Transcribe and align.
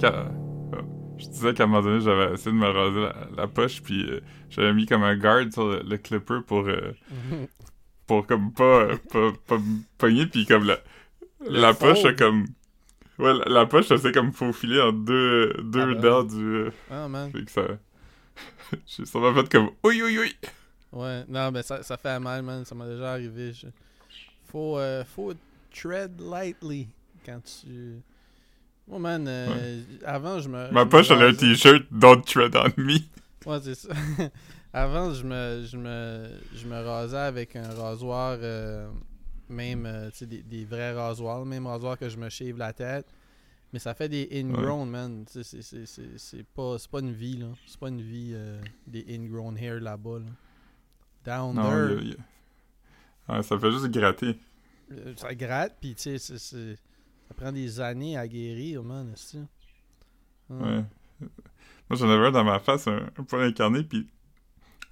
qu'à. 0.00 0.30
Je 1.18 1.26
disais 1.28 1.52
qu'à 1.54 1.64
un 1.64 1.66
moment 1.66 1.82
donné, 1.82 2.00
j'avais 2.00 2.32
essayé 2.32 2.50
de 2.52 2.56
me 2.56 2.66
raser 2.68 3.00
la, 3.00 3.42
la 3.42 3.46
poche, 3.46 3.82
puis 3.82 4.04
euh, 4.10 4.20
j'avais 4.48 4.72
mis 4.72 4.86
comme 4.86 5.02
un 5.02 5.16
guard 5.16 5.52
sur 5.52 5.68
le, 5.68 5.82
le 5.82 5.98
clipper 5.98 6.40
pour. 6.46 6.66
euh, 6.66 6.92
pour 8.06 8.26
comme 8.26 8.52
pas, 8.52 8.96
pas, 9.12 9.32
pas 9.46 9.58
me 9.58 9.80
pogner, 9.98 10.26
puis 10.26 10.46
comme 10.46 10.64
la, 10.64 10.78
Le 11.46 11.60
la 11.60 11.74
poche, 11.74 12.04
a 12.04 12.12
comme. 12.14 12.46
Ouais, 13.18 13.34
la, 13.34 13.44
la 13.46 13.66
poche, 13.66 13.86
ça 13.88 13.98
s'est 13.98 14.12
comme 14.12 14.32
faufilé 14.32 14.80
en 14.80 14.92
deux, 14.92 15.52
deux 15.62 15.82
Ah 15.82 15.86
ben. 15.94 16.00
dents 16.00 16.22
du. 16.24 16.44
euh, 16.44 16.70
Ah, 16.90 17.08
man. 17.08 17.30
fait 17.32 17.44
que 17.44 17.50
ça. 17.50 17.62
J'ai 18.86 19.04
sûrement 19.04 19.34
fait 19.34 19.48
comme. 19.50 19.70
Oui, 19.84 20.00
oui, 20.02 20.18
oui! 20.18 20.36
Ouais, 20.92 21.24
non, 21.28 21.52
mais 21.52 21.62
ça, 21.62 21.82
ça 21.82 21.96
fait 21.98 22.18
mal, 22.18 22.42
man. 22.42 22.64
Ça 22.64 22.74
m'a 22.74 22.86
déjà 22.86 23.12
arrivé. 23.12 23.52
Je- 23.52 23.66
Faut, 24.46 24.78
euh, 24.78 25.04
faut 25.04 25.34
tread 25.72 26.18
lightly 26.20 26.88
quand 27.24 27.40
tu. 27.44 28.00
Moi, 28.88 28.98
man, 28.98 29.26
euh, 29.28 29.82
avant, 30.04 30.40
je 30.40 30.48
me. 30.48 30.70
Ma 30.72 30.84
poche, 30.86 31.10
elle 31.10 31.22
a 31.22 31.26
un 31.26 31.34
t-shirt 31.34 31.84
Don't 31.90 32.22
tread 32.24 32.56
on 32.56 32.68
me. 32.80 32.98
Ouais, 33.46 33.58
c'est 33.62 33.74
ça. 33.74 33.88
Avant, 34.72 35.12
je 35.12 35.24
me, 35.24 35.64
je 35.66 35.76
me, 35.76 36.30
je 36.54 36.64
me 36.66 36.80
rasais 36.80 37.16
avec 37.16 37.56
un 37.56 37.68
rasoir, 37.74 38.38
euh, 38.40 38.88
même, 39.48 39.84
euh, 39.84 40.10
tu 40.10 40.18
sais, 40.18 40.26
des, 40.26 40.42
des 40.42 40.64
vrais 40.64 40.92
rasoirs, 40.92 41.40
le 41.40 41.44
même 41.44 41.66
rasoir 41.66 41.98
que 41.98 42.08
je 42.08 42.16
me 42.16 42.28
shave 42.28 42.56
la 42.56 42.72
tête. 42.72 43.04
Mais 43.72 43.80
ça 43.80 43.94
fait 43.94 44.08
des 44.08 44.28
ingrown, 44.32 44.88
man. 44.88 45.24
C'est- 45.28 45.42
c'est- 45.42 45.62
c'est 45.86 45.86
c'est 46.16 46.46
pas, 46.46 46.76
c'est 46.78 46.88
pas 46.90 47.00
une 47.00 47.10
vie, 47.12 47.36
là. 47.38 47.46
C'est 47.66 47.80
pas 47.80 47.88
une 47.88 48.00
vie, 48.00 48.30
euh, 48.34 48.60
des 48.86 49.04
ingrown 49.10 49.56
hair 49.58 49.80
là-bas, 49.80 50.20
là. 50.20 50.26
Down 51.24 51.56
Non, 51.56 51.62
there, 51.68 51.94
y 51.94 51.98
a- 51.98 52.00
il 52.02 52.08
y 52.10 52.16
a- 53.28 53.34
Ouais, 53.36 53.42
ça 53.42 53.58
fait 53.58 53.70
juste 53.72 53.88
gratter. 53.88 54.38
ça 55.16 55.34
gratte, 55.34 55.76
puis 55.80 55.94
tu 55.96 56.16
sais, 56.18 56.38
c'est- 56.38 56.78
ça 57.30 57.34
prend 57.34 57.52
des 57.52 57.78
années 57.80 58.16
à 58.16 58.26
guérir, 58.26 58.82
man, 58.82 59.12
est 59.12 59.36
Ouais. 60.48 60.84
Moi, 61.88 61.96
j'en 61.96 62.10
avais 62.10 62.26
un 62.26 62.30
dans 62.32 62.42
ma 62.42 62.58
face, 62.58 62.88
un, 62.88 63.08
un 63.16 63.22
poil 63.22 63.44
incarné, 63.44 63.84
puis 63.84 64.08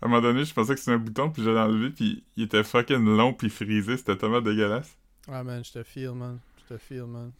à 0.00 0.06
un 0.06 0.08
moment 0.08 0.22
donné, 0.22 0.44
je 0.44 0.54
pensais 0.54 0.74
que 0.74 0.78
c'était 0.80 0.92
un 0.92 0.98
bouton, 0.98 1.30
puis 1.30 1.42
j'allais 1.42 1.58
enlever, 1.58 1.90
puis 1.90 2.22
il 2.36 2.44
était 2.44 2.62
fucking 2.62 3.04
long, 3.04 3.34
puis 3.34 3.50
frisé, 3.50 3.96
c'était 3.96 4.16
tellement 4.16 4.40
dégueulasse. 4.40 4.96
Ah, 5.26 5.42
man, 5.42 5.64
je 5.64 5.72
te 5.72 5.82
feel, 5.82 6.12
man. 6.12 6.38
Je 6.62 6.74
te 6.74 6.78
feel, 6.78 7.06
man. 7.06 7.32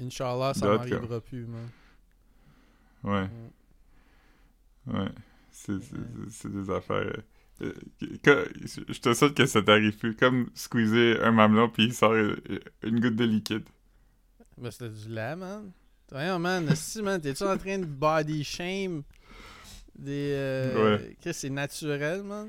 Inch'Allah, 0.00 0.52
ça 0.54 0.66
m'arrivera 0.66 1.20
plus, 1.20 1.46
man. 1.46 1.68
Ouais. 3.04 3.28
Mm. 4.86 4.98
Ouais. 4.98 5.08
C'est 5.52 5.78
c'est- 6.30 6.48
des 6.48 6.70
affaires. 6.70 7.22
euh, 7.60 7.72
que- 8.22 8.50
je 8.64 9.00
te 9.00 9.14
souhaite 9.14 9.34
que 9.34 9.46
ça 9.46 9.62
t'arrive 9.62 9.96
plus. 9.96 10.16
Comme 10.16 10.50
squeezer 10.54 11.24
un 11.24 11.30
mamelon, 11.32 11.68
puis 11.68 11.84
il 11.84 11.94
sort 11.94 12.12
euh, 12.12 12.36
une 12.82 12.98
goutte 13.00 13.16
de 13.16 13.24
liquide. 13.24 13.64
Ben, 14.60 14.70
c'était 14.70 14.88
du 14.90 15.08
lait, 15.08 15.36
man. 15.36 15.70
Voyons, 16.10 16.38
man. 16.38 16.74
Si, 16.74 17.02
man, 17.02 17.20
t'es-tu 17.20 17.42
en 17.44 17.56
train 17.58 17.78
de 17.78 17.84
body 17.84 18.42
shame 18.44 19.02
des. 19.96 20.32
Euh, 20.34 20.96
Ouais. 20.98 21.16
que 21.22 21.32
c'est 21.32 21.50
naturel, 21.50 22.22
man? 22.22 22.48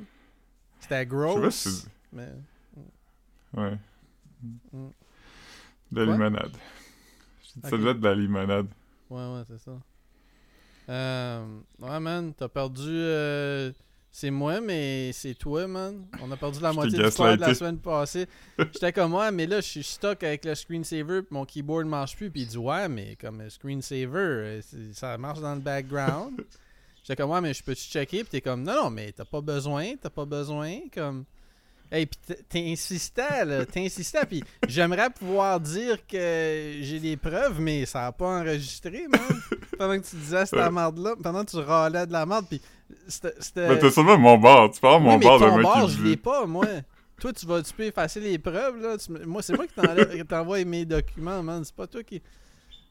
C'était 0.80 0.96
Je 0.96 1.00
sais 1.02 1.06
pas 1.06 1.06
gross. 1.06 1.56
si 1.56 1.70
c'est- 1.70 1.88
mais... 2.14 2.30
Ouais. 3.54 3.78
Mm. 4.72 4.88
De 5.92 6.02
la 6.02 6.12
limonade. 6.14 6.58
Ça 7.64 7.78
doit 7.78 7.92
être 7.92 8.00
de 8.00 8.08
la 8.08 8.16
limonade. 8.16 8.68
Ouais, 9.10 9.26
ouais, 9.34 9.44
c'est 9.48 9.58
ça. 9.60 9.72
Euh, 10.88 11.60
ouais, 11.80 12.00
man, 12.00 12.34
t'as 12.34 12.48
perdu. 12.48 12.88
euh, 12.88 13.72
c'est 14.12 14.32
moi, 14.32 14.60
mais 14.60 15.12
c'est 15.14 15.36
toi, 15.36 15.68
man. 15.68 16.06
On 16.22 16.32
a 16.32 16.36
perdu 16.38 16.60
la 16.62 16.74
moitié 16.74 16.98
du 16.98 17.12
squad 17.12 17.36
de 17.36 17.42
la 17.42 17.54
semaine 17.54 17.78
passée. 17.78 18.26
J'étais 18.58 18.92
comme, 18.92 19.14
ouais, 19.14 19.32
mais 19.32 19.46
là, 19.46 19.62
je 19.62 19.68
suis 19.68 19.84
stock 19.84 20.24
avec 20.24 20.46
le 20.46 20.56
screensaver, 20.56 21.22
puis 21.22 21.30
mon 21.32 21.46
keyboard 21.46 21.86
marche 21.86 22.16
plus. 22.18 22.30
Puis 22.32 22.42
il 22.42 22.48
dit, 22.48 22.58
ouais, 22.58 22.90
mais 22.90 23.16
comme 23.22 23.42
le 23.42 23.50
screensaver, 23.50 24.08
euh, 24.16 24.62
ça 24.94 25.18
marche 25.18 25.40
dans 25.40 25.54
le 25.56 25.62
background. 25.62 26.44
J'étais 27.04 27.22
comme, 27.22 27.32
ouais, 27.32 27.42
mais 27.42 27.54
je 27.54 27.64
peux-tu 27.64 27.84
checker? 27.84 28.20
Puis 28.24 28.30
t'es 28.32 28.42
comme, 28.42 28.64
non, 28.64 28.76
non, 28.84 28.90
mais 28.90 29.12
t'as 29.12 29.26
pas 29.26 29.42
besoin, 29.42 29.96
t'as 30.02 30.10
pas 30.10 30.26
besoin. 30.26 30.80
Comme. 30.94 31.26
Hey, 31.92 32.06
pis 32.06 32.18
t- 32.20 32.44
t'insistais, 32.48 33.46
là, 33.46 33.66
t'insistais, 33.66 34.24
puis 34.28 34.44
j'aimerais 34.68 35.10
pouvoir 35.10 35.60
dire 35.60 35.98
que 36.06 36.74
j'ai 36.82 37.00
des 37.00 37.18
preuves, 37.18 37.60
mais 37.60 37.88
ça 37.88 38.06
a 38.06 38.12
pas 38.12 38.42
enregistré, 38.42 39.08
man. 39.08 39.42
Pendant 39.80 40.00
que 40.00 40.06
tu 40.06 40.16
disais 40.18 40.46
cette 40.46 40.60
Ouais. 40.60 40.70
merde-là, 40.70 41.16
pendant 41.24 41.44
que 41.44 41.50
tu 41.50 41.58
râlais 41.58 42.06
de 42.06 42.12
la 42.12 42.26
merde, 42.26 42.46
puis 42.48 42.62
c'était... 43.08 43.34
Mais 43.70 43.80
t'as 43.80 43.90
sûrement 43.90 44.18
mon 44.18 44.38
bord. 44.38 44.70
Tu 44.72 44.80
Oui, 44.84 45.00
mon 45.00 45.18
bord 45.18 45.40
de 45.40 45.46
mec 45.46 45.62
bord, 45.64 45.86
qui 45.88 45.94
je 45.94 46.04
l'ai 46.04 46.18
pas, 46.18 46.46
moi. 46.46 46.66
toi, 47.20 47.34
tu 47.34 47.46
vas, 47.48 47.62
tu 47.64 47.74
peux 47.74 47.84
effacer 47.84 48.20
les 48.20 48.38
preuves, 48.38 48.80
là. 48.82 48.98
Tu 48.98 49.12
moi, 49.26 49.42
c'est 49.42 49.56
moi 49.56 49.66
qui 49.66 50.26
t'envoie 50.26 50.64
mes 50.66 50.86
documents, 50.86 51.42
man. 51.42 51.64
C'est 51.64 51.76
pas 51.76 51.88
toi 51.88 52.04
qui... 52.04 52.22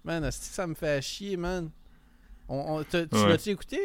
Man, 0.04 0.22
que 0.24 0.30
ça 0.32 0.66
me 0.66 0.74
fait 0.74 1.02
chier, 1.02 1.36
man. 1.36 1.70
On, 2.48 2.82
tu 2.84 2.96
Ouais. 2.96 3.06
l'as-tu 3.28 3.50
écouté? 3.50 3.78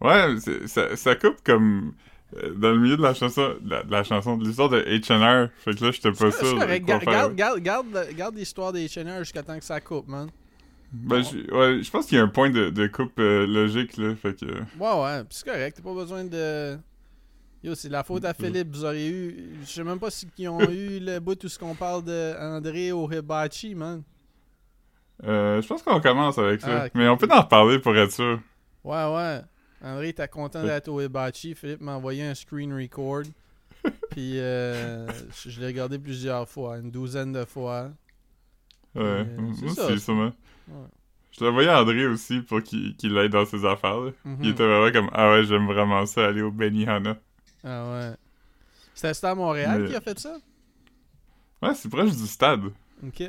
Ouais, 0.00 0.36
ça, 0.66 0.96
ça 0.96 1.14
coupe 1.14 1.36
comme 1.44 1.92
euh, 2.36 2.54
dans 2.54 2.70
le 2.70 2.78
milieu 2.78 2.96
de 2.96 3.02
la 3.02 3.12
chanson, 3.14 3.54
de 3.60 3.70
la, 3.70 3.82
la 3.88 4.02
chanson, 4.02 4.36
de 4.36 4.44
l'histoire 4.46 4.68
de 4.70 4.80
H&R. 4.80 5.50
Fait 5.58 5.74
que 5.74 5.84
là, 5.84 5.90
j'étais 5.92 6.10
pas 6.10 6.30
sûr. 6.32 6.58
correct. 6.58 6.84
Garde, 6.86 7.04
garde, 7.34 7.60
garde, 7.60 8.08
garde, 8.16 8.34
l'histoire 8.36 8.72
des 8.72 8.88
chaîneurs 8.88 9.18
jusqu'à 9.18 9.42
temps 9.42 9.58
que 9.58 9.64
ça 9.64 9.80
coupe, 9.80 10.08
man. 10.08 10.28
Ben, 10.92 11.22
je, 11.22 11.36
ouais, 11.54 11.82
je 11.82 11.90
pense 11.90 12.06
qu'il 12.06 12.18
y 12.18 12.20
a 12.20 12.24
un 12.24 12.28
point 12.28 12.50
de, 12.50 12.70
de 12.70 12.86
coupe 12.86 13.18
euh, 13.18 13.46
logique, 13.46 13.96
là. 13.96 14.14
Fait 14.16 14.38
que. 14.38 14.46
Ouais, 14.46 15.02
ouais, 15.02 15.24
c'est 15.30 15.44
correct, 15.46 15.76
t'as 15.76 15.82
pas 15.82 15.94
besoin 15.94 16.24
de. 16.24 16.78
Yo, 17.62 17.74
c'est 17.74 17.90
la 17.90 18.02
faute 18.02 18.24
à 18.24 18.32
Philippe, 18.32 18.74
vous 18.74 18.84
auriez 18.84 19.10
eu. 19.10 19.50
Je 19.62 19.66
sais 19.66 19.84
même 19.84 19.98
pas 19.98 20.10
si 20.10 20.26
ils 20.38 20.48
ont 20.48 20.60
eu 20.70 20.98
le 20.98 21.18
bout 21.18 21.34
tout 21.34 21.48
ce 21.48 21.58
qu'on 21.58 21.74
parle 21.74 22.04
de 22.04 22.34
André 22.40 22.90
au 22.90 23.10
Hibachi, 23.10 23.74
man. 23.74 24.02
Euh, 25.24 25.60
je 25.60 25.68
pense 25.68 25.82
qu'on 25.82 26.00
commence 26.00 26.38
avec 26.38 26.62
ça. 26.62 26.84
Ah. 26.84 26.88
Mais 26.94 27.06
on 27.08 27.18
peut 27.18 27.28
en 27.30 27.42
reparler 27.42 27.78
pour 27.78 27.94
être 27.96 28.12
sûr. 28.12 28.40
Ouais, 28.82 29.14
ouais. 29.14 29.40
André 29.82 30.08
était 30.08 30.28
content 30.28 30.62
d'être 30.62 30.88
au 30.88 31.00
Hibachi. 31.02 31.54
Philippe 31.54 31.82
m'a 31.82 31.96
envoyé 31.96 32.24
un 32.24 32.34
screen 32.34 32.72
record. 32.72 33.24
Puis 34.10 34.38
euh, 34.38 35.06
je 35.46 35.60
l'ai 35.60 35.66
regardé 35.66 35.98
plusieurs 35.98 36.48
fois, 36.48 36.78
une 36.78 36.90
douzaine 36.90 37.32
de 37.32 37.44
fois. 37.44 37.90
Ouais. 38.94 39.24
Moi 39.38 39.52
c'est 39.58 39.64
aussi, 39.66 39.74
ça. 39.74 39.98
sûrement. 39.98 40.32
Ouais. 40.70 40.86
Je 41.38 41.44
le 41.44 41.50
voyais 41.50 41.68
à 41.68 41.80
André 41.82 42.06
aussi 42.06 42.40
pour 42.40 42.62
qu'il 42.62 42.96
qu'il 42.96 43.16
aille 43.18 43.30
dans 43.30 43.44
ses 43.46 43.64
affaires. 43.64 43.98
Mhm. 44.24 44.38
Il 44.42 44.48
était 44.50 44.66
vraiment 44.66 44.92
comme 44.92 45.10
Ah 45.12 45.30
ouais, 45.30 45.44
j'aime 45.44 45.66
vraiment 45.66 46.04
ça, 46.06 46.26
aller 46.26 46.42
au 46.42 46.50
Benihana. 46.50 47.16
Ah 47.64 47.92
ouais. 47.92 48.14
C'était 48.94 49.26
à 49.26 49.34
Montréal 49.34 49.82
Mais- 49.82 49.88
qui 49.88 49.94
a 49.96 50.00
fait 50.00 50.18
ça? 50.18 50.36
Ouais, 51.62 51.74
c'est 51.74 51.88
proche 51.88 52.10
du 52.10 52.26
stade 52.26 52.62
Ok. 53.06 53.22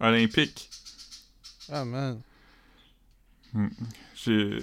olympique. 0.00 0.68
Ah 1.72 1.84
man. 1.84 2.20
J'ai 4.14 4.58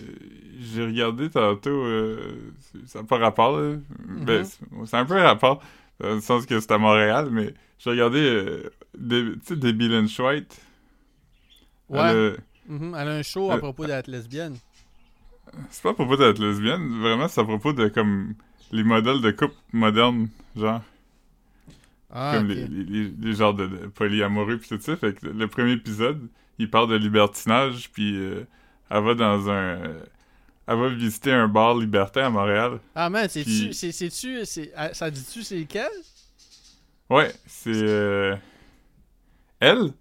j'ai 0.59 0.85
regardé 0.85 1.29
tantôt, 1.29 1.69
euh, 1.85 2.51
ça 2.85 2.99
n'a 3.01 3.05
pas 3.07 3.17
rapport, 3.17 3.59
là. 3.59 3.75
Ben, 4.25 4.39
Mhm. 4.39 4.45
c'est 4.45 4.59
c'est 4.85 4.97
un 4.97 5.05
peu 5.05 5.15
rapport, 5.19 5.63
dans 5.99 6.13
le 6.15 6.21
sens 6.21 6.45
que 6.45 6.59
c'est 6.59 6.71
à 6.71 6.77
Montréal, 6.77 7.29
mais 7.31 7.53
j'ai 7.79 7.89
regardé, 7.89 8.19
euh, 8.19 8.69
des- 8.97 9.33
tu 9.39 9.39
sais, 9.45 9.55
Debbie 9.55 9.89
Lynch 9.89 10.19
White. 10.19 10.61
Ouais. 11.93 12.09
Elle 12.11 12.33
a- 12.35 12.37
Mhm, 12.65 12.95
Elle 12.97 13.07
a 13.09 13.11
un 13.11 13.23
show 13.23 13.51
à 13.51 13.55
Euh, 13.55 13.57
propos 13.59 13.85
d'être 13.85 14.07
lesbienne. 14.07 14.55
C'est 15.69 15.83
pas 15.83 15.89
à 15.89 15.93
propos 15.93 16.15
d'être 16.15 16.39
lesbienne, 16.39 16.99
vraiment, 17.01 17.27
c'est 17.27 17.41
à 17.41 17.43
propos 17.43 17.73
de, 17.73 17.89
comme, 17.89 18.35
les 18.71 18.83
modèles 18.83 19.19
de 19.21 19.31
couple 19.31 19.55
modernes, 19.73 20.29
genre, 20.55 20.81
Ah, 22.09 22.35
comme 22.37 22.47
les, 22.47 22.67
les, 22.67 23.33
genres 23.33 23.53
de, 23.53 23.67
de 23.67 23.87
polyamoureux 23.87 24.57
pis 24.57 24.69
tout 24.69 24.79
ça. 24.79 24.95
Fait 24.95 25.13
que 25.13 25.27
le 25.27 25.47
premier 25.47 25.73
épisode, 25.73 26.27
il 26.59 26.69
parle 26.69 26.89
de 26.89 26.95
libertinage, 26.95 27.89
puis 27.91 28.15
euh, 28.15 28.45
elle 28.89 29.03
va 29.03 29.13
dans 29.15 29.49
un... 29.49 29.79
elle 30.67 30.77
va 30.79 30.87
visiter 30.89 31.31
un 31.33 31.47
bar 31.47 31.75
libertin 31.75 32.27
à 32.27 32.29
Montréal. 32.29 32.79
Ah 32.95 33.09
man, 33.09 33.27
c'est-tu, 33.29 33.49
Puis- 33.49 33.73
c'est, 33.73 33.91
c'est-tu, 33.91 34.45
c'est, 34.45 34.71
ah, 34.75 34.93
ça 34.93 35.11
dit-tu 35.11 35.43
c'est 35.43 35.59
lequel? 35.59 35.89
Ouais, 37.09 37.33
c'est... 37.45 37.71
euh, 37.75 38.35
Elle? 39.59 39.91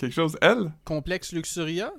Quelque 0.00 0.14
chose, 0.14 0.38
elle? 0.40 0.72
Complexe 0.86 1.32
Luxuria? 1.32 1.92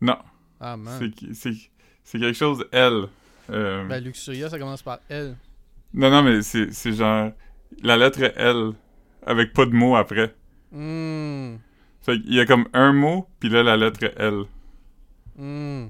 Non, 0.00 0.18
Ah 0.58 0.76
man. 0.76 0.98
c'est 1.32 2.18
quelque 2.18 2.32
chose, 2.36 2.64
elle. 2.72 3.04
Euh, 3.48 3.86
Ben 3.86 4.02
Luxuria, 4.02 4.50
ça 4.50 4.58
commence 4.58 4.82
par 4.82 4.98
L. 5.08 5.36
Non, 5.94 6.10
non, 6.10 6.24
mais 6.24 6.42
c'est 6.42 6.92
genre 6.92 7.30
la 7.80 7.96
lettre 7.96 8.20
L 8.36 8.72
avec 9.24 9.52
pas 9.52 9.66
de 9.66 9.70
mot 9.72 9.94
après. 9.94 10.34
Hmm. 10.72 11.58
Fait 12.02 12.20
qu'il 12.20 12.34
y 12.34 12.40
a 12.40 12.46
comme 12.46 12.66
un 12.72 12.92
mot, 12.92 13.28
puis 13.38 13.50
là, 13.50 13.62
la 13.62 13.76
lettre 13.76 14.12
L. 14.16 14.42
Hmm. 15.36 15.86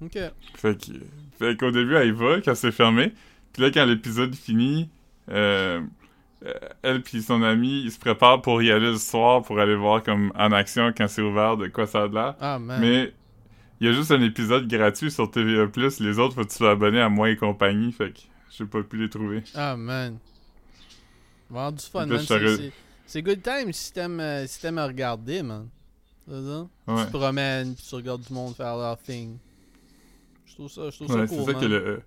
Ok. 0.00 0.18
Fait 0.54 1.56
qu'au 1.58 1.70
début, 1.72 1.94
elle 1.94 2.08
y 2.08 2.12
va, 2.12 2.40
quand 2.40 2.54
c'est 2.54 2.72
fermé. 2.72 3.12
Puis 3.52 3.62
là, 3.62 3.70
quand 3.70 3.84
l'épisode 3.84 4.34
finit, 4.34 4.88
euh, 5.30 5.82
elle 6.82 7.02
puis 7.02 7.22
son 7.22 7.42
ami, 7.42 7.82
ils 7.84 7.90
se 7.92 7.98
préparent 7.98 8.42
pour 8.42 8.62
y 8.62 8.70
aller 8.70 8.90
le 8.90 8.98
soir 8.98 9.42
pour 9.42 9.58
aller 9.58 9.74
voir 9.74 10.02
comme 10.02 10.32
en 10.36 10.52
action 10.52 10.92
quand 10.96 11.08
c'est 11.08 11.22
ouvert 11.22 11.56
de 11.56 11.66
quoi 11.68 11.86
ça 11.86 12.02
a 12.02 12.08
de 12.08 12.14
l'air. 12.14 12.34
Ah. 12.40 12.58
Mais 12.58 13.12
il 13.80 13.86
y 13.86 13.90
a 13.90 13.92
juste 13.92 14.10
un 14.10 14.22
épisode 14.22 14.68
gratuit 14.68 15.10
sur 15.10 15.30
TVA+. 15.30 15.66
Les 16.00 16.18
autres, 16.18 16.34
faut 16.34 16.42
que 16.44 16.48
tu 16.50 16.56
sois 16.56 16.70
abonné 16.72 17.00
à 17.00 17.08
moi 17.08 17.30
et 17.30 17.36
compagnie? 17.36 17.92
Fait 17.92 18.12
que 18.12 18.18
j'ai 18.50 18.64
pas 18.64 18.82
pu 18.82 18.96
les 18.98 19.08
trouver. 19.10 19.42
Ah 19.54 19.76
man. 19.76 20.18
Du 21.50 21.84
fun, 21.90 22.06
man. 22.06 22.18
C'est, 22.18 22.56
c'est, 22.56 22.72
c'est 23.06 23.22
good 23.22 23.42
time 23.42 23.72
si 23.72 23.92
t'aimes, 23.92 24.20
euh, 24.20 24.46
si 24.46 24.60
t'aimes 24.60 24.78
regarder, 24.78 25.42
man. 25.42 25.68
C'est 26.28 26.34
ça? 26.42 26.66
Ouais. 26.88 27.04
Tu 27.04 27.12
te 27.12 27.16
promènes, 27.16 27.74
puis 27.74 27.84
tu 27.88 27.94
regardes 27.94 28.22
du 28.22 28.32
monde 28.32 28.54
faire 28.54 28.76
leur 28.76 28.98
thing. 28.98 29.36
Je 30.44 30.54
trouve 30.54 30.70
ça, 30.70 30.90
je 30.90 30.96
trouve 30.96 31.10
Ouais, 31.14 31.20
ça 31.20 31.26
c'est 31.28 31.36
cool, 31.36 31.44
ça 31.46 31.52
man. 31.52 31.60
que 31.60 31.66
le, 31.66 32.02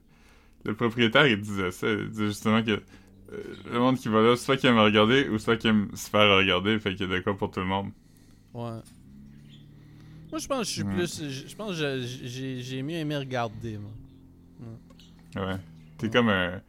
le 0.65 0.75
propriétaire, 0.75 1.25
il 1.27 1.39
disait 1.39 1.71
ça. 1.71 1.87
Il 1.89 2.09
disait 2.09 2.27
justement 2.27 2.61
que 2.63 2.71
euh, 2.71 2.79
le 3.71 3.79
monde 3.79 3.97
qui 3.97 4.07
va 4.07 4.21
là, 4.21 4.35
soit 4.35 4.57
qui 4.57 4.67
aime 4.67 4.79
regarder 4.79 5.29
ou 5.29 5.37
soit 5.37 5.57
qui 5.57 5.67
aime 5.67 5.89
se 5.95 6.09
faire 6.09 6.35
regarder, 6.37 6.79
fait 6.79 6.95
qu'il 6.95 7.09
y 7.09 7.13
a 7.13 7.17
de 7.17 7.21
quoi 7.23 7.37
pour 7.37 7.51
tout 7.51 7.59
le 7.59 7.65
monde. 7.65 7.91
Ouais. 8.53 8.79
Moi, 10.31 10.39
je 10.39 10.47
pense 10.47 10.59
que 10.59 10.63
je 10.65 10.69
suis 10.71 10.83
Ouais. 10.83 10.93
plus... 10.95 11.29
Je 11.47 11.55
pense 11.55 11.77
que 11.77 12.01
j'ai 12.01 12.81
mieux 12.83 12.95
aimé 12.97 13.17
regarder, 13.17 13.77
moi. 13.77 13.91
Ouais. 15.35 15.57
T'es 15.97 16.05
Ouais. 16.07 16.11
comme 16.13 16.29
un. 16.29 16.61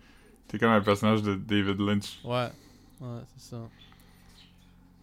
T'es 0.49 0.59
comme 0.59 0.71
un 0.71 0.81
personnage 0.81 1.23
de 1.23 1.35
David 1.35 1.79
Lynch. 1.81 2.19
Ouais. 2.25 2.49
Ouais, 3.01 3.21
c'est 3.37 3.51
ça. 3.51 3.69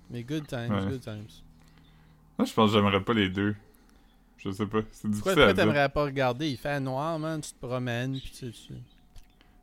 Mais 0.09 0.23
good 0.23 0.45
times, 0.47 0.89
good 0.89 1.01
times. 1.01 1.25
Moi, 2.37 2.45
je 2.45 2.53
pense 2.53 2.71
que 2.71 2.77
j'aimerais 2.77 3.01
pas 3.01 3.13
les 3.13 3.29
deux. 3.29 3.55
Je 4.37 4.51
sais 4.51 4.65
pas. 4.67 4.79
C'est 4.91 5.09
difficile 5.09 5.33
pourquoi 5.33 5.53
t'aimerais 5.53 5.89
pas 5.89 6.03
regarder? 6.03 6.49
Il 6.49 6.57
fait 6.57 6.79
noir, 6.79 7.17
man, 7.17 7.41
tu 7.41 7.51
te 7.51 7.65
promènes, 7.65 8.19
puis 8.19 8.31
tu 8.31 8.51
tu 8.51 8.73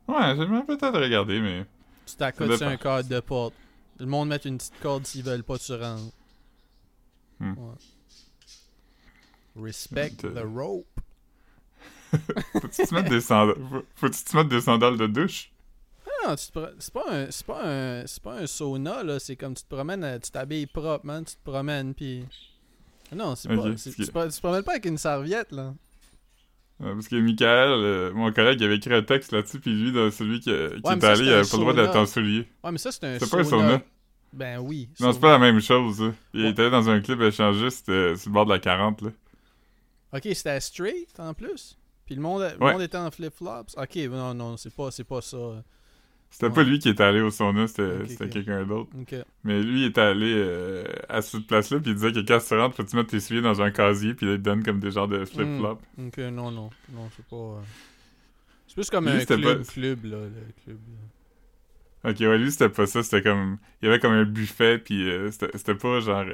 Ouais, 0.07 0.35
j'aimerais 0.35 0.65
peut-être 0.65 0.99
regarder, 0.99 1.39
mais. 1.39 1.65
Tu 2.05 2.15
t'accotes 2.15 2.57
sur 2.57 2.67
un 2.67 2.77
cadre 2.77 3.09
de 3.09 3.19
porte. 3.19 3.53
Le 3.99 4.05
monde 4.05 4.29
met 4.29 4.35
une 4.37 4.57
petite 4.57 4.79
corde 4.81 5.05
s'ils 5.05 5.23
veulent 5.23 5.43
pas 5.43 5.57
te 5.57 5.73
rendre. 5.73 6.11
Hmm. 7.39 7.53
Ouais. 7.53 7.75
Respect 9.63 10.17
the 10.17 10.43
rope. 10.43 10.87
Faut-tu 12.53 12.85
te 12.87 12.93
mettre 12.93 13.09
des 13.09 13.21
sandales? 13.21 13.55
Faut- 13.69 13.85
Faut-tu 13.95 14.23
te 14.23 14.35
mettre 14.37 14.49
des 14.49 14.61
sandales 14.61 14.97
de 14.97 15.07
douche? 15.07 15.51
Non, 16.25 16.35
te 16.35 16.51
pro- 16.51 16.73
c'est 16.79 16.93
pas 16.93 17.03
un 17.11 17.31
c'est 17.31 17.45
pas 17.45 17.61
un 17.63 18.07
c'est 18.07 18.21
pas 18.23 18.33
un 18.39 18.47
sauna 18.47 19.03
là, 19.03 19.19
c'est 19.19 19.35
comme 19.35 19.53
tu 19.53 19.63
te 19.63 19.69
promènes, 19.73 20.03
euh, 20.03 20.19
tu 20.19 20.31
t'habilles 20.31 20.65
propre, 20.65 21.05
man, 21.05 21.23
tu 21.25 21.35
te 21.35 21.43
promènes 21.43 21.93
puis 21.93 22.25
Non, 23.11 23.35
c'est 23.35 23.49
pas 24.11 24.27
tu 24.27 24.35
te 24.35 24.39
promènes 24.41 24.63
pas 24.63 24.71
avec 24.73 24.85
une 24.85 24.97
serviette 24.97 25.51
là. 25.51 25.73
Parce 26.79 27.07
que 27.07 27.15
Michael, 27.15 27.69
euh, 27.69 28.13
mon 28.13 28.31
collègue, 28.33 28.59
il 28.59 28.65
avait 28.65 28.75
écrit 28.75 28.93
un 28.93 29.01
texte 29.01 29.31
là-dessus, 29.31 29.59
puis 29.59 29.71
lui, 29.71 29.91
dans 29.93 30.11
celui 30.11 30.41
qui, 30.41 30.49
est 30.49 30.69
ça, 30.83 31.11
allé, 31.11 31.23
il 31.25 31.33
avait 31.33 31.47
pas 31.49 31.55
le 31.57 31.61
droit 31.61 31.73
d'être 31.73 31.95
en 31.95 32.05
soulier. 32.05 32.47
Ouais, 32.63 32.71
mais 32.71 32.77
ça 32.77 32.91
c'est 32.91 33.03
un 33.05 33.17
C'est 33.19 33.29
pas 33.31 33.39
un 33.39 33.43
sauna. 33.45 33.81
Ben 34.33 34.59
oui. 34.59 34.89
Non, 34.99 35.13
c'est 35.13 35.21
pas 35.21 35.31
la 35.31 35.39
même 35.39 35.61
chose. 35.61 36.11
Il 36.33 36.43
Ouais. 36.43 36.49
était 36.49 36.63
allé 36.63 36.71
dans 36.71 36.89
un 36.89 36.99
club 36.99 37.21
échangiste 37.21 37.87
euh, 37.87 38.17
sur 38.17 38.29
le 38.29 38.33
bord 38.33 38.45
de 38.45 38.51
la 38.51 38.59
40, 38.59 39.03
là. 39.03 39.09
OK, 40.13 40.21
c'était 40.33 40.59
straight 40.59 41.17
en 41.19 41.33
plus? 41.33 41.77
Puis 42.05 42.15
le 42.15 42.21
monde 42.21 42.41
le 42.59 42.71
monde 42.73 42.81
était 42.81 42.97
en 42.97 43.09
flip-flops? 43.09 43.75
OK, 43.77 43.95
non 44.11 44.33
non, 44.33 44.57
c'est 44.57 44.73
pas 44.73 44.91
c'est 44.91 45.03
pas 45.05 45.21
ça. 45.21 45.63
C'était 46.35 46.47
Ouais. 46.47 46.53
pas 46.53 46.63
lui 46.63 46.79
qui 46.79 46.89
était 46.89 47.01
allé 47.03 47.21
au 47.21 47.29
sauna, 47.31 47.65
c'était 47.65 48.27
quelqu'un 48.29 48.65
d'autre. 48.65 48.89
Mais 49.45 49.63
lui, 49.63 49.83
il 49.83 49.85
était 49.85 50.01
allé 50.01 50.33
euh, 50.35 50.83
à 51.07 51.21
cette 51.21 51.47
place-là, 51.47 51.79
puis 51.79 51.91
il 51.91 51.95
disait 51.95 52.11
que 52.11 52.19
quand 52.19 52.39
tu 52.45 52.53
rentres, 52.55 52.75
faut-tu 52.75 52.93
mettre 52.97 53.11
tes 53.11 53.21
souliers 53.21 53.41
dans 53.41 53.61
un 53.61 53.71
casier, 53.71 54.13
puis 54.15 54.25
il 54.29 54.33
te 54.33 54.41
donne 54.41 54.61
comme 54.61 54.81
des 54.81 54.91
genres 54.91 55.07
de 55.07 55.23
flip-flops. 55.23 55.81
OK, 55.97 56.17
non 56.17 56.51
non, 56.51 56.69
non, 56.93 57.09
c'est 57.15 57.25
pas 57.25 57.35
euh, 57.37 57.61
C'est 58.67 58.73
plus 58.75 58.89
comme 58.89 59.05
Lui, 59.05 59.21
un 59.21 59.23
club 59.25 59.41
pas- 59.43 59.63
club 59.63 60.03
là, 60.03 60.17
le 60.17 60.63
club. 60.65 60.77
là. 62.03 62.09
Ok, 62.11 62.17
ouais, 62.19 62.37
lui, 62.37 62.51
c'était 62.51 62.67
pas 62.67 62.85
ça, 62.85 63.01
c'était 63.01 63.21
comme... 63.21 63.57
Il 63.81 63.85
y 63.85 63.87
avait 63.87 63.99
comme 63.99 64.11
un 64.11 64.25
buffet, 64.25 64.77
puis 64.79 65.09
euh, 65.09 65.31
c'était 65.31 65.75
pas 65.75 66.01
genre... 66.01 66.25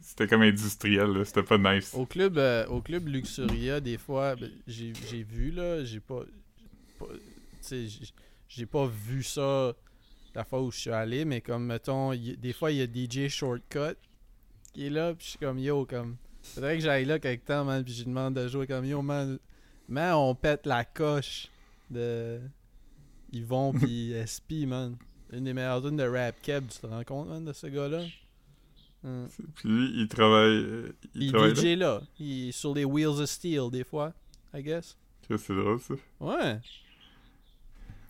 C'était 0.00 0.28
comme 0.28 0.42
industriel, 0.42 1.08
là, 1.10 1.24
c'était 1.24 1.42
pas 1.42 1.58
nice. 1.58 1.92
Au 1.96 2.06
club, 2.06 2.38
euh, 2.38 2.64
au 2.68 2.80
club 2.80 3.08
Luxuria, 3.08 3.80
des 3.80 3.98
fois, 3.98 4.36
ben, 4.36 4.48
j'ai 4.68 5.24
vu 5.24 5.50
là, 5.50 5.82
j'ai 5.84 5.98
pas, 5.98 6.20
j'ai- 8.48 8.66
pas 8.66 8.86
vu 8.86 9.22
ça 9.22 9.72
la 10.34 10.44
fois 10.44 10.62
où 10.62 10.70
je 10.70 10.78
suis 10.78 10.90
allé, 10.90 11.24
mais 11.24 11.40
comme 11.40 11.64
mettons, 11.66 12.12
y- 12.12 12.36
des 12.36 12.52
fois 12.52 12.70
il 12.72 12.78
y 12.78 12.82
a 12.82 12.86
DJ 12.86 13.28
Shortcut 13.28 13.96
qui 14.72 14.86
est 14.86 14.90
là, 14.90 15.14
puis 15.14 15.24
je 15.24 15.30
suis 15.30 15.38
comme 15.38 15.58
yo, 15.58 15.84
comme, 15.86 16.16
faudrait 16.42 16.76
que 16.78 16.82
j'aille 16.82 17.04
là 17.04 17.18
quelque 17.18 17.44
temps, 17.46 17.64
man, 17.64 17.84
puis 17.84 17.92
je 17.92 18.04
demande 18.04 18.34
de 18.34 18.48
jouer 18.48 18.66
comme 18.66 18.84
yo, 18.86 19.02
man, 19.02 19.38
man, 19.88 20.14
on 20.14 20.34
pète 20.34 20.66
la 20.66 20.84
coche 20.84 21.48
de 21.90 22.40
Yvon 23.32 23.72
puis 23.78 24.12
SP, 24.24 24.66
man. 24.66 24.96
Une 25.32 25.44
des 25.44 25.54
meilleures 25.54 25.82
tunes 25.82 25.96
de 25.96 26.02
rap 26.04 26.34
keb, 26.42 26.66
tu 26.68 26.78
te 26.78 26.86
rends 26.86 27.04
compte, 27.04 27.28
man, 27.28 27.44
de 27.44 27.52
ce 27.54 27.66
gars-là? 27.66 28.02
Hum. 29.04 29.28
Puis 29.56 29.68
lui, 29.68 30.00
il 30.02 30.08
travaille... 30.08 30.54
euh, 30.56 30.92
il, 31.14 31.22
Il 31.24 31.32
travaille 31.32 31.54
DJ 31.56 31.76
là? 31.78 32.00
Il 32.20 32.48
est 32.48 32.52
sur 32.52 32.74
les 32.74 32.84
Wheels 32.84 33.20
of 33.20 33.26
Steel 33.28 33.70
des 33.70 33.82
fois, 33.84 34.12
I 34.54 34.62
guess. 34.62 34.96
là. 35.28 35.36
C'est 35.38 35.54
drôle, 35.56 35.80
ça. 35.80 35.94
Ouais. 36.20 36.60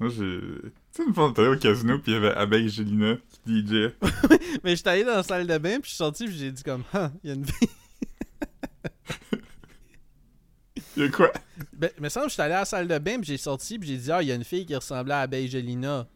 Moi, 0.02 0.10
j'ai... 0.10 0.40
Tu 0.40 0.72
sais, 0.90 1.04
une 1.06 1.14
fois, 1.14 1.26
on 1.26 1.30
était 1.30 1.42
allé 1.42 1.56
au 1.56 1.58
casino, 1.58 1.98
puis 1.98 2.12
il 2.12 2.14
y 2.14 2.16
avait 2.16 2.34
Abeille 2.34 2.68
Gélina 2.68 3.16
qui 3.44 3.60
DJ. 3.60 3.92
Mais 4.64 4.74
j'étais 4.76 4.90
allé 4.90 5.04
dans 5.04 5.14
la 5.14 5.22
salle 5.22 5.46
de 5.46 5.58
bain, 5.58 5.74
puis 5.80 5.84
je 5.84 5.88
suis 5.88 5.96
sorti, 5.96 6.26
puis 6.26 6.36
j'ai 6.36 6.50
dit 6.50 6.62
comme, 6.62 6.82
ah, 6.92 7.10
il 7.22 7.28
y 7.28 7.30
a 7.32 7.36
une 7.36 7.44
fille. 7.46 7.68
Il 10.96 11.04
y 11.04 11.06
a 11.06 11.08
quoi? 11.10 11.32
Ben, 11.72 11.90
me 12.00 12.08
semble 12.10 12.26
que 12.26 12.30
j'étais 12.32 12.42
allé 12.42 12.54
à 12.54 12.58
la 12.60 12.64
salle 12.64 12.86
de 12.88 12.98
bain, 12.98 13.16
puis 13.16 13.24
j'ai 13.26 13.36
sorti, 13.38 13.78
puis 13.78 13.88
j'ai 13.88 13.96
dit, 13.96 14.12
ah, 14.12 14.20
il 14.22 14.28
y 14.28 14.32
a 14.32 14.34
une 14.34 14.44
fille 14.44 14.66
qui 14.66 14.74
ressemblait 14.74 15.14
à 15.14 15.20
Abeille 15.20 15.48
Jelina. 15.48 16.06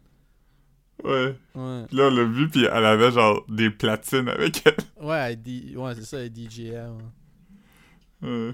Ouais. 1.03 1.35
Ouais. 1.55 1.85
Puis 1.87 1.97
là, 1.97 2.07
on 2.07 2.11
l'a 2.11 2.23
vu, 2.25 2.49
puis 2.49 2.65
elle 2.65 2.85
avait 2.85 3.11
genre 3.11 3.43
des 3.49 3.69
platines 3.71 4.29
avec 4.29 4.61
elle. 4.65 4.75
Ouais, 5.03 5.31
elle 5.31 5.41
dit- 5.41 5.73
ouais 5.75 5.95
c'est 5.95 6.03
ça, 6.05 6.19
elle. 6.19 6.31
Ouais. 6.31 6.87
Ouais. 8.21 8.53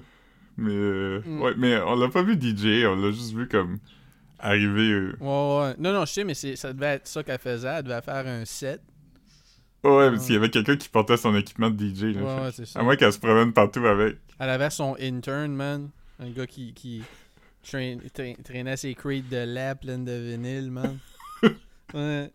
Mais, 0.56 0.70
euh, 0.72 1.20
Mm. 1.26 1.42
ouais, 1.42 1.54
mais 1.58 1.76
on 1.80 1.96
l'a 1.96 2.08
pas 2.08 2.22
vu 2.22 2.34
DJ, 2.40 2.86
on 2.86 2.94
l'a 2.96 3.10
juste 3.10 3.34
vu 3.34 3.48
comme 3.48 3.78
arriver. 4.44 4.90
euh, 4.92 5.16
ouais, 5.20 5.60
ouais. 5.68 5.74
Non, 5.78 5.92
non, 5.92 6.04
je 6.04 6.12
sais, 6.12 6.24
mais 6.24 6.34
c'est- 6.34 6.56
ça 6.56 6.72
devait 6.72 6.94
être 6.94 7.06
ça 7.08 7.22
qu'elle 7.22 7.38
faisait. 7.38 7.68
Elle 7.68 7.82
devait 7.84 8.02
faire 8.02 8.26
un 8.26 8.44
set. 8.44 8.80
Ouais, 9.82 10.10
parce 10.10 10.24
qu'il 10.26 10.34
y 10.34 10.38
avait 10.38 10.48
quelqu'un 10.50 10.76
qui 10.76 10.88
portait 10.88 11.16
son 11.18 11.34
équipement 11.36 11.68
de 11.70 11.76
DJ. 11.76 12.14
Là, 12.14 12.22
Ouais, 12.44 12.50
c'est 12.52 12.64
ça. 12.66 12.80
À 12.80 12.82
moins 12.82 12.96
qu'elle 12.96 13.12
se 13.12 13.18
promène 13.18 13.52
partout 13.52 13.84
avec. 13.86 14.16
Elle 14.38 14.48
avait 14.50 14.70
son 14.70 14.96
intern, 15.00 15.52
man. 15.54 15.90
Un 16.20 16.30
gars 16.30 16.46
qui, 16.46 16.72
qui 16.72 17.02
traînait 17.62 18.76
ses 18.76 18.94
crates 18.94 19.28
de 19.28 19.44
lait 19.44 19.74
pleines 19.74 20.04
de 20.04 20.12
vinyle, 20.12 20.70
man. 20.70 20.98
ouais. 21.94 22.30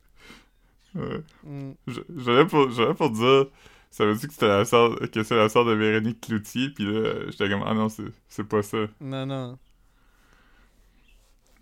Ouais. 0.95 1.21
Mm. 1.43 1.71
J'allais 2.17 2.45
pour, 2.45 2.67
pour 2.97 3.09
dire, 3.11 3.45
ça 3.91 4.05
veut 4.05 4.15
dire 4.15 4.27
que 4.27 4.33
c'était 4.33 4.47
la 4.47 4.65
sœur, 4.65 4.95
que 5.11 5.23
c'est 5.23 5.35
la 5.35 5.49
sœur 5.49 5.65
de 5.65 5.73
Véronique 5.73 6.21
Cloutier, 6.21 6.69
puis 6.69 6.83
là, 6.85 7.29
j'étais 7.29 7.49
comme, 7.49 7.63
ah 7.65 7.73
non, 7.73 7.89
c'est, 7.89 8.03
c'est 8.27 8.43
pas 8.47 8.61
ça. 8.63 8.77
Non, 9.01 9.25
non. 9.25 9.57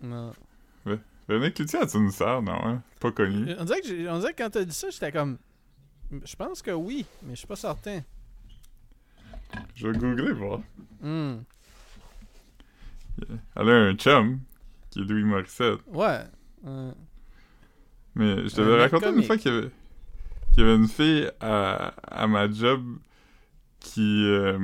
Non. 0.00 0.32
Véronique 1.28 1.54
Cloutier, 1.54 1.78
a-tu 1.80 1.98
une 1.98 2.10
sœur? 2.10 2.40
Non, 2.40 2.58
hein? 2.64 2.82
Pas 3.00 3.12
connue. 3.12 3.54
On 3.58 3.64
dirait, 3.64 3.80
que 3.82 4.08
on 4.08 4.18
dirait 4.18 4.32
que 4.32 4.42
quand 4.42 4.50
t'as 4.50 4.64
dit 4.64 4.74
ça, 4.74 4.88
j'étais 4.88 5.12
comme. 5.12 5.38
Je 6.24 6.36
pense 6.36 6.62
que 6.62 6.70
oui, 6.70 7.04
mais 7.22 7.34
je 7.34 7.40
suis 7.40 7.46
pas 7.46 7.56
certain. 7.56 8.00
Je 9.74 9.88
vais 9.88 9.98
googler, 9.98 10.32
voir. 10.32 10.60
Hmm. 11.02 11.38
Elle 13.56 13.68
a 13.68 13.72
un 13.72 13.94
chum, 13.94 14.40
qui 14.90 15.00
est 15.00 15.04
Louis 15.04 15.24
Morissette. 15.24 15.80
Ouais. 15.88 16.22
Ouais. 16.62 16.92
Mais 18.14 18.48
je 18.48 18.54
t'avais 18.54 18.72
mec 18.78 18.90
raconté 18.90 19.08
une 19.08 19.22
fois 19.22 19.36
qu'il 19.36 19.52
y 19.52 19.56
avait, 19.56 19.70
qu'il 20.52 20.62
y 20.62 20.66
avait 20.66 20.76
une 20.76 20.88
fille 20.88 21.30
à, 21.40 21.92
à 22.06 22.26
ma 22.26 22.50
job 22.50 22.82
qui, 23.80 24.24
euh, 24.24 24.58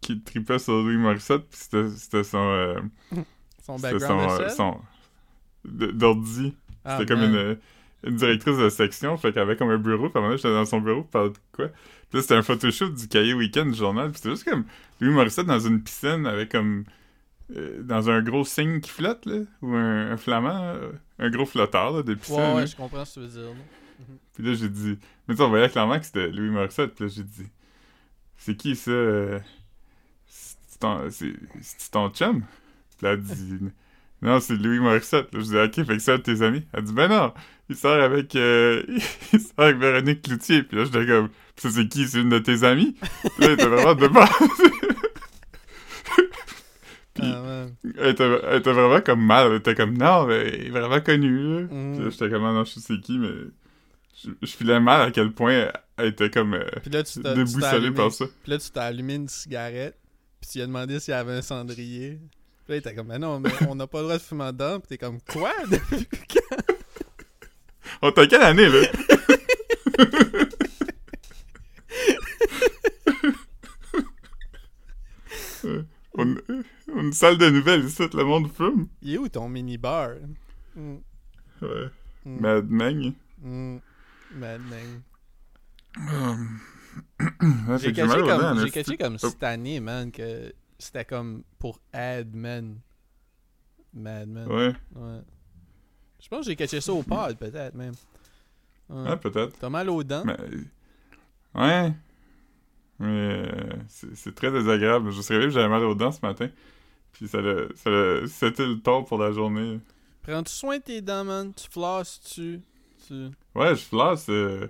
qui 0.00 0.20
tripait 0.20 0.58
sur 0.58 0.74
Louis 0.74 0.96
Morissette, 0.96 1.48
puis 1.48 1.58
c'était, 1.58 1.88
c'était 1.90 2.24
son, 2.24 2.38
euh, 2.38 2.80
Son 3.62 3.78
background 3.78 4.50
son, 4.50 4.80
d'ordi. 5.64 6.54
Ah, 6.84 6.98
C'était 6.98 7.14
comme 7.14 7.22
une, 7.22 7.58
une 8.04 8.16
directrice 8.16 8.58
de 8.58 8.68
section, 8.68 9.16
fait 9.16 9.32
qu'elle 9.32 9.42
avait 9.42 9.56
comme 9.56 9.70
un 9.70 9.78
bureau, 9.78 10.08
puis 10.10 10.18
à 10.18 10.20
un 10.20 10.22
moment 10.24 10.36
j'étais 10.36 10.52
dans 10.52 10.64
son 10.64 10.80
bureau, 10.80 11.02
pour 11.02 11.10
parler 11.10 11.30
de 11.30 11.38
quoi? 11.52 11.68
Puis 11.68 12.18
là, 12.18 12.22
c'était 12.22 12.34
un 12.34 12.42
photoshoot 12.42 12.92
du 12.94 13.08
cahier 13.08 13.34
week-end 13.34 13.66
du 13.66 13.74
journal, 13.74 14.10
puis 14.10 14.18
c'était 14.18 14.30
juste 14.30 14.44
comme 14.44 14.64
Louis 15.00 15.14
Morissette 15.14 15.46
dans 15.46 15.60
une 15.60 15.82
piscine 15.82 16.26
avec 16.26 16.50
comme... 16.50 16.84
euh, 17.56 17.82
dans 17.82 18.10
un 18.10 18.20
gros 18.22 18.44
signe 18.44 18.80
qui 18.80 18.90
flotte, 18.90 19.24
là, 19.26 19.38
ou 19.62 19.74
un, 19.74 20.10
un 20.12 20.16
flamand, 20.16 20.62
euh, 20.74 20.90
un 21.18 21.30
gros 21.30 21.46
flotteur, 21.46 21.92
là, 21.92 22.02
de 22.02 22.14
piscine. 22.14 22.36
Ouais, 22.36 22.42
là. 22.42 22.54
ouais, 22.56 22.66
je 22.66 22.76
comprends 22.76 23.04
ce 23.04 23.20
que 23.20 23.26
tu 23.26 23.26
veux 23.26 23.40
dire. 23.42 23.50
là. 23.50 23.56
Puis 24.34 24.42
là, 24.44 24.54
j'ai 24.54 24.68
dit... 24.68 24.98
Mais 25.28 25.34
tu 25.36 25.42
on 25.42 25.48
voyait 25.48 25.68
clairement 25.68 25.98
que 25.98 26.04
c'était 26.06 26.28
Louis 26.28 26.50
Morissette, 26.50 26.94
puis 26.94 27.04
là, 27.04 27.10
j'ai 27.14 27.22
dit... 27.22 27.46
C'est 28.36 28.56
qui, 28.56 28.74
ça? 28.74 28.90
euh, 28.90 29.38
C'est 30.26 30.80
ton, 30.80 31.08
ton 31.92 32.10
chum? 32.10 32.42
Elle 33.02 33.20
dit... 33.22 33.58
Non, 34.22 34.38
c'est 34.38 34.54
Louis 34.56 34.78
Morissette. 34.78 35.32
Là, 35.34 35.40
je 35.40 35.44
dis, 35.46 35.56
OK, 35.56 35.74
fait 35.86 35.96
que 35.96 35.98
c'est 35.98 36.12
un 36.12 36.18
de 36.18 36.22
tes 36.22 36.42
amis. 36.42 36.64
Elle 36.72 36.84
dit, 36.84 36.92
ben 36.92 37.08
non, 37.08 37.34
il 37.68 37.74
sort 37.76 38.00
avec... 38.00 38.36
euh, 38.36 38.82
il 39.32 39.40
sort 39.40 39.52
avec 39.58 39.78
Véronique 39.78 40.22
Cloutier. 40.22 40.62
Puis 40.62 40.76
là, 40.78 40.84
j'étais 40.84 41.06
comme... 41.06 41.28
Ça, 41.56 41.70
c'est 41.70 41.88
qui? 41.88 42.06
C'est 42.06 42.20
une 42.20 42.28
de 42.28 42.38
tes 42.38 42.62
amies? 42.64 42.92
Puis 42.92 43.30
là, 43.38 43.46
elle 43.48 43.52
était 43.52 43.66
vraiment 43.66 43.94
de 43.94 44.06
base. 44.08 44.28
Puis- 47.14 47.24
Ah, 47.26 47.66
elle, 47.98 48.10
était, 48.10 48.40
elle 48.48 48.58
était 48.60 48.72
vraiment 48.72 49.00
comme 49.02 49.24
mal. 49.24 49.50
Elle 49.50 49.56
était 49.58 49.74
comme, 49.74 49.98
non, 49.98 50.26
mais 50.26 50.48
il 50.60 50.66
est 50.66 50.70
vraiment 50.70 51.00
connu, 51.00 51.60
là. 51.62 51.66
Puis 51.68 52.02
là, 52.04 52.10
j'étais 52.10 52.30
comme, 52.30 52.44
ah 52.44 52.52
non, 52.52 52.64
je 52.64 52.80
sais 52.80 52.98
qui, 53.02 53.18
mais... 53.18 53.28
Je, 54.24 54.30
je 54.40 54.50
filais 54.52 54.78
mal 54.80 55.02
à 55.08 55.10
quel 55.10 55.32
point 55.32 55.68
elle 55.96 56.06
était 56.06 56.30
comme... 56.30 56.54
euh, 56.54 56.64
Puis 56.80 56.90
là, 56.90 57.02
tu 57.02 57.20
déboussolée 57.20 57.66
allumé, 57.66 57.90
par 57.96 58.12
ça. 58.12 58.26
puis 58.42 58.50
là, 58.52 58.58
tu 58.58 58.70
t'as 58.70 58.84
allumé 58.84 59.14
une 59.16 59.28
cigarette, 59.28 59.98
puis 60.40 60.48
tu 60.50 60.58
lui 60.58 60.62
as 60.62 60.66
demandé 60.68 61.00
s'il 61.00 61.12
y 61.12 61.14
avait 61.16 61.32
un 61.32 61.42
cendrier. 61.42 62.18
Là, 62.68 62.80
t'es 62.80 62.94
comme, 62.94 63.08
mais 63.08 63.18
non, 63.18 63.40
mais 63.40 63.50
on 63.68 63.74
n'a 63.74 63.86
pas 63.86 63.98
le 63.98 64.04
droit 64.04 64.18
de 64.18 64.22
fumer 64.22 64.52
dedans. 64.52 64.78
Puis 64.78 64.88
t'es 64.90 64.98
comme, 64.98 65.20
quoi? 65.20 65.52
Depuis 65.70 66.06
quand? 66.28 66.74
On 68.02 68.12
t'a 68.12 68.26
quelle 68.26 68.42
année, 68.42 68.68
là? 68.68 68.80
on... 76.14 76.36
Une 76.94 77.12
salle 77.12 77.38
de 77.38 77.48
nouvelles 77.50 77.84
ici, 77.84 78.02
le 78.12 78.24
monde 78.24 78.50
fume. 78.52 78.88
Il 79.02 79.14
est 79.14 79.18
où 79.18 79.28
ton 79.28 79.48
mini-bar? 79.48 80.10
Mm. 80.76 80.96
Ouais. 81.62 81.90
Mm. 82.24 82.40
Mad 82.40 82.70
Meng. 82.70 83.12
Mm. 83.42 83.78
Mad 84.36 84.60
Meng. 84.60 85.02
Hum. 85.96 86.60
J'ai 87.78 87.92
caché, 87.92 88.20
comme... 88.20 88.60
J'ai 88.60 88.70
caché 88.70 88.96
comme 88.96 89.14
oh. 89.14 89.18
cette 89.18 89.42
année, 89.42 89.80
man, 89.80 90.12
que 90.12 90.52
c'était 90.82 91.04
comme 91.04 91.42
pour 91.58 91.80
Ad 91.92 92.34
Men. 92.34 92.78
Mad 93.94 94.28
Men. 94.28 94.46
Ouais. 94.48 94.72
Ouais. 94.94 95.20
Je 96.20 96.28
pense 96.28 96.40
que 96.40 96.46
j'ai 96.46 96.56
catché 96.56 96.80
ça 96.80 96.92
au 96.92 97.02
pod, 97.02 97.36
peut-être, 97.36 97.74
même. 97.74 97.94
Ouais. 98.88 99.04
Ah, 99.08 99.16
peut-être. 99.16 99.58
T'as 99.58 99.68
mal 99.68 99.88
aux 99.90 100.02
dents? 100.04 100.24
Mais. 100.24 100.36
Ouais. 101.54 101.92
Mais. 102.98 103.48
euh, 103.48 103.72
c'est 103.88 104.34
très 104.34 104.50
désagréable. 104.50 105.10
Je 105.10 105.16
me 105.18 105.22
suis 105.22 105.34
réveillé, 105.34 105.50
j'avais 105.52 105.68
mal 105.68 105.84
aux 105.84 105.94
dents 105.94 106.12
ce 106.12 106.24
matin. 106.24 106.48
Puis 107.12 107.28
ça 107.28 107.40
l'a. 107.40 107.66
ça 107.74 108.26
C'était 108.26 108.66
le 108.66 108.80
temps 108.80 109.02
pour 109.02 109.18
la 109.18 109.32
journée. 109.32 109.80
Prends-tu 110.22 110.52
soin 110.52 110.78
de 110.78 110.82
tes 110.82 111.00
dents, 111.02 111.24
man? 111.24 111.52
Tu 111.52 111.68
flosses, 111.68 112.20
tu... 112.20 112.60
tu... 113.06 113.28
Ouais, 113.54 113.74
je 113.74 113.82
flosse. 113.82 114.26
euh, 114.28 114.68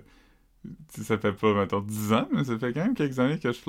ça 0.89 1.17
fait 1.17 1.31
pas, 1.33 1.53
mettons, 1.53 1.81
10 1.81 2.13
ans, 2.13 2.27
mais 2.31 2.43
ça 2.43 2.57
fait 2.57 2.73
quand 2.73 2.83
même 2.83 2.95
quelques 2.95 3.19
années 3.19 3.37
que 3.39 3.51
je 3.51 3.59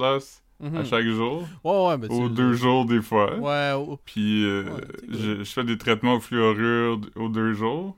flosse 0.69 0.73
Mhm. 0.73 0.77
à 0.77 0.85
chaque 0.85 1.07
jour. 1.07 1.49
Ouais, 1.65 1.87
ouais, 1.89 1.97
ben. 1.99 2.11
Aux 2.11 2.29
deux 2.29 2.53
jours, 2.55 2.85
des 2.87 3.03
fois. 3.03 3.37
Ouais, 3.39 3.73
au- 3.73 3.99
Puis 4.05 4.45
euh, 4.45 4.65
Ouais, 4.65 4.81
je, 5.11 5.39
je 5.45 5.53
fais 5.53 5.65
des 5.65 5.79
traitements 5.79 6.15
au 6.15 6.21
fluorure 6.21 7.01
aux 7.17 7.29
deux 7.29 7.53
jours. 7.55 7.97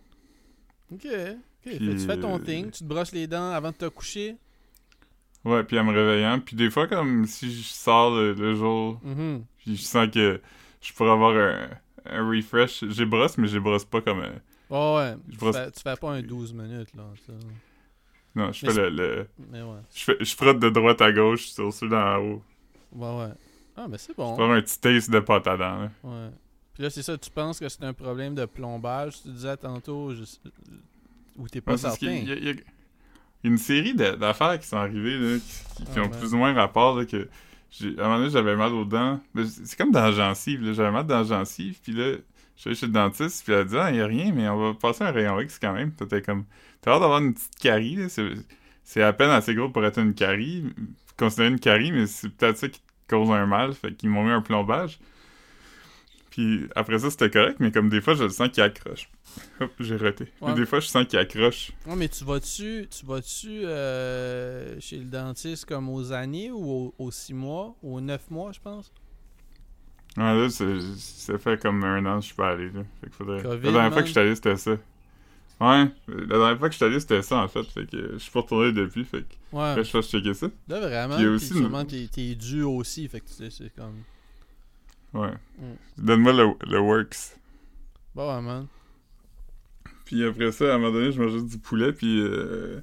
ok. 0.93 1.03
Fait 1.03 1.79
Puis, 1.79 1.89
tu 1.89 1.99
fais 1.99 2.17
ton 2.19 2.37
euh, 2.37 2.39
thing, 2.43 2.71
tu 2.71 2.81
te 2.81 2.85
brosses 2.85 3.11
les 3.13 3.27
dents 3.27 3.51
avant 3.51 3.71
de 3.71 3.77
te 3.77 3.87
coucher. 3.89 4.37
Ouais, 5.45 5.65
puis 5.65 5.79
en 5.79 5.85
me 5.85 5.93
réveillant. 5.93 6.39
Puis 6.41 6.55
des 6.57 6.71
fois, 6.71 6.87
comme 6.87 7.27
si 7.27 7.51
je 7.53 7.63
sors 7.65 8.15
le, 8.15 8.33
le 8.35 8.55
jour, 8.55 9.01
Mhm. 9.03 9.45
puis 9.59 9.77
je 9.77 9.83
sens 9.83 10.09
que 10.13 10.41
je 10.81 10.93
pourrais 10.93 11.11
avoir 11.11 11.35
un, 11.37 11.69
un 12.09 12.29
refresh. 12.29 12.85
J'ai 12.89 13.05
brosse, 13.05 13.37
mais 13.39 13.49
je 13.49 13.59
brosse 13.59 13.85
pas 13.85 14.01
comme... 14.01 14.21
un- 14.21 14.41
Ouais, 14.71 14.97
ouais. 14.97 15.15
Je 15.29 15.33
Tu, 15.33 15.39
brosse- 15.39 15.57
fais, 15.57 15.71
tu 15.73 15.81
fais 15.81 15.97
pas 15.97 16.11
un 16.13 16.23
12 16.23 16.53
minutes, 16.53 16.95
là. 16.97 17.05
ça. 17.27 17.33
Non, 18.35 18.53
je 18.53 18.67
Mais 18.67 18.73
fais 18.73 18.91
le... 18.91 18.97
le- 18.97 19.29
Mais 19.51 19.63
ouais. 19.63 19.79
je, 19.95 20.05
fais, 20.05 20.17
je 20.21 20.35
frotte 20.37 20.59
de 20.61 20.69
droite 20.71 21.01
à 21.01 21.11
gauche 21.13 21.47
sur 21.47 21.73
ceux 21.73 21.89
d'en 21.89 22.17
haut. 22.19 22.43
Ouais, 22.97 23.19
ouais. 23.21 23.33
Ah, 23.77 23.87
mais 23.89 23.99
c'est 23.99 24.17
bon. 24.17 24.35
Pour 24.35 24.43
avoir 24.45 24.59
un 24.59 24.63
petit 24.63 24.81
taste 24.81 25.11
de 25.11 25.21
pâte 25.21 25.47
à 25.47 25.57
dents. 25.57 25.81
là. 25.83 25.91
Ouais. 26.03 26.31
Puis 26.75 26.83
là, 26.83 26.91
c'est 26.91 27.03
ça, 27.03 27.17
tu 27.17 27.31
penses 27.31 27.59
que 27.61 27.69
c'est 27.69 27.85
un 27.85 27.93
problème 27.93 28.35
de 28.35 28.45
plombage, 28.47 29.23
tu 29.23 29.29
disais 29.29 29.57
tantôt, 29.57 30.15
je... 30.15 30.25
ou 31.37 31.49
t'es 31.49 31.61
pas 31.61 31.73
Ouais, 31.73 31.79
c'est 31.79 31.91
ce 31.91 31.97
certain. 31.97 32.15
il 32.17 32.29
y 32.29 32.33
a- 32.33 32.37
il 32.37 32.45
y 32.47 32.51
a 32.51 32.55
une 33.45 33.59
série 33.59 33.95
d'affaires 33.95 34.59
qui 34.59 34.67
sont 34.67 34.77
arrivées, 34.77 35.19
là, 35.19 35.39
qui, 35.39 35.85
qui 35.85 35.91
Ah, 35.97 36.01
ont 36.03 36.07
ben. 36.09 36.19
plus 36.19 36.35
ou 36.35 36.39
moins 36.39 36.53
rapport, 36.55 36.97
là, 36.99 37.05
que... 37.05 37.29
À 37.83 37.85
un 37.85 38.05
moment 38.05 38.19
donné, 38.19 38.31
j'avais 38.31 38.57
mal 38.57 38.73
aux 38.73 38.85
dents. 38.87 39.21
C'est 39.37 39.67
c'est 39.67 39.77
comme 39.77 39.91
dans 39.91 40.01
la 40.05 40.13
gencive, 40.13 40.63
là. 40.65 40.73
J'avais 40.73 40.91
mal 40.93 41.07
dans 41.07 41.19
la 41.19 41.25
gencive, 41.25 41.79
puis 41.83 41.93
là, 41.93 42.13
je 42.57 42.61
suis 42.61 42.69
allé 42.71 42.77
chez 42.77 42.87
le 42.87 42.93
dentiste, 42.93 43.45
puis 43.45 43.53
elle 43.53 43.61
a 43.61 43.65
dit 43.65 43.77
«Ah, 43.79 43.91
il 43.91 43.97
y 43.97 44.01
a 44.01 44.07
rien, 44.07 44.33
mais 44.33 44.49
on 44.49 44.57
va 44.73 44.75
passer 44.75 45.05
un 45.05 45.11
rayon 45.11 45.39
X 45.41 45.59
quand 45.59 45.75
même.» 45.75 45.93
T'étais 45.97 46.23
comme... 46.23 46.45
T'as 46.81 46.93
l'air 46.93 47.01
d'avoir 47.01 47.19
une 47.21 47.35
petite 47.35 47.57
carie. 47.57 48.09
C'est- 48.09 48.33
C'est 48.85 49.03
à 49.03 49.13
peine 49.13 49.31
assez 49.31 49.55
gros 49.55 49.69
pour 49.69 49.85
être 49.85 49.99
une 49.99 50.15
carie. 50.15 50.65
Considérer 51.19 51.49
une 51.49 51.59
carie, 51.61 51.91
mais 51.93 52.07
c'est 52.07 52.29
peut-être 52.31 52.57
ça 52.57 52.69
qui 52.69 52.81
cause 53.09 53.31
un 53.31 53.47
mal. 53.47 53.73
Fait 53.75 53.93
qu'ils 53.95 54.11
m'ont 54.11 54.25
mis 54.25 54.31
un 54.33 54.43
plombage. 54.43 54.99
Puis 56.31 56.69
après 56.75 56.99
ça, 56.99 57.11
c'était 57.11 57.31
correct, 57.31 57.57
mais 57.61 57.73
comme 57.73 57.89
des 57.89 58.01
fois, 58.03 58.15
je 58.15 58.25
le 58.25 58.29
sens 58.29 58.51
qu'il 58.51 58.63
accroche. 58.63 59.09
Hop, 59.61 59.71
j'ai 59.81 59.97
raté. 59.97 60.27
Ouais. 60.43 60.55
Des 60.55 60.67
fois, 60.67 60.81
je 60.81 60.87
sens 60.87 61.07
qu'il 61.07 61.19
accroche. 61.19 61.73
Ouais, 61.87 61.97
mais 61.97 62.09
tu 62.09 62.25
vas-tu, 62.25 62.87
tu 62.91 63.07
vas-tu 63.07 63.65
euh, 63.65 64.79
chez 64.81 64.99
le 64.99 65.05
dentiste 65.05 65.65
comme 65.65 65.89
aux 65.89 66.13
années 66.13 66.51
ou 66.51 66.71
aux, 66.71 66.95
aux 66.99 67.11
six 67.11 67.33
mois, 67.33 67.75
aux 67.83 68.01
neuf 68.03 68.31
mois, 68.31 68.53
je 68.53 68.61
pense? 68.61 68.93
Ouais, 70.19 70.25
là, 70.25 70.49
c'est- 70.51 70.81
ça 70.97 71.39
fait 71.39 71.61
comme 71.61 71.83
un 71.85 72.05
an 72.07 72.17
que 72.17 72.21
je 72.23 72.27
suis 72.27 72.35
pas 72.37 72.51
allé, 72.51 72.67
là. 72.71 72.83
Fait 73.01 73.07
qu'il 73.07 73.13
faudrait... 73.17 73.43
Covid, 73.43 73.67
la 73.67 73.73
dernière 73.73 73.83
man. 73.85 73.93
fois 73.93 74.03
que 74.03 74.07
je 74.09 74.13
suis 74.13 74.21
allé, 74.21 74.35
c'était 74.35 74.57
ça. 74.57 74.77
Ouais, 75.59 75.87
la 76.09 76.27
dernière 76.39 76.59
fois 76.59 76.69
que 76.69 76.73
je 76.73 76.77
suis 76.77 76.85
allé, 76.85 77.01
c'était 77.01 77.23
ça, 77.23 77.39
en 77.39 77.49
fait. 77.49 77.63
Fait 77.65 77.87
que 77.91 78.13
je 78.13 78.19
suis 78.19 78.31
pas 78.31 78.41
retourné 78.43 78.73
depuis, 78.73 79.05
fait 79.05 79.23
que 79.23 79.57
Ouais. 79.57 79.75
là, 79.77 79.83
je 79.83 79.91
fasse 79.91 80.11
checker 80.11 80.35
ça. 80.35 80.49
Là, 80.69 80.81
vraiment, 80.81 81.17
Puis 81.17 81.27
aussi 81.29 81.53
une- 81.55 81.61
sûrement 81.61 81.85
t'es, 81.85 82.07
t'es 82.13 82.35
dû 82.35 82.63
aussi, 82.63 83.09
fait 83.09 83.21
que 83.21 83.27
tu 83.29 83.33
sais, 83.33 83.49
c'est 83.51 83.75
comme... 83.75 84.03
Ouais. 85.15 85.33
Mm. 85.59 86.05
Donne-moi 86.05 86.33
le, 86.35 86.47
le 86.71 86.79
works. 86.81 87.17
Bah 88.15 88.37
ouais, 88.37 88.43
man. 88.43 88.67
Puis 90.05 90.25
après 90.25 90.53
ça, 90.53 90.73
à 90.73 90.75
un 90.75 90.79
moment 90.79 90.93
donné, 90.93 91.11
je 91.11 91.21
mangeais 91.23 91.43
du 91.43 91.59
poulet, 91.59 91.93
puis 91.93 92.21
euh, 92.21 92.81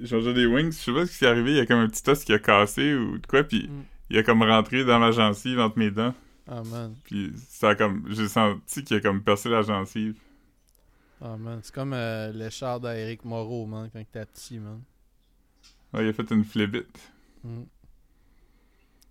je 0.00 0.14
mangeais 0.16 0.32
des 0.34 0.46
wings. 0.46 0.70
Je 0.72 0.76
sais 0.78 0.92
pas 0.92 1.06
ce 1.06 1.18
qui 1.18 1.24
est 1.24 1.28
arrivé, 1.28 1.50
il 1.52 1.56
y 1.56 1.60
a 1.60 1.66
comme 1.66 1.80
un 1.80 1.88
petit 1.88 2.08
os 2.08 2.22
qui 2.24 2.32
a 2.32 2.38
cassé 2.38 2.94
ou 2.94 3.18
de 3.18 3.26
quoi, 3.26 3.42
puis 3.42 3.66
Mm. 3.68 3.82
il 4.10 4.18
a 4.18 4.22
comme 4.22 4.42
rentré 4.42 4.84
dans 4.84 5.00
ma 5.00 5.10
gencive 5.10 5.58
entre 5.58 5.76
mes 5.78 5.90
dents. 5.90 6.14
Ah, 6.48 6.62
man. 6.64 6.94
Puis 7.04 7.32
ça 7.48 7.70
a 7.70 7.74
comme... 7.74 8.04
J'ai 8.10 8.28
senti 8.28 8.84
qu'il 8.84 8.96
a 8.96 9.00
comme 9.00 9.22
percé 9.22 9.48
la 9.48 9.62
gencive. 9.62 10.14
Ah, 11.20 11.36
man. 11.36 11.60
C'est 11.62 11.74
comme 11.74 11.92
euh, 11.94 12.32
le 12.32 12.50
char 12.50 12.80
d'Éric 12.80 13.24
Moreau, 13.24 13.66
man, 13.66 13.88
quand 13.92 14.02
t'es 14.12 14.26
petit, 14.26 14.58
man. 14.58 14.82
Ouais, 15.92 16.04
il 16.04 16.08
a 16.08 16.12
fait 16.12 16.30
une 16.30 16.44
flébite. 16.44 17.10
Mm. 17.42 17.62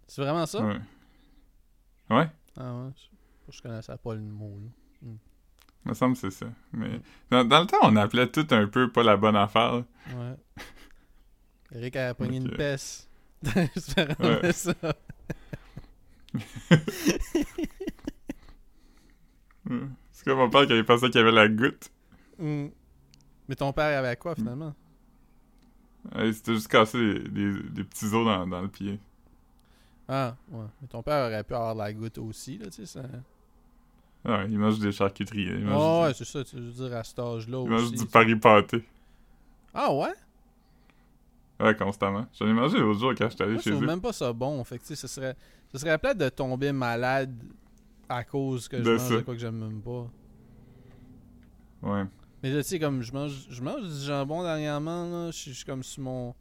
C'est 0.08 0.22
vraiment 0.22 0.46
ça? 0.46 0.64
Ouais. 0.64 0.80
Ouais, 2.12 2.30
Ah 2.58 2.74
ouais. 2.76 2.90
Je, 3.50 3.56
je 3.58 3.62
connaissais 3.62 3.98
pas 3.98 4.14
le 4.14 4.22
mot, 4.22 4.60
là. 5.04 5.10
me 5.86 5.94
semble 5.96 6.14
que 6.14 6.20
c'est 6.22 6.32
ça. 6.32 6.46
Mais 6.74 7.02
dans, 7.32 7.44
dans 7.44 7.62
le 7.62 7.68
temps, 7.68 7.78
on 7.82 7.96
appelait 7.96 8.28
tout 8.30 8.46
un 8.52 8.68
peu 8.68 8.92
pas 8.92 9.02
la 9.04 9.18
bonne 9.18 9.36
affaire. 9.36 9.74
là. 9.78 9.84
Ouais. 10.16 10.36
Eric 11.72 11.96
a 11.96 12.14
pogné 12.14 12.38
une 12.38 12.52
peste. 12.52 13.10
Ouais. 14.20 14.52
ça. 14.52 14.74
C'est 20.12 20.24
comme 20.26 20.38
mon 20.38 20.50
père 20.50 20.66
qui 20.66 20.74
avait 20.74 20.84
pensé 20.84 21.08
qu'il 21.10 21.20
y 21.20 21.24
avait 21.24 21.32
la 21.32 21.48
goutte. 21.48 21.92
Mm. 22.40 22.68
Mais 23.48 23.56
ton 23.56 23.72
père 23.74 24.00
avait 24.00 24.16
quoi, 24.16 24.36
finalement? 24.36 24.74
Ouais, 26.16 26.32
C'était 26.34 26.54
juste 26.54 26.68
cassé 26.68 26.98
des, 27.20 27.84
petits 27.84 28.06
os 28.06 28.26
dans, 28.26 28.48
dans 28.48 28.62
le 28.62 28.68
pied. 28.68 29.00
Ah, 30.08 30.36
ouais. 30.52 30.66
Mais 30.82 30.88
ton 30.88 31.02
père 31.02 31.26
aurait 31.28 31.44
pu 31.44 31.54
avoir 31.56 31.74
de 31.74 31.80
la 31.80 31.94
goutte 31.94 32.18
aussi, 32.20 32.58
là, 32.58 32.66
tu 32.66 32.86
sais. 32.86 32.86
Ça... 32.86 33.02
Ah 34.24 34.40
ouais, 34.40 34.48
il 34.50 34.58
mange 34.60 34.80
des 34.80 34.92
charcuteries. 34.92 35.44
Il 35.46 35.66
mange, 35.66 35.76
Oh, 35.80 36.02
du, 36.02 36.08
ouais, 36.08 36.14
c'est 36.16 36.26
ça, 36.26 36.44
tu 36.44 36.56
veux 36.58 36.72
dire, 36.90 36.96
à 36.98 37.04
cet 37.04 37.20
âge-là 37.20 37.62
il 37.64 37.70
mange 37.70 37.84
aussi. 37.84 37.96
du 37.96 38.06
pari 38.08 38.36
pâté. 38.36 38.84
Ah, 39.74 39.94
ouais? 39.94 40.14
Ouais, 41.60 41.76
constamment. 41.76 42.26
J'en 42.38 42.48
ai 42.48 42.54
mangé 42.54 42.80
l'autre 42.80 43.00
jour 43.00 43.14
quand 43.18 43.30
j'étais 43.30 43.44
allé 43.44 43.54
Moi, 43.54 43.62
je 43.64 43.70
chez 43.70 43.76
eux. 43.76 43.86
même 43.86 44.02
pas 44.02 44.14
ça 44.14 44.34
bon. 44.34 44.64
Fait 44.64 44.78
que, 44.78 44.84
tu 44.84 44.90
sais, 44.90 44.96
ce 44.96 45.08
serait, 45.08 45.36
ce 45.72 45.78
serait 45.78 45.98
plate 45.98 46.18
de 46.18 46.30
tomber 46.30 46.72
malade 46.72 47.34
à 48.10 48.24
cause 48.24 48.68
que 48.68 48.78
je 48.78 48.84
De 48.84 48.92
mange 48.92 49.00
ça. 49.00 49.16
de 49.16 49.22
quoi 49.22 49.34
que 49.36 49.40
j'aime 49.40 49.58
même 49.58 49.82
pas. 49.82 50.08
Ouais. 51.84 52.04
Mais 52.46 52.52
là, 52.52 52.62
tu 52.62 52.70
sais, 52.70 52.80
comme 52.80 53.02
je 53.02 53.12
mange, 53.12 53.48
je 53.50 53.60
mange 53.64 53.82
du 53.82 54.06
jambon 54.06 54.44
dernièrement, 54.44 55.10
là, 55.10 55.32
je 55.32 55.50
suis- 55.52 55.66
comme 55.66 55.82
sur 55.82 56.04
mon. 56.04 56.36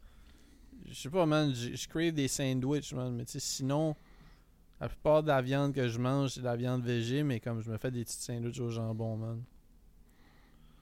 Je 0.87 0.93
sais 0.93 1.09
pas, 1.09 1.25
man, 1.25 1.51
je 1.51 1.87
crave 1.87 2.11
des 2.11 2.27
sandwichs, 2.27 2.93
man. 2.93 3.11
Mais 3.15 3.25
tu 3.25 3.31
sais, 3.31 3.39
sinon, 3.39 3.95
la 4.79 4.87
plupart 4.87 5.23
de 5.23 5.29
la 5.29 5.41
viande 5.41 5.73
que 5.73 5.87
je 5.87 5.97
mange, 5.97 6.29
c'est 6.33 6.41
de 6.41 6.45
la 6.45 6.55
viande 6.55 6.83
végé, 6.83 7.23
mais 7.23 7.39
comme 7.39 7.59
je 7.63 7.71
me 7.71 7.77
fais 7.79 7.89
des 7.89 8.03
petites 8.03 8.19
sandwichs 8.21 8.59
au 8.59 8.69
jambon, 8.69 9.17
man. 9.17 9.43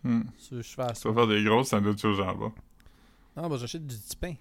Hmm. 0.03 0.23
Ça, 0.37 0.57
je 0.57 0.61
Tu 0.61 0.75
vas 0.75 0.93
faire 1.13 1.27
des 1.27 1.41
grosses 1.41 1.69
sandwichs 1.69 2.03
au 2.03 2.13
jambon. 2.15 2.51
Non, 3.37 3.47
bah, 3.47 3.55
j'achète 3.57 3.87
du 3.87 3.95
petit 3.95 4.17
pain. 4.17 4.33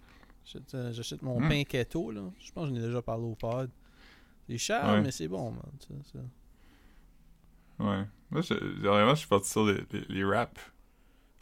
J'achète 0.44 0.74
euh, 0.74 0.92
j'achète 0.92 1.22
mon 1.22 1.38
Hmm. 1.40 1.48
pain 1.48 1.62
keto, 1.62 2.10
là. 2.10 2.22
Je 2.40 2.50
pense 2.50 2.68
que 2.68 2.74
j'en 2.74 2.80
ai 2.82 2.84
déjà 2.86 3.00
parlé 3.02 3.22
au 3.22 3.36
pod. 3.36 3.70
C'est 4.48 4.58
cher, 4.58 4.84
Ouais. 4.84 5.00
mais 5.00 5.12
c'est 5.12 5.28
bon, 5.28 5.52
man. 5.52 5.62
tu 5.78 5.86
sais, 5.86 6.12
ça. 6.12 6.18
Ouais. 7.78 8.04
Moi, 8.30 8.40
je, 8.42 8.54
dernièrement, 8.80 9.14
je 9.14 9.20
suis 9.20 9.28
parti 9.28 9.50
sur 9.50 9.66
les, 9.66 9.84
les. 10.08 10.24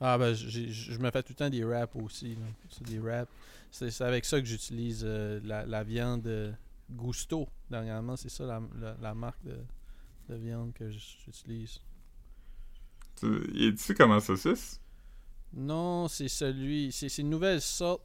Ah, 0.01 0.17
ben, 0.17 0.33
je 0.35 0.99
me 0.99 1.11
fais 1.11 1.23
tout 1.23 1.33
le 1.33 1.37
temps 1.37 1.51
des 1.51 1.63
wraps 1.63 1.95
aussi. 1.97 2.37
C'est 2.71 2.85
des 2.85 2.99
wraps. 2.99 3.31
C'est 3.71 4.01
avec 4.01 4.25
ça 4.25 4.41
que 4.41 4.47
j'utilise 4.47 5.03
euh, 5.05 5.41
la, 5.45 5.65
la 5.67 5.85
viande 5.85 6.27
euh, 6.27 6.53
Gusto. 6.91 7.49
Dernièrement, 7.71 8.17
c'est 8.17 8.31
ça 8.31 8.45
la, 8.47 8.61
la, 8.81 8.97
la 9.01 9.15
marque 9.15 9.45
de, 9.45 9.59
de 10.29 10.35
viande 10.35 10.73
que 10.73 10.91
j'utilise. 10.91 11.79
Tu, 13.17 13.69
es-tu 13.69 13.95
comme 13.95 14.13
un 14.13 14.21
saucisse? 14.21 14.81
Non, 15.53 16.09
c'est 16.09 16.29
celui. 16.29 16.91
C'est 16.93 17.19
une 17.19 17.31
nouvelle 17.31 17.61
sorte. 17.61 18.03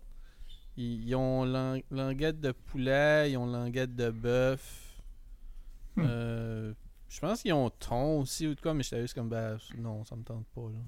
Ils, 0.77 1.07
ils 1.07 1.15
ont 1.15 1.45
lang- 1.45 1.81
languette 1.89 2.41
de 2.41 2.51
poulet, 2.51 3.31
ils 3.31 3.37
ont 3.37 3.45
languette 3.45 3.95
de 3.95 4.11
bœuf. 4.11 5.01
Hmm. 5.95 6.03
Euh, 6.05 6.73
je 7.09 7.19
pense 7.19 7.41
qu'ils 7.41 7.53
ont 7.53 7.69
thon 7.69 8.21
aussi 8.21 8.47
ou 8.47 8.55
de 8.55 8.61
quoi, 8.61 8.73
mais 8.73 8.83
j'étais 8.83 9.01
juste 9.01 9.13
comme, 9.13 9.29
ben, 9.29 9.57
non, 9.77 10.03
ça 10.05 10.15
me 10.15 10.23
tente 10.23 10.45
pas, 10.53 10.61
là. 10.61 10.79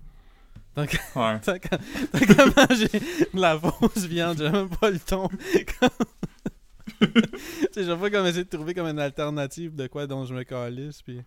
Ouais. 0.78 0.86
Tant 1.42 1.58
qu'à 1.58 1.78
tant 2.12 2.20
qu'à 2.20 2.46
manger 2.46 2.88
de 3.34 3.40
la 3.40 3.60
fausse 3.60 4.06
viande, 4.06 4.38
j'ai 4.38 4.50
même 4.50 4.70
pas 4.70 4.92
le 4.92 5.00
ton. 5.00 5.28
tu 7.00 7.84
sais, 7.84 7.98
pas 7.98 8.10
comme 8.12 8.28
essayer 8.28 8.44
de 8.44 8.50
trouver 8.50 8.76
comme 8.76 8.86
une 8.88 9.00
alternative 9.00 9.76
de 9.76 9.88
quoi 9.88 10.06
dont 10.06 10.26
je 10.26 10.36
me 10.36 10.44
calisse, 10.44 11.02
puis... 11.02 11.24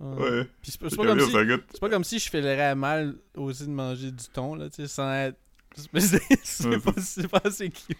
Ouais. 0.00 0.22
Ouais. 0.22 0.44
Puis 0.62 0.70
c'est 0.72 0.80
pas, 0.80 0.88
c'est 0.88 0.96
C'est 0.96 1.02
pas 1.02 1.06
comme 1.06 1.20
si... 1.20 1.32
C'est 1.70 1.80
pas 1.80 1.90
comme 1.90 2.04
si 2.04 2.18
je 2.18 2.30
filerais 2.30 2.74
mal 2.74 3.16
aussi 3.34 3.64
de 3.64 3.70
manger 3.70 4.10
du 4.10 4.24
thon, 4.32 4.54
là, 4.54 4.70
tu 4.70 4.76
sais, 4.76 4.88
sans 4.88 5.12
être... 5.12 5.38
C'est 5.98 6.22
c'est 6.42 6.66
Ouais, 6.66 6.78
pas, 6.78 6.92
c'est 6.96 7.28
pas 7.28 7.42
assez 7.44 7.68
cute. 7.68 7.98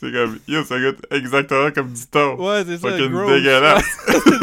C'est 0.00 0.10
comme, 0.12 0.38
yo, 0.48 0.64
ça 0.64 0.80
goûte 0.80 0.98
exactement 1.10 1.70
comme 1.72 1.92
du 1.92 2.06
thon. 2.06 2.36
Ouais, 2.36 2.64
c'est 2.66 2.78
ça. 2.78 2.88
Fucking 2.90 3.26
dégueulasse. 3.26 3.84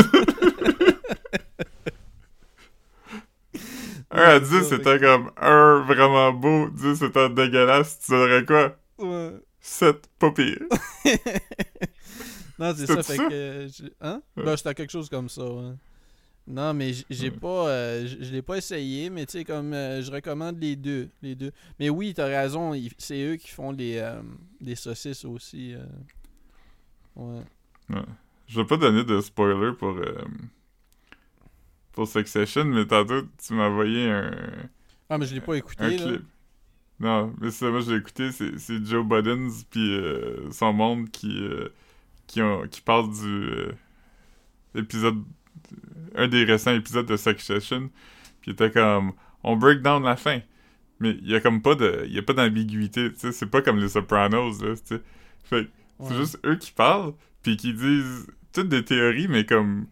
1 4.12 4.22
à 4.22 4.40
10, 4.40 4.46
ça, 4.48 4.64
c'était 4.64 5.00
comme 5.00 5.32
1 5.38 5.84
vraiment 5.88 6.32
beau, 6.32 6.70
10 6.70 6.96
c'était 7.00 7.30
dégueulasse. 7.30 8.00
Tu 8.06 8.12
donnerais 8.12 8.46
quoi? 8.46 8.76
Ouais. 9.00 9.34
7, 9.62 10.08
pas 10.20 10.32
pire. 10.32 10.60
Non, 12.60 12.74
c'est 12.76 12.88
ça, 12.88 13.04
fait 13.04 13.18
ça? 13.18 13.28
que... 13.30 13.68
j'ai- 13.72 13.94
Hein? 14.02 14.20
Ouais. 14.36 14.44
Ben, 14.46 14.58
c'était 14.58 14.74
quelque 14.74 14.90
chose 14.92 15.10
comme 15.10 15.30
ça, 15.30 15.44
ouais. 15.44 15.74
Non, 16.48 16.74
mais 16.74 16.94
j'ai 17.10 17.30
Ouais. 17.30 17.32
pas... 17.32 17.68
euh, 17.70 18.08
je 18.08 18.32
l'ai 18.32 18.42
pas 18.42 18.58
essayé, 18.58 19.10
mais 19.10 19.26
tu 19.26 19.34
sais, 19.34 19.44
comme... 19.44 19.74
euh, 19.74 20.02
je 20.02 20.10
recommande 20.12 20.60
les 20.62 20.76
deux, 20.78 21.10
les 21.22 21.36
deux. 21.36 21.52
Mais 21.80 21.90
oui, 21.90 22.14
t'as 22.14 22.26
raison, 22.28 22.74
c'est 22.98 23.22
eux 23.22 23.36
qui 23.36 23.50
font 23.50 23.72
les, 23.72 23.98
euh, 23.98 24.22
les 24.62 24.76
saucisses 24.76 25.26
aussi. 25.26 25.74
euh. 25.76 25.84
Ouais. 27.16 27.44
Je 28.48 28.60
vais 28.62 28.66
pas 28.68 28.78
donner 28.78 29.04
de 29.04 29.20
spoiler 29.22 29.74
pour, 29.78 29.96
pour 31.92 32.08
Succession, 32.08 32.66
mais 32.66 32.86
tantôt, 32.86 33.24
tu 33.46 33.54
m'as 33.54 33.68
envoyé 33.68 34.10
un, 34.10 34.32
Ah, 35.10 35.18
mais 35.18 35.26
je 35.26 35.34
l'ai 35.36 35.42
pas 35.42 35.56
écouté, 35.56 35.84
un 35.84 35.92
là. 35.98 36.14
clip. 36.18 36.22
Non, 37.00 37.34
mais 37.42 37.52
ça, 37.52 37.70
moi, 37.72 37.82
je 37.82 37.92
l'ai 37.92 37.98
écouté, 38.00 38.32
c'est 38.32 38.58
c'est 38.60 38.84
Joe 38.86 39.06
Budden 39.06 39.50
puis 39.72 40.00
son 40.52 40.74
monde 40.74 41.10
qui, 41.12 41.40
qui, 42.28 42.42
ont, 42.42 42.68
qui 42.70 42.82
parle 42.82 43.12
du 43.14 43.72
épisode, 44.76 45.24
un 46.16 46.28
des 46.28 46.44
récents 46.44 46.74
épisodes 46.74 47.06
de 47.06 47.18
Succession, 47.18 47.90
puis 48.42 48.52
il 48.52 48.54
était 48.54 48.72
comme, 48.72 49.14
on 49.44 49.56
break 49.56 49.82
down 49.82 50.04
la 50.04 50.16
fin, 50.16 50.40
mais 51.00 51.12
il 51.22 51.30
y 51.30 51.36
a 51.36 51.40
comme 51.42 51.62
pas 51.62 51.76
de, 51.76 52.04
il 52.08 52.14
y 52.14 52.20
a 52.20 52.24
pas 52.24 52.34
d'ambiguïté, 52.34 53.12
tu 53.14 53.20
sais, 53.20 53.32
c'est 53.32 53.46
pas 53.48 53.62
comme 53.62 53.78
les 53.80 53.90
Sopranos, 53.90 54.62
là, 54.64 54.76
tu 54.76 54.82
sais. 54.86 55.02
Fait 55.44 55.66
que 55.66 55.70
c'est 56.02 56.10
Ouais. 56.14 56.16
juste 56.18 56.40
eux 56.46 56.56
qui 56.56 56.72
parlent, 56.72 57.14
puis 57.44 57.56
qui 57.58 57.74
disent 57.74 58.28
toutes 58.54 58.70
des 58.70 58.84
théories, 58.84 59.28
mais 59.28 59.46
comme 59.46 59.88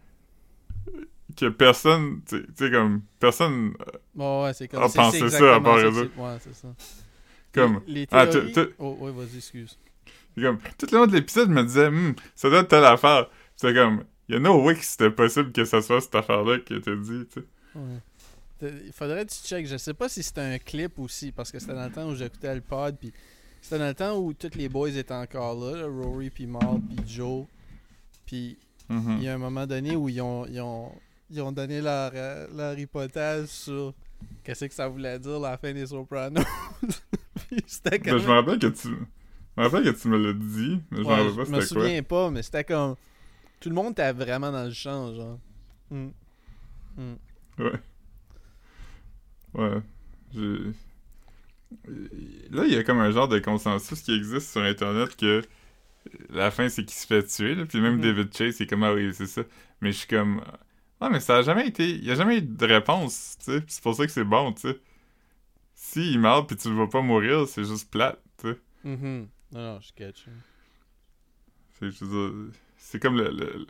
que 1.36 1.46
personne, 1.48 2.20
tu 2.26 2.44
sais- 2.54 2.70
comme 2.70 3.02
personne, 3.20 3.74
Bon, 4.14 4.44
ouais, 4.44 4.54
c'est 4.54 4.68
comme 4.68 4.82
Ah, 4.82 4.88
c'est- 4.88 4.98
pensez 4.98 5.18
c'est 5.18 5.30
ça, 5.30 5.56
à 5.56 5.60
part 5.60 5.78
ça, 5.78 5.84
eux 5.86 5.98
autres. 5.98 6.18
Ouais, 6.18 6.36
c'est 6.40 6.54
ça. 6.54 6.68
comme, 7.52 7.80
Les, 7.86 7.94
les 8.02 8.06
Ah, 8.10 8.26
théories... 8.26 8.52
tu- 8.52 8.68
Oh, 8.78 8.96
ouais, 9.00 9.12
vas-y, 9.12 9.36
excuse. 9.36 9.78
comme 10.40 10.58
tout 10.78 10.86
le 10.92 10.98
long 10.98 11.06
de 11.06 11.12
l'épisode, 11.12 11.48
je 11.48 11.54
me 11.54 11.62
disais, 11.62 11.86
Hum, 11.86 12.14
ça 12.34 12.48
doit 12.50 12.60
être 12.60 12.68
telle 12.68 12.84
affaire. 12.84 13.28
C'est 13.56 13.72
comme, 13.74 14.04
il 14.28 14.34
y 14.34 14.36
a 14.36 14.40
no 14.40 14.62
way 14.62 14.74
que 14.74 14.84
c'était 14.84 15.10
possible 15.10 15.52
que 15.52 15.64
ça 15.64 15.80
soit 15.82 16.00
cette 16.00 16.14
affaire-là 16.14 16.58
qui 16.60 16.74
était 16.74 16.96
dit, 16.96 17.26
tu 17.32 17.40
sais. 17.40 17.46
Ouais. 17.74 18.72
Il 18.86 18.92
faudrait 18.92 19.26
que 19.26 19.30
tu 19.32 19.38
checkes. 19.46 19.66
Je 19.66 19.76
sais 19.76 19.92
pas 19.94 20.08
si 20.08 20.22
c'était 20.22 20.40
un 20.40 20.58
clip 20.58 20.98
aussi, 20.98 21.30
parce 21.30 21.52
que 21.52 21.58
c'était 21.58 21.74
dans 21.74 21.84
le 21.84 21.92
temps 21.92 22.08
où 22.08 22.14
j'écoutais 22.14 22.54
le 22.54 22.62
pod, 22.62 22.96
puis 22.98 23.12
c'était 23.60 23.78
dans 23.78 23.88
le 23.88 23.94
temps 23.94 24.16
où 24.18 24.32
tous 24.32 24.54
les 24.54 24.68
boys 24.70 24.88
étaient 24.90 25.12
encore 25.12 25.54
là, 25.62 25.82
là, 25.82 25.86
Rory, 25.86 26.30
puis 26.30 26.46
Mal, 26.46 26.80
puis 26.88 26.98
Joe. 27.06 27.44
Puis 28.24 28.56
Mhm. 28.88 29.16
il 29.18 29.24
y 29.24 29.28
a 29.28 29.34
un 29.34 29.38
moment 29.38 29.66
donné 29.66 29.96
où 29.96 30.08
ils 30.08 30.20
ont, 30.22 30.46
ils 30.46 30.60
ont, 30.60 30.92
ils 31.28 31.42
ont 31.42 31.50
donné 31.52 31.80
leur, 31.82 32.12
euh, 32.14 32.46
leur 32.54 32.78
hypothèse 32.78 33.50
sur 33.50 33.92
qu'est-ce 34.44 34.64
que 34.66 34.74
ça 34.74 34.86
voulait 34.88 35.18
dire 35.18 35.40
la 35.40 35.58
fin 35.58 35.72
des 35.74 35.86
Sopranos. 35.86 36.44
C'était 37.66 37.98
comme... 37.98 38.18
je 38.18 38.26
me 38.26 38.32
rappelle 38.32 38.58
que 38.58 38.68
tu, 38.68 38.88
je 38.88 39.60
me 39.60 39.62
rappelle 39.64 39.84
que 39.92 40.00
tu 40.00 40.08
me 40.08 40.18
l'as 40.18 40.32
dit, 40.32 40.80
mais 40.90 40.98
je 40.98 41.02
me 41.02 41.06
Ouais, 41.08 41.14
rappelle 41.14 41.30
je 41.30 41.34
pas 41.34 41.40
me 41.40 41.44
c'était 41.60 41.74
quoi. 41.74 41.82
souviens 41.84 42.02
pas, 42.02 42.30
mais 42.30 42.42
c'était 42.42 42.64
comme... 42.64 42.96
Tout 43.66 43.70
le 43.70 43.74
monde 43.74 43.90
était 43.94 44.12
vraiment 44.12 44.52
dans 44.52 44.62
le 44.62 44.70
champ, 44.70 45.12
genre. 45.12 45.40
Mm. 45.90 46.08
Mm. 46.96 47.14
Ouais. 47.58 47.72
Ouais. 49.54 49.82
J'ai- 50.32 50.72
Là, 52.50 52.62
il 52.64 52.72
y 52.72 52.76
a 52.76 52.84
comme 52.84 53.00
un 53.00 53.10
genre 53.10 53.26
de 53.26 53.40
consensus 53.40 54.02
qui 54.02 54.14
existe 54.14 54.52
sur 54.52 54.62
Internet 54.62 55.16
que 55.16 55.42
la 56.30 56.52
fin, 56.52 56.68
c'est 56.68 56.84
qu'il 56.84 56.94
se 56.96 57.08
fait 57.08 57.24
tuer, 57.24 57.56
là. 57.56 57.66
Puis 57.66 57.80
même 57.80 57.96
Mhm. 57.96 58.02
David 58.02 58.36
Chase, 58.36 58.54
c'est 58.54 58.68
comme, 58.68 58.84
ah 58.84 58.94
oui, 58.94 59.12
c'est 59.12 59.26
ça. 59.26 59.42
Mais 59.80 59.90
je 59.90 59.98
suis 59.98 60.06
comme, 60.06 60.44
ah, 61.00 61.10
mais 61.10 61.18
ça 61.18 61.38
a 61.38 61.42
jamais 61.42 61.66
été, 61.66 61.90
il 61.90 62.04
y 62.04 62.10
a 62.12 62.14
jamais 62.14 62.38
eu 62.38 62.42
de 62.42 62.66
réponse, 62.66 63.34
tu 63.40 63.46
sais. 63.46 63.60
Puis 63.62 63.72
c'est 63.72 63.82
pour 63.82 63.96
ça 63.96 64.06
que 64.06 64.12
c'est 64.12 64.22
bon, 64.22 64.52
tu 64.52 64.60
sais. 64.60 64.78
S'il 65.74 66.20
meurt 66.20 66.46
puis 66.46 66.56
tu 66.56 66.68
le 66.68 66.76
vois 66.76 66.88
pas 66.88 67.02
mourir, 67.02 67.48
c'est 67.48 67.64
juste 67.64 67.90
plate, 67.90 68.22
tu 68.38 68.46
sais. 68.52 68.58
Mhm. 68.84 69.26
Non, 69.50 69.60
non, 69.74 69.80
je 69.80 69.92
catch. 69.92 70.28
hein. 70.28 70.32
C'est, 71.80 71.86
veux 72.04 72.06
dire, 72.52 72.52
c'est 72.88 73.00
comme 73.00 73.16
le. 73.16 73.30
Le, 73.30 73.66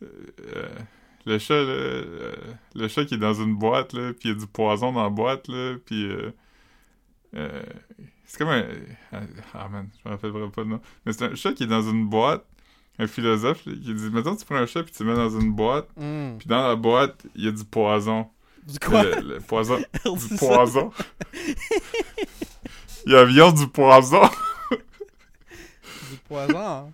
le, 0.00 0.08
euh, 0.56 0.68
le 1.26 1.38
chat, 1.38 1.62
là, 1.62 2.02
le 2.74 2.88
chat 2.88 3.04
qui 3.04 3.14
est 3.14 3.18
dans 3.18 3.34
une 3.34 3.54
boîte, 3.56 3.92
là, 3.92 4.12
puis 4.12 4.28
il 4.30 4.32
y 4.32 4.36
a 4.36 4.38
du 4.38 4.46
poison 4.46 4.92
dans 4.92 5.02
la 5.04 5.10
boîte, 5.10 5.46
là, 5.48 5.76
puis. 5.84 6.04
euh, 6.10 6.30
euh, 7.36 7.62
c'est 8.24 8.38
comme 8.38 8.48
un. 8.48 8.64
Ah 9.54 9.68
man, 9.68 9.88
je 10.02 10.08
me 10.08 10.14
rappelle 10.14 10.30
vraiment 10.30 10.50
pas 10.50 10.62
le 10.62 10.68
nom. 10.68 10.80
Mais 11.06 11.12
c'est 11.12 11.24
un 11.24 11.34
chat 11.34 11.52
qui 11.52 11.62
est 11.64 11.66
dans 11.68 11.82
une 11.82 12.06
boîte, 12.08 12.44
un 12.98 13.06
philosophe, 13.06 13.64
là, 13.66 13.72
qui 13.72 13.94
dit 13.94 14.10
Mettons, 14.10 14.36
tu 14.36 14.44
prends 14.44 14.56
un 14.56 14.66
chat, 14.66 14.82
puis 14.82 14.92
tu 14.92 15.04
le 15.04 15.10
mets 15.10 15.16
dans 15.16 15.38
une 15.38 15.52
boîte, 15.52 15.88
Mm. 15.96 16.38
puis 16.38 16.48
dans 16.48 16.66
la 16.66 16.76
boîte, 16.76 17.26
il 17.34 17.44
y 17.44 17.48
a 17.48 17.52
du 17.52 17.64
poison. 17.64 18.28
Du 18.66 18.78
quoi? 18.78 19.02
Le, 19.04 19.20
le 19.34 19.40
poison. 19.40 19.78
Du 20.04 20.36
poison. 20.36 20.92
il 23.06 23.12
y 23.12 23.16
a 23.16 23.24
bien 23.24 23.52
du 23.52 23.66
poison. 23.68 24.22
Du 24.70 26.16
poison. 26.28 26.92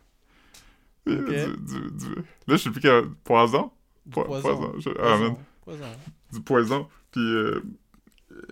Du- 1.07 1.13
Ok. 1.19 1.29
du- 1.29 1.91
du- 1.91 2.15
Là, 2.17 2.23
je 2.49 2.57
sais 2.57 2.71
plus 2.71 2.81
quel. 2.81 3.05
Poison? 3.25 3.71
Du 4.07 4.13
Po- 4.13 4.25
poison. 4.25 4.57
poison, 4.57 4.81
je- 4.81 4.91
ah, 5.01 5.19
Poison. 5.65 5.87
Du 6.33 6.41
poison. 6.41 6.89
Puis, 7.11 7.21
euh, 7.21 7.63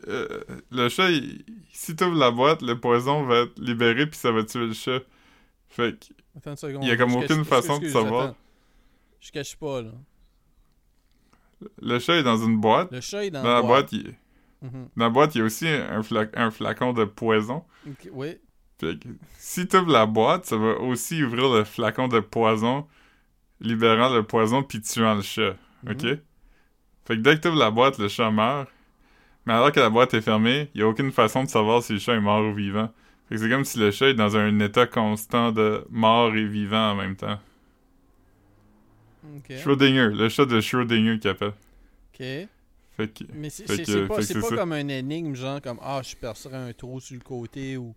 euh, 0.09 0.41
le 0.71 0.89
chat, 0.89 1.11
il- 1.11 1.45
si 1.73 1.95
t'ouvres 1.97 2.17
la 2.19 2.31
boîte, 2.31 2.63
le 2.63 2.79
poison 2.79 3.25
va 3.25 3.41
être 3.43 3.59
libéré, 3.59 4.07
puis 4.07 4.19
ça 4.19 4.31
va 4.33 4.45
tuer 4.45 4.67
le 4.67 4.73
chat. 4.73 5.01
Fait 5.69 5.99
que, 5.99 6.13
Attends 6.37 6.51
une 6.53 6.57
seconde. 6.57 6.85
Il 6.85 6.89
y 6.89 6.93
a 6.93 6.97
comme 6.97 7.15
aucune 7.15 7.45
façon 7.45 7.79
de 7.79 7.89
savoir. 7.89 8.25
attends. 8.29 8.37
Je 9.21 9.31
cache 9.33 9.57
pas, 9.57 9.83
là. 9.83 9.91
le 11.81 11.99
chat 12.01 12.17
est 12.17 12.23
dans 12.25 12.37
une 12.45 12.61
boîte. 12.61 12.91
Le 12.93 13.01
chat 13.01 13.25
est 13.25 13.31
dans, 13.31 13.43
Dans 13.43 13.55
la 13.55 13.63
boîte, 13.63 13.93
il, 13.93 14.15
Mhm. 14.63 14.89
dans 14.97 15.05
la 15.05 15.11
boîte, 15.11 15.35
il 15.35 15.39
y 15.39 15.41
a 15.43 15.45
aussi 15.45 15.69
un, 15.69 16.01
fla- 16.01 16.31
un 16.35 16.51
flacon 16.51 16.93
de 16.93 17.05
poison. 17.05 17.65
Oui. 18.13 18.37
Si 19.39 19.67
t'ouvres 19.69 19.93
la 19.93 20.07
boîte, 20.07 20.47
ça 20.47 20.57
va 20.57 20.79
aussi 20.81 21.23
ouvrir 21.23 21.49
le 21.51 21.65
flacon 21.65 22.09
de 22.09 22.21
poison, 22.21 22.87
libérant 23.61 24.15
le 24.15 24.23
poison, 24.23 24.63
puis 24.63 24.81
tuant 24.81 25.15
le 25.15 25.23
chat. 25.23 25.57
OK? 25.89 26.03
Mhm. 26.03 26.21
Fait 27.05 27.17
que 27.17 27.21
dès 27.21 27.37
que 27.37 27.41
t'ouvres 27.41 27.59
la 27.59 27.71
boîte, 27.71 27.99
le 27.99 28.09
chat 28.09 28.31
meurt. 28.31 28.69
Mais 29.47 29.53
alors 29.53 29.73
que 29.73 29.81
la 29.81 29.91
boîte 29.91 30.15
est 30.15 30.21
fermée, 30.21 30.71
il 30.75 30.79
n'y 30.79 30.85
a 30.85 30.89
aucune 30.89 31.11
façon 31.11 31.43
de 31.45 31.49
savoir 31.49 31.83
si 31.83 31.95
le 31.95 31.99
chat 31.99 32.15
est 32.15 32.21
mort 32.21 32.45
ou 32.45 32.55
vivant. 32.55 32.91
Fait 33.29 33.35
que 33.35 33.41
c'est 33.41 33.49
comme 33.49 33.65
si 33.65 33.79
le 33.79 33.91
chat 33.91 34.09
est 34.11 34.15
dans 34.15 34.37
un 34.37 34.59
état 34.61 34.87
constant 34.87 35.53
de 35.53 35.85
mort 35.91 36.35
et 36.35 36.45
vivant 36.45 36.93
en 36.93 36.95
même 36.95 37.17
temps. 37.17 37.41
Ok. 39.37 39.57
Schrödinger, 39.57 40.11
le 40.15 40.29
chat 40.29 40.47
de 40.47 40.61
Schrödinger 40.61 41.19
qui 41.19 41.29
appelle. 41.29 41.55
Ok. 42.15 42.49
Fait 42.97 43.09
que... 43.09 43.25
Mais 43.33 43.51
c'est 43.51 43.65
pas, 44.07 44.17
pas 44.17 44.57
comme 44.57 44.73
un 44.73 44.89
énigme, 44.89 45.35
genre 45.35 45.61
comme 45.63 45.79
Ah, 45.83 46.03
je 46.05 46.15
percerai 46.15 46.57
un 46.57 46.73
trou 46.73 47.01
sur 47.01 47.15
le 47.17 47.23
côté 47.23 47.77
ou 47.77 47.95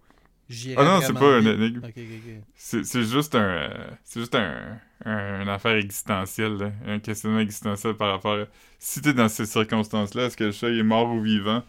j'irai. 0.49 0.75
Ah 0.81 0.85
non, 0.85 1.01
c'est 1.01 1.13
pas 1.13 1.35
un 1.37 1.39
vite. 1.39 1.49
énigme. 1.49 1.79
Ok, 1.83 1.93
ok, 1.97 1.97
ok. 1.97 2.43
C'est 2.55 3.03
juste 3.03 3.35
un... 3.35 3.69
c'est 4.03 4.19
juste 4.19 4.35
un, 4.35 4.79
un- 5.05 5.41
une 5.41 5.49
affaire 5.49 5.75
existentielle, 5.75 6.53
là. 6.57 6.71
Un 6.87 6.99
questionnement 6.99 7.39
existentiel 7.39 7.95
par 7.95 8.11
rapport 8.11 8.35
à... 8.39 8.45
Si 8.79 9.01
t'es 9.01 9.13
dans 9.13 9.29
ces 9.29 9.45
circonstances-là, 9.45 10.25
est-ce 10.25 10.37
que 10.37 10.45
le 10.45 10.51
chat 10.51 10.69
est 10.69 10.83
mort 10.83 11.09
ou 11.11 11.21
vivant? 11.21 11.63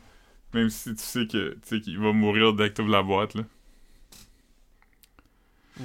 Même 0.54 0.70
si 0.70 0.94
tu 0.94 1.02
sais 1.02 1.26
que 1.26 1.56
tu 1.68 1.80
qu'il 1.80 1.98
va 1.98 2.12
mourir 2.12 2.52
dès 2.54 2.70
que 2.70 2.74
t'ouvres 2.74 2.90
la 2.90 3.02
boîte, 3.02 3.34
là. 3.34 3.42
Hmm. 5.78 5.82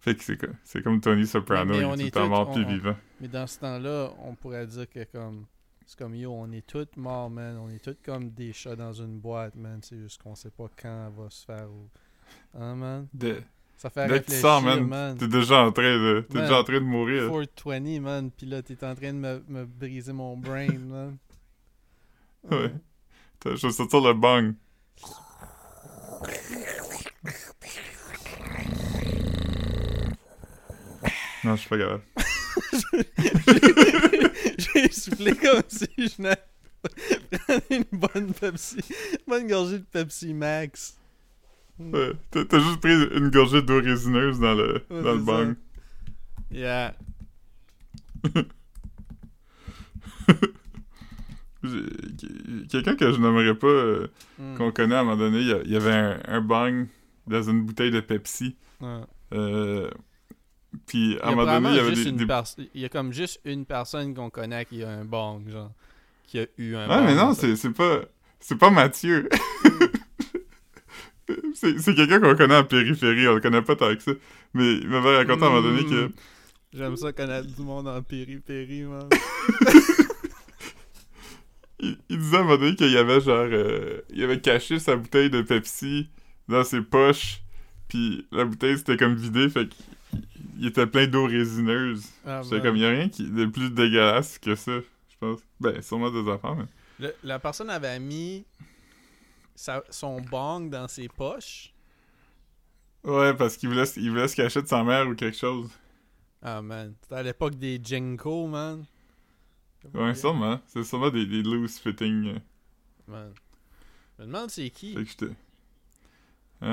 Fait 0.00 0.14
que 0.16 0.22
c'est 0.24 0.36
co- 0.36 0.52
c'est 0.64 0.82
comme 0.82 1.00
Tony 1.00 1.26
Soprano, 1.26 1.72
Mais 1.72 1.78
il 1.78 1.82
est 1.82 1.84
on 1.84 1.94
tout 1.94 2.00
est 2.00 2.04
le 2.04 2.10
temps 2.10 2.24
tous- 2.24 2.28
mort 2.28 2.52
puis 2.52 2.64
vivant. 2.64 2.96
Mais 3.20 3.28
dans 3.28 3.46
ce 3.46 3.58
temps-là, 3.58 4.12
on 4.22 4.34
pourrait 4.34 4.66
dire 4.66 4.88
que 4.88 5.04
comme. 5.04 5.46
C'est 5.86 5.98
comme 5.98 6.14
yo, 6.14 6.32
on 6.32 6.50
est 6.52 6.66
tous 6.66 6.86
morts, 6.96 7.28
man. 7.28 7.58
On 7.58 7.68
est 7.68 7.78
tous 7.82 7.96
comme 8.02 8.30
des 8.30 8.54
chats 8.54 8.76
dans 8.76 8.92
une 8.94 9.18
boîte, 9.18 9.54
man. 9.54 9.80
C'est 9.82 9.98
juste 9.98 10.22
qu'on 10.22 10.34
sait 10.34 10.50
pas 10.50 10.68
quand 10.80 11.08
elle 11.08 11.22
va 11.22 11.28
se 11.30 11.44
faire 11.44 11.70
ou. 11.70 11.88
Hein, 12.56 12.74
man? 12.76 13.08
Dès, 13.12 13.42
Ça 13.76 13.90
fait 13.90 14.06
dès 14.08 14.20
que 14.20 14.30
tu 14.30 14.36
sors, 14.38 14.62
man, 14.62 14.86
man. 14.86 15.18
t'es 15.18 15.26
déjà 15.28 15.64
en 15.64 15.72
train 15.72 15.82
de, 15.82 16.24
t'es 16.28 16.34
Man. 16.38 16.44
déjà 16.44 16.60
en 16.60 16.64
train 16.64 16.74
de 16.74 16.78
mourir. 16.80 17.30
420, 17.30 18.00
man. 18.00 18.30
Pis 18.30 18.46
là, 18.46 18.62
t'es 18.62 18.82
en 18.84 18.94
train 18.94 19.12
de 19.12 19.18
me, 19.18 19.42
me 19.48 19.64
briser 19.64 20.12
mon 20.12 20.36
brain, 20.36 20.68
man. 20.78 21.16
Ouais. 22.50 22.72
T'as- 23.40 23.56
Je 23.56 23.66
vais 23.66 23.72
sortir 23.72 24.00
le 24.00 24.14
bang. 24.14 24.54
Non, 31.44 31.56
je 31.56 31.60
suis 31.60 31.68
pas 31.68 31.78
capable. 31.78 32.02
J'ai 34.58 34.90
soufflé 34.90 35.34
comme 35.36 35.62
si 35.68 35.86
je 35.98 36.22
n'avais 36.22 36.40
une 37.70 37.84
bonne 37.92 38.32
Pepsi. 38.32 38.78
Bonne 39.26 39.46
gorgée 39.46 39.78
de 39.80 39.84
Pepsi 39.84 40.32
Max. 40.32 40.96
Ouais, 41.78 42.12
T'as 42.30 42.58
juste 42.60 42.80
pris 42.80 42.92
une 43.16 43.30
gorgée 43.30 43.60
d'eau 43.62 43.80
résineuse 43.80 44.38
dans 44.38 44.54
le, 44.54 44.84
Ouais, 44.90 45.02
dans 45.02 45.12
le 45.14 45.18
bang. 45.18 45.54
Yeah. 46.50 46.94
Quelqu'un 52.70 52.94
que 52.96 53.10
je 53.12 53.18
nommerais 53.18 53.54
pas, 53.54 53.66
euh, 53.66 54.06
Mm. 54.38 54.56
qu'on 54.56 54.72
connaît 54.72 54.94
à 54.96 55.00
un 55.00 55.04
moment 55.04 55.16
donné, 55.16 55.38
il 55.40 55.70
y 55.70 55.76
avait 55.76 55.92
un, 55.92 56.18
un 56.26 56.40
bang 56.40 56.86
dans 57.26 57.42
une 57.42 57.62
bouteille 57.62 57.90
de 57.90 58.00
Pepsi. 58.00 58.56
Ouais. 58.80 59.00
Euh, 59.32 59.88
puis 60.86 61.16
à 61.22 61.28
un 61.28 61.34
moment 61.34 61.44
donné, 61.60 61.70
il 61.70 61.76
y 61.76 61.78
avait 61.78 61.94
des, 61.94 62.68
il 62.74 62.80
y 62.80 62.84
a 62.84 62.88
comme 62.88 63.12
juste 63.12 63.40
une 63.44 63.64
personne 63.64 64.14
qu'on 64.14 64.28
connaît 64.30 64.64
qui 64.66 64.82
a 64.82 64.90
un 64.90 65.04
bong, 65.04 65.48
genre. 65.48 65.70
Qui 66.26 66.40
a 66.40 66.46
eu 66.58 66.74
un 66.74 66.88
Ouais, 66.88 66.96
bong. 66.96 67.04
mais 67.06 67.14
non, 67.14 67.32
c'est 67.34 67.56
c'est 67.56 67.70
pas. 67.70 68.00
C'est 68.40 68.58
pas 68.58 68.70
Mathieu. 68.70 69.28
c'est 71.54 71.94
quelqu'un 71.94 72.20
qu'on 72.20 72.34
connaît 72.36 72.56
en 72.56 72.64
périphérie, 72.64 73.28
on 73.28 73.34
le 73.34 73.40
connaît 73.40 73.62
pas 73.62 73.76
tant 73.76 73.94
que 73.94 74.02
ça. 74.02 74.12
Mais 74.52 74.74
il 74.74 74.88
m'avait 74.88 75.16
raconté 75.16 75.42
à 75.44 75.46
un 75.46 75.50
moment 75.50 75.62
donné 75.62 75.84
que. 75.84 76.06
Mm. 76.06 76.12
J'aime 76.74 76.96
ça 76.96 77.12
connaître 77.12 77.46
du 77.46 77.62
monde 77.62 77.86
en 77.88 78.02
périphérie, 78.02 78.82
man. 78.82 79.08
Il, 81.80 81.98
il 82.08 82.18
disait 82.18 82.36
à 82.36 82.40
un 82.40 82.42
moment 82.44 82.56
donné 82.56 82.74
qu'il 82.76 82.90
y 82.90 82.96
avait 82.96 83.20
genre. 83.20 83.46
euh, 83.50 84.00
il 84.10 84.22
avait 84.22 84.40
caché 84.40 84.78
sa 84.78 84.96
bouteille 84.96 85.28
de 85.28 85.42
Pepsi 85.42 86.08
dans 86.48 86.64
ses 86.64 86.80
poches. 86.80 87.40
Puis 87.88 88.26
la 88.32 88.44
bouteille 88.44 88.78
c'était 88.78 88.96
comme 88.96 89.16
vidée, 89.16 89.48
fait 89.50 89.68
qu'il 89.68 89.84
il 90.58 90.66
était 90.68 90.86
plein 90.86 91.06
d'eau 91.06 91.26
résineuse. 91.26 92.06
Ah, 92.24 92.42
man. 92.48 92.62
comme, 92.62 92.76
y 92.76 92.84
a 92.86 92.90
rien 92.90 93.08
qui, 93.08 93.28
de 93.28 93.46
plus 93.46 93.70
dégueulasse 93.70 94.38
que 94.38 94.54
ça, 94.54 94.78
je 94.78 95.16
pense. 95.18 95.40
Ben, 95.60 95.82
sûrement 95.82 96.10
des 96.10 96.30
affaires, 96.30 96.54
mais. 96.54 96.64
Le- 97.00 97.14
la 97.24 97.38
personne 97.40 97.70
avait 97.70 97.98
mis 97.98 98.44
sa- 99.54 99.84
son 99.90 100.20
bong 100.20 100.70
dans 100.70 100.88
ses 100.88 101.08
poches. 101.08 101.72
Ouais, 103.04 103.34
parce 103.34 103.56
qu'il 103.56 103.68
voulait, 103.68 103.84
il 103.96 104.10
voulait 104.10 104.28
se 104.28 104.34
cacher 104.36 104.60
de 104.62 104.66
sa 104.66 104.82
mère 104.82 105.06
ou 105.08 105.14
quelque 105.14 105.36
chose. 105.36 105.70
Ah, 106.42 106.62
man. 106.62 106.94
C'était 107.02 107.16
à 107.16 107.22
l'époque 107.24 107.56
des 107.56 107.80
Jenko, 107.82 108.46
man. 108.46 108.86
Ouais, 109.94 110.14
sûrement. 110.14 110.60
C'est 110.66 110.82
sûrement 110.84 111.10
des, 111.10 111.26
des 111.26 111.42
loose 111.42 111.78
fitting. 111.78 112.26
euh, 112.34 112.38
Man. 113.06 113.32
Je 114.18 114.22
me 114.24 114.26
demande 114.28 114.50
c'est 114.50 114.70
qui. 114.70 114.94
fait 114.94 115.04
que 115.04 115.10
j'étais. 115.10 115.34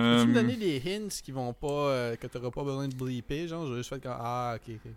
Peux-tu 0.08 0.26
Euh, 0.26 0.26
me 0.28 0.34
donner 0.34 0.58
des 0.58 0.80
hints 0.86 1.08
qui 1.24 1.32
vont 1.32 1.54
pas. 1.54 1.67
euh, 1.89 2.15
que 2.15 2.28
t'auras 2.28 2.52
pas 2.52 2.63
besoin 2.63 2.88
de 2.88 2.96
bleeper, 2.96 3.48
genre? 3.48 3.65
J'ai 3.67 3.78
juste 3.78 3.89
fait 3.89 4.02
comme. 4.02 4.15
Ah, 4.17 4.56
ok, 4.58 4.76
ok. 4.76 4.91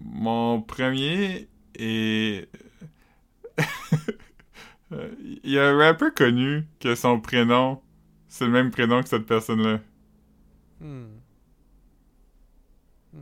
Mon 0.00 0.62
premier 0.62 1.48
est. 1.74 2.48
Euh, 4.92 5.10
Il 5.44 5.50
y 5.50 5.58
a 5.58 5.68
un 5.68 5.76
rappeur 5.76 6.14
connu 6.14 6.64
que 6.80 6.94
son 6.94 7.20
prénom, 7.20 7.80
c'est 8.28 8.44
le 8.44 8.50
même 8.52 8.70
prénom 8.70 9.02
que 9.02 9.08
cette 9.08 9.26
personne-là. 9.26 9.80
Hmm. 10.80 11.06
Hmm. 13.12 13.18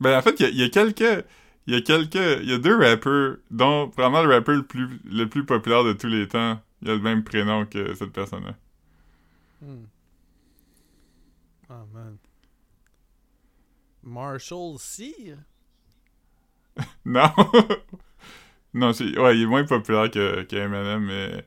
Ben, 0.00 0.18
en 0.18 0.22
fait, 0.22 0.40
il 0.40 0.42
y 0.42 0.46
a, 0.46 0.48
il 0.50 0.58
y 0.58 0.62
a 0.62 0.68
quelques. 0.68 1.24
Il 1.66 1.74
y 1.74 1.76
a 1.76 1.82
quelques. 1.82 2.40
Il 2.42 2.50
y 2.50 2.52
a 2.52 2.58
deux 2.58 2.76
rappeurs, 2.76 3.36
dont 3.50 3.88
probablement 3.88 4.22
le 4.22 4.34
rappeur 4.34 4.56
le 4.56 4.66
plus, 4.66 5.00
le 5.04 5.26
plus 5.26 5.44
populaire 5.44 5.84
de 5.84 5.92
tous 5.92 6.08
les 6.08 6.28
temps. 6.28 6.60
Il 6.82 6.90
a 6.90 6.94
le 6.94 7.00
même 7.00 7.24
prénom 7.24 7.66
que 7.66 7.94
cette 7.94 8.12
personne-là. 8.12 8.56
Hmm. 9.62 9.84
Oh 11.68 11.86
man. 11.92 12.18
Marshall 14.02 14.78
Sear? 14.78 15.38
Non! 17.04 17.30
non, 18.74 18.92
c'est, 18.92 19.18
ouais, 19.18 19.36
il 19.36 19.42
est 19.42 19.46
moins 19.46 19.64
populaire 19.64 20.10
que, 20.10 20.42
que 20.42 20.56
Eminem, 20.56 21.04
mais. 21.04 21.44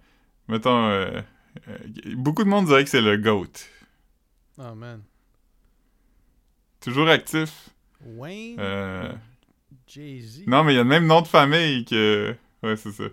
Mettons. 0.47 0.87
euh, 0.89 1.21
euh, 1.67 1.77
beaucoup 2.15 2.43
de 2.43 2.49
monde 2.49 2.65
dirait 2.65 2.83
que 2.83 2.89
c'est 2.89 3.01
le 3.01 3.17
GOAT. 3.17 3.47
Oh 4.57 4.75
man. 4.75 5.01
Toujours 6.81 7.07
actif. 7.07 7.69
Wayne? 8.05 8.57
Euh, 8.59 9.13
Jay-Z? 9.87 10.43
non, 10.47 10.63
mais 10.63 10.73
il 10.73 10.75
y 10.75 10.79
a 10.79 10.83
le 10.83 10.89
même 10.89 11.05
nom 11.07 11.21
de 11.21 11.27
famille 11.27 11.85
que. 11.85 12.35
Ouais, 12.61 12.75
c'est 12.75 12.91
ça. 12.91 13.03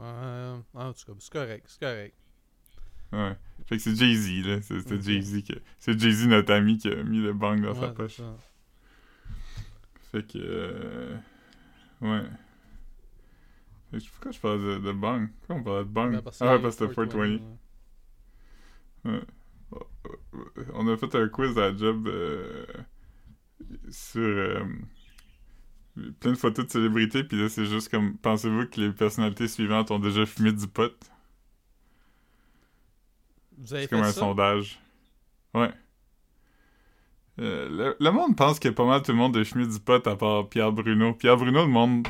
Euh, 0.00 0.58
en 0.74 0.92
tout 0.92 1.06
cas, 1.06 1.12
c'est 1.18 1.32
correct, 1.32 1.64
c'est 1.66 1.80
correct. 1.80 2.14
Ouais. 3.12 3.36
Fait 3.66 3.76
que 3.76 3.82
c'est 3.82 3.96
Jay-Z, 3.96 4.46
là. 4.46 4.60
C'est. 4.62 5.02
Jay-Z 5.02 5.42
que. 5.42 5.54
C'est 5.78 5.98
Jay-Z, 5.98 6.26
notre 6.28 6.52
ami, 6.52 6.76
qui 6.78 6.88
a 6.88 7.02
mis 7.02 7.18
le 7.20 7.32
bang 7.32 7.60
dans 7.62 7.74
sa 7.74 7.88
poche. 7.88 8.16
ça. 8.16 8.36
Fait 10.12 10.26
que. 10.26 11.14
Ouais. 12.00 12.22
Pourquoi 13.90 14.32
je 14.32 14.40
parle 14.40 14.62
de, 14.62 14.78
de 14.78 14.92
bang? 14.92 15.28
Pourquoi 15.40 15.56
on 15.56 15.62
parlait 15.62 15.84
de 15.84 15.90
bang? 15.90 16.12
Ben, 16.12 16.22
parce 16.22 16.40
ah 16.40 16.56
ouais, 16.56 16.60
parce 16.62 16.76
que 16.76 16.84
c'était 16.86 16.94
420. 16.96 17.58
ouais. 19.04 19.22
On 20.74 20.88
a 20.88 20.96
fait 20.96 21.14
un 21.14 21.28
quiz 21.28 21.56
à 21.58 21.70
la 21.70 21.76
job 21.76 22.06
euh, 22.08 22.64
sur 23.90 24.20
euh, 24.22 24.64
plein 26.20 26.32
de 26.32 26.36
photos 26.36 26.66
de 26.66 26.70
célébrités, 26.70 27.24
puis 27.24 27.40
là, 27.40 27.48
c'est 27.48 27.66
juste 27.66 27.88
comme 27.90 28.16
pensez-vous 28.18 28.66
que 28.66 28.80
les 28.80 28.92
personnalités 28.92 29.48
suivantes 29.48 29.90
ont 29.90 29.98
déjà 29.98 30.26
fumé 30.26 30.52
du 30.52 30.66
pot? 30.66 30.92
Vous 33.58 33.74
avez 33.74 33.86
C'est 33.86 33.88
fait 33.88 33.96
comme 33.96 34.02
un 34.02 34.12
ça? 34.12 34.12
sondage. 34.12 34.78
Ouais. 35.54 35.72
Euh, 37.40 37.68
le, 37.68 37.96
le 38.00 38.10
monde 38.10 38.36
pense 38.36 38.58
que 38.58 38.68
pas 38.68 38.84
mal 38.84 39.02
tout 39.02 39.12
le 39.12 39.18
monde 39.18 39.36
a 39.36 39.44
fumé 39.44 39.66
du 39.66 39.78
pot 39.78 40.04
à 40.06 40.16
part 40.16 40.48
Pierre 40.48 40.72
Bruno. 40.72 41.14
Pierre 41.14 41.36
Bruno, 41.36 41.62
le 41.64 41.70
monde 41.70 42.06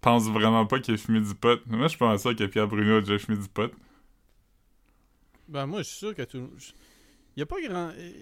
pense 0.00 0.28
vraiment 0.30 0.64
pas 0.66 0.80
qu'il 0.80 0.94
a 0.94 0.96
fumé 0.96 1.20
du 1.20 1.34
pot. 1.34 1.60
Moi, 1.66 1.82
je 1.82 1.88
suis 1.88 1.98
pas 1.98 2.16
sûr 2.18 2.34
que 2.34 2.44
Pierre 2.44 2.66
Bruno 2.68 2.96
a 2.96 3.00
déjà 3.00 3.18
fumé 3.18 3.36
du 3.36 3.48
pot. 3.48 3.70
Ben 5.48 5.66
moi, 5.66 5.80
je 5.82 5.88
suis 5.88 5.98
sûr 5.98 6.14
que 6.14 6.22
tout... 6.22 6.48
Il 7.36 7.40
y 7.40 7.42
a 7.42 7.46
pas 7.46 7.60
grand... 7.60 7.90
euh, 7.96 8.12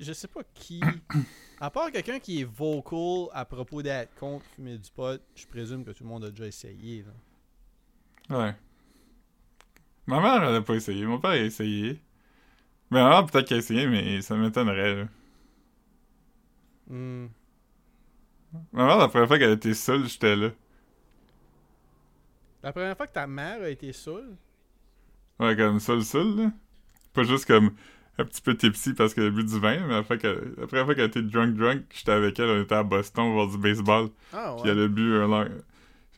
Je 0.00 0.12
sais 0.12 0.28
pas 0.28 0.40
qui... 0.54 0.80
À 1.60 1.70
part 1.70 1.90
quelqu'un 1.90 2.20
qui 2.20 2.40
est 2.40 2.44
vocal 2.44 3.28
à 3.32 3.44
propos 3.44 3.82
d'être 3.82 4.14
contre 4.14 4.44
fumer 4.54 4.78
du 4.78 4.90
pot, 4.90 5.20
je 5.34 5.46
présume 5.46 5.84
que 5.84 5.90
tout 5.90 6.04
le 6.04 6.08
monde 6.08 6.24
a 6.24 6.30
déjà 6.30 6.46
essayé, 6.46 7.04
là. 8.30 8.38
Ouais. 8.38 8.54
Ma 10.06 10.20
mère, 10.20 10.48
elle 10.48 10.54
a 10.56 10.62
pas 10.62 10.74
essayé. 10.74 11.04
Mon 11.04 11.18
père 11.18 11.32
a 11.32 11.36
essayé. 11.36 11.98
Mais 12.90 13.02
ma 13.02 13.08
mère, 13.10 13.26
peut-être 13.26 13.48
qu'elle 13.48 13.56
a 13.56 13.60
essayé, 13.60 13.86
mais 13.88 14.22
ça 14.22 14.36
m'étonnerait, 14.36 14.94
là. 14.94 15.08
Hmm. 16.88 17.26
Ma 18.72 18.86
mère, 18.86 18.96
la 18.98 19.08
première 19.08 19.28
fois 19.28 19.38
qu'elle 19.38 19.52
était 19.52 19.74
seule, 19.74 20.06
j'étais 20.08 20.36
là. 20.36 20.50
La 22.62 22.72
première 22.72 22.96
fois 22.96 23.06
que 23.06 23.12
ta 23.12 23.26
mère 23.26 23.62
a 23.62 23.68
été 23.68 23.92
seule... 23.92 24.36
Ouais, 25.38 25.54
comme 25.54 25.78
seule, 25.78 26.02
seule, 26.02 26.36
là. 26.36 26.52
Pas 27.12 27.22
juste 27.22 27.46
comme 27.46 27.70
un 28.18 28.24
petit 28.24 28.40
peu 28.40 28.56
tipsy 28.56 28.94
parce 28.94 29.14
qu'elle 29.14 29.26
a 29.26 29.30
bu 29.30 29.44
du 29.44 29.60
vin, 29.60 29.86
mais 29.86 29.94
la, 29.94 30.02
fois 30.02 30.16
la 30.16 30.66
première 30.66 30.84
fois 30.84 30.94
qu'elle 30.94 31.06
était 31.06 31.22
drunk, 31.22 31.54
drunk, 31.54 31.84
j'étais 31.90 32.10
avec 32.10 32.38
elle, 32.40 32.48
on 32.48 32.62
était 32.62 32.74
à 32.74 32.82
Boston 32.82 33.32
voir 33.32 33.48
du 33.48 33.58
baseball. 33.58 34.08
Ah 34.32 34.56
Puis 34.60 34.70
elle 34.70 34.80
a 34.80 34.88
bu 34.88 35.16
un 35.16 35.28
long... 35.28 35.48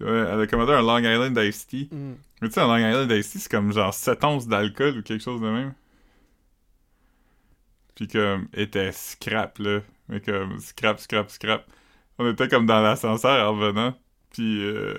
Ouais, 0.00 0.08
elle 0.08 0.40
a 0.40 0.46
commandé 0.46 0.72
un 0.72 0.80
Long 0.80 0.98
Island 0.98 1.36
Iced 1.36 1.68
Tea. 1.68 1.88
Hmm. 1.92 2.14
Mais 2.40 2.48
tu 2.48 2.54
sais, 2.54 2.60
un 2.60 2.66
Long 2.68 2.78
Island 2.78 3.10
Iced 3.10 3.32
Tea, 3.32 3.38
c'est 3.38 3.50
comme 3.50 3.70
genre 3.72 3.92
7 3.92 4.24
onces 4.24 4.48
d'alcool 4.48 4.98
ou 4.98 5.02
quelque 5.02 5.22
chose 5.22 5.42
de 5.42 5.50
même. 5.50 5.74
Puis 7.94 8.08
comme, 8.08 8.48
elle 8.54 8.62
était 8.62 8.92
scrap, 8.92 9.58
là. 9.58 9.80
Mais 10.10 10.20
comme, 10.20 10.58
scrap, 10.58 10.98
scrap, 11.00 11.30
scrap. 11.30 11.66
On 12.18 12.28
était 12.30 12.48
comme 12.48 12.66
dans 12.66 12.82
l'ascenseur 12.82 13.48
en 13.48 13.56
revenant. 13.56 13.94
Puis, 14.32 14.62
euh, 14.62 14.98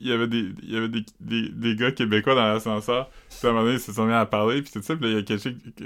il 0.00 0.08
y 0.08 0.12
avait 0.12 0.26
des, 0.26 0.50
il 0.62 0.72
y 0.72 0.76
avait 0.76 0.88
des, 0.88 1.04
des, 1.20 1.48
des 1.50 1.76
gars 1.76 1.92
québécois 1.92 2.34
dans 2.34 2.52
l'ascenseur. 2.52 3.08
Puis 3.28 3.46
à 3.46 3.50
un 3.50 3.52
moment 3.52 3.64
donné, 3.64 3.76
ils 3.76 3.80
se 3.80 3.92
sont 3.92 4.06
mis 4.06 4.12
à 4.12 4.26
parler. 4.26 4.62
Puis 4.62 4.72
tout 4.72 4.82
ça, 4.82 4.96
puis 4.96 5.04
là, 5.04 5.10
il 5.10 5.16
y 5.16 5.18
a 5.18 5.22
quelqu'un 5.22 5.52
qui... 5.52 5.84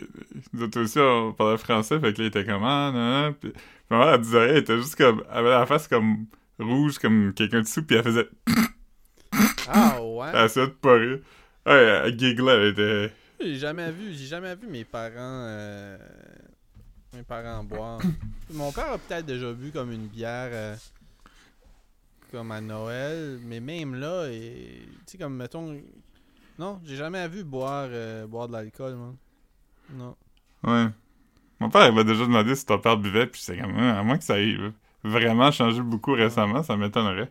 Nous 0.53 0.63
autres 0.63 0.81
aussi, 0.81 0.99
on 0.99 1.33
parlait 1.33 1.59
français. 1.59 2.01
Fait 2.01 2.13
que 2.15 2.19
là, 2.23 2.25
il 2.25 2.29
était 2.29 2.47
comme, 2.47 2.63
ah, 2.65 2.91
non, 2.95 3.23
non. 3.23 3.33
Puis, 3.35 3.53
ma 3.91 3.99
mère, 3.99 4.15
elle 4.15 4.21
disait 4.21 4.39
rien. 4.39 4.49
Elle 4.53 4.59
était 4.59 4.77
juste 4.77 4.97
comme... 4.97 5.23
Elle 5.31 5.39
avait 5.39 5.51
la 5.51 5.67
face 5.67 5.87
comme 5.89 6.27
rouge, 6.59 6.99
comme 6.99 7.35
quelqu'un 7.35 7.61
dessous. 7.61 7.83
Puis 7.83 7.97
elle 7.97 8.05
faisait... 8.05 8.29
Ah 9.69 10.01
ouais? 10.01 10.29
Elle 10.33 10.45
essayait 10.47 10.69
de 10.69 10.73
pas 10.73 10.95
rire. 10.95 11.19
Ouais, 11.67 12.03
elle 12.05 12.19
gigglait, 12.19 12.53
elle 12.53 12.69
était... 12.69 13.13
J'ai 13.41 13.57
jamais 13.57 13.91
vu, 13.91 14.13
j'ai 14.13 14.27
jamais 14.27 14.55
vu 14.55 14.69
mes 14.69 14.85
parents 14.85 15.11
euh, 15.19 15.99
mes 17.17 17.23
parents 17.23 17.65
boire. 17.65 18.01
Mon 18.53 18.73
père 18.73 18.93
a 18.93 18.99
peut-être 18.99 19.27
déjà 19.27 19.53
bu 19.53 19.73
comme 19.73 19.93
une 19.93 20.07
bière 20.07 20.51
euh, 20.53 20.77
comme 22.31 22.53
à 22.53 22.61
Noël, 22.61 23.39
mais 23.43 23.61
même 23.61 23.95
là, 23.95 24.29
tu 24.29 24.87
sais 25.07 25.19
comme 25.19 25.37
mettons 25.37 25.81
non, 26.59 26.81
j'ai 26.85 26.97
jamais 26.97 27.27
vu 27.29 27.45
boire 27.45 27.89
euh, 27.91 28.27
boire 28.27 28.49
de 28.49 28.55
l'alcool, 28.55 28.95
man. 28.95 29.17
Non. 29.91 30.17
Ouais. 30.63 30.87
Mon 31.61 31.71
père, 31.71 31.89
il 31.89 31.95
m'a 31.95 32.03
déjà 32.05 32.25
demandé 32.25 32.55
si 32.55 32.65
ton 32.65 32.79
père 32.79 32.97
buvait, 32.97 33.27
puis 33.27 33.41
c'est 33.41 33.59
comme, 33.59 33.75
Ah, 33.77 33.99
à 33.99 34.03
moins 34.03 34.17
que 34.19 34.25
ça 34.25 34.41
ait 34.41 34.57
vraiment 35.05 35.51
changé 35.51 35.83
beaucoup 35.83 36.13
récemment, 36.13 36.63
ça 36.63 36.77
m'étonnerait. 36.77 37.31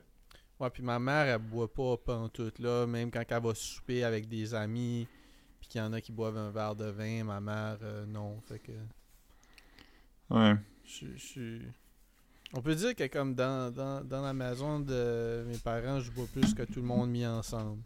Ouais, 0.59 0.69
puis 0.69 0.83
ma 0.83 0.99
mère 0.99 1.27
elle 1.27 1.39
boit 1.39 1.71
pas 1.71 1.97
pantoute 1.97 2.59
là, 2.59 2.85
même 2.87 3.11
quand 3.11 3.23
elle 3.27 3.43
va 3.43 3.53
souper 3.53 4.03
avec 4.03 4.29
des 4.29 4.53
amis, 4.53 5.07
puis 5.59 5.67
qu'il 5.67 5.81
y 5.81 5.83
en 5.83 5.91
a 5.91 5.99
qui 5.99 6.11
boivent 6.11 6.37
un 6.37 6.51
verre 6.51 6.75
de 6.75 6.85
vin, 6.85 7.23
ma 7.25 7.41
mère 7.41 7.77
euh, 7.81 8.05
non, 8.05 8.39
fait 8.47 8.59
que 8.59 8.71
Ouais. 10.29 10.55
Je. 10.85 11.59
On 12.53 12.61
peut 12.61 12.75
dire 12.75 12.95
que 12.95 13.07
comme 13.07 13.35
dans, 13.35 13.71
dans, 13.73 14.03
dans 14.03 14.21
la 14.21 14.33
maison 14.33 14.79
de 14.79 15.43
mes 15.47 15.57
parents, 15.57 15.99
je 15.99 16.11
bois 16.11 16.27
plus 16.31 16.53
que 16.53 16.63
tout 16.63 16.79
le 16.81 16.85
monde 16.87 17.09
mis 17.09 17.25
ensemble. 17.25 17.81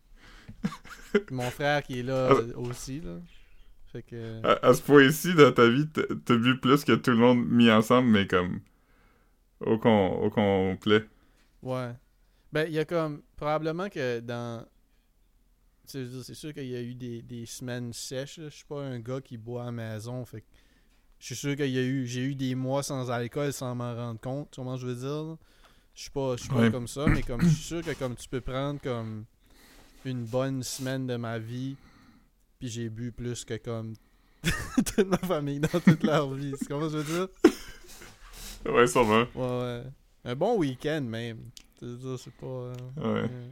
Mon 1.32 1.49
frère 1.49 1.82
qui 1.84 1.99
est 1.99 2.04
là 2.04 2.30
Ah. 2.32 2.58
aussi, 2.60 3.02
là. 3.02 3.17
Fait 3.91 4.04
que. 4.04 4.45
À, 4.45 4.67
à 4.67 4.73
ce 4.73 4.82
point-ci, 4.82 5.34
dans 5.34 5.52
ta 5.52 5.67
vie, 5.69 5.88
t'as 5.89 6.36
bu 6.38 6.60
plus 6.60 6.84
que 6.84 6.93
tout 6.93 7.12
le 7.12 7.17
monde 7.17 7.45
mis 7.47 7.71
ensemble, 7.71 8.10
mais 8.10 8.28
comme... 8.28 8.62
Au, 9.62 9.78
con, 9.78 10.08
au 10.21 10.30
complet. 10.30 11.04
Ouais. 11.63 11.91
Ben, 12.54 12.65
il 12.67 12.73
y 12.73 12.80
a 12.80 12.86
comme. 12.86 13.21
Probablement 13.36 13.89
que 13.89 14.19
dans. 14.21 14.65
c'est 15.86 16.34
sûr 16.34 16.54
qu'il 16.54 16.67
y 16.67 16.75
a 16.75 16.82
eu 16.82 16.95
des, 16.95 17.21
des 17.21 17.45
semaines 17.45 17.91
sèches. 17.91 18.39
Je 18.41 18.49
suis 18.49 18.65
pas 18.65 18.82
un 18.82 18.99
gars 18.99 19.19
qui 19.21 19.38
boit 19.38 19.63
à 19.63 19.65
la 19.65 19.71
maison. 19.73 20.23
Fait 20.23 20.41
que 20.41 20.45
je 21.19 21.25
suis 21.25 21.36
sûr 21.36 21.55
qu'il 21.55 21.69
y 21.69 21.77
a 21.77 21.82
eu. 21.84 22.05
J'ai 22.08 22.21
eu 22.21 22.36
des 22.36 22.55
mois 22.55 22.82
sans 22.84 23.10
alcool 23.12 23.51
sans 23.53 23.75
m'en 23.75 23.93
rendre 23.95 24.19
compte. 24.19 24.49
Que 24.55 24.62
je 24.77 24.88
veux 24.88 24.95
dire? 24.95 25.38
Je 25.95 26.01
suis 26.03 26.12
pas, 26.12 26.36
je 26.38 26.41
suis 26.43 26.49
pas 26.49 26.55
Ouais. 26.62 26.71
comme 26.71 26.88
ça, 26.88 27.05
mais 27.08 27.21
comme 27.23 27.41
je 27.41 27.47
suis 27.49 27.63
sûr 27.63 27.82
que 27.84 27.91
comme 27.93 28.15
tu 28.15 28.29
peux 28.29 28.39
prendre 28.41 28.79
comme 28.82 29.25
une 30.05 30.23
bonne 30.23 30.63
semaine 30.63 31.05
de 31.08 31.17
ma 31.17 31.38
vie, 31.39 31.75
puis 32.58 32.69
j'ai 32.69 32.89
bu 32.89 33.12
plus 33.12 33.43
que 33.43 33.58
comme 33.58 33.95
toute 34.75 35.05
ma 35.08 35.17
famille 35.17 35.60
dans 35.60 35.79
toute 35.79 36.03
leur 36.03 36.34
vie. 36.34 36.53
Tu 36.58 36.65
comprends 36.67 36.89
ce 36.89 36.95
que 36.97 37.03
je 37.03 37.08
veux 37.12 37.27
dire? 38.65 38.73
Ouais, 38.73 38.88
sûrement. 38.88 39.25
Ouais, 39.36 39.60
ouais. 39.62 39.84
Un 40.25 40.36
bon 40.36 40.58
week-end 40.58 41.01
même. 41.01 41.49
C'est 41.82 42.34
pas. 42.36 42.45
euh, 42.45 42.73
Ouais. 42.97 43.29
euh, 43.29 43.49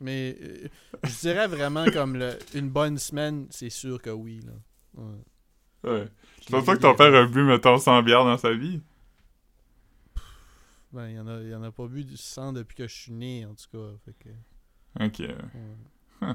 Mais 0.00 0.36
euh, 0.40 0.68
je 1.04 1.18
dirais 1.20 1.46
vraiment 1.46 1.84
comme 1.90 2.16
le, 2.16 2.38
une 2.54 2.68
bonne 2.70 2.98
semaine, 2.98 3.46
c'est 3.50 3.70
sûr 3.70 4.00
que 4.00 4.10
oui. 4.10 4.40
Là. 4.46 4.52
Ouais. 5.02 5.90
Ouais. 5.90 6.08
Je 6.46 6.52
pense 6.52 6.64
pas 6.64 6.76
que 6.76 6.80
ton 6.82 6.94
père 6.94 7.14
a 7.14 7.26
bu, 7.26 7.42
mettons, 7.42 7.76
100 7.78 8.02
bières 8.02 8.24
dans 8.24 8.38
sa 8.38 8.52
vie. 8.54 8.80
Ben, 10.92 11.08
il 11.08 11.16
y 11.16 11.18
en 11.20 11.26
a, 11.26 11.40
il 11.42 11.48
y 11.50 11.54
en 11.54 11.62
a 11.62 11.70
pas 11.72 11.86
bu 11.88 12.04
du 12.04 12.16
sang 12.16 12.52
depuis 12.52 12.76
que 12.76 12.86
je 12.88 12.94
suis 12.94 13.12
né, 13.12 13.44
en 13.44 13.54
tout 13.54 13.66
cas. 13.72 13.98
Fait 14.04 14.14
que, 14.14 15.04
Ok. 15.04 15.18
ouais. 15.20 16.34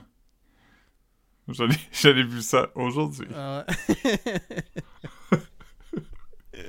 Ai 2.03 2.23
vu 2.23 2.41
ça 2.41 2.69
aujourd'hui. 2.75 3.27
Ah 3.35 3.65
ouais. 3.67 4.19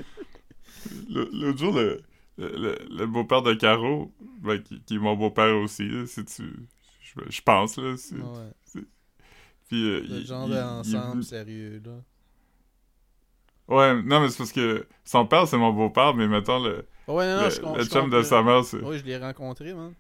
Le- 1.09 1.29
L'autre 1.33 1.59
jour, 1.59 1.73
le, 1.75 2.03
le, 2.39 3.07
beau-père 3.07 3.43
de 3.43 3.55
Caro, 3.55 4.13
ben, 4.41 4.61
qui, 4.63 4.81
qui 4.83 4.95
est 4.97 4.99
mon 4.99 5.15
beau-père 5.17 5.55
aussi, 5.57 5.87
là, 5.89 6.07
si 6.07 6.25
tu... 6.25 6.69
Je, 7.01 7.21
je 7.29 7.43
pense, 7.43 7.77
là. 7.77 7.97
c'est- 7.97 8.15
ouais. 8.17 8.83
Puis, 9.69 9.85
euh, 9.89 10.01
Le 10.01 10.21
il- 10.21 10.27
genre 10.27 10.49
il 10.49 10.55
d'ensemble 10.55 11.23
sérieux, 11.25 11.83
là. 11.85 12.03
Ouais, 13.69 13.95
non, 14.03 14.21
mais 14.21 14.29
c'est 14.29 14.39
parce 14.39 14.53
que 14.53 14.87
son 15.05 15.27
père, 15.27 15.47
c'est 15.49 15.57
mon 15.57 15.73
beau-père, 15.73 16.15
mais 16.15 16.29
mettons, 16.29 16.63
le, 16.63 16.87
Ouais, 17.07 17.27
non, 17.27 17.43
non, 17.43 17.49
le, 17.49 17.51
je, 17.51 17.79
le 17.79 17.85
chum 17.85 18.11
de 18.11 18.23
sa 18.23 18.43
mère, 18.43 18.65
c'est... 18.65 18.79
Ouais, 18.79 18.99
je 18.99 19.05
l'ai 19.05 19.17
rencontré, 19.19 19.73
man. 19.75 19.95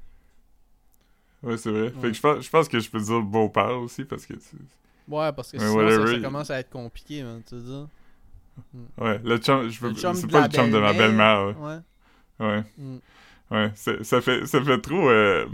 Ouais, 1.42 1.57
c'est 1.57 1.70
vrai. 1.70 1.90
Fait 1.90 2.09
que 2.09 2.12
je 2.14 2.20
pense, 2.20 2.44
je 2.44 2.51
pense 2.51 2.68
que 2.68 2.79
je 2.81 2.88
peux 2.90 3.01
dire 3.01 3.20
beau-père 3.20 3.79
aussi, 3.81 4.05
parce 4.05 4.27
que... 4.27 4.35
c'est- 4.38 4.57
Ouais, 5.09 5.33
parce 5.33 5.51
que 5.53 5.59
sinon, 5.59 5.90
ça, 5.90 6.07
whatever, 6.07 6.07
ça 6.07 6.18
il- 6.18 6.22
commence 6.22 6.51
à 6.51 6.59
être 6.61 6.70
compliqué, 6.70 7.22
man, 7.22 7.42
tu 7.46 7.55
veux 7.57 7.62
dire. 7.62 7.88
Ouais, 8.98 9.18
le 9.25 9.37
chum... 9.38 9.68
Je 9.68 9.92
chum 9.94 10.14
c'est 10.14 10.29
pas 10.31 10.40
le 10.42 10.48
chum 10.48 10.70
de 10.70 10.79
ma 10.79 10.92
belle-mère. 10.92 11.57
Ouais. 11.57 11.79
Ouais. 12.40 12.64
Mm. 12.79 12.98
Ouais, 13.51 13.72
c'est- 13.77 14.05
ça 14.05 14.20
fait, 14.20 14.46
ça 14.46 14.62
fait 14.62 14.81
trop... 14.81 15.09
euh, 15.11 15.46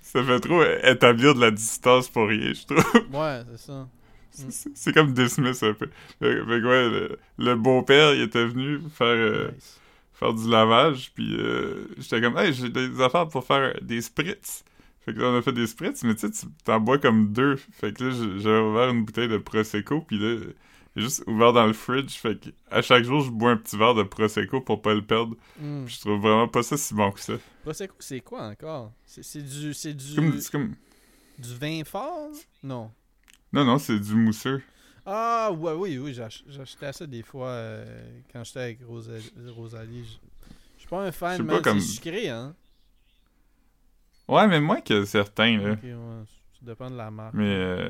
ça 0.00 0.22
fait 0.24 0.40
trop 0.40 0.62
euh, 0.62 0.80
établir 0.84 1.34
de 1.34 1.40
la 1.40 1.50
distance 1.50 2.08
pour 2.08 2.28
rien, 2.28 2.52
je 2.54 2.66
trouve. 2.66 3.06
Ouais, 3.06 3.42
c'est 3.50 3.58
ça. 3.58 3.88
C'est- 4.34 4.70
C'est 4.74 4.92
comme 4.92 5.12
dismiss 5.12 5.62
un 5.62 5.72
peu. 5.74 5.86
Fait, 6.18 6.34
fait 6.36 6.44
que 6.44 6.66
ouais, 6.66 6.90
le, 6.90 7.18
le 7.38 7.54
beau-père, 7.56 8.14
il 8.14 8.22
était 8.22 8.44
venu 8.44 8.80
faire, 8.92 9.06
euh, 9.06 9.50
Nice. 9.52 9.80
faire 10.14 10.34
du 10.34 10.48
lavage, 10.50 11.12
puis 11.14 11.36
euh, 11.38 11.86
j'étais 11.98 12.20
comme, 12.20 12.36
hey, 12.38 12.52
j'ai 12.52 12.68
des 12.68 13.00
affaires 13.00 13.28
pour 13.28 13.44
faire 13.44 13.74
des 13.82 14.00
spritz. 14.02 14.64
Fait 15.04 15.12
que 15.14 15.20
là, 15.20 15.28
on 15.28 15.36
a 15.38 15.42
fait 15.42 15.52
des 15.52 15.66
spritz, 15.66 16.02
mais 16.02 16.14
tu 16.14 16.20
sais, 16.26 16.30
tu 16.30 16.46
t'en 16.64 16.80
bois 16.80 16.98
comme 16.98 17.32
deux. 17.32 17.56
Fait 17.72 17.92
que 17.92 18.04
là, 18.04 18.10
j'ai- 18.10 18.38
j'avais 18.40 18.60
ouvert 18.60 18.88
une 18.88 19.04
bouteille 19.04 19.28
de 19.28 19.36
Prosecco, 19.38 20.00
puis 20.00 20.18
là, 20.18 20.38
j'ai 20.96 21.02
juste 21.02 21.24
ouvert 21.26 21.52
dans 21.52 21.66
le 21.66 21.72
fridge. 21.74 22.14
Fait 22.16 22.40
que 22.40 22.48
à 22.70 22.80
chaque 22.80 23.04
jour, 23.04 23.20
je 23.20 23.30
bois 23.30 23.50
un 23.50 23.56
petit 23.58 23.76
verre 23.76 23.94
de 23.94 24.02
Prosecco 24.02 24.60
pour 24.62 24.80
pas 24.80 24.94
le 24.94 25.02
perdre. 25.02 25.36
Mm. 25.60 25.84
Je 25.86 26.00
trouve 26.00 26.20
vraiment 26.20 26.48
pas 26.48 26.62
ça 26.62 26.76
si 26.78 26.94
bon 26.94 27.10
que 27.12 27.20
ça. 27.20 27.34
Prosecco, 27.64 27.94
c'est 27.98 28.20
quoi 28.20 28.46
encore? 28.48 28.92
C'est 29.04 29.42
du, 29.44 29.74
c'est 29.74 29.92
du, 29.94 30.14
comme, 30.14 30.32
comme... 30.52 30.74
du 31.38 31.54
vin 31.54 31.84
fort? 31.84 32.30
Non. 32.62 32.90
Non, 33.54 33.64
non, 33.64 33.78
c'est 33.78 33.98
du 34.00 34.14
mousseux. 34.14 34.62
Ah, 35.06 35.50
ouais, 35.52 35.72
oui, 35.74 35.98
oui, 35.98 36.12
j'ach- 36.14 36.42
j'achetais 36.48 36.92
ça 36.92 37.06
des 37.06 37.22
fois 37.22 37.48
euh, 37.48 38.20
quand 38.32 38.42
j'étais 38.42 38.60
avec 38.60 38.78
Rosa- 38.86 39.12
Rosalie. 39.54 40.18
Je 40.76 40.80
suis 40.80 40.88
pas 40.88 41.02
un 41.06 41.12
fan, 41.12 41.42
mais 41.42 41.62
comme- 41.62 41.78
c'est 41.80 41.86
sucré, 41.94 42.28
hein? 42.28 42.54
Ouais, 44.26 44.46
mais 44.48 44.60
moins 44.60 44.80
que 44.80 45.04
certains, 45.04 45.58
là. 45.58 45.70
Ouais, 45.82 46.24
ça 46.54 46.58
dépend 46.62 46.90
de 46.90 46.96
la 46.96 47.10
marque. 47.10 47.34
Mais 47.34 47.44
euh, 47.54 47.88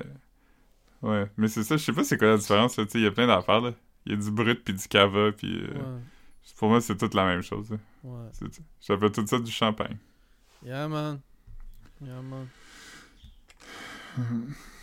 ouais, 1.02 1.30
mais 1.36 1.48
c'est 1.48 1.62
ça, 1.62 1.76
je 1.76 1.82
sais 1.84 1.92
pas 1.92 2.04
c'est 2.04 2.18
quoi 2.18 2.28
la 2.28 2.36
différence, 2.36 2.76
là, 2.76 2.84
tu 2.84 2.90
sais, 2.92 2.98
il 2.98 3.04
y 3.04 3.06
a 3.06 3.12
plein 3.12 3.26
d'affaires 3.26 3.60
là. 3.60 3.72
Il 4.06 4.12
y 4.12 4.14
a 4.16 4.18
du 4.18 4.30
brut 4.30 4.62
puis 4.64 4.74
du 4.74 4.86
cava 4.86 5.32
puis 5.32 5.62
euh, 5.62 5.72
Ouais, 5.74 6.00
pour 6.58 6.68
moi 6.68 6.80
c'est 6.82 6.96
toute 6.96 7.14
la 7.14 7.24
même 7.24 7.42
chose. 7.42 7.70
là. 7.70 7.76
ouais. 8.02 8.28
J'appelle 8.82 9.12
tout 9.12 9.26
ça 9.26 9.38
du 9.38 9.50
champagne. 9.50 9.96
Yeah, 10.62 10.88
man. 10.88 11.20
Yeah, 12.04 12.20
man. 12.20 12.48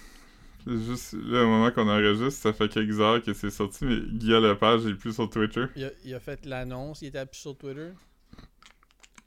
Juste 0.68 1.14
là 1.14 1.44
au 1.44 1.48
moment 1.48 1.72
qu'on 1.72 1.90
enregistre, 1.90 2.42
ça 2.42 2.54
fait 2.54 2.70
quelques 2.70 3.00
heures 3.00 3.22
que 3.22 3.34
c'est 3.34 3.50
sorti 3.50 3.86
mais 3.86 4.00
Guillaume 4.00 4.44
Lepage 4.44 4.86
est 4.86 4.94
plus 4.94 5.14
sur 5.14 5.30
Twitter. 5.30 5.66
Il 5.76 5.86
a, 5.86 5.90
il 6.06 6.14
a 6.14 6.20
fait 6.20 6.46
l'annonce, 6.46 7.02
il 7.02 7.08
était 7.08 7.26
plus 7.26 7.40
sur 7.40 7.58
Twitter. 7.58 7.90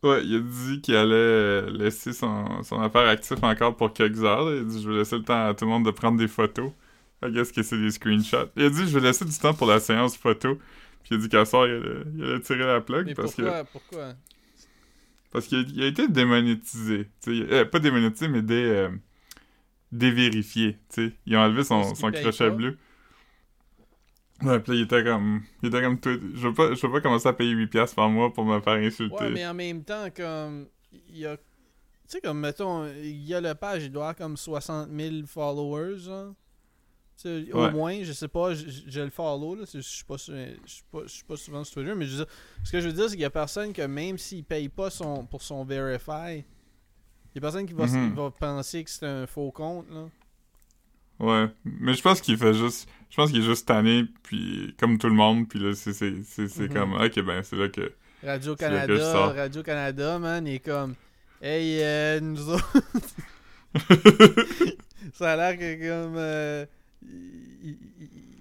Ouais, 0.02 0.22
il 0.24 0.36
a 0.36 0.40
dit 0.40 0.80
qu'il 0.80 0.96
allait 0.96 1.70
laisser 1.70 2.12
son, 2.12 2.62
son 2.62 2.80
affaire 2.80 3.08
actif 3.08 3.42
encore 3.42 3.76
pour 3.76 3.92
quelques 3.92 4.22
heures. 4.22 4.44
là. 4.44 4.56
Il 4.56 4.60
a 4.60 4.64
dit 4.64 4.82
je 4.82 4.90
vais 4.90 4.98
laisser 4.98 5.16
le 5.16 5.22
temps 5.22 5.46
à 5.46 5.54
tout 5.54 5.64
le 5.64 5.70
monde 5.70 5.84
de 5.84 5.90
prendre 5.90 6.18
des 6.18 6.28
photos. 6.28 6.70
I 7.24 7.30
guess 7.30 7.50
que 7.50 7.62
c'est 7.62 7.78
des 7.78 7.90
screenshots. 7.90 8.50
Il 8.56 8.64
a 8.64 8.70
dit 8.70 8.86
je 8.86 8.98
vais 8.98 9.00
laisser 9.00 9.24
du 9.24 9.36
temps 9.36 9.54
pour 9.54 9.66
la 9.66 9.80
séance 9.80 10.16
photo. 10.16 10.56
Puis 11.02 11.10
il 11.12 11.14
a 11.14 11.20
dit 11.20 11.28
qu'à 11.28 11.44
soir, 11.44 11.66
il 11.66 11.72
allait, 11.72 12.02
il 12.16 12.24
allait 12.24 12.40
tirer 12.40 12.66
la 12.66 12.80
plug 12.80 13.06
Mais 13.06 13.14
parce 13.14 13.34
que 13.34 13.42
pourquoi, 13.42 13.64
pourquoi? 13.64 14.14
Parce 15.34 15.48
qu'il 15.48 15.82
a, 15.82 15.86
été 15.86 16.06
démonétisé. 16.06 17.08
Euh, 17.26 17.64
pas 17.64 17.80
démonétisé, 17.80 18.28
mais 18.28 18.40
dé, 18.40 18.54
euh, 18.54 18.88
dévérifié. 19.94 20.78
tu 20.92 21.08
sais. 21.08 21.12
Ils 21.26 21.36
ont 21.36 21.40
enlevé 21.40 21.64
son, 21.64 21.94
son 21.94 22.10
crochet 22.10 22.50
bleu. 22.50 22.76
Ouais, 24.42 24.58
puis 24.60 24.72
là, 24.72 24.78
il 24.78 24.82
était 24.84 25.04
comme. 25.04 25.42
Il 25.62 25.68
était 25.68 25.80
comme 25.80 25.98
tout. 26.00 26.20
Je 26.34 26.48
veux 26.48 26.54
pas, 26.54 26.74
je 26.74 26.86
veux 26.86 26.92
pas 26.92 27.00
commencer 27.00 27.28
à 27.28 27.32
payer 27.32 27.54
8$ 27.54 27.94
par 27.94 28.10
mois 28.10 28.32
pour 28.32 28.44
me 28.44 28.60
faire 28.60 28.74
insulter. 28.74 29.14
Ouais, 29.14 29.30
mais 29.30 29.46
en 29.46 29.54
même 29.54 29.84
temps, 29.84 30.08
comme. 30.14 30.66
Il 31.08 31.18
y 31.18 31.26
a. 31.26 31.36
Tu 31.36 31.42
sais, 32.08 32.20
comme, 32.20 32.40
mettons, 32.40 32.86
il 32.86 33.22
y 33.24 33.32
a 33.32 33.40
le 33.40 33.54
page, 33.54 33.84
il 33.84 33.90
doit 33.92 34.02
avoir 34.10 34.16
comme 34.16 34.36
60 34.36 34.90
000 34.90 35.26
followers. 35.26 35.96
Tu 37.16 37.22
sais, 37.46 37.52
Au 37.52 37.62
Ouais. 37.62 37.70
moins, 37.70 38.02
je 38.02 38.12
sais 38.12 38.28
pas, 38.28 38.52
je, 38.54 38.64
je 38.86 39.00
le 39.00 39.08
follow, 39.10 39.54
là. 39.54 39.64
Je 39.72 39.78
suis 39.80 40.04
pas, 40.04 40.18
sur- 40.18 40.34
je 40.34 40.70
suis 40.70 40.82
pas, 40.90 40.98
je 41.04 41.08
suis 41.12 41.24
pas 41.24 41.36
souvent 41.36 41.64
sur 41.64 41.74
Twitter, 41.76 41.94
mais 41.96 42.04
je 42.06 42.10
veux 42.16 42.24
dire, 42.24 42.34
ce 42.64 42.72
que 42.72 42.80
je 42.80 42.86
veux 42.88 42.92
dire, 42.92 43.04
c'est 43.04 43.12
qu'il 43.12 43.20
y 43.22 43.24
a 43.24 43.30
personne 43.30 43.72
que 43.72 43.82
même 43.82 44.18
s'il 44.18 44.44
paye 44.44 44.68
pas 44.68 44.90
son, 44.90 45.24
pour 45.24 45.40
son 45.42 45.64
Verify, 45.64 46.44
il 47.34 47.36
y 47.36 47.38
a 47.38 47.40
personne 47.40 47.66
qui 47.66 47.74
va, 47.74 47.86
Mhm. 47.86 48.14
va 48.14 48.30
penser 48.30 48.84
que 48.84 48.90
c'est 48.90 49.06
un 49.06 49.26
faux 49.26 49.50
compte, 49.50 49.86
là. 49.90 50.06
Ouais. 51.20 51.46
Mais 51.64 51.94
je 51.94 52.02
pense 52.02 52.20
qu'il 52.20 52.36
fait 52.36 52.54
juste. 52.54 52.88
Je 53.10 53.16
pense 53.16 53.30
qu'il 53.30 53.40
est 53.40 53.44
juste 53.44 53.66
tanné, 53.68 54.04
puis 54.24 54.74
comme 54.78 54.98
tout 54.98 55.06
le 55.08 55.14
monde, 55.14 55.48
puis 55.48 55.58
là, 55.60 55.72
c'est 55.74 56.00
Mhm. 56.00 56.68
comme. 56.72 56.94
Ok, 56.94 57.20
ben, 57.22 57.42
c'est 57.42 57.56
là 57.56 57.68
que. 57.68 57.92
Radio-Canada. 58.24 59.26
Radio-Canada, 59.28 60.18
man, 60.18 60.46
il 60.46 60.54
est 60.54 60.58
comme. 60.60 60.94
Hey, 61.42 61.80
euh, 61.82 62.20
nous 62.20 62.48
autres. 62.48 62.72
Ça 65.12 65.32
a 65.32 65.36
l'air 65.36 65.58
que 65.58 65.74
comme 66.04 66.14
euh, 66.16 66.64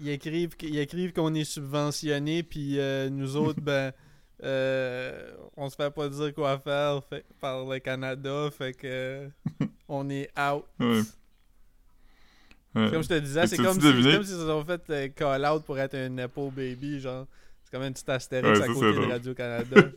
ils, 0.01 0.09
écrivent 0.09 0.55
écrivent 0.61 1.11
qu'on 1.13 1.33
est 1.33 1.43
subventionné 1.43 2.43
puis 2.43 2.79
euh, 2.79 3.09
nous 3.09 3.35
autres 3.35 3.59
ben 3.61 3.91
euh, 4.43 5.35
on 5.55 5.69
se 5.69 5.75
fait 5.75 5.89
pas 5.91 6.09
dire 6.09 6.33
quoi 6.33 6.57
faire 6.59 7.03
fait- 7.05 7.25
par 7.39 7.65
le 7.65 7.79
Canada 7.79 8.49
fait 8.51 8.73
que 8.73 9.29
on 9.87 10.09
est 10.09 10.29
out. 10.39 10.65
Ouais. 10.79 11.01
Ouais. 12.75 12.89
Comme 12.91 13.03
je 13.03 13.09
te 13.09 13.19
disais, 13.19 13.45
c'est 13.47 13.57
comme, 13.57 13.79
si, 13.79 13.81
comme 13.81 14.23
s'ils 14.23 14.25
se 14.35 14.47
sont 14.47 14.65
fait 14.65 14.81
euh, 14.89 15.07
call 15.09 15.45
out 15.45 15.63
pour 15.63 15.77
être 15.77 15.93
un 15.95 16.09
Nepo 16.09 16.49
baby 16.49 16.99
genre. 16.99 17.27
C'est 17.63 17.71
comme 17.71 17.83
un 17.83 17.91
petit 17.91 18.09
astérix 18.09 18.59
Ouais, 18.59 18.63
à 18.65 18.67
côté 18.67 18.85
de 18.87 18.91
drôle. 18.93 19.11
Radio 19.11 19.33
Canada. 19.33 19.81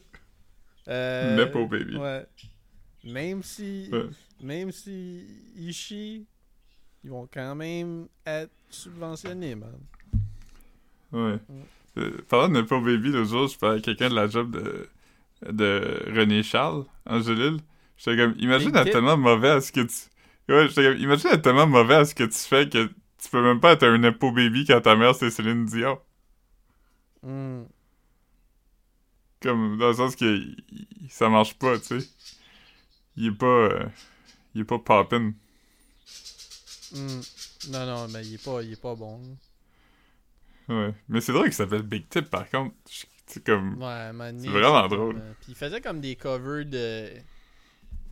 Euh, 0.89 1.35
Nepo 1.35 1.67
baby. 1.67 1.97
Ouais. 1.97 2.25
Même 3.03 3.43
si 3.43 3.91
même 4.41 4.71
si 4.71 5.27
ils 5.57 5.73
chient, 5.73 6.25
ils 7.03 7.11
vont 7.11 7.27
quand 7.33 7.57
même 7.57 8.07
être 8.25 8.53
subventionnés, 8.71 9.57
man. 9.57 9.81
Ouais. 11.11 11.39
Mm. 11.97 12.01
Euh, 12.01 12.25
parlant 12.29 12.49
de 12.49 12.55
Nepo 12.55 12.81
Baby, 12.81 13.11
l'autre 13.11 13.31
jour, 13.31 13.49
je 13.49 13.59
parlais 13.59 13.79
à 13.79 13.81
quelqu'un 13.81 14.09
de 14.09 14.15
la 14.15 14.29
job 14.29 14.51
de, 14.51 14.89
de 15.51 16.03
René 16.15 16.43
Charles, 16.43 16.85
Angélil. 17.07 17.59
J'étais 17.97 18.17
comme, 18.17 18.35
imagine 18.39 18.73
tip. 18.73 18.93
tellement 18.93 19.17
mauvais 19.17 19.51
à 19.51 19.61
ce 19.61 19.73
que 19.73 19.81
tu. 19.81 19.95
Ouais, 20.53 20.69
j'étais 20.69 20.85
comme, 20.85 20.99
imagine 20.99 21.31
être 21.31 21.43
tellement 21.43 21.67
mauvais 21.67 21.97
à 21.97 22.05
ce 22.05 22.15
que 22.15 22.25
tu 22.25 22.39
fais 22.39 22.69
que 22.69 22.87
tu 23.19 23.29
peux 23.31 23.43
même 23.43 23.61
pas 23.61 23.73
être 23.73 23.85
un 23.85 23.99
Nepo 23.99 24.31
Baby 24.33 24.65
quand 24.67 24.81
ta 24.83 24.95
mère 24.97 25.15
c'est 25.15 25.31
Céline 25.31 25.65
Dion. 25.67 25.99
Hmm. 27.23 27.65
Comme, 29.43 29.79
dans 29.79 29.89
le 29.89 29.95
sens 29.95 30.17
que 30.17 30.43
ça 31.09 31.29
marche 31.29 31.55
pas, 31.55 31.79
tu 31.79 32.01
sais. 32.01 32.09
Il 33.17 33.27
est 33.27 33.33
pas. 33.33 33.47
euh, 33.47 33.87
il 34.55 34.63
est 34.63 34.65
pas 34.65 34.79
poppin'. 34.79 35.33
Hmm. 36.93 37.21
Non, 37.71 37.87
non, 37.87 38.09
mais 38.09 38.25
il 38.27 38.35
est 38.35 38.45
pas, 38.45 38.63
il 38.63 38.73
est 38.73 38.81
pas 38.81 38.95
bon. 38.95 39.21
Ouais. 40.69 40.95
Mais 41.09 41.21
c'est 41.21 41.33
drôle 41.33 41.45
qu'il 41.47 41.55
s'appelle 41.55 41.83
Big 41.83 42.09
Tip, 42.09 42.29
par 42.31 42.49
contre. 42.51 42.75
C'est 43.27 43.45
comme. 43.45 43.81
Ouais, 43.83 44.13
man, 44.13 44.39
C'est 44.39 44.49
vraiment 44.49 44.87
drôle. 44.89 45.23
Puis 45.41 45.51
il 45.53 45.55
faisait 45.55 45.81
comme 45.81 46.01
des 46.01 46.17
covers 46.17 46.65
de. 46.67 47.11
Tu 47.19 47.23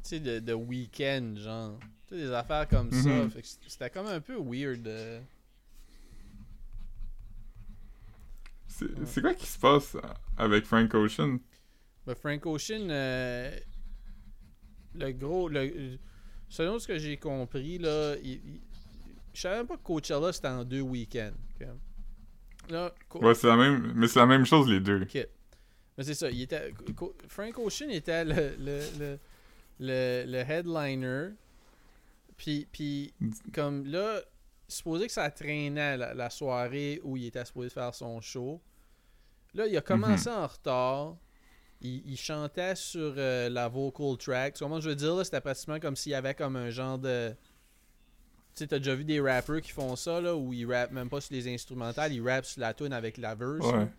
sais, 0.02 0.20
de, 0.20 0.38
de 0.40 0.52
week-end, 0.52 1.34
genre. 1.36 1.78
Tu 2.08 2.14
sais, 2.14 2.20
des 2.22 2.30
affaires 2.32 2.68
comme 2.68 2.90
ça. 2.92 3.08
Mhm. 3.08 3.30
Fait 3.30 3.42
que 3.42 3.48
c'était 3.66 3.90
comme 3.90 4.06
un 4.06 4.20
peu 4.20 4.36
weird. 4.38 4.86
euh. 4.86 5.20
C'est 8.66 8.86
Ouais. 9.16 9.20
quoi 9.22 9.34
qui 9.34 9.46
se 9.46 9.58
passe 9.58 9.96
avec 10.36 10.64
Frank 10.64 10.92
Ocean? 10.94 11.38
Ben, 12.06 12.14
Frank 12.16 12.44
Ocean, 12.46 12.88
euh, 12.90 13.56
le 14.94 15.12
gros. 15.12 15.48
Le, 15.48 15.98
selon 16.48 16.78
ce 16.78 16.88
que 16.88 16.98
j'ai 16.98 17.16
compris, 17.16 17.78
là, 17.78 18.16
il, 18.22 18.32
il- 18.32 18.60
je 19.32 19.40
savais 19.40 19.56
même 19.58 19.66
pas 19.66 19.76
que 19.76 19.82
Coachella 19.82 20.32
c'était 20.32 20.48
en 20.48 20.64
deux 20.64 20.80
week-ends. 20.80 21.32
Là, 22.70 22.94
Ouais, 23.14 23.34
c'est 23.34 23.46
la 23.46 23.56
même, 23.56 23.92
mais 23.94 24.08
c'est 24.08 24.18
la 24.18 24.26
même 24.26 24.44
chose 24.46 24.68
les 24.68 24.80
deux. 24.80 25.00
Mais 25.96 26.02
c'est 26.02 26.14
ça, 26.14 26.30
il 26.30 26.42
était, 26.42 26.72
Co- 26.96 27.14
Frank 27.28 27.56
Ocean 27.58 27.88
était 27.90 28.24
le, 28.24 28.56
le, 28.58 28.80
le, 28.98 29.18
le, 29.80 30.24
le 30.26 30.38
headliner. 30.38 31.28
Puis, 32.36 32.66
puis, 32.72 33.14
comme 33.52 33.84
là, 33.86 34.20
supposé 34.66 35.06
que 35.06 35.12
ça 35.12 35.30
traînait 35.30 35.96
la, 35.96 36.14
la 36.14 36.30
soirée 36.30 37.00
où 37.04 37.16
il 37.16 37.26
était 37.26 37.44
supposé 37.44 37.68
faire 37.70 37.94
son 37.94 38.20
show. 38.20 38.60
Là, 39.54 39.66
il 39.68 39.76
a 39.76 39.80
commencé 39.80 40.28
en 40.30 40.46
retard. 40.46 41.16
Il, 41.80 42.02
il 42.10 42.16
chantait 42.16 42.74
sur 42.74 43.14
euh, 43.16 43.48
la 43.48 43.68
vocal 43.68 44.16
track. 44.16 44.56
Comment 44.58 44.80
je 44.80 44.88
veux 44.88 44.96
dire, 44.96 45.14
là, 45.14 45.22
c'était 45.22 45.40
pratiquement 45.40 45.78
comme 45.78 45.94
s'il 45.94 46.10
y 46.12 46.14
avait 46.16 46.34
comme 46.34 46.56
un 46.56 46.70
genre 46.70 46.98
de. 46.98 47.32
Tu 48.54 48.60
sais, 48.60 48.66
t'as 48.68 48.78
déjà 48.78 48.94
vu 48.94 49.04
des 49.04 49.20
rappers 49.20 49.60
qui 49.60 49.72
font 49.72 49.96
ça, 49.96 50.20
là, 50.20 50.36
où 50.36 50.52
ils 50.52 50.64
rappent 50.64 50.92
même 50.92 51.08
pas 51.08 51.20
sur 51.20 51.34
les 51.34 51.52
instrumentales, 51.52 52.12
ils 52.12 52.22
rappent 52.22 52.44
sur 52.44 52.60
la 52.60 52.72
tune 52.72 52.92
avec 52.92 53.18
la 53.18 53.34
verse. 53.34 53.66
Ouais. 53.66 53.86
Tu 53.86 53.90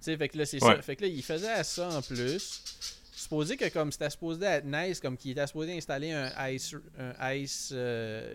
sais, 0.00 0.16
fait 0.16 0.28
que 0.28 0.38
là, 0.38 0.46
c'est 0.46 0.62
Ouais. 0.62 0.76
ça. 0.76 0.82
Fait 0.82 0.94
que 0.94 1.02
là, 1.02 1.08
il 1.08 1.22
faisait 1.22 1.64
ça 1.64 1.88
en 1.88 2.02
plus. 2.02 2.62
Supposé 3.12 3.56
que 3.56 3.68
comme 3.70 3.90
c'était 3.90 4.10
supposé 4.10 4.44
être 4.44 4.64
nice, 4.66 5.00
comme 5.00 5.16
qu'il 5.16 5.32
était 5.32 5.46
supposé 5.46 5.76
installer 5.76 6.12
un 6.12 6.30
ice, 6.50 6.76
un 6.98 7.32
ice, 7.32 7.70
euh, 7.74 8.34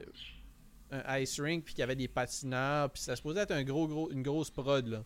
un 0.91 1.19
ice 1.19 1.39
rink, 1.39 1.63
puis 1.63 1.73
qu'il 1.73 1.79
y 1.81 1.83
avait 1.83 1.95
des 1.95 2.09
patineurs, 2.09 2.89
puis 2.89 3.01
c'était 3.01 3.15
supposé 3.15 3.39
être 3.39 3.51
un 3.51 3.63
gros, 3.63 3.87
gros, 3.87 4.11
une 4.11 4.23
grosse 4.23 4.49
prod, 4.49 4.85
là. 4.87 5.03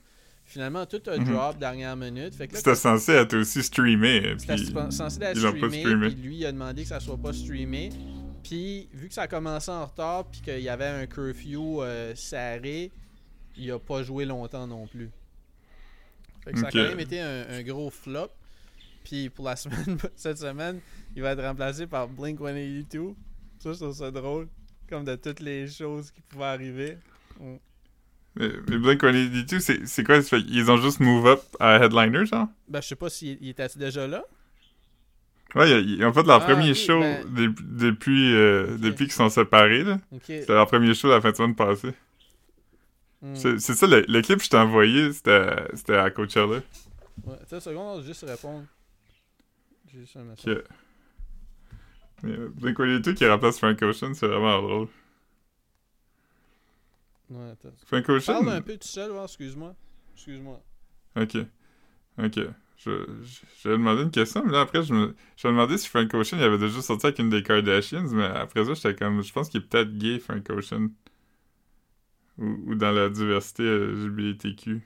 Finalement, 0.48 0.86
tout 0.86 1.02
a 1.08 1.18
Mhm. 1.18 1.26
drop 1.26 1.58
dernière 1.60 1.96
minute. 1.96 2.34
Fait 2.36 2.48
que 2.48 2.54
là, 2.54 2.60
C'était 2.60 2.76
censé 2.76 3.12
être 3.14 3.36
aussi 3.38 3.62
streamé. 3.64 4.36
c'était 4.40 4.58
censé 4.92 5.22
être 5.22 5.38
streamé. 5.38 5.84
puis 6.08 6.16
lui 6.16 6.38
il 6.38 6.46
a 6.46 6.52
demandé 6.52 6.84
que 6.84 6.90
ça 6.90 7.00
soit 7.00 7.18
pas 7.18 7.34
streamé. 7.34 7.90
Puis 8.46 8.88
vu 8.94 9.08
que 9.08 9.14
ça 9.16 9.24
a 9.24 9.28
commencé 9.28 9.72
en 9.72 9.88
retard, 9.88 10.26
puis 10.26 10.40
qu'il 10.40 10.60
y 10.60 10.70
avait 10.70 10.86
un 10.86 11.08
curfew 11.08 11.82
euh, 11.82 12.14
serré, 12.14 12.92
il 13.58 13.72
a 13.72 13.80
pas 13.80 14.04
joué 14.04 14.24
longtemps 14.24 14.68
non 14.68 14.86
plus. 14.86 15.10
Fait 16.44 16.54
que 16.54 16.60
ça 16.60 16.68
a 16.68 16.72
quand 16.72 16.84
même 16.84 17.00
été 17.00 17.20
un, 17.20 17.50
un 17.50 17.64
gros 17.64 17.90
flop. 17.90 18.30
Puis 19.04 19.32
pour 19.32 19.46
la 19.46 19.56
semaine, 19.56 19.98
cette 20.16 20.38
semaine, 20.38 20.80
il 21.16 21.24
va 21.24 21.32
être 21.32 21.42
remplacé 21.42 21.88
par 21.88 22.08
Blink 22.08 22.38
182. 22.38 23.16
Ça, 23.58 23.74
je 23.74 23.78
trouve 23.80 23.96
ça 23.96 24.12
drôle. 24.12 24.48
Comme 24.88 25.06
de 25.06 25.16
toutes 25.16 25.40
les 25.40 25.68
choses 25.68 26.12
qui 26.12 26.22
pouvaient 26.22 26.46
arriver. 26.46 27.00
Mm. 27.40 27.56
Mais, 28.36 28.50
mais 28.68 28.78
Blink-182, 28.78 29.60
c'est 29.60 29.88
c'est 29.88 30.04
quoi? 30.04 30.22
qu'ils 30.22 30.70
ont 30.70 30.78
juste 30.78 31.00
move 31.00 31.26
up 31.26 31.42
à 31.60 31.84
headliner, 31.84 32.28
genre? 32.28 32.48
Ben, 32.68 32.80
je 32.80 32.90
sais 32.90 32.96
pas 32.96 33.10
s'il 33.10 33.40
il 33.42 33.50
était 33.50 33.68
déjà 33.76 34.06
là. 34.06 34.24
Ouais, 35.56 36.04
ont 36.06 36.12
fait 36.14 36.24
leur 36.24 36.42
Ah, 36.42 36.46
premier 36.46 36.74
show 36.74 37.00
ben- 37.00 37.26
dep- 37.34 37.62
depuis, 37.78 38.34
euh, 38.36 38.74
Ok. 38.76 38.82
depuis 38.82 39.06
qu'ils 39.06 39.14
sont 39.14 39.30
séparés, 39.30 39.84
là. 39.84 40.00
Ok. 40.12 40.24
C'était 40.26 40.54
leur 40.54 40.68
premier 40.68 40.94
show 40.94 41.08
la 41.10 41.22
fin 41.22 41.32
de 41.32 41.36
semaine 41.38 41.56
passée. 41.56 41.94
Mm. 43.22 43.36
C'est 43.36 43.60
ça, 43.60 43.88
le, 43.88 44.02
le 44.08 44.22
clip 44.22 44.38
que 44.40 44.44
je 44.44 44.50
t'ai 44.50 44.58
envoyé, 44.58 45.14
c'était 45.14 45.96
à 45.96 46.10
Coachella. 46.12 46.58
Ouais, 47.26 47.34
attends 47.42 47.56
une 47.56 47.62
seconde, 47.62 48.04
juste 48.04 48.26
répondre. 48.28 48.66
J'ai 49.92 50.00
juste 50.02 50.18
un 50.18 50.24
message. 50.26 50.44
Que... 50.46 50.64
Mais 52.24 52.32
euh, 52.34 52.50
Blink-182 52.60 53.14
qui 53.14 53.26
remplace 53.28 53.58
Frank 53.58 53.82
Ocean, 53.82 54.14
c'est 54.14 54.28
vraiment 54.28 54.62
drôle. 54.62 54.88
Ouais, 57.30 57.52
attends. 57.52 57.70
Frank 57.88 58.08
Ocean... 58.10 58.34
Parle 58.44 58.50
un 58.58 58.62
peu 58.62 58.74
tout 58.78 58.88
seul, 58.88 59.12
excuse-moi. 59.24 59.74
Excuse-moi. 60.16 60.62
Ok. 61.16 61.38
Ok. 62.22 62.40
Je, 62.78 63.70
demander 63.70 64.04
une 64.04 64.12
question, 64.12 64.44
mais 64.46 64.52
là, 64.52 64.62
après, 64.62 64.84
je 64.84 64.94
me, 64.94 65.16
je 65.38 65.48
me 65.48 65.54
demandais 65.54 65.78
si 65.78 65.88
Frank 65.88 66.14
Ocean 66.14 66.38
il 66.38 66.44
avait 66.44 66.58
déjà 66.58 66.82
sorti 66.82 67.08
avec 67.08 67.20
une 67.20 67.30
des 67.30 67.42
Kardashians, 67.42 68.08
mais 68.12 68.26
après 68.26 68.66
ça, 68.66 68.74
j'étais 68.74 68.96
comme, 68.96 69.24
je 69.24 69.32
pense 69.32 69.50
qu'il 69.50 69.62
est 69.62 69.66
peut-être 69.66 69.98
gay, 69.98 70.20
Frank 70.20 70.48
Ocean. 70.50 70.90
Ou, 72.38 72.46
ou 72.68 72.76
dans 72.76 72.92
la 72.92 73.10
diversité 73.10 73.64
euh, 73.64 73.94
LGBTQ. 73.96 74.82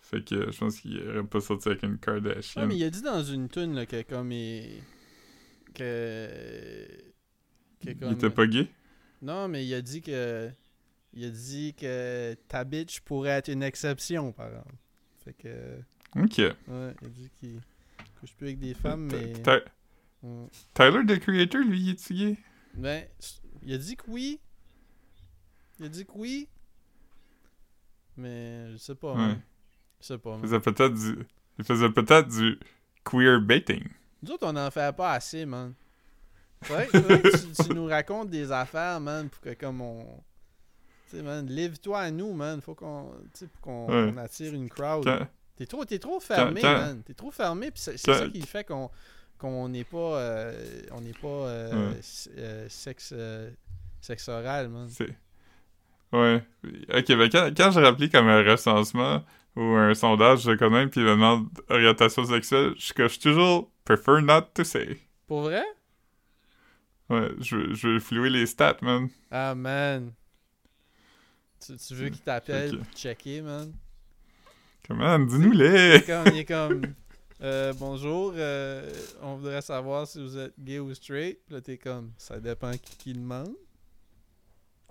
Fait 0.00 0.24
que 0.24 0.52
je 0.52 0.58
pense 0.58 0.80
qu'il 0.80 1.00
aurait 1.08 1.24
pas 1.24 1.40
sorti 1.40 1.68
avec 1.68 1.82
une 1.82 1.98
Kardashian. 1.98 2.62
Ouais, 2.62 2.68
mais 2.68 2.76
il 2.76 2.84
a 2.84 2.90
dit 2.90 3.02
dans 3.02 3.24
une 3.24 3.48
tune 3.48 3.74
là, 3.74 3.86
que 3.86 4.02
comme 4.02 4.30
il. 4.30 4.80
que. 5.74 6.86
que 7.84 7.90
comme... 7.92 8.10
Il 8.10 8.12
était 8.12 8.30
pas 8.30 8.46
gay? 8.46 8.68
Non, 9.22 9.48
mais 9.48 9.66
il 9.66 9.74
a 9.74 9.82
dit 9.82 10.02
que. 10.02 10.48
Il 11.12 11.24
a 11.24 11.30
dit 11.30 11.74
que 11.74 12.34
ta 12.46 12.62
bitch 12.64 13.00
pourrait 13.00 13.30
être 13.30 13.48
une 13.48 13.62
exception, 13.62 14.32
par 14.32 14.48
exemple. 14.48 14.74
Fait 15.24 15.32
que. 15.32 15.48
Ok. 16.14 16.38
Ouais, 16.38 16.54
il 16.68 17.06
a 17.06 17.10
dit 17.10 17.30
qu'il 17.40 17.60
couche 18.20 18.32
plus 18.34 18.46
avec 18.46 18.58
des 18.58 18.74
femmes, 18.74 19.08
mais. 19.10 19.32
Ty- 19.34 19.42
Ty- 19.42 19.50
Ouais. 20.22 20.48
Tyler, 20.74 21.04
the 21.06 21.20
Creator, 21.20 21.60
lui, 21.60 21.80
il 21.80 21.90
est 21.90 22.12
gay? 22.12 22.36
Ben, 22.74 23.04
il 23.62 23.74
a 23.74 23.78
dit 23.78 23.96
que 23.96 24.04
oui. 24.08 24.40
Il 25.78 25.84
a 25.86 25.88
dit 25.88 26.04
que 26.06 26.12
oui. 26.14 26.48
Mais 28.16 28.72
je 28.72 28.76
sais 28.78 28.94
pas. 28.94 29.12
Ouais. 29.12 29.18
man. 29.18 29.40
Je 30.00 30.06
sais 30.06 30.18
pas. 30.18 30.30
Il 30.30 30.38
man. 30.38 30.42
faisait 30.42 30.60
peut-être 30.60 30.94
du... 30.94 31.18
Il 31.58 31.64
faisait 31.64 31.90
peut-être 31.90 32.28
du 32.28 32.58
queer 33.04 33.40
baiting. 33.40 33.84
Nous 34.22 34.30
autres, 34.32 34.46
on 34.46 34.52
n'en 34.54 34.70
fait 34.70 34.94
pas 34.96 35.12
assez, 35.12 35.44
man. 35.46 35.74
Vrai, 36.62 36.86
que 36.88 37.36
tu, 37.36 37.62
tu 37.68 37.74
nous 37.74 37.86
racontes 37.86 38.30
des 38.30 38.50
affaires, 38.50 38.98
man, 39.00 39.28
pour 39.28 39.40
que 39.42 39.52
comme 39.54 39.80
on. 39.82 40.02
Tu 41.10 41.18
sais, 41.18 41.22
man, 41.22 41.46
livre-toi 41.46 41.98
à 42.00 42.10
nous, 42.10 42.32
man. 42.32 42.60
Faut 42.62 42.74
qu'on. 42.74 43.12
Tu 43.34 43.40
sais, 43.40 43.46
pour 43.48 43.60
qu'on 43.60 43.86
Ouais. 43.88 44.12
on 44.12 44.16
attire 44.16 44.54
une 44.54 44.68
crowd. 44.68 45.04
Quand- 45.04 45.28
T'es 45.56 45.66
trop, 45.66 45.84
t'es 45.84 45.98
trop 45.98 46.20
fermé, 46.20 46.60
man. 46.62 47.02
T'es 47.02 47.14
trop 47.14 47.30
fermé, 47.30 47.70
puis 47.70 47.80
c'est 47.80 47.96
ça 47.98 48.28
qui 48.28 48.42
fait 48.42 48.64
qu'on 48.64 48.90
qu'on 49.38 49.68
n'est 49.68 49.84
pas. 49.84 50.18
euh, 50.20 50.82
on 50.92 51.00
n'est 51.00 51.12
pas. 51.12 51.28
euh, 51.28 51.90
Ouais. 51.92 52.00
euh, 52.38 52.66
sexe. 52.68 53.14
sexe 54.00 54.28
oral, 54.28 54.68
man. 54.68 54.88
C'est. 54.88 55.14
Ouais. 56.12 56.42
Ok, 56.94 57.06
ben 57.08 57.28
quand, 57.30 57.50
quand 57.56 57.70
je 57.72 57.80
rappelais 57.80 58.08
comme 58.08 58.28
un 58.28 58.42
recensement 58.48 59.24
ou 59.56 59.62
un 59.62 59.92
sondage, 59.94 60.42
je 60.42 60.52
connais, 60.52 60.86
puis 60.86 61.00
il 61.00 61.04
me 61.06 61.10
demande 61.12 61.48
orientation 61.68 62.24
sexuelle, 62.24 62.74
je 62.78 62.92
coche 62.92 63.18
toujours 63.18 63.70
prefer 63.84 64.20
not 64.22 64.42
to 64.54 64.62
say. 64.64 64.98
Pour 65.26 65.42
vrai? 65.42 65.64
Ouais, 67.08 67.30
je, 67.40 67.56
veux- 67.56 67.74
je 67.74 67.88
veux 67.88 68.00
flouer 68.00 68.30
les 68.30 68.46
stats, 68.46 68.76
man. 68.82 69.08
Ah, 69.30 69.54
man. 69.54 70.12
Tu, 71.64 71.76
tu 71.76 71.94
veux 71.94 72.08
qu'il 72.10 72.20
t'appelle 72.22 72.74
Ok. 72.74 72.78
pour 72.78 72.92
checker, 72.96 73.40
man? 73.42 73.72
Comment? 74.86 75.18
Dis-nous-les! 75.18 76.04
il 76.32 76.38
est 76.38 76.44
comme 76.44 76.82
euh, 77.42 77.72
bonjour, 77.78 78.32
euh, 78.36 78.90
on 79.20 79.36
voudrait 79.36 79.60
savoir 79.60 80.06
si 80.06 80.22
vous 80.22 80.38
êtes 80.38 80.54
gay 80.58 80.78
ou 80.78 80.94
straight. 80.94 81.38
Puis 81.44 81.54
là, 81.54 81.60
t'es 81.60 81.76
comme 81.76 82.12
ça 82.16 82.40
dépend 82.40 82.72
qui, 82.72 82.96
qui 82.96 83.12
demande. 83.12 83.54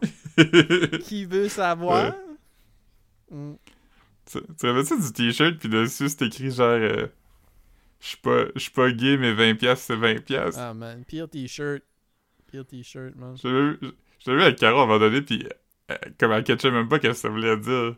Qui 1.06 1.26
veut 1.26 1.48
savoir? 1.48 2.14
Mm. 3.32 3.54
tu 4.26 4.40
tu 4.60 4.68
rappelles-tu 4.68 5.00
du 5.02 5.14
t-shirt, 5.14 5.58
puis 5.58 5.70
dessus 5.70 6.10
c'est 6.10 6.24
écrit 6.24 6.52
genre. 6.52 6.68
euh, 6.68 7.08
je 8.02 8.08
suis 8.08 8.18
pas, 8.18 8.44
pas 8.76 8.92
gay, 8.92 9.16
mais 9.18 9.34
20$ 9.34 9.56
piastres, 9.56 9.86
c'est 9.88 9.96
20$. 9.96 10.22
piastres. 10.22 10.60
Ah 10.62 10.74
man, 10.74 11.06
pire 11.06 11.30
t-shirt. 11.30 11.82
Pire 12.48 12.66
t-shirt, 12.66 13.16
man. 13.16 13.36
Je 13.42 13.48
l'ai 13.48 13.78
vu- 14.36 14.42
avec 14.44 14.58
Caro 14.58 14.80
à 14.80 14.84
un 14.84 14.86
moment 14.86 15.00
donné, 15.00 15.22
puis 15.22 15.48
comme 16.20 16.34
elle 16.34 16.44
catchait 16.44 16.72
même 16.72 16.90
pas 16.90 17.00
qu'est-ce 17.00 17.14
que 17.24 17.28
ça 17.28 17.30
voulait 17.30 17.58
dire. 17.58 17.96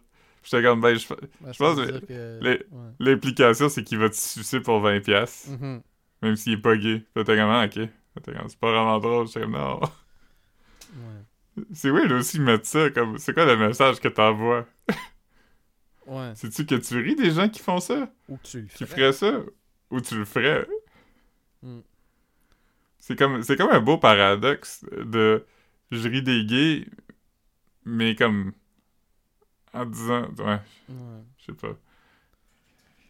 J'étais 0.49 0.63
comme, 0.63 0.79
ben, 0.79 0.95
je, 0.97 1.07
Ben, 1.09 1.51
je 1.51 1.57
pense 1.57 1.75
que 1.77 2.39
ouais. 2.41 2.65
L'implication, 2.99 3.67
c'est 3.67 3.83
qu'il 3.83 3.97
va 3.97 4.09
te 4.09 4.15
sucer 4.15 4.61
pour 4.61 4.81
20$, 4.81 5.01
piastres, 5.01 5.49
Mhm. 5.51 5.81
même 6.21 6.35
s'il 6.37 6.53
est 6.53 6.57
pas 6.61 6.77
gay. 6.77 7.03
T'es 7.13 7.23
comme, 7.25 7.39
ah, 7.39 7.65
ok. 7.65 7.89
C'est 8.25 8.59
pas 8.59 8.71
vraiment 8.71 8.97
drôle. 8.99 9.27
J'étais 9.27 9.41
comme, 9.41 9.51
non. 9.51 9.79
Ouais. 9.81 11.63
C'est 11.73 11.89
weird 11.91 12.11
aussi 12.13 12.37
de 12.37 12.43
mettre 12.43 12.65
ça, 12.65 12.89
comme, 12.91 13.17
c'est 13.17 13.33
quoi 13.33 13.45
le 13.45 13.57
message 13.57 13.99
que 13.99 14.07
t'envoies? 14.07 14.65
Ouais. 16.05 16.31
C'est-tu 16.35 16.65
que 16.65 16.75
tu 16.75 16.97
ris 17.01 17.15
des 17.15 17.31
gens 17.31 17.49
qui 17.49 17.59
font 17.59 17.79
ça? 17.81 18.09
Ou 18.29 18.37
que 18.37 18.43
tu 18.47 18.61
le 18.61 18.67
Qui 18.67 18.85
ferais. 18.85 19.11
feraient 19.11 19.13
ça? 19.13 19.41
Ou 19.91 19.99
tu 19.99 20.15
le 20.17 20.23
ferais? 20.25 20.65
Mm. 21.61 21.79
C'est 22.99 23.17
comme, 23.17 23.41
c'est 23.43 23.57
comme 23.57 23.69
un 23.71 23.81
beau 23.81 23.97
paradoxe 23.97 24.85
de, 24.91 25.45
je 25.91 26.07
ris 26.07 26.21
des 26.21 26.45
gays, 26.45 26.85
mais 27.83 28.15
comme, 28.15 28.53
en 29.81 29.85
disant, 29.85 30.21
ouais, 30.39 30.59
Ouais. 30.89 31.23
je 31.39 31.45
sais 31.45 31.53
pas. 31.53 31.75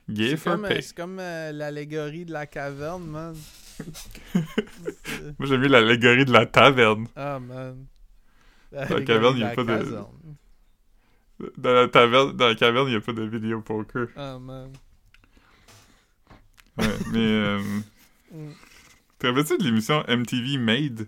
Gay 0.10 0.30
C'est 0.32 0.38
for 0.38 0.54
comme, 0.54 0.66
euh, 0.66 0.70
pay. 0.70 0.82
c'est 0.82 0.96
comme 0.96 1.20
euh, 1.20 1.52
l'allégorie 1.52 2.26
de 2.26 2.32
la 2.32 2.46
caverne, 2.48 3.06
man. 3.06 3.36
Moi, 4.36 5.48
j'ai 5.48 5.58
mis 5.58 5.68
l'allégorie 5.68 6.26
de 6.26 6.32
la 6.32 6.46
taverne. 6.46 7.08
ah, 7.16 7.40
man. 7.40 7.86
la 8.72 8.86
caverne, 9.02 9.36
il 9.38 9.42
y 9.42 9.44
a 9.44 9.50
pas 9.50 9.64
de-. 9.64 9.98
Dans 11.58 11.74
la 11.74 11.88
taverne, 11.88 12.32
dans 12.36 12.48
la 12.48 12.56
caverne, 12.56 12.88
il 12.88 12.92
n'y 12.92 12.96
a 12.98 13.02
pas 13.02 13.14
de 13.14 13.24
vidéo 13.24 13.62
poker. 13.62 14.08
Ah, 14.16 14.40
man. 14.40 14.72
Ouais, 16.78 16.86
mais, 17.12 17.20
euh, 17.20 17.62
Mm. 18.30 18.50
te 19.20 19.28
rappelles-tu 19.28 19.58
de 19.58 19.64
l'émission 19.64 20.04
MTV 20.06 20.58
Made? 20.58 21.08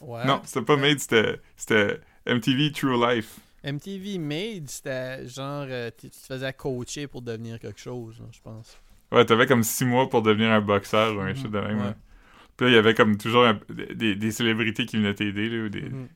Ouais. 0.00 0.24
Non, 0.24 0.40
c'était 0.44 0.62
pas 0.64 0.76
Made, 0.76 1.00
c'était, 1.00 1.40
c'était 1.56 2.00
MTV 2.26 2.70
True 2.70 2.96
Life. 2.96 3.40
MTV 3.64 4.18
Made, 4.18 4.68
c'était 4.68 5.26
genre, 5.26 5.66
euh, 5.68 5.90
tu 5.98 6.10
te 6.10 6.16
faisais 6.16 6.52
coacher 6.52 7.06
pour 7.06 7.22
devenir 7.22 7.58
quelque 7.58 7.80
chose, 7.80 8.22
je 8.30 8.40
pense. 8.40 8.78
Ouais, 9.10 9.24
t'avais 9.24 9.46
comme 9.46 9.62
six 9.62 9.84
mois 9.84 10.08
pour 10.08 10.22
devenir 10.22 10.50
un 10.50 10.60
boxeur 10.60 11.16
ou 11.16 11.20
un 11.20 11.30
Mhm, 11.30 11.36
shit 11.36 11.50
de 11.50 11.58
même. 11.60 11.78
ouais. 11.78 11.94
Puis 12.56 12.66
là, 12.66 12.72
il 12.72 12.74
y 12.74 12.78
avait 12.78 12.94
comme 12.94 13.16
toujours 13.16 13.44
un- 13.46 13.58
des, 13.94 14.14
des 14.16 14.30
célébrités 14.30 14.86
qui 14.86 14.96
venaient 14.96 15.14
t'aider, 15.14 15.48
là, 15.48 15.64
ou 15.64 15.68
des... 15.68 15.82
Mhm. 15.82 16.08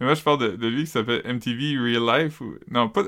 Mais 0.00 0.06
moi, 0.06 0.14
je 0.14 0.22
parle 0.22 0.38
de, 0.40 0.56
de 0.56 0.66
lui 0.66 0.84
qui 0.84 0.90
s'appelle 0.90 1.22
MTV 1.24 1.78
Real 1.78 2.24
Life, 2.24 2.40
ou... 2.40 2.54
Non, 2.70 2.88
pas... 2.88 3.04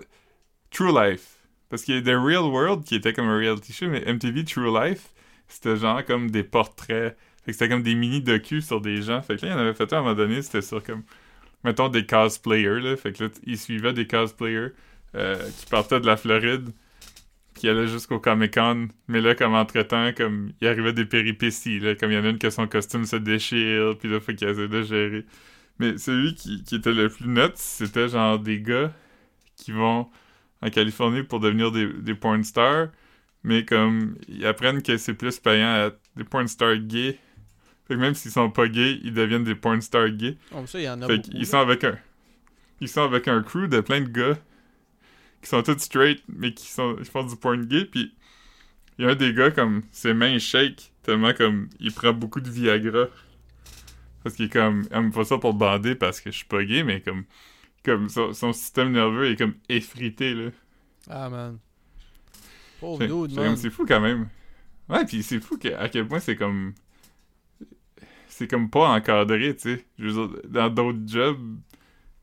True 0.71 0.93
Life. 0.93 1.37
Parce 1.69 1.83
qu'il 1.83 1.95
y 1.95 1.99
a 1.99 2.03
The 2.03 2.17
Real 2.21 2.45
World, 2.45 2.85
qui 2.85 2.95
était 2.97 3.13
comme 3.13 3.27
un 3.29 3.39
reality 3.39 3.73
show, 3.73 3.89
mais 3.89 4.03
MTV 4.07 4.45
True 4.45 4.73
Life, 4.79 5.09
c'était 5.49 5.77
genre 5.77 6.05
comme 6.05 6.31
des 6.31 6.43
portraits. 6.45 7.17
Fait 7.45 7.47
que 7.47 7.53
c'était 7.53 7.69
comme 7.69 7.83
des 7.83 7.95
mini-docu 7.95 8.61
sur 8.61 8.81
des 8.81 9.03
gens. 9.03 9.21
Fait 9.23 9.37
que 9.37 9.47
là, 9.47 9.53
il 9.53 9.55
y 9.55 9.55
en 9.57 9.61
avait 9.61 9.75
fait 9.75 9.93
un 9.93 9.97
à 9.97 10.01
un 10.01 10.03
moment 10.03 10.15
donné, 10.15 10.43
c'était 10.43 10.63
sur 10.63 10.83
comme... 10.83 11.03
Mettons 11.65 11.89
des 11.89 12.07
cosplayers, 12.07 12.81
là. 12.81 12.97
Fait 12.97 13.13
que 13.13 13.25
là, 13.25 13.31
t- 13.31 13.41
il 13.47 13.59
suivait 13.59 13.93
des 13.93 14.07
cosplayers 14.07 14.71
euh, 15.17 15.37
qui 15.59 15.67
partaient 15.67 16.01
de 16.01 16.07
la 16.07 16.17
Floride 16.17 16.71
qui 17.55 17.69
allait 17.69 17.87
jusqu'au 17.87 18.19
Comic 18.19 18.55
Con, 18.55 18.89
mais 19.09 19.21
là, 19.21 19.35
comme 19.35 19.55
entre-temps, 19.55 20.13
comme 20.17 20.53
il 20.61 20.67
arrivait 20.69 20.93
des 20.93 21.05
péripéties, 21.05 21.79
là, 21.81 21.95
comme 21.95 22.11
il 22.11 22.15
y 22.17 22.19
en 22.19 22.25
a 22.25 22.29
une 22.31 22.39
que 22.39 22.51
son 22.51 22.67
costume 22.67 23.05
se 23.05 23.17
déchire, 23.17 23.97
puis 23.99 24.09
là, 24.11 24.21
faut 24.21 24.33
qu'il 24.35 24.49
essaie 24.49 24.69
de 24.69 24.83
gérer. 24.83 25.25
Mais 25.79 25.99
celui 25.99 26.35
qui, 26.35 26.63
qui 26.65 26.77
était 26.77 26.93
le 26.93 27.09
plus 27.09 27.29
net, 27.29 27.53
c'était 27.57 28.09
genre 28.09 28.39
des 28.41 28.61
gars 28.61 28.93
qui 29.57 29.73
vont 29.73 30.09
en 30.63 30.71
Californie 30.71 31.23
pour 31.25 31.41
devenir 31.41 31.73
des, 31.73 31.87
des 31.93 32.15
porn 32.15 32.43
stars, 32.45 32.89
mais 33.45 33.65
comme 33.65 34.17
ils 34.29 34.47
apprennent 34.47 34.83
que 34.83 34.97
c'est 34.97 35.15
plus 35.15 35.39
payant 35.41 35.69
à 35.69 35.91
des 36.17 36.25
porn 36.25 36.49
stars 36.49 36.79
gays. 36.79 37.19
Fait 37.87 37.95
que 37.95 37.99
même 38.01 38.15
s'ils 38.15 38.31
sont 38.31 38.51
pas 38.51 38.67
gays, 38.69 38.99
ils 39.03 39.13
deviennent 39.13 39.45
des 39.45 39.55
porn 39.55 39.81
stars 39.83 40.11
gays. 40.11 40.37
Comme 40.51 40.67
ça, 40.67 40.81
il 40.81 40.85
y 40.85 40.89
en 40.89 41.03
a 41.03 41.07
Fait 41.07 41.17
beaucoup. 41.19 41.31
qu'ils 41.31 41.41
là. 41.41 41.45
sont 41.47 41.59
avec 41.59 41.85
un. 41.85 41.99
Ils 42.81 42.89
sont 42.89 43.03
avec 43.03 43.29
un 43.29 43.43
crew 43.43 43.69
de 43.69 43.81
plein 43.81 44.01
de 44.01 44.09
gars 44.09 44.39
qui 45.43 45.49
sont 45.51 45.63
tous 45.63 45.79
straight, 45.79 46.23
mais 46.29 46.53
qui 46.55 46.67
sont. 46.71 46.97
Ils 46.99 47.05
font 47.05 47.25
du 47.25 47.37
porn 47.37 47.65
gay, 47.67 47.85
puis 47.85 48.15
il 48.99 49.05
y 49.05 49.09
a 49.09 49.11
un 49.11 49.15
des 49.15 49.35
gars 49.35 49.51
comme 49.51 49.83
ses 49.93 50.15
mains 50.15 50.39
shake 50.39 50.93
tellement 51.03 51.35
comme 51.35 51.69
il 51.81 51.93
prend 51.93 52.13
beaucoup 52.15 52.41
de 52.41 52.49
Viagra. 52.51 53.07
Parce 54.23 54.37
qu'il 54.37 54.47
est 54.47 54.53
comme. 54.53 54.85
Il 54.91 54.97
aime 54.97 55.13
pas 55.13 55.25
ça 55.25 55.37
pour 55.39 55.53
bander 55.55 55.95
parce 55.95 56.21
que 56.21 56.31
je 56.31 56.37
suis 56.39 56.47
pas 56.47 56.65
gay, 56.65 56.83
mais 56.83 57.01
comme. 57.01 57.25
Comme 57.85 58.09
son, 58.09 58.33
son 58.33 58.55
système 58.55 58.93
nerveux 58.93 59.31
est 59.31 59.37
comme 59.37 59.55
effrité, 59.69 60.33
là. 60.33 60.51
Ah, 61.11 61.29
man. 61.29 61.59
Pauvre 62.81 63.27
dude, 63.27 63.37
man. 63.37 63.57
c'est 63.59 63.69
fou 63.69 63.85
quand 63.87 64.01
même. 64.01 64.29
Ouais, 64.89 65.05
puis 65.05 65.23
c'est 65.23 65.39
fou 65.41 65.59
que, 65.59 65.69
à 65.75 65.91
quel 65.91 66.07
point 66.09 66.19
c'est 66.19 66.37
comme. 66.37 66.73
C'est 68.37 68.49
comme 68.49 68.69
pas 68.69 68.89
encadré, 68.89 69.55
tu 69.55 69.61
sais. 69.61 69.85
Je 69.97 70.09
veux 70.09 70.27
dire, 70.27 70.41
dans 70.49 70.69
d'autres 70.69 71.07
jobs, 71.07 71.39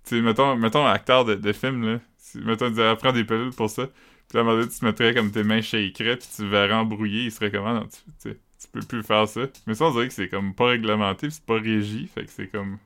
tu 0.04 0.18
sais, 0.18 0.22
mettons, 0.22 0.58
mettons 0.58 0.86
acteur 0.86 1.24
de, 1.24 1.36
de 1.36 1.54
film, 1.54 1.86
là. 1.90 2.02
Mettons, 2.36 2.68
tu 2.68 2.74
dirais, 2.74 2.98
prends 2.98 3.14
des 3.14 3.24
pilules 3.24 3.52
pour 3.54 3.70
ça. 3.70 3.88
Puis 4.28 4.38
à 4.38 4.42
un 4.42 4.44
moment 4.44 4.58
donné, 4.58 4.70
tu 4.70 4.78
te 4.78 4.84
mettrais 4.84 5.14
comme 5.14 5.32
tes 5.32 5.44
mains 5.44 5.62
shakeraient, 5.62 6.18
puis 6.18 6.28
tu 6.36 6.46
verrais 6.50 6.74
embrouillé, 6.74 7.24
il 7.24 7.32
serait 7.32 7.50
comment, 7.50 7.74
non, 7.74 7.84
tu, 7.84 7.90
tu 7.90 8.12
sais, 8.18 8.40
tu 8.60 8.68
peux 8.74 8.82
plus 8.82 9.04
faire 9.04 9.26
ça. 9.26 9.48
Mais 9.68 9.74
ça, 9.74 9.86
on 9.86 9.92
dirait 9.92 10.10
que 10.10 10.14
c'est 10.14 10.28
comme 10.28 10.54
pas 10.54 10.66
réglementé, 10.66 11.28
puis 11.28 11.32
c'est 11.32 11.46
pas 11.46 11.60
régi, 11.60 12.08
fait 12.08 12.26
que 12.26 12.32
c'est 12.32 12.48
comme. 12.48 12.78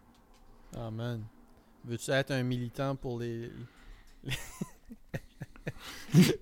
Ah, 0.78 0.92
man. 0.92 1.24
Veux-tu 1.84 2.12
être 2.12 2.30
un 2.30 2.44
militant 2.44 2.96
pour 2.96 3.20
les. 3.20 3.50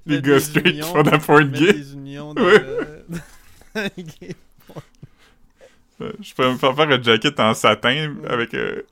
Les 0.05 0.21
gars 0.21 0.41
straight 0.41 0.75
qui 0.75 0.81
font 0.81 1.37
la 1.37 1.43
gay. 1.45 1.71
des 1.71 1.93
unions 1.93 2.33
de. 2.33 2.41
Ouais. 3.73 4.35
Je 6.21 6.33
peux 6.33 6.49
me 6.51 6.57
faire 6.57 6.75
faire 6.75 6.89
un 6.89 7.01
jacket 7.01 7.39
en 7.39 7.53
satin 7.53 8.15
avec. 8.27 8.53
euh, 8.53 8.81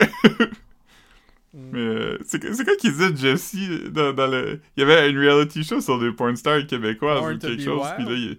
Mm. 1.54 1.68
Mais 1.72 1.80
euh, 1.80 2.18
c'est 2.24 2.40
quoi 2.40 2.76
qu'il 2.76 2.92
disait 2.92 3.14
Jesse 3.14 3.56
dans, 3.90 4.14
dans 4.14 4.26
le. 4.26 4.60
Il 4.76 4.80
y 4.80 4.82
avait 4.84 5.10
une 5.10 5.18
reality 5.18 5.62
show 5.62 5.82
sur 5.82 5.98
des 5.98 6.10
porn 6.10 6.34
stars 6.34 6.66
québécoises 6.66 7.20
Born 7.20 7.34
ou 7.34 7.38
quelque 7.38 7.62
chose. 7.62 7.86
Puis 7.96 8.04
là, 8.06 8.12
il. 8.12 8.38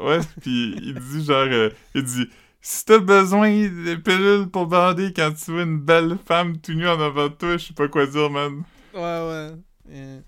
Ouais, 0.00 0.20
puis 0.40 0.76
il 0.80 0.94
dit 0.94 1.24
genre. 1.24 1.48
euh, 1.50 1.70
il 1.96 2.04
dit 2.04 2.28
Si 2.60 2.84
t'as 2.84 2.98
besoin 3.00 3.50
de 3.50 3.96
pilules 3.96 4.48
pour 4.48 4.66
bander 4.68 5.12
quand 5.12 5.32
tu 5.32 5.50
vois 5.50 5.62
une 5.62 5.80
belle 5.80 6.16
femme 6.24 6.58
tout 6.58 6.72
nue 6.72 6.86
en 6.88 7.00
avant 7.00 7.28
de 7.30 7.34
toi, 7.34 7.56
je 7.56 7.66
sais 7.66 7.74
pas 7.74 7.88
quoi 7.88 8.06
dire, 8.06 8.30
man. 8.30 8.62
Ouais, 8.94 9.00
ouais. 9.00 9.50
Yeah. 9.90 10.20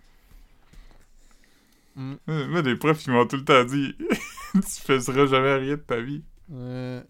Mm. 1.95 2.15
Euh, 2.31 2.49
Moi, 2.49 2.63
les 2.63 2.75
profs, 2.77 3.05
ils 3.07 3.13
m'ont 3.13 3.27
tout 3.27 3.37
le 3.37 3.45
temps 3.45 3.63
dit 3.63 3.95
Tu 4.55 4.83
faiseras 4.85 5.27
jamais 5.27 5.55
rien 5.55 5.77
de 5.77 5.81
ta 5.81 6.01
vie. 6.01 6.25
Ouais. 6.49 7.03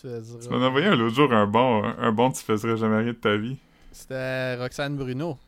Tu 0.00 0.48
m'en 0.50 0.64
envoyé 0.66 0.86
un 0.86 0.96
l'autre 0.96 1.14
jour 1.16 1.32
un 1.32 1.46
bon, 1.46 1.82
un, 1.84 2.12
bon 2.12 2.30
Tu 2.30 2.42
faiseras 2.42 2.76
jamais 2.76 2.98
rien 2.98 3.12
de 3.12 3.18
ta 3.18 3.36
vie. 3.36 3.56
C'était 3.92 4.56
Roxane 4.56 4.96
Bruno. 4.96 5.38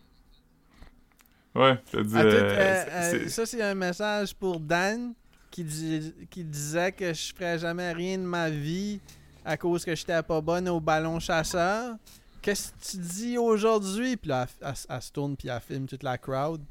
Ouais, 1.55 1.79
t'as 1.91 2.03
dit. 2.03 2.15
Euh, 2.17 2.21
euh, 2.23 2.85
euh, 3.25 3.29
ça, 3.29 3.45
c'est 3.47 3.61
un 3.63 3.75
message 3.75 4.35
pour 4.35 4.61
Dan 4.61 5.15
qui, 5.51 5.65
dis- 5.65 6.15
qui 6.31 6.45
disait 6.45 6.93
que 6.93 7.13
je 7.13 7.35
ferais 7.35 7.59
jamais 7.59 7.93
rien 7.93 8.19
de 8.19 8.23
ma 8.25 8.49
vie 8.51 9.01
à 9.45 9.57
cause 9.57 9.85
que 9.85 9.95
j'étais 9.95 10.23
pas 10.23 10.41
bonne 10.41 10.69
au 10.69 10.81
ballon 10.81 11.19
chasseur. 11.19 11.97
Qu'est-ce 12.43 12.73
que 12.73 12.77
tu 12.93 12.97
dis 12.99 13.37
aujourd'hui? 13.39 14.17
Puis 14.17 14.29
là, 14.31 14.47
elle, 14.61 14.69
elle- 14.69 14.75
elle 14.97 15.03
se 15.03 15.13
tourne 15.13 15.37
puis 15.37 15.49
elle 15.49 15.61
filme 15.61 15.87
toute 15.87 16.03
la 16.05 16.19
crowd. 16.19 16.63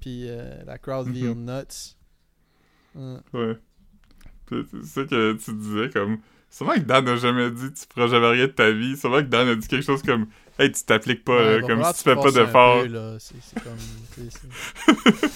Puis 0.00 0.26
euh, 0.28 0.62
la 0.64 0.78
crowd 0.78 1.08
vire 1.08 1.34
Mhm. 1.34 1.44
nuts. 1.46 1.96
Ouais. 3.32 3.58
C'est 4.48 4.84
ça 4.84 5.04
que 5.04 5.32
tu 5.32 5.52
disais, 5.54 5.90
comme... 5.90 6.18
Sûrement 6.50 6.74
que 6.74 6.80
Dan 6.80 7.04
n'a 7.04 7.16
jamais 7.16 7.50
dit 7.50 7.72
«tu 7.74 7.82
feras 7.94 8.06
jamais 8.08 8.28
rien 8.30 8.46
de 8.46 8.52
ta 8.52 8.70
vie». 8.70 8.96
Sûrement 8.98 9.18
que 9.18 9.26
Dan 9.28 9.48
a 9.48 9.54
dit 9.54 9.66
quelque 9.68 9.84
chose 9.84 10.02
comme 10.02 10.26
«Hey, 10.58 10.72
tu 10.72 10.82
t'appliques 10.84 11.22
pas, 11.24 11.36
Ouais, 11.36 11.60
là, 11.60 11.66
comme 11.66 11.84
si 11.84 11.92
tu 11.94 12.02
fais 12.04 12.14
pas 12.14 12.30
d'efforts. 12.30 12.84
C'est 13.18 13.34
c'est 13.42 13.62
comme. 13.62 13.76
c'est- 15.10 15.30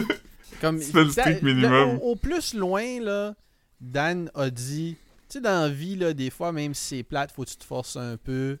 comme 0.60 0.80
fais 0.80 1.04
le 1.04 1.10
strict 1.10 1.42
minimum. 1.42 1.98
Au, 2.02 2.10
au 2.12 2.16
plus 2.16 2.54
loin, 2.54 3.00
là, 3.00 3.34
Dan 3.80 4.30
a 4.34 4.50
dit. 4.50 4.96
Tu 5.28 5.34
sais, 5.34 5.40
dans 5.40 5.62
la 5.62 5.68
vie, 5.68 5.96
là, 5.96 6.12
des 6.12 6.28
fois, 6.28 6.52
même 6.52 6.74
si 6.74 6.96
c'est 6.96 7.02
plate, 7.02 7.32
faut 7.32 7.44
que 7.44 7.50
tu 7.50 7.56
te 7.56 7.64
forces 7.64 7.96
un 7.96 8.16
peu. 8.16 8.58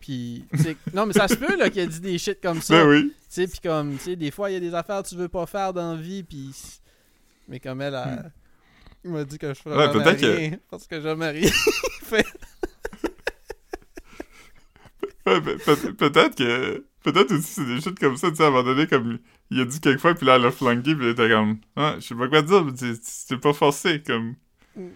Puis, 0.00 0.44
non, 0.94 1.06
mais 1.06 1.12
ça 1.12 1.28
se 1.28 1.36
peut, 1.36 1.56
là, 1.56 1.70
qu'il 1.70 1.80
a 1.82 1.86
dit 1.86 2.00
des 2.00 2.18
shit 2.18 2.40
comme 2.42 2.60
ça. 2.60 2.74
Ben 2.84 2.88
oui. 2.90 3.12
Tu 3.12 3.14
sais, 3.28 3.46
puis 3.46 3.60
comme, 3.62 3.96
tu 3.96 4.02
sais, 4.04 4.16
des 4.16 4.30
fois, 4.30 4.50
il 4.50 4.54
y 4.54 4.56
a 4.56 4.60
des 4.60 4.74
affaires 4.74 5.02
que 5.02 5.08
tu 5.08 5.14
veux 5.14 5.28
pas 5.28 5.46
faire 5.46 5.72
dans 5.72 5.94
la 5.94 6.00
vie, 6.00 6.22
puis... 6.22 6.50
Mais 7.48 7.60
comme 7.60 7.80
elle, 7.80 7.94
elle, 7.94 8.32
il 9.04 9.10
m'a 9.10 9.24
dit 9.24 9.38
que 9.38 9.48
je 9.54 9.60
ferais 9.60 9.74
Hmm. 9.74 9.78
Ouais, 9.78 9.92
jamais 9.92 10.04
peut-être 10.04 10.20
que- 10.20 10.36
rien, 10.36 10.58
parce 10.70 10.86
que 10.86 11.00
jamais 11.00 11.30
rien. 11.30 11.50
fait. 12.02 12.26
Ouais, 15.26 15.40
peut-être 15.40 16.34
que... 16.36 16.84
Peut-être 17.02 17.32
aussi 17.32 17.42
c'est 17.54 17.64
des 17.66 17.80
shit 17.80 17.98
comme 17.98 18.16
ça, 18.16 18.30
tu 18.30 18.36
sais, 18.36 18.44
à 18.44 18.46
un 18.46 18.50
moment 18.50 18.62
donné, 18.62 18.86
comme... 18.86 19.18
Il 19.50 19.60
a 19.60 19.64
dit 19.64 19.80
quelquefois, 19.80 20.14
puis 20.14 20.24
là, 20.26 20.36
elle 20.36 20.46
a 20.46 20.50
flanqué, 20.52 20.94
puis 20.94 21.04
elle 21.06 21.12
était 21.12 21.28
comme... 21.28 21.58
Ah, 21.76 21.96
je 21.98 22.06
sais 22.06 22.14
pas 22.14 22.28
quoi 22.28 22.42
dire, 22.42 22.64
mais 22.64 22.72
t'es 22.72 23.36
pas 23.38 23.52
forcé, 23.52 24.02
comme... 24.02 24.34
Mm. 24.76 24.88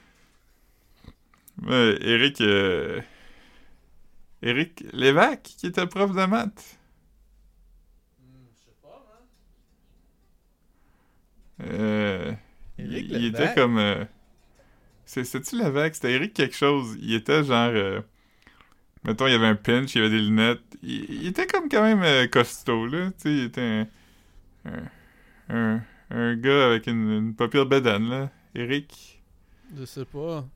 Ouais, 1.67 1.99
Eric... 2.01 2.41
euh, 2.43 3.01
Eric 4.43 4.85
Lévesque, 4.93 5.43
qui 5.59 5.67
était 5.67 5.87
prof 5.87 6.13
de 6.13 6.25
maths. 6.27 6.79
Euh, 11.63 12.33
Il, 12.79 12.95
il 12.95 13.25
était 13.27 13.51
comme. 13.51 13.79
euh, 13.79 14.05
c'est- 15.05 15.25
C'est-tu 15.25 15.57
Lévesque? 15.59 15.95
C'était 15.97 16.13
Eric 16.15 16.35
quelque 16.35 16.57
chose. 16.57 16.97
Il 17.01 17.15
était 17.15 17.45
genre. 17.45 17.71
euh, 17.75 18.01
mettons, 19.05 19.27
il 19.27 19.33
y 19.33 19.35
avait 19.35 19.47
un 19.47 19.55
pinch, 19.55 19.95
il 19.95 19.99
y 19.99 20.01
avait 20.05 20.11
des 20.11 20.21
lunettes. 20.23 20.61
Il, 20.83 21.05
il 21.11 21.27
était 21.29 21.47
comme 21.47 21.69
quand 21.69 21.83
même 21.83 22.03
euh, 22.03 22.27
costaud, 22.27 22.87
là. 22.87 23.11
Tu 23.13 23.15
sais, 23.23 23.33
il 23.33 23.45
était 23.45 23.61
un. 23.63 23.89
Un, 24.67 24.91
un, 25.51 25.83
un 26.11 26.37
gars 26.37 26.67
avec 26.69 26.87
une, 26.89 27.11
une 27.13 27.37
pas 27.37 27.49
pire 27.49 27.67
bédane, 27.67 28.09
là. 28.11 28.31
Eric. 28.55 29.23
Je 29.77 29.85
sais 29.85 30.05
pas. 30.05 30.49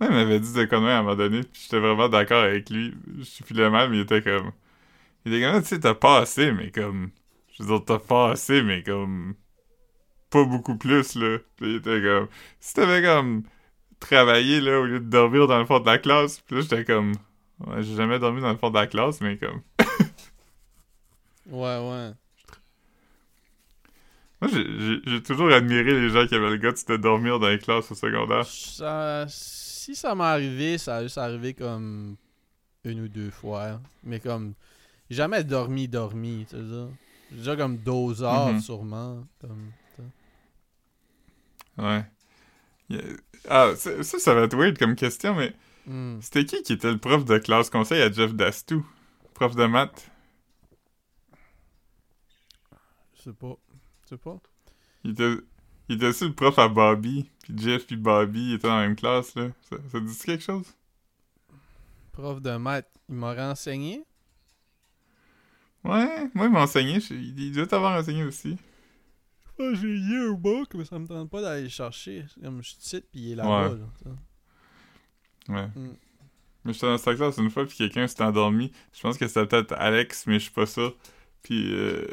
Ouais, 0.00 0.08
il 0.08 0.12
m'avait 0.14 0.40
dit 0.40 0.52
de 0.52 0.64
conneries 0.64 0.90
à 0.92 0.98
un 0.98 1.02
moment 1.02 1.16
donné, 1.16 1.42
puis 1.42 1.62
j'étais 1.62 1.78
vraiment 1.78 2.08
d'accord 2.08 2.42
avec 2.42 2.70
lui. 2.70 2.94
Je 3.18 3.22
suis 3.22 3.44
filé 3.44 3.68
mal, 3.70 3.90
mais 3.90 3.98
il 3.98 4.00
était 4.02 4.22
comme. 4.22 4.52
Il 5.26 5.34
était 5.34 5.44
comme, 5.46 5.62
tu 5.62 5.68
sais, 5.68 5.80
t'as 5.80 5.94
pas 5.94 6.20
assez, 6.20 6.52
mais 6.52 6.70
comme. 6.72 7.10
Je 7.54 7.62
veux 7.64 7.68
dire, 7.70 7.84
t'as 7.86 7.98
pas 8.00 8.32
assez, 8.32 8.62
mais 8.62 8.82
comme. 8.84 9.34
Pas 10.32 10.44
beaucoup 10.44 10.76
plus, 10.76 11.14
là. 11.14 11.38
Puis 11.56 11.70
il 11.70 11.76
était 11.76 12.02
comme. 12.02 12.26
Si 12.58 12.74
t'avais 12.74 13.02
comme. 13.02 13.44
Travaillé, 14.00 14.60
là, 14.60 14.80
au 14.80 14.84
lieu 14.84 14.98
de 14.98 15.08
dormir 15.08 15.46
dans 15.46 15.60
le 15.60 15.64
fond 15.66 15.78
de 15.78 15.86
la 15.86 15.98
classe, 15.98 16.40
puis 16.40 16.56
là, 16.56 16.62
j'étais 16.62 16.84
comme. 16.84 17.12
Ouais, 17.64 17.82
j'ai 17.84 17.94
jamais 17.94 18.18
dormi 18.18 18.40
dans 18.40 18.50
le 18.50 18.56
fond 18.58 18.70
de 18.70 18.74
la 18.74 18.88
classe, 18.88 19.20
mais 19.20 19.36
comme. 19.36 19.60
Ouais, 21.50 21.78
ouais. 21.78 22.12
Moi, 24.40 24.50
j'ai- 25.06 25.22
toujours 25.22 25.52
admiré 25.52 25.92
les 26.00 26.08
gens 26.10 26.26
qui 26.26 26.34
avaient 26.34 26.50
le 26.50 26.56
guts 26.56 26.84
de 26.88 26.96
dormir 26.96 27.38
dans 27.38 27.48
les 27.48 27.58
classes 27.58 27.90
au 27.92 27.94
secondaire. 27.94 28.44
Ça, 28.46 29.26
si 29.28 29.94
ça 29.94 30.14
m'est 30.14 30.24
arrivé, 30.24 30.78
ça 30.78 30.96
a 30.96 31.02
juste 31.02 31.18
arrivé 31.18 31.54
comme 31.54 32.16
une 32.84 33.02
ou 33.02 33.08
deux 33.08 33.30
fois. 33.30 33.80
Mais 34.02 34.18
comme, 34.18 34.54
jamais 35.10 35.44
dormi, 35.44 35.86
dormi, 35.88 36.46
tu 36.48 36.56
sais 36.56 36.62
déjà 37.30 37.56
comme 37.56 37.76
12 37.78 38.22
heures 38.22 38.52
Mhm. 38.52 38.60
sûrement. 38.60 39.24
Comme. 39.40 39.70
Ouais. 41.78 42.04
Ah, 43.48 43.72
ça, 43.76 44.02
ça, 44.02 44.34
va 44.34 44.42
être 44.42 44.56
weird 44.56 44.78
comme 44.78 44.94
question, 44.94 45.34
mais 45.34 45.54
Hmm. 45.84 46.20
c'était 46.20 46.44
qui 46.44 46.62
qui 46.62 46.74
était 46.74 46.92
le 46.92 46.98
prof 46.98 47.24
de 47.24 47.38
classe 47.38 47.68
conseil 47.68 48.00
à 48.02 48.12
Jeff 48.12 48.32
Dastou? 48.34 48.86
Prof 49.34 49.56
de 49.56 49.66
maths? 49.66 50.10
Je 53.16 53.22
sais 53.22 53.32
pas. 53.32 53.56
Je 54.04 54.08
sais 54.10 54.16
pas. 54.16 54.36
Il 55.04 55.12
était, 55.12 55.34
il 55.88 55.96
était 55.96 56.06
aussi 56.06 56.24
le 56.26 56.34
prof 56.34 56.56
à 56.58 56.68
Bobby. 56.68 57.28
Puis 57.42 57.54
Jeff 57.58 57.86
puis 57.86 57.96
Bobby 57.96 58.52
étaient 58.54 58.68
dans 58.68 58.76
la 58.78 58.86
même 58.86 58.96
classe, 58.96 59.34
là. 59.34 59.48
Ça, 59.68 59.76
ça 59.90 59.98
dit 60.00 60.16
quelque 60.18 60.44
chose? 60.44 60.66
Prof 62.12 62.40
de 62.40 62.56
maths, 62.56 62.88
il 63.08 63.16
m'a 63.16 63.34
renseigné? 63.34 64.04
Ouais, 65.82 66.28
moi, 66.34 66.46
il 66.46 66.52
m'a 66.52 66.62
enseigné. 66.62 66.98
il 67.10 67.52
doit 67.52 67.66
t'avoir 67.66 67.98
enseigné 67.98 68.22
aussi. 68.22 68.56
Ah, 69.58 69.72
j'ai 69.74 69.96
yearbook, 69.96 70.74
mais 70.74 70.84
ça 70.84 70.98
me 70.98 71.06
tente 71.06 71.30
pas 71.30 71.42
d'aller 71.42 71.64
le 71.64 71.68
chercher. 71.68 72.24
Comme 72.42 72.62
je 72.62 72.72
cite, 72.78 73.06
puis 73.10 73.20
il 73.20 73.32
est 73.32 73.34
là-bas. 73.36 73.70
Ouais. 73.70 73.78
là. 73.78 74.14
Ouais. 75.48 75.66
Mm. 75.74 75.96
Mais 76.64 76.72
j'étais 76.72 76.86
dans 76.86 76.98
cette 76.98 77.16
classe 77.16 77.38
une 77.38 77.50
fois, 77.50 77.66
puis 77.66 77.76
quelqu'un 77.76 78.06
s'était 78.06 78.22
endormi. 78.22 78.72
Je 78.92 79.00
pense 79.00 79.18
que 79.18 79.26
c'était 79.26 79.46
peut-être 79.46 79.72
Alex, 79.72 80.26
mais 80.26 80.34
je 80.34 80.44
suis 80.44 80.52
pas 80.52 80.66
sûr. 80.66 80.96
Puis 81.42 81.74
euh, 81.74 82.06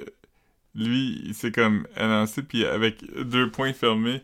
lui, 0.73 1.21
il 1.25 1.35
s'est 1.35 1.51
comme 1.51 1.87
élancé, 1.95 2.41
puis 2.41 2.65
avec 2.65 3.03
deux 3.23 3.51
poings 3.51 3.73
fermés, 3.73 4.23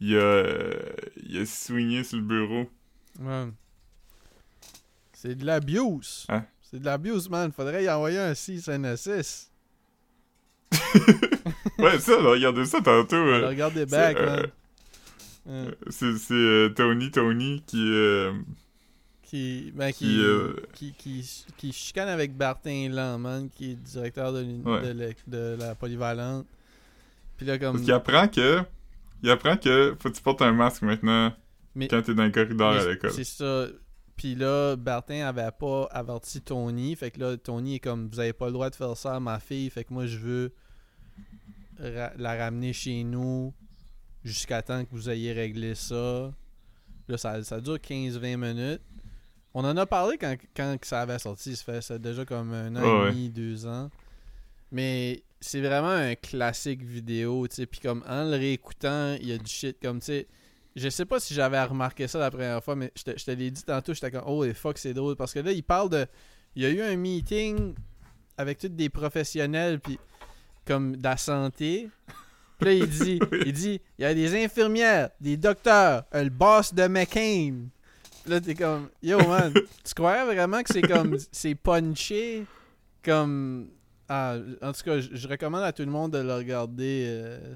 il 0.00 0.16
a, 0.16 0.20
euh, 0.20 0.92
il 1.16 1.38
a 1.38 1.46
swingé 1.46 2.04
sur 2.04 2.18
le 2.18 2.22
bureau. 2.22 2.70
Ouais. 3.20 3.48
C'est 5.12 5.34
de 5.34 5.44
l'abuse. 5.44 6.26
Hein? 6.28 6.44
C'est 6.62 6.78
de 6.78 6.84
l'abuse, 6.84 7.28
man. 7.28 7.50
Faudrait 7.52 7.84
y 7.84 7.90
envoyer 7.90 8.18
un 8.18 8.34
6 8.34 8.68
un 8.68 8.84
assist. 8.84 9.50
Ouais, 11.78 11.98
ça, 11.98 12.16
regardé 12.20 12.64
ça 12.64 12.80
tantôt. 12.80 13.16
euh, 13.16 13.36
Alors, 13.38 13.50
regarde 13.50 13.74
des 13.74 13.86
bacs, 13.86 14.16
c'est, 14.16 14.22
euh. 15.50 15.70
C'est 15.90 16.16
c'est, 16.16 16.34
euh, 16.34 16.68
Tony 16.70 17.10
Tony 17.10 17.62
qui... 17.66 17.82
euh, 17.92 18.32
Qui, 19.22 19.72
ben, 19.74 19.92
qui, 19.92 20.06
qui, 20.06 20.20
euh, 20.20 20.54
qui, 21.56 21.72
chicane 21.72 22.08
avec 22.08 22.36
Bartin 22.36 22.88
Lan, 22.90 23.18
man, 23.18 23.48
qui 23.50 23.72
est 23.72 23.74
directeur 23.74 24.32
de, 24.32 24.44
Ouais. 24.64 25.12
de, 25.26 25.56
la 25.58 25.74
polyvalente. 25.74 26.46
Puis 27.36 27.44
là, 27.46 27.58
comme. 27.58 27.72
Parce 27.72 27.84
qu'il 27.84 27.92
apprend 27.92 28.28
que... 28.28 28.60
Il 29.22 29.30
apprend 29.30 29.56
que 29.56 29.94
faut 29.98 30.10
que 30.10 30.14
tu 30.14 30.22
portes 30.22 30.42
un 30.42 30.52
masque 30.52 30.82
maintenant 30.82 31.34
Mais- 31.74 31.88
quand 31.88 32.02
t'es 32.02 32.14
dans 32.14 32.24
le 32.24 32.30
corridor 32.30 32.72
à 32.74 32.84
l'école. 32.86 33.10
C'est 33.10 33.24
ça. 33.24 33.66
Puis 34.16 34.34
là, 34.36 34.76
Bartin 34.76 35.26
avait 35.26 35.50
pas 35.58 35.84
averti 35.90 36.40
Tony. 36.40 36.94
Fait 36.96 37.10
que 37.10 37.20
là, 37.20 37.36
Tony 37.36 37.76
est 37.76 37.80
comme 37.80 38.08
Vous 38.08 38.20
avez 38.20 38.32
pas 38.32 38.46
le 38.46 38.52
droit 38.52 38.70
de 38.70 38.76
faire 38.76 38.96
ça 38.96 39.16
à 39.16 39.20
ma 39.20 39.40
fille. 39.40 39.68
Fait 39.70 39.84
que 39.84 39.92
moi, 39.92 40.06
je 40.06 40.18
veux 40.18 40.52
ra- 41.78 42.12
la 42.16 42.36
ramener 42.36 42.72
chez 42.72 43.02
nous 43.04 43.52
jusqu'à 44.24 44.62
temps 44.62 44.84
que 44.84 44.90
vous 44.92 45.10
ayez 45.10 45.32
réglé 45.32 45.74
ça. 45.74 46.32
Là, 47.08 47.18
ça, 47.18 47.42
ça 47.44 47.60
dure 47.60 47.76
15-20 47.78 48.36
minutes. 48.36 48.82
On 49.52 49.64
en 49.64 49.76
a 49.76 49.86
parlé 49.86 50.16
quand, 50.18 50.34
quand 50.56 50.76
ça 50.82 51.02
avait 51.02 51.18
sorti. 51.18 51.54
Ça 51.56 51.64
fait 51.64 51.80
ça 51.82 51.98
déjà 51.98 52.24
comme 52.24 52.52
un 52.52 52.74
an 52.76 52.80
et 53.08 53.10
demi, 53.10 53.28
deux 53.30 53.66
ans. 53.66 53.90
Mais 54.72 55.22
c'est 55.40 55.60
vraiment 55.60 55.88
un 55.90 56.14
classique 56.14 56.82
vidéo, 56.82 57.46
tu 57.48 57.56
sais. 57.56 57.66
Puis 57.66 57.80
comme 57.80 58.02
en 58.08 58.24
le 58.24 58.36
réécoutant, 58.36 59.14
il 59.20 59.28
y 59.28 59.32
a 59.32 59.38
du 59.38 59.50
shit 59.50 59.76
comme, 59.80 59.98
tu 60.00 60.06
sais. 60.06 60.26
Je 60.76 60.88
sais 60.88 61.04
pas 61.04 61.20
si 61.20 61.34
j'avais 61.34 61.62
remarqué 61.62 62.08
ça 62.08 62.18
la 62.18 62.30
première 62.30 62.62
fois, 62.62 62.74
mais 62.74 62.90
je 62.96 63.04
te, 63.04 63.18
je 63.18 63.24
te 63.24 63.30
l'ai 63.30 63.50
dit 63.50 63.62
tantôt, 63.62 63.94
j'étais 63.94 64.10
comme, 64.10 64.24
oh, 64.26 64.44
et 64.44 64.54
fuck, 64.54 64.76
c'est 64.78 64.92
drôle. 64.94 65.14
Parce 65.16 65.32
que 65.32 65.38
là, 65.40 65.52
il 65.52 65.62
parle 65.62 65.88
de. 65.90 66.06
Il 66.56 66.62
y 66.62 66.66
a 66.66 66.70
eu 66.70 66.80
un 66.82 66.96
meeting 66.96 67.74
avec 68.36 68.58
tous 68.58 68.68
des 68.68 68.88
professionnels, 68.88 69.78
puis 69.80 69.98
comme 70.66 70.96
de 70.96 71.02
la 71.04 71.16
santé. 71.16 71.88
Puis 72.58 72.66
là, 72.66 72.72
il 72.72 72.88
dit, 72.88 73.20
il 73.46 73.52
dit, 73.52 73.80
il 73.98 74.02
y 74.02 74.04
a 74.04 74.14
des 74.14 74.44
infirmières, 74.44 75.10
des 75.20 75.36
docteurs, 75.36 76.04
un- 76.12 76.24
le 76.24 76.30
boss 76.30 76.72
de 76.74 76.86
McCain. 76.88 77.66
Là, 78.26 78.40
t'es 78.40 78.54
comme, 78.54 78.88
yo, 79.02 79.18
man, 79.18 79.52
tu 79.52 79.94
croyais 79.94 80.24
vraiment 80.24 80.62
que 80.62 80.72
c'est 80.72 80.82
comme, 80.82 81.16
c'est 81.32 81.54
punché, 81.54 82.46
comme, 83.04 83.68
ah, 84.08 84.36
en 84.62 84.72
tout 84.72 84.82
cas, 84.82 84.98
je, 84.98 85.10
je 85.12 85.28
recommande 85.28 85.62
à 85.62 85.72
tout 85.72 85.82
le 85.84 85.90
monde 85.90 86.12
de 86.12 86.18
le 86.18 86.34
regarder. 86.34 87.04
euh, 87.06 87.54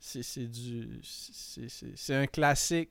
c'est, 0.00 0.50
du, 0.50 1.00
c'est, 1.02 2.14
un 2.14 2.26
classique. 2.26 2.90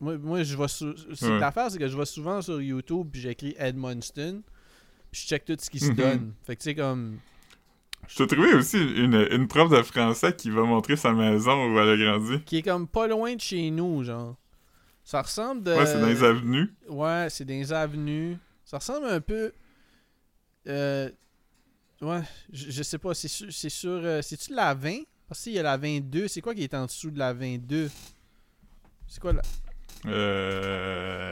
Moi, 0.00 0.16
moi 0.16 0.42
je 0.44 0.56
vois, 0.56 0.68
sou- 0.68 0.94
Ouais. 1.22 1.38
l'affaire, 1.40 1.70
c'est 1.70 1.78
que 1.78 1.88
je 1.88 1.94
vois 1.96 2.06
souvent 2.06 2.40
sur 2.40 2.62
YouTube, 2.62 3.08
puis 3.12 3.20
j'écris 3.20 3.54
Ed 3.58 3.76
Munson, 3.76 4.42
puis 5.10 5.20
je 5.22 5.26
check 5.26 5.44
tout 5.44 5.56
ce 5.60 5.68
qui 5.68 5.80
se 5.80 5.90
Mhm. 5.90 5.94
donne. 5.96 6.34
Fait 6.44 6.54
que 6.54 6.62
tu 6.62 6.70
sais 6.70 6.74
comme, 6.76 7.18
Je 8.06 8.16
t'ai 8.18 8.26
trouvé 8.28 8.54
aussi 8.54 8.78
une, 8.78 9.26
une 9.32 9.48
prof 9.48 9.68
de 9.70 9.82
français 9.82 10.34
qui 10.34 10.50
va 10.50 10.62
montrer 10.62 10.96
sa 10.96 11.12
maison 11.12 11.74
où 11.74 11.78
elle 11.80 11.88
a 11.88 11.96
grandi. 11.96 12.42
qui 12.44 12.58
est 12.58 12.62
comme 12.62 12.86
pas 12.86 13.08
loin 13.08 13.34
de 13.34 13.40
chez 13.40 13.70
nous, 13.72 14.04
genre. 14.04 14.36
Ça 15.04 15.20
ressemble 15.22 15.62
de. 15.64 15.72
Ouais, 15.72 15.84
c'est 15.86 16.00
dans 16.00 16.06
les 16.06 16.22
avenues. 16.22 16.72
Ouais, 16.88 17.26
c'est 17.30 17.44
dans 17.44 17.54
les 17.54 17.72
avenues. 17.72 18.36
Ça 18.64 18.78
ressemble 18.78 19.06
un 19.06 19.20
peu. 19.20 19.52
Euh, 20.68 21.10
ouais, 22.02 22.20
je, 22.52 22.70
je 22.70 22.82
sais 22.82 22.98
pas. 22.98 23.14
C'est 23.14 23.28
sur. 23.28 23.52
C'est 23.52 23.68
sur. 23.70 23.90
euh, 23.90 24.22
C'est-tu 24.22 24.52
la 24.54 24.74
20 24.74 25.00
Parce 25.28 25.42
qu'il 25.42 25.52
y 25.52 25.58
a 25.58 25.62
la 25.62 25.76
22. 25.76 26.26
C'est 26.28 26.40
quoi 26.40 26.54
qui 26.54 26.62
est 26.64 26.74
en 26.74 26.86
dessous 26.86 27.10
de 27.10 27.18
la 27.18 27.32
22 27.34 27.90
C'est 29.06 29.20
quoi 29.20 29.32
la. 29.34 29.42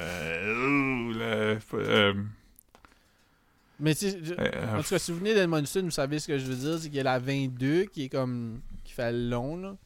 Euh... 0.07 1.13
la- 1.15 1.59
euh, 1.79 2.15
Mais 3.81 3.95
tu 3.95 4.09
je- 4.23 4.35
euh, 4.39 4.77
En 4.79 4.83
tout 4.83 4.89
cas, 4.91 4.99
si 4.99 5.13
vous 5.13 5.19
venez 5.19 5.35
d'Edmundston, 5.35 5.83
vous 5.85 5.91
savez 5.91 6.19
ce 6.19 6.29
que 6.29 6.39
je 6.39 6.47
veux 6.47 6.57
dire. 6.57 6.79
C'est 6.79 6.89
qu'il 6.89 6.97
y 6.97 7.01
a 7.01 7.05
la 7.05 7.19
22 7.19 7.85
qui 7.85 8.05
est 8.05 8.09
comme. 8.09 8.61
qui 8.85 8.93
fait 8.93 9.13
long, 9.13 9.57
là. 9.57 9.77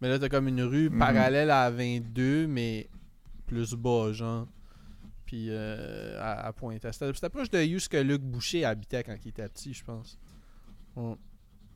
Mais 0.00 0.08
là, 0.08 0.18
t'as 0.18 0.28
comme 0.28 0.48
une 0.48 0.62
rue 0.62 0.90
Mhm. 0.90 0.98
parallèle 0.98 1.50
à 1.50 1.64
la 1.64 1.70
22, 1.70 2.46
mais 2.46 2.88
plus 3.46 3.74
bas, 3.74 4.12
genre. 4.12 4.46
Puis 5.26 5.46
euh, 5.48 6.18
à, 6.20 6.46
à 6.46 6.52
Pointe. 6.52 6.82
C'était 6.92 7.12
c'était 7.14 7.28
proche 7.30 7.50
de 7.50 7.78
ce 7.78 7.88
que 7.88 7.96
Luc 7.96 8.20
Boucher 8.20 8.64
habitait 8.64 9.02
quand 9.02 9.16
il 9.24 9.28
était 9.28 9.48
petit, 9.48 9.72
je 9.72 9.82
pense. 9.84 10.18
Ouais. 10.96 11.14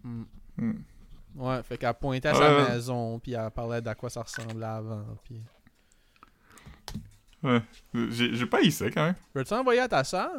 Mm. 0.04 0.22
hmm. 0.58 0.72
Ouais, 1.36 1.62
fait 1.62 1.78
qu'elle 1.78 1.94
pointait 1.94 2.28
à 2.28 2.34
sa 2.34 2.56
ouais. 2.56 2.68
maison, 2.70 3.18
puis 3.18 3.32
elle 3.32 3.50
parlait 3.50 3.80
d'à 3.80 3.94
quoi 3.94 4.10
ça 4.10 4.22
ressemblait 4.22 4.66
avant. 4.66 5.04
Puis... 5.24 5.40
Ouais. 7.42 7.62
J'ai 8.10 8.46
pas 8.46 8.62
eu 8.62 8.70
ça 8.70 8.90
quand 8.90 9.04
même. 9.04 9.14
Peux-tu 9.32 9.54
envoyer 9.54 9.80
à 9.80 9.88
ta 9.88 10.02
soeur 10.02 10.32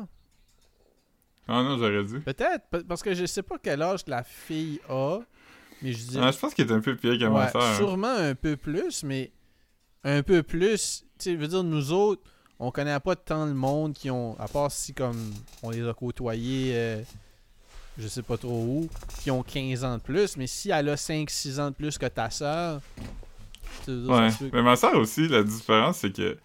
Ah 1.47 1.63
non, 1.63 1.77
j'aurais 1.77 2.03
dû. 2.03 2.19
Peut-être, 2.19 2.65
pe- 2.69 2.83
parce 2.83 3.01
que 3.01 3.13
je 3.13 3.25
sais 3.25 3.43
pas 3.43 3.55
quel 3.61 3.81
âge 3.81 4.01
la 4.07 4.23
fille 4.23 4.81
a, 4.89 5.19
mais 5.81 5.93
je 5.93 6.07
dis. 6.07 6.19
Ah, 6.21 6.31
je 6.31 6.37
pense 6.37 6.53
qu'il 6.53 6.69
est 6.69 6.73
un 6.73 6.81
peu 6.81 6.95
pire 6.97 7.17
que 7.17 7.25
ma 7.25 7.45
Ouais, 7.45 7.51
soeur. 7.51 7.63
hein. 7.63 7.75
sûrement 7.77 8.07
un 8.15 8.35
peu 8.35 8.57
plus, 8.57 9.03
mais 9.03 9.31
un 10.03 10.21
peu 10.23 10.43
plus. 10.43 11.05
Tu 11.17 11.23
sais, 11.23 11.31
je 11.33 11.37
veux 11.37 11.47
dire, 11.47 11.63
nous 11.63 11.91
autres, 11.93 12.21
on 12.59 12.71
connaît 12.71 12.99
pas 12.99 13.15
tant 13.15 13.45
le 13.45 13.53
monde 13.53 13.93
qui 13.93 14.11
ont, 14.11 14.37
à 14.37 14.47
part 14.49 14.69
si 14.71 14.93
comme 14.93 15.31
on 15.63 15.69
les 15.69 15.87
a 15.87 15.93
côtoyés, 15.93 16.73
euh, 16.75 17.01
je 17.99 18.07
sais 18.07 18.23
pas 18.23 18.37
trop 18.37 18.63
où, 18.63 18.89
qui 19.21 19.29
ont 19.29 19.43
15 19.43 19.83
ans 19.83 19.97
de 19.97 20.01
plus, 20.01 20.37
mais 20.37 20.47
si 20.47 20.71
elle 20.71 20.89
a 20.89 20.95
5-6 20.95 21.59
ans 21.59 21.69
de 21.69 21.75
plus 21.75 21.97
que 21.97 22.05
ta 22.07 22.27
dire, 22.29 22.79
Ouais. 23.87 24.29
Mais 24.53 24.61
ma 24.61 24.75
soeur 24.75 24.95
aussi, 24.95 25.27
la 25.27 25.43
différence, 25.43 25.99
c'est 25.99 26.15
que. 26.15 26.21
euh, 26.21 26.37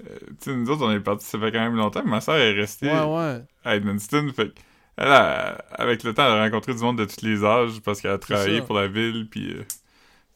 tu 0.00 0.34
sais, 0.40 0.54
nous 0.56 0.68
autres, 0.70 0.84
on 0.86 0.90
est 0.90 1.00
partis, 1.00 1.26
ça 1.26 1.38
fait 1.38 1.52
quand 1.52 1.60
même 1.60 1.76
longtemps, 1.76 2.02
mais 2.04 2.10
ma 2.10 2.20
soeur 2.20 2.36
est 2.36 2.52
restée 2.52 2.86
Ouais, 2.90 3.02
ouais. 3.02 3.42
à 3.64 3.76
Edmundston. 3.76 4.30
Fait 4.34 4.48
que 4.48 4.54
elle 4.96 5.08
a, 5.08 5.56
avec 5.72 6.04
le 6.04 6.14
temps, 6.14 6.24
elle 6.26 6.38
a 6.38 6.44
rencontré 6.44 6.72
du 6.74 6.80
monde 6.80 6.98
de 6.98 7.04
tous 7.04 7.22
les 7.22 7.44
âges 7.44 7.80
parce 7.80 8.00
qu'elle 8.00 8.12
a 8.12 8.18
travaillé 8.18 8.62
pour 8.62 8.76
la 8.76 8.86
ville. 8.86 9.28
Puis, 9.30 9.52
euh, 9.52 9.64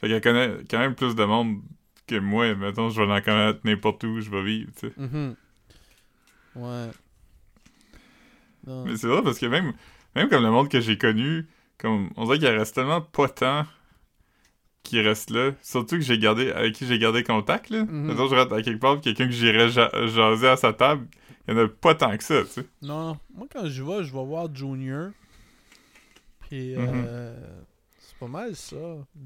fait 0.00 0.08
qu'elle 0.08 0.20
connaît 0.20 0.50
quand 0.68 0.78
même 0.78 0.94
plus 0.94 1.14
de 1.14 1.24
monde 1.24 1.60
que 2.06 2.18
moi. 2.18 2.52
Mettons, 2.54 2.90
je 2.90 3.00
vais 3.00 3.12
en 3.12 3.20
connaître 3.20 3.60
n'importe 3.64 4.02
où 4.04 4.20
je 4.20 4.30
vais 4.30 4.42
vivre, 4.42 4.70
tu 4.78 4.88
sais. 4.88 4.92
Mhm. 4.96 5.34
Ouais. 6.56 6.88
Non. 8.66 8.84
Mais 8.84 8.96
c'est 8.96 9.06
vrai 9.06 9.22
parce 9.22 9.38
que 9.38 9.46
même, 9.46 9.72
même 10.14 10.28
comme 10.28 10.42
le 10.42 10.50
monde 10.50 10.68
que 10.68 10.80
j'ai 10.80 10.98
connu, 10.98 11.46
comme 11.78 12.10
on 12.16 12.24
dirait 12.24 12.38
qu'il 12.38 12.48
reste 12.48 12.74
tellement 12.74 13.00
pas 13.00 13.28
tant 13.28 13.66
qui 14.82 15.00
reste 15.02 15.30
là. 15.30 15.52
Surtout 15.62 15.96
que 15.96 16.00
j'ai 16.02 16.18
gardé 16.18 16.50
avec 16.50 16.74
qui 16.74 16.86
j'ai 16.86 16.98
gardé 16.98 17.22
contact 17.22 17.68
là. 17.70 17.84
Mhm. 17.84 18.06
Mettons, 18.06 18.28
je 18.28 18.34
rentre 18.34 18.54
à 18.54 18.62
quelque 18.62 18.80
part, 18.80 19.00
quelqu'un 19.00 19.26
que 19.26 19.32
j'irais 19.32 19.68
ja- 19.68 19.90
jaser 20.06 20.48
à 20.48 20.56
sa 20.56 20.72
table, 20.72 21.06
il 21.46 21.54
y 21.54 21.58
en 21.58 21.64
a 21.64 21.68
pas 21.68 21.94
tant 21.94 22.16
que 22.16 22.24
ça, 22.24 22.42
tu 22.42 22.48
sais. 22.48 22.66
Non, 22.82 23.18
moi 23.34 23.46
quand 23.52 23.66
je 23.68 23.82
vais, 23.82 24.04
je 24.04 24.12
vais 24.12 24.24
voir 24.24 24.48
Junior. 24.54 25.10
Puis 26.40 26.74
Mhm. 26.74 26.86
euh, 26.88 27.60
c'est 27.98 28.16
pas 28.18 28.28
mal 28.28 28.56
ça. 28.56 28.76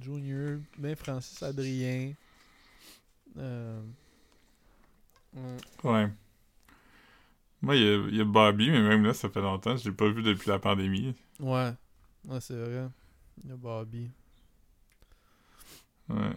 Junior, 0.00 0.58
ben 0.78 0.96
Francis 0.96 1.40
Adrien. 1.42 2.12
Euh, 3.38 3.80
mm, 5.34 5.56
Ouais. 5.84 6.08
Moi, 7.62 7.76
il 7.76 7.82
y, 7.82 7.86
a- 7.88 8.08
il 8.08 8.16
y 8.16 8.20
a 8.20 8.24
Bobby, 8.24 8.70
mais 8.70 8.82
même 8.82 9.04
là, 9.04 9.14
ça 9.14 9.28
fait 9.30 9.40
longtemps. 9.40 9.76
Je 9.76 9.88
l'ai 9.88 9.94
pas 9.96 10.08
vu 10.10 10.22
depuis 10.22 10.48
la 10.50 10.58
pandémie. 10.58 11.14
ouais, 11.40 11.72
ouais 12.24 12.40
c'est 12.40 12.56
vrai. 12.56 12.88
Il 13.44 13.50
y 13.50 13.52
a 13.52 13.56
Bobby. 13.56 14.10
Ouais. 16.08 16.32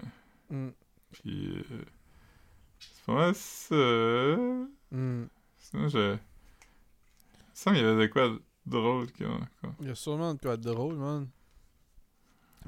Mm, 0.50 0.70
Puis. 1.12 1.50
euh, 1.72 1.82
c'est 2.80 3.06
pas 3.06 3.14
mal 3.14 3.36
ça. 3.36 3.76
mm. 4.92 5.26
Sinon, 5.60 5.88
je. 5.90 6.18
Ça, 7.54 7.72
il 7.72 7.78
y 7.78 7.80
avait 7.86 8.08
de 8.08 8.12
quoi 8.12 8.30
de 8.30 8.42
drôle. 8.66 9.12
qu'on- 9.14 9.72
Il 9.82 9.88
y 9.88 9.90
a 9.90 9.96
sûrement 9.96 10.34
de 10.36 10.40
quoi 10.40 10.58
de 10.58 10.64
drôle, 10.64 10.96
man. 10.96 11.28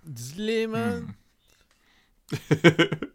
Dis-les, 0.03 0.65
man. 0.67 1.03
Hmm. 1.05 1.13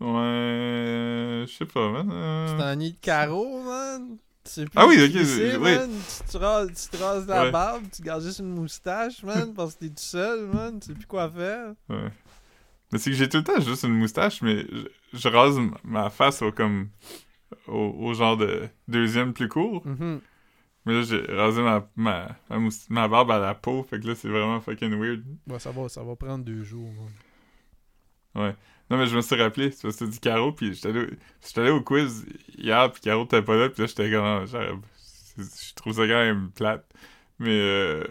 Ouais. 0.00 1.44
Je 1.46 1.52
sais 1.58 1.66
pas, 1.66 1.90
man. 1.90 2.08
euh, 2.12 2.52
Tu 2.52 2.56
t'ennuies 2.58 2.92
de 2.92 2.98
Caro, 2.98 3.62
man? 3.64 4.16
Tu 4.48 4.54
sais 4.54 4.64
plus 4.64 4.72
Ah 4.76 4.86
oui, 4.86 4.96
ok, 5.04 5.24
c'est, 5.26 5.56
oui. 5.56 5.62
man? 5.76 5.90
Tu 6.26 6.32
te, 6.32 6.38
rases, 6.38 6.88
tu 6.90 6.96
te 6.96 7.02
rases 7.02 7.26
la 7.26 7.44
Ouais. 7.44 7.50
barbe, 7.50 7.84
tu 7.94 8.00
gardes 8.02 8.22
juste 8.22 8.38
une 8.38 8.54
moustache, 8.54 9.22
man, 9.22 9.52
parce 9.54 9.74
que 9.74 9.80
t'es 9.80 9.88
tout 9.90 9.94
seul, 9.98 10.46
man. 10.46 10.80
Tu 10.80 10.86
sais 10.88 10.94
plus 10.94 11.06
quoi 11.06 11.28
faire. 11.30 11.74
Ouais. 11.90 12.10
Mais 12.90 12.98
c'est 12.98 13.10
que 13.10 13.16
j'ai 13.16 13.28
tout 13.28 13.36
le 13.36 13.44
temps 13.44 13.60
juste 13.60 13.82
une 13.84 13.94
moustache, 13.98 14.40
mais 14.40 14.64
je, 14.72 15.18
je 15.18 15.28
rase 15.28 15.58
ma 15.84 16.08
face 16.10 16.40
au 16.42 16.50
comme. 16.50 16.88
Au, 17.66 17.94
au 17.98 18.12
genre 18.14 18.36
de 18.36 18.68
deuxième 18.88 19.32
plus 19.32 19.48
court. 19.48 19.86
Mhm. 19.86 20.20
Mais 20.84 20.94
là, 20.94 21.02
j'ai 21.02 21.20
rasé 21.34 21.62
ma, 21.62 21.86
ma, 21.96 22.36
ma, 22.88 23.08
barbe 23.08 23.30
à 23.30 23.38
la 23.38 23.54
peau, 23.54 23.82
fait 23.88 24.00
que 24.00 24.06
là, 24.06 24.14
c'est 24.14 24.28
vraiment 24.28 24.60
fucking 24.60 24.98
weird. 24.98 25.24
Ouais, 25.46 25.58
ça 25.58 25.70
va, 25.70 25.88
ça 25.88 26.02
va 26.02 26.16
prendre 26.16 26.44
deux 26.44 26.62
jours, 26.62 26.90
man. 28.34 28.54
Non, 28.90 28.96
mais 28.96 29.06
je 29.06 29.16
me 29.16 29.20
suis 29.20 29.36
rappelé, 29.36 29.70
c'est 29.70 29.82
parce 29.82 29.96
que 29.96 30.04
dit 30.06 30.18
Caro, 30.18 30.52
puis 30.52 30.72
j'étais 30.72 30.88
allé, 30.88 31.06
allé 31.56 31.70
au 31.70 31.82
quiz 31.82 32.24
hier, 32.56 32.90
puis 32.90 33.02
Caro 33.02 33.26
t'es 33.26 33.42
pas 33.42 33.56
là, 33.56 33.68
puis 33.68 33.82
là, 33.82 33.86
j'étais 33.86 34.10
comme, 34.10 34.24
ah, 34.24 34.44
je 34.46 35.74
trouve 35.74 35.92
ça 35.94 36.02
quand 36.02 36.14
même 36.14 36.50
plate. 36.52 36.86
Mais, 37.38 37.50
euh, 37.60 38.04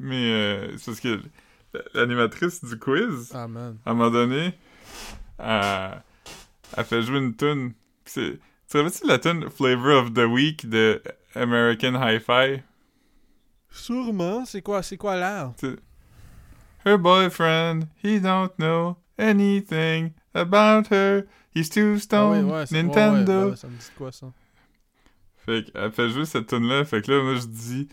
mais, 0.00 0.32
euh, 0.32 0.76
c'est 0.78 0.86
parce 0.86 1.00
que 1.00 1.20
l'animatrice 1.92 2.64
du 2.64 2.78
quiz, 2.78 3.30
Ah, 3.34 3.46
man. 3.46 3.78
à 3.84 3.90
un 3.90 3.94
moment 3.94 4.10
donné, 4.10 4.54
elle, 5.38 6.02
elle 6.76 6.84
fait 6.84 7.02
jouer 7.02 7.18
une 7.18 7.36
tune. 7.36 7.74
Tu 8.06 8.38
te 8.68 8.78
rappelles-tu 8.78 9.02
de 9.04 9.08
la 9.08 9.18
tune 9.18 9.50
Flavor 9.50 10.04
of 10.04 10.14
the 10.14 10.24
Week 10.26 10.68
de 10.68 11.02
American 11.34 11.94
Hi-Fi? 12.00 12.62
Sûrement. 13.70 14.44
C'est 14.46 14.62
quoi, 14.62 14.82
c'est 14.82 14.96
quoi 14.96 15.16
l'air? 15.16 15.52
Her 16.86 16.98
boyfriend, 16.98 17.84
he 18.02 18.20
don't 18.20 18.50
know 18.58 18.96
anything 19.18 20.12
about 20.34 20.88
her. 20.90 21.24
He's 21.54 21.68
too 21.70 21.94
Ah 21.96 22.00
stoned. 22.00 22.50
ouais, 22.50 22.66
c'est- 22.66 22.74
ouais, 22.76 22.82
Nintendo. 22.82 23.32
ouais, 23.44 23.50
ouais, 23.50 23.56
ça 23.56 23.68
me 23.68 23.76
dit 23.76 23.90
quoi, 23.96 24.10
ça? 24.12 24.26
Fait 25.44 25.70
qu'elle 25.70 25.92
fait 25.92 26.08
jouer 26.08 26.24
cette 26.24 26.46
tune 26.46 26.66
là 26.66 26.84
Fait 26.84 27.02
que 27.02 27.12
là, 27.12 27.22
moi, 27.22 27.34
je 27.34 27.46
dis 27.46 27.88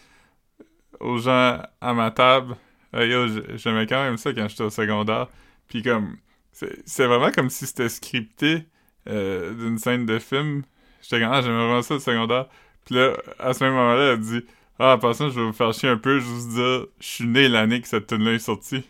aux 1.00 1.18
gens 1.18 1.62
à 1.82 1.94
ma 1.94 2.12
table, 2.12 2.56
Ah, 2.94 3.06
yo, 3.06 3.26
j'aimais 3.56 3.88
quand 3.88 4.04
même 4.04 4.18
ça 4.18 4.34
quand 4.34 4.48
j'étais 4.50 4.64
au 4.64 4.70
secondaire. 4.70 5.28
Puis 5.70 5.82
comme, 5.82 6.18
c'est 6.52 7.06
vraiment 7.06 7.32
comme 7.32 7.50
si 7.50 7.66
c'était 7.66 7.88
scripté 7.88 8.66
euh, 9.08 9.54
d'une 9.54 9.78
scène 9.78 10.06
de 10.06 10.20
film. 10.20 10.64
J'étais 11.02 11.22
comme, 11.22 11.32
ah, 11.32 11.42
j'aimais 11.42 11.56
vraiment 11.56 11.82
ça 11.82 11.96
au 11.96 12.00
secondaire. 12.00 12.48
Puis 12.86 12.96
là, 12.96 13.14
à 13.40 13.54
ce 13.54 13.64
même 13.64 13.74
moment-là, 13.74 14.12
elle 14.14 14.20
dit, 14.20 14.42
ah, 14.78 14.96
en 14.96 15.00
passant, 15.00 15.30
je 15.30 15.40
vais 15.40 15.46
vous 15.46 15.54
faire 15.54 15.72
chier 15.74 15.88
un 15.90 15.98
peu, 15.98 16.20
je 16.20 16.26
vais 16.26 16.32
vous 16.34 16.54
dire, 16.54 16.88
je 17.00 17.06
suis 17.08 17.28
né 17.28 17.48
l'année 17.48 17.80
que 17.80 17.88
cette 17.88 18.08
tune 18.08 18.24
là 18.24 18.34
est 18.34 18.40
sortie. 18.40 18.84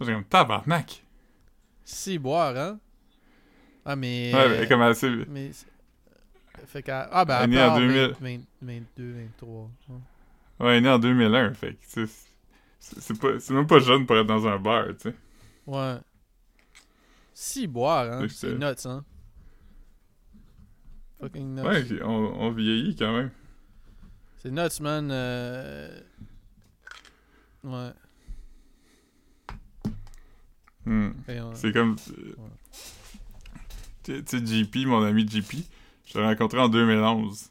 J'étais 0.00 0.12
comme, 0.12 0.24
tabarnak! 0.24 1.02
Si, 1.92 2.18
boire, 2.18 2.56
hein? 2.56 2.78
Ah, 3.84 3.96
mais... 3.96 4.32
Ouais, 4.34 4.60
mais 4.60 4.68
comme 4.68 4.82
assez. 4.82 5.10
Mais... 5.28 5.52
c'est- 5.52 5.66
Fait 6.66 6.82
qu'à... 6.82 7.08
Ah, 7.10 7.24
ben, 7.24 7.38
Elle 7.42 7.44
est 7.44 7.56
née 7.56 7.62
en 7.62 7.68
part 7.68 7.78
2000. 7.80 8.16
20, 8.20 8.38
20, 8.62 8.82
22, 8.96 9.12
23. 9.12 9.70
ouais. 9.88 9.96
Ouais, 10.60 10.70
elle 10.72 10.76
est 10.76 10.80
né 10.82 10.88
en 10.90 10.98
2001, 10.98 11.54
fait 11.54 11.72
que, 11.74 11.78
c'est 11.86 12.06
c'est 12.78 13.14
c'est 13.40 13.50
même 13.54 13.66
pas 13.66 13.78
jeune 13.78 14.06
pour 14.06 14.16
être 14.16 14.26
dans 14.26 14.46
un 14.46 14.58
bar, 14.58 14.86
tu 14.88 15.10
sais. 15.10 15.14
Ouais. 15.66 15.98
Si, 17.34 17.66
boire, 17.66 18.10
hein? 18.12 18.26
C'est 18.28 18.48
c'est- 18.48 18.54
nuts, 18.54 18.86
hein? 18.86 19.04
Fucking 21.20 21.54
nuts. 21.54 21.62
Ouais, 21.62 22.02
on, 22.02 22.08
on 22.40 22.50
vieillit 22.50 22.96
quand 22.96 23.12
même. 23.12 23.30
C'est 24.38 24.50
nuts, 24.50 24.80
man. 24.80 25.10
euh, 25.10 26.00
Ouais. 27.62 27.92
On- 30.86 31.12
C'est 31.54 31.72
comme. 31.72 31.96
euh, 32.18 32.34
Tu 34.02 34.22
sais, 34.26 34.38
JP, 34.44 34.86
mon 34.86 35.02
ami 35.04 35.26
JP, 35.28 35.56
je 36.06 36.18
l'ai 36.18 36.24
rencontré 36.24 36.58
en 36.58 36.68
2011. 36.68 37.50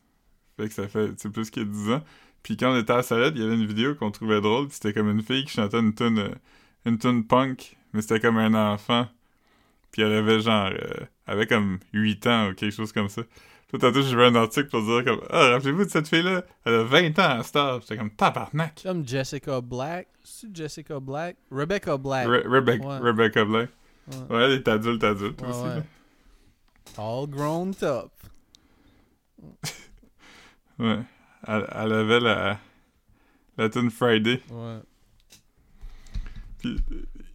Fait 0.58 0.68
que 0.68 0.74
ça 0.74 0.88
fait 0.88 1.14
plus 1.32 1.50
que 1.52 1.62
10 1.62 1.92
ans. 1.92 2.04
Puis 2.44 2.58
quand 2.58 2.74
on 2.74 2.78
était 2.78 2.92
à 2.94 2.98
la 2.98 3.04
salade, 3.04 3.34
il 3.36 3.44
y 3.44 3.46
avait 3.46 3.56
une 3.56 3.66
vidéo 3.68 3.96
qu'on 3.96 4.12
trouvait 4.12 4.42
drôle. 4.42 4.68
puis 4.68 4.76
C'était 4.76 4.94
comme 4.94 5.10
une 5.10 5.22
fille 5.22 5.46
qui 5.46 5.52
chantait 5.54 5.80
une 5.80 5.94
tune, 5.94 6.18
euh, 6.20 6.34
une 6.86 6.98
tune 6.98 7.26
punk, 7.26 7.78
mais 7.94 8.02
c'était 8.02 8.20
comme 8.20 8.38
un 8.38 8.54
enfant. 8.74 9.08
Puis 9.92 10.02
elle 10.02 10.14
avait 10.14 10.40
genre. 10.42 10.68
euh, 10.72 11.06
elle 11.28 11.34
avait 11.34 11.48
comme 11.48 11.80
8 11.94 12.26
ans 12.28 12.50
ou 12.50 12.54
quelque 12.56 12.74
chose 12.76 12.92
comme 12.92 13.10
ça. 13.10 13.22
Puis 13.70 13.78
tantôt, 13.78 14.02
j'ai 14.02 14.16
vu 14.16 14.24
un 14.24 14.34
article 14.36 14.68
pour 14.70 14.82
dire 14.82 15.06
comme 15.06 15.22
Ah, 15.30 15.50
rappelez-vous 15.52 15.86
de 15.86 15.90
cette 15.90 16.08
fille-là? 16.08 16.44
Elle 16.66 16.74
a 16.74 16.84
20 16.84 17.20
ans 17.20 17.40
à 17.40 17.44
Star. 17.44 17.82
J'étais 17.82 17.98
comme 17.98 18.10
tabarnak. 18.10 18.82
Comme 18.84 19.08
Jessica 19.08 19.62
Black. 19.62 20.08
C'est 20.24 20.56
Jessica 20.56 21.00
Black? 21.00 21.38
Rebecca 21.52 21.96
Black. 21.98 22.28
Re- 22.28 22.48
Rebecca, 22.48 22.86
Ouais. 22.86 22.98
Rebecca 23.00 23.46
Black. 23.46 23.70
Ouais. 24.08 24.36
Ouais, 24.36 24.44
elle 24.46 24.52
est 24.54 24.68
adulte, 24.68 25.04
adulte 25.04 25.42
Ouais, 25.42 25.48
aussi. 25.50 25.64
là. 25.66 25.84
All 26.98 27.28
grown 27.28 27.74
up. 27.84 28.12
Ouais. 30.80 31.00
Elle, 31.48 31.68
elle 31.72 31.94
avait 31.94 32.20
la, 32.22 32.58
la 33.58 33.70
tune 33.70 33.92
Friday. 33.92 34.42
Ouais. 34.50 34.80
Puis 36.60 36.78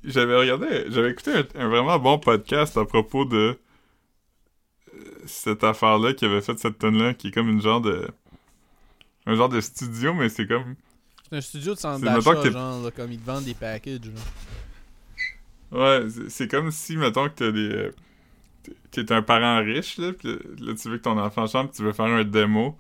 j'avais 0.03 0.37
regardé, 0.37 0.85
j'avais 0.89 1.11
écouté 1.11 1.33
un, 1.33 1.45
un 1.61 1.69
vraiment 1.69 1.99
bon 1.99 2.19
podcast 2.19 2.77
à 2.77 2.85
propos 2.87 3.25
de 3.25 3.59
cette 5.27 5.65
affaire-là 5.65 6.15
qui 6.15 6.25
avait 6.25 6.41
fait 6.41 6.59
cette 6.59 6.79
tune-là, 6.79 7.15
qui 7.15 7.29
est 7.29 7.31
comme 7.31 7.49
une 7.49 7.61
genre 7.63 7.81
de. 7.81 8.09
Un 9.27 9.35
genre 9.37 9.49
de 9.49 9.61
studio, 9.61 10.13
mais 10.15 10.29
c'est 10.29 10.47
comme. 10.47 10.75
C'est 11.31 11.37
un 11.37 11.41
studio 11.41 11.75
de 11.75 11.79
centre 11.79 12.01
d'achat, 12.05 12.51
genre, 12.53 12.83
là, 12.85 12.91
comme 12.91 13.13
ils 13.13 13.19
te 13.19 13.27
vendent 13.27 13.45
des 13.45 13.55
packages. 13.55 14.01
là. 15.73 16.01
Ouais, 16.03 16.07
c'est- 16.29 16.49
comme 16.49 16.71
si, 16.71 16.97
mettons, 16.97 17.29
que 17.29 17.35
t'as 17.35 17.51
des. 17.51 17.69
euh, 17.73 17.91
t'es- 18.91 19.11
un 19.13 19.23
parent 19.23 19.59
riche, 19.65 19.99
là, 19.99 20.13
pis 20.13 20.29
là, 20.59 20.75
tu 20.75 20.89
veux 20.89 20.99
que 20.99 21.03
ton 21.03 21.19
enfant 21.19 21.47
chante, 21.47 21.71
pis 21.71 21.79
tu 21.79 21.83
veux 21.83 21.93
faire 21.93 22.05
un 22.07 22.25
démo. 22.25 22.79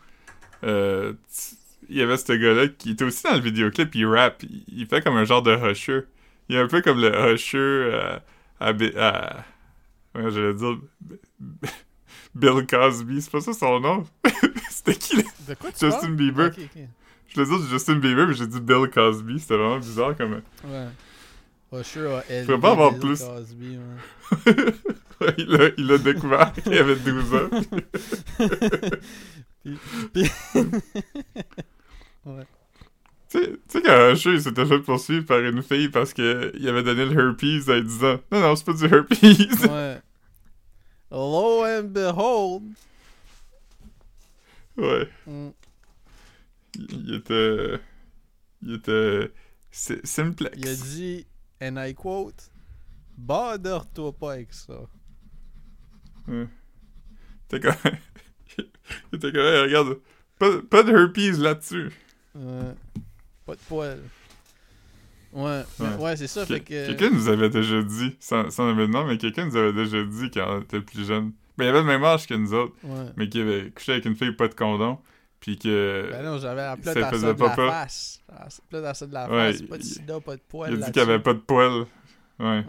Euh, 0.64 1.12
tu- 1.32 1.56
il 1.90 1.96
y 1.96 2.02
avait 2.02 2.16
ce 2.16 2.32
gars-là 2.32 2.68
qui 2.68 2.90
était 2.92 3.04
aussi 3.04 3.24
dans 3.24 3.34
le 3.34 3.40
vidéoclip, 3.40 3.94
il 3.94 4.06
rappe, 4.06 4.42
il, 4.44 4.64
il 4.68 4.86
fait 4.86 5.02
comme 5.02 5.16
un 5.16 5.24
genre 5.24 5.42
de 5.42 5.54
Usher. 5.70 6.02
Il 6.48 6.56
est 6.56 6.60
un 6.60 6.68
peu 6.68 6.80
comme 6.82 7.00
le 7.00 7.34
Usher 7.34 7.58
euh, 7.58 8.18
à... 8.60 8.72
Bi- 8.72 8.96
à 8.96 9.44
ouais, 10.14 10.30
j'allais 10.30 10.54
dire... 10.54 10.78
Bill 12.34 12.66
Cosby, 12.68 13.22
c'est 13.22 13.30
pas 13.30 13.40
ça 13.40 13.52
son 13.52 13.80
nom? 13.80 14.04
C'était 14.70 14.94
qui, 14.96 15.16
là? 15.16 15.22
De 15.48 15.54
quoi 15.54 15.70
tu 15.72 15.84
Justin 15.86 16.00
parles? 16.00 16.12
Bieber. 16.16 16.46
Ok, 16.46 16.58
ok. 16.58 16.82
Je 17.28 17.40
voulais 17.42 17.58
dire 17.58 17.68
Justin 17.68 17.96
Bieber, 17.96 18.26
mais 18.28 18.34
j'ai 18.34 18.46
dit 18.46 18.60
Bill 18.60 18.88
Cosby, 18.92 19.40
c'était 19.40 19.56
vraiment 19.56 19.78
bizarre 19.78 20.16
comme... 20.16 20.40
Ouais. 20.64 20.88
Usher 21.80 22.06
a 22.06 22.24
élevé 22.32 22.44
Pourrait 22.46 22.60
pas 22.60 22.70
avoir 22.72 22.92
Bill 22.92 23.00
plus. 23.00 23.20
Cosby, 23.22 23.76
ouais. 23.78 24.54
Ouais, 25.20 25.32
il 25.38 25.46
l'a 25.46 25.68
il 25.78 25.86
l'a 25.86 25.98
découvert, 25.98 26.52
il 26.66 26.76
avait 26.76 26.96
12 26.96 27.34
ans. 27.34 27.48
Puis- 29.64 29.78
puis- 30.12 30.30
ouais. 32.26 32.42
Tu 33.30 33.38
sais- 33.38 33.52
sais 33.68 33.82
qu'un 33.82 34.12
Usher, 34.12 34.32
il 34.34 34.42
s'était 34.42 34.66
fait 34.66 34.80
poursuivre 34.80 35.24
par 35.24 35.38
une 35.38 35.62
fille 35.62 35.88
parce 35.88 36.12
qu'il 36.12 36.68
avait 36.68 36.82
donné 36.82 37.06
le 37.06 37.12
herpes 37.12 37.68
à 37.70 37.80
10 37.80 38.04
ans. 38.04 38.20
Non, 38.32 38.40
non, 38.40 38.56
c'est 38.56 38.66
pas 38.66 38.72
du 38.72 38.84
herpes. 38.84 39.12
ouais. 39.22 40.00
Lo 41.14 41.64
and 41.64 41.92
behold. 41.92 42.62
ouais. 44.76 45.08
Mm. 45.26 45.50
Il, 46.76 47.14
était... 47.14 47.80
Il 48.62 48.74
était... 48.74 49.32
si- 49.70 50.00
Simplex. 50.02 50.56
Il 50.58 50.66
a 50.68 50.74
dit, 50.74 51.26
and 51.62 51.76
I 51.78 51.94
quote, 51.94 52.50
Bother-toi 53.16 54.12
pas 54.12 54.32
avec 54.32 54.52
ça. 54.52 54.80
Ouais. 56.26 56.48
T'es 57.46 57.60
comme... 57.60 57.74
il 58.58 58.64
était 59.16 59.30
comme, 59.32 59.40
Hey, 59.42 59.62
regarde, 59.66 60.00
pas, 60.38 60.62
pas 60.62 60.82
de 60.82 60.90
herpes 60.92 61.38
là-dessus. 61.38 61.92
Ouais. 62.34 62.74
Pas 63.46 63.54
de 63.54 63.60
poil. 63.68 64.00
Ouais, 65.34 65.62
Ouais. 65.80 65.96
ouais, 65.98 66.16
c'est 66.16 66.26
ça. 66.28 66.46
Que-. 66.46 66.58
Quelqu'un 66.62 67.10
nous 67.10 67.28
avait 67.28 67.50
déjà 67.50 67.82
dit, 67.82 68.16
sans, 68.20 68.48
sans 68.50 68.72
nom, 68.72 69.04
mais 69.06 69.18
quelqu'un 69.18 69.46
nous 69.46 69.56
avait 69.56 69.72
déjà 69.72 70.02
dit 70.04 70.30
quand 70.30 70.58
on 70.58 70.60
était 70.62 70.80
plus 70.80 71.06
jeune. 71.06 71.32
Ben, 71.58 71.64
il 71.64 71.68
avait 71.68 71.80
le 71.80 71.84
même 71.84 72.04
âge 72.04 72.26
que 72.26 72.34
nous 72.34 72.54
autres, 72.54 72.74
Ouais. 72.84 73.06
mais 73.16 73.28
qui 73.28 73.40
avait 73.40 73.70
couché 73.70 73.92
avec 73.92 74.04
une 74.04 74.14
fille 74.16 74.32
pas 74.32 74.48
de 74.48 74.54
condom, 74.54 74.98
puis 75.40 75.58
que... 75.58 76.08
Ben 76.10 76.22
non, 76.24 76.38
j'avais 76.38 76.62
la 76.62 76.70
ça 76.76 76.92
plate 76.92 76.96
à 76.98 77.10
faisait 77.10 77.26
ça 77.26 77.32
de 77.32 77.38
pas 77.38 77.48
la 77.48 77.54
peur. 77.56 77.70
face. 77.72 78.22
Plate 78.70 78.84
à 78.84 78.94
ça 78.94 79.06
de 79.06 79.12
la 79.14 79.28
face. 79.28 79.62
Pas 79.62 79.76
de 79.78 79.82
il- 79.82 79.86
sida, 79.86 80.20
pas 80.20 80.36
de 80.36 80.40
poil. 80.48 80.72
il 80.72 80.82
a 80.82 80.86
dit 80.86 80.92
qu'il 80.92 81.02
avait 81.02 81.18
pas 81.20 81.34
de 81.34 81.38
poils. 81.40 81.86
Ouais. 82.38 82.64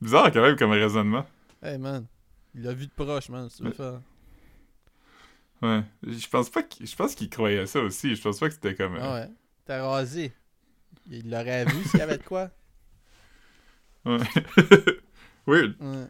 Bizarre 0.00 0.30
quand 0.32 0.42
même 0.42 0.56
comme 0.56 0.70
raisonnement. 0.70 1.26
Hey 1.62 1.76
man, 1.78 2.06
il 2.54 2.62
l'a 2.62 2.72
vu 2.72 2.86
de 2.86 2.92
proche, 2.92 3.28
man, 3.28 3.48
si 3.50 3.58
tu 3.58 3.62
veux 3.64 3.68
Mais- 3.70 3.74
faire. 3.74 4.00
Ouais. 5.60 5.82
Je 6.06 6.28
pense 6.28 6.48
pas 6.50 6.62
qu'il... 6.62 6.86
Je 6.86 6.94
pense 6.96 7.14
qu'il 7.14 7.28
croyait 7.28 7.66
ça 7.66 7.80
aussi. 7.80 8.14
Je 8.14 8.22
pense 8.22 8.38
pas 8.38 8.48
que 8.48 8.54
c'était 8.54 8.74
comme... 8.74 8.94
euh, 8.96 9.14
ouais. 9.22 9.28
T'as 9.66 9.86
rasé. 9.86 10.32
Il 11.10 11.30
l'aurait 11.30 11.64
vu 11.64 11.82
s'il 11.84 12.00
y 12.00 12.02
avait 12.02 12.18
de 12.18 12.22
quoi. 12.22 12.50
Ouais. 14.04 14.18
Weird. 15.46 15.74
Ouais. 15.80 16.06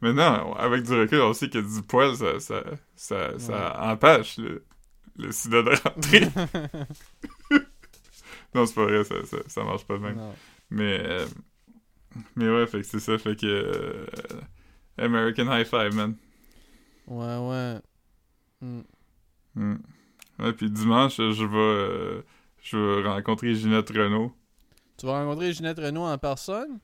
Maintenant, 0.00 0.52
avec 0.54 0.84
du 0.84 0.92
recul, 0.92 1.20
on 1.20 1.32
sait 1.32 1.48
que 1.48 1.58
du 1.58 1.82
poil, 1.82 2.14
ça, 2.16 2.38
ça, 2.38 2.62
ça, 2.94 3.38
ça 3.38 3.80
empêche 3.92 4.38
le, 4.38 4.64
le 5.16 5.32
sida 5.32 5.62
de 5.62 5.70
rentrer. 5.70 6.20
non, 8.54 8.64
c'est 8.66 8.74
pas 8.74 8.84
vrai, 8.84 9.02
ça, 9.04 9.24
ça, 9.24 9.38
ça 9.46 9.64
marche 9.64 9.84
pas 9.84 9.94
de 9.94 10.02
même. 10.02 10.16
non. 10.16 10.34
Mais, 10.70 11.00
euh, 11.02 11.26
mais 12.36 12.48
ouais, 12.48 12.66
fait 12.66 12.80
que 12.80 12.86
c'est 12.86 13.00
ça, 13.00 13.18
fait 13.18 13.34
que... 13.36 13.46
euh, 13.46 14.06
American 14.98 15.46
High 15.52 15.66
Five, 15.66 15.94
man. 15.94 16.14
Ouais, 17.06 17.36
ouais. 17.38 17.80
Hmm. 18.60 18.80
Hmm. 19.54 19.76
Ouais, 20.38 20.52
puis 20.52 20.70
dimanche, 20.70 21.16
je 21.16 21.44
vais, 21.44 21.56
euh, 21.56 22.22
je 22.62 22.76
vais 22.76 23.08
rencontrer 23.08 23.54
Ginette 23.54 23.90
Renault. 23.90 24.32
Tu 24.96 25.06
vas 25.06 25.22
rencontrer 25.24 25.52
Ginette 25.52 25.78
Renault 25.78 26.02
en 26.06 26.18
personne? 26.18 26.78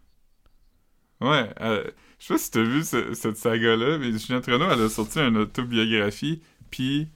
Ouais, 1.21 1.49
euh, 1.61 1.85
je 2.19 2.27
sais 2.27 2.35
pas 2.35 2.39
si 2.39 2.51
t'as 2.51 2.63
vu 2.63 2.83
ce- 2.83 3.15
cette 3.15 3.37
saga-là, 3.37 3.99
mais 3.99 4.17
Ginette 4.19 4.47
Renault, 4.47 4.71
elle 4.71 4.83
a 4.83 4.89
sorti 4.89 5.19
une 5.21 5.37
autobiographie, 5.39 6.43
puis 6.71 7.09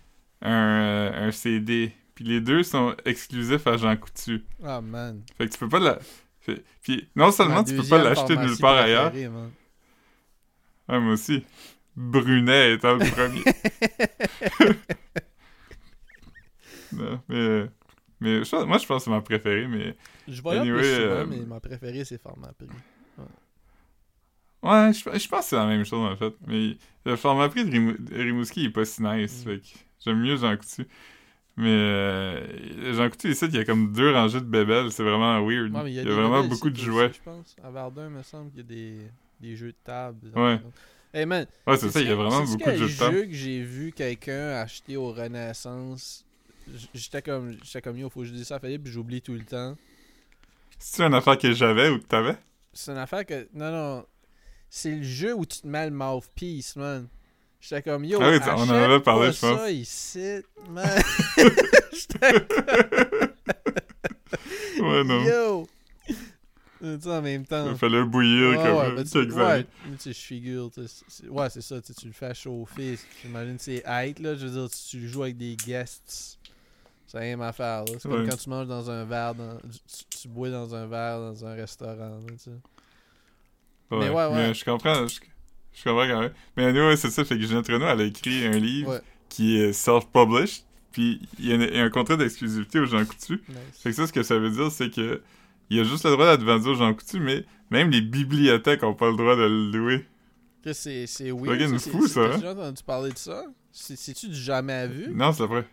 un, 0.43 0.51
euh, 0.51 1.29
un 1.29 1.31
CD. 1.33 1.93
Puis 2.15 2.25
les 2.25 2.41
deux 2.41 2.63
sont 2.63 2.95
exclusifs 3.05 3.67
à 3.67 3.77
Jean 3.77 3.97
Coutu. 3.97 4.45
Ah, 4.65 4.81
man. 4.81 5.23
Fait 5.37 5.47
que 5.47 5.53
tu 5.53 5.59
peux 5.59 5.69
pas 5.69 5.79
la... 5.79 5.99
fait- 6.41 6.65
Puis 6.83 7.09
non 7.15 7.31
seulement 7.31 7.63
tu 7.65 7.75
peux 7.77 7.87
pas 7.89 7.99
l'acheter 8.03 8.37
nulle 8.37 8.59
part 8.59 8.77
ailleurs, 8.77 9.13
man. 9.15 9.51
Ouais, 10.89 11.01
moi 11.01 11.13
aussi. 11.13 11.45
Brunet 11.97 12.75
étant 12.75 12.95
le 12.95 13.11
premier. 13.11 13.43
non, 16.93 17.21
mais... 17.29 17.67
Mais 18.21 18.45
je 18.45 18.65
moi, 18.65 18.79
je 18.79 18.87
pense 18.87 18.99
que 18.99 19.05
c'est 19.05 19.11
ma 19.11 19.21
préférée, 19.21 19.67
mais... 19.69 19.97
Je 20.27 20.43
vais 20.43 20.55
là 20.55 20.61
Anyway, 20.63 20.81
plus 20.81 20.95
souvent, 20.95 21.15
euh, 21.15 21.27
mais 21.27 21.39
ma 21.41 21.61
préférée, 21.61 22.05
c'est 22.05 22.21
Format 22.21 22.53
Prix. 22.53 22.69
Ouais, 24.63 24.93
je, 24.93 25.19
je 25.19 25.29
pense 25.29 25.41
que 25.41 25.47
c'est 25.51 25.57
la 25.57 25.67
même 25.67 25.85
chose, 25.85 26.11
en 26.13 26.17
fait. 26.17 26.35
Mais 26.47 26.77
le 27.05 27.17
format 27.17 27.49
prix 27.49 27.65
de 27.65 27.71
Rimou- 27.71 27.97
Rimouski 28.13 28.65
est 28.67 28.71
pas 28.71 28.85
si 28.85 29.03
nice, 29.03 29.45
Mm. 29.45 29.49
fait 29.49 29.59
que 29.61 29.67
j'aime 30.05 30.19
mieux 30.21 30.37
Jean 30.37 30.57
Coutu. 30.57 30.87
Mais 31.57 31.69
euh, 31.69 32.93
Jean 32.95 33.09
Coutu, 33.09 33.31
ici, 33.31 33.45
il 33.47 33.55
y 33.55 33.59
a 33.59 33.65
comme 33.65 33.93
deux 33.93 34.13
rangées 34.13 34.41
de 34.41 34.47
bébelles, 34.47 34.91
c'est 34.91 35.03
vraiment 35.05 35.41
weird. 35.47 35.75
Ouais, 35.75 35.91
il 35.91 35.95
y 35.95 36.01
a, 36.01 36.05
vraiment 36.05 36.43
beaucoup 36.45 36.71
de 36.71 36.77
jouets. 36.77 37.07
aussi, 37.07 37.21
Je 37.25 37.31
pense. 37.31 37.57
À 37.63 37.71
Verdun, 37.71 38.07
il 38.09 38.17
me 38.17 38.23
semble 38.23 38.51
qu'il 38.51 38.59
y 38.59 38.63
a 38.63 38.65
des, 38.65 38.99
des 39.41 39.57
jeux 39.57 39.73
de 39.73 39.77
table. 39.85 40.29
Ouais. 40.35 40.61
Hey 41.15 41.25
man, 41.25 41.47
Ouais, 41.67 41.77
c'est 41.77 41.91
ça, 41.91 42.01
il 42.01 42.09
y 42.09 42.11
a 42.11 42.15
vraiment 42.17 42.43
beaucoup 42.43 42.71
de 42.71 42.77
jeux 42.77 42.89
de 42.89 42.99
table. 42.99 43.17
jeu 43.17 43.27
que 43.27 43.33
j'ai 43.33 43.63
vu 43.63 43.93
quelqu'un 43.93 44.51
acheter 44.57 44.97
au 44.97 45.13
Renaissance. 45.13 46.25
J'étais 46.95 47.23
comme, 47.23 47.57
j'étais 47.65 47.81
comme 47.83 47.97
yo, 47.99 48.09
faut 48.11 48.21
que 48.21 48.27
je 48.27 48.33
dise 48.33 48.47
ça 48.47 48.57
à 48.57 48.61
Philippe, 48.61 48.85
puis 48.85 48.93
j'oublie 48.93 49.21
tout 49.23 49.33
le 49.35 49.45
temps. 49.45 49.77
C'est 50.79 51.03
une 51.03 51.15
affaire 51.15 51.37
que 51.39 51.53
j'avais 51.53 51.89
ou 51.91 51.99
que 51.99 52.05
t'avais? 52.07 52.37
C'est 52.73 52.93
une 52.93 52.99
affaire 52.99 53.27
que. 53.27 53.49
Non, 53.55 53.71
non. 53.73 54.07
C'est 54.71 54.95
le 54.95 55.03
jeu 55.03 55.35
où 55.35 55.45
tu 55.47 55.61
te 55.61 55.67
mets 55.67 55.87
le 55.89 55.97
mouthpiece, 55.97 56.77
man. 56.77 57.09
J'étais 57.61 57.83
comme 57.83 58.05
yo. 58.05 58.21
Ah 58.23 58.31
oui, 58.31 58.39
on 58.47 58.51
en 58.63 58.69
avait 58.71 59.01
parlé, 59.01 59.33
je 59.33 59.41
pense. 59.41 59.59
ça 59.59 59.71
ici, 59.71 60.41
man. 60.71 60.87
J'étais 61.93 62.33
Ouais, 64.81 65.05
non. 65.05 65.25
Yo! 65.25 65.69
Tu 66.81 67.09
en 67.09 67.21
même 67.23 67.45
temps. 67.45 67.73
Il 67.73 67.77
fallait 67.77 68.05
bouillir 68.05 68.51
Ouais, 68.51 68.57
comme 68.57 68.77
ouais, 68.77 68.93
ben, 68.95 69.05
tu- 69.05 69.11
quelques 69.11 69.35
ouais, 69.35 69.65
tu 69.65 69.69
sais, 69.99 70.13
je 70.13 70.19
figure. 70.21 70.71
Ouais, 71.29 71.51
c'est 71.51 71.61
ça, 71.61 71.81
tu 71.81 71.89
sais, 71.89 71.95
tu 71.95 72.07
le 72.07 72.13
fais 72.13 72.33
chauffer. 72.35 72.97
J'imagine 73.21 73.59
c'est 73.59 73.83
height, 73.85 74.21
là. 74.21 74.37
Je 74.37 74.47
veux 74.47 74.53
dire, 74.53 74.71
tu, 74.71 74.79
tu 74.91 75.09
joues 75.09 75.25
avec 75.25 75.37
des 75.37 75.57
guests. 75.57 76.38
C'est 77.09 77.19
rien 77.19 77.41
à 77.41 77.53
faire, 77.53 77.85
là. 77.87 77.93
C'est 77.99 78.07
comme 78.09 78.29
quand 78.29 78.37
tu 78.37 78.51
manges 78.51 78.67
dans 78.69 78.91
un 78.91 79.05
verre, 79.07 79.35
dans, 79.35 79.57
tu, 79.57 80.21
tu 80.21 80.29
bois 80.29 80.51
dans 80.51 80.75
un 80.75 80.87
verre 80.87 81.19
dans 81.19 81.47
un 81.47 81.55
restaurant, 81.55 81.97
là, 81.97 82.19
tu 82.29 82.39
sais. 82.39 82.51
Ouais, 83.91 83.99
Mais 84.01 84.09
ouais, 84.11 84.27
ouais. 84.27 84.53
je 84.55 84.63
comprends, 84.65 85.07
je, 85.07 85.19
je 85.73 85.85
comprends 85.85 86.07
quand 86.07 86.21
même. 86.21 86.33
Mais 86.57 86.67
anyway, 86.67 86.97
c'est 86.99 87.09
ça, 87.11 87.25
fait 87.25 87.37
que 87.39 87.43
Ginette 87.47 87.67
Renault, 87.67 87.87
elle 87.89 88.01
a 88.03 88.05
écrit 88.05 88.47
un 88.47 88.59
livre 88.59 89.01
qui 89.31 89.57
est 89.59 89.73
self-published, 89.73 90.65
puis 90.93 91.21
il 91.39 91.47
y, 91.47 91.53
a 91.53 91.57
y 91.57 91.81
un 91.81 91.89
contrat 91.89 92.17
d'exclusivité 92.17 92.79
aux 92.79 92.85
Jean 92.87 93.07
Coutu. 93.07 93.43
Nice. 93.49 93.57
Fait 93.81 93.89
que 93.91 93.97
ça, 93.97 94.07
ce 94.07 94.13
que 94.13 94.23
ça 94.23 94.39
veut 94.39 94.51
dire, 94.51 94.71
c'est 94.71 94.91
que 94.91 95.23
il 95.71 95.79
y 95.79 95.81
a 95.81 95.85
juste 95.85 96.05
le 96.05 96.11
droit 96.11 96.37
d'être 96.37 96.45
vendu 96.47 96.69
aux 96.69 96.75
Jean 96.75 96.93
Coutu, 96.93 97.21
mais 97.21 97.45
même 97.71 97.91
les 97.91 98.03
bibliothèques 98.03 98.83
ont 98.83 98.95
pas 98.95 99.11
le 99.11 99.17
droit 99.17 99.35
de 99.37 99.43
le 99.43 99.71
louer. 99.71 100.07
C'est 100.73 101.07
weird. 101.31 101.79
c'est- 101.79 101.91
fou, 101.91 102.07
ça, 102.07 102.21
T'as 102.21 102.35
hein? 102.35 102.35
déjà 102.39 102.53
entendu 102.53 102.83
parler 102.83 103.13
de 103.13 103.19
ça? 103.19 103.45
C'est- 103.73 103.97
C'est-tu 103.97 104.29
du 104.29 104.35
jamais 104.35 104.87
vu? 104.89 105.15
Non, 105.15 105.33
c'est 105.33 105.47
vrai. 105.47 105.65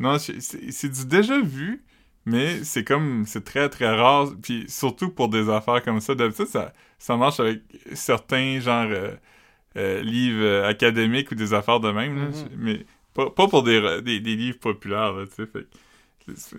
Non, 0.00 0.18
c'est 0.18 0.88
du 0.88 1.06
déjà 1.06 1.40
vu, 1.40 1.84
mais 2.26 2.64
c'est 2.64 2.84
comme, 2.84 3.24
c'est 3.26 3.44
très 3.44 3.68
très 3.68 3.94
rare, 3.94 4.30
puis 4.42 4.64
surtout 4.68 5.10
pour 5.10 5.28
des 5.28 5.48
affaires 5.50 5.82
comme 5.82 6.00
ça. 6.00 6.14
D'habitude, 6.14 6.46
ça, 6.46 6.72
ça 6.98 7.16
marche 7.16 7.40
avec 7.40 7.62
certains, 7.94 8.60
genre, 8.60 8.86
euh, 8.90 9.14
euh, 9.76 10.02
livres 10.02 10.42
euh, 10.42 10.68
académiques 10.68 11.30
ou 11.32 11.36
des 11.36 11.54
affaires 11.54 11.80
de 11.80 11.90
même, 11.92 12.16
là, 12.16 12.28
Mhm. 12.28 12.48
mais 12.58 12.86
pas, 13.14 13.30
pas 13.30 13.48
pour 13.48 13.62
des, 13.64 13.80
re- 13.80 14.00
des, 14.02 14.20
des 14.20 14.36
livres 14.36 14.58
populaires, 14.60 15.14
tu 15.30 15.36
sais. 15.36 15.46
Fait 15.46 15.66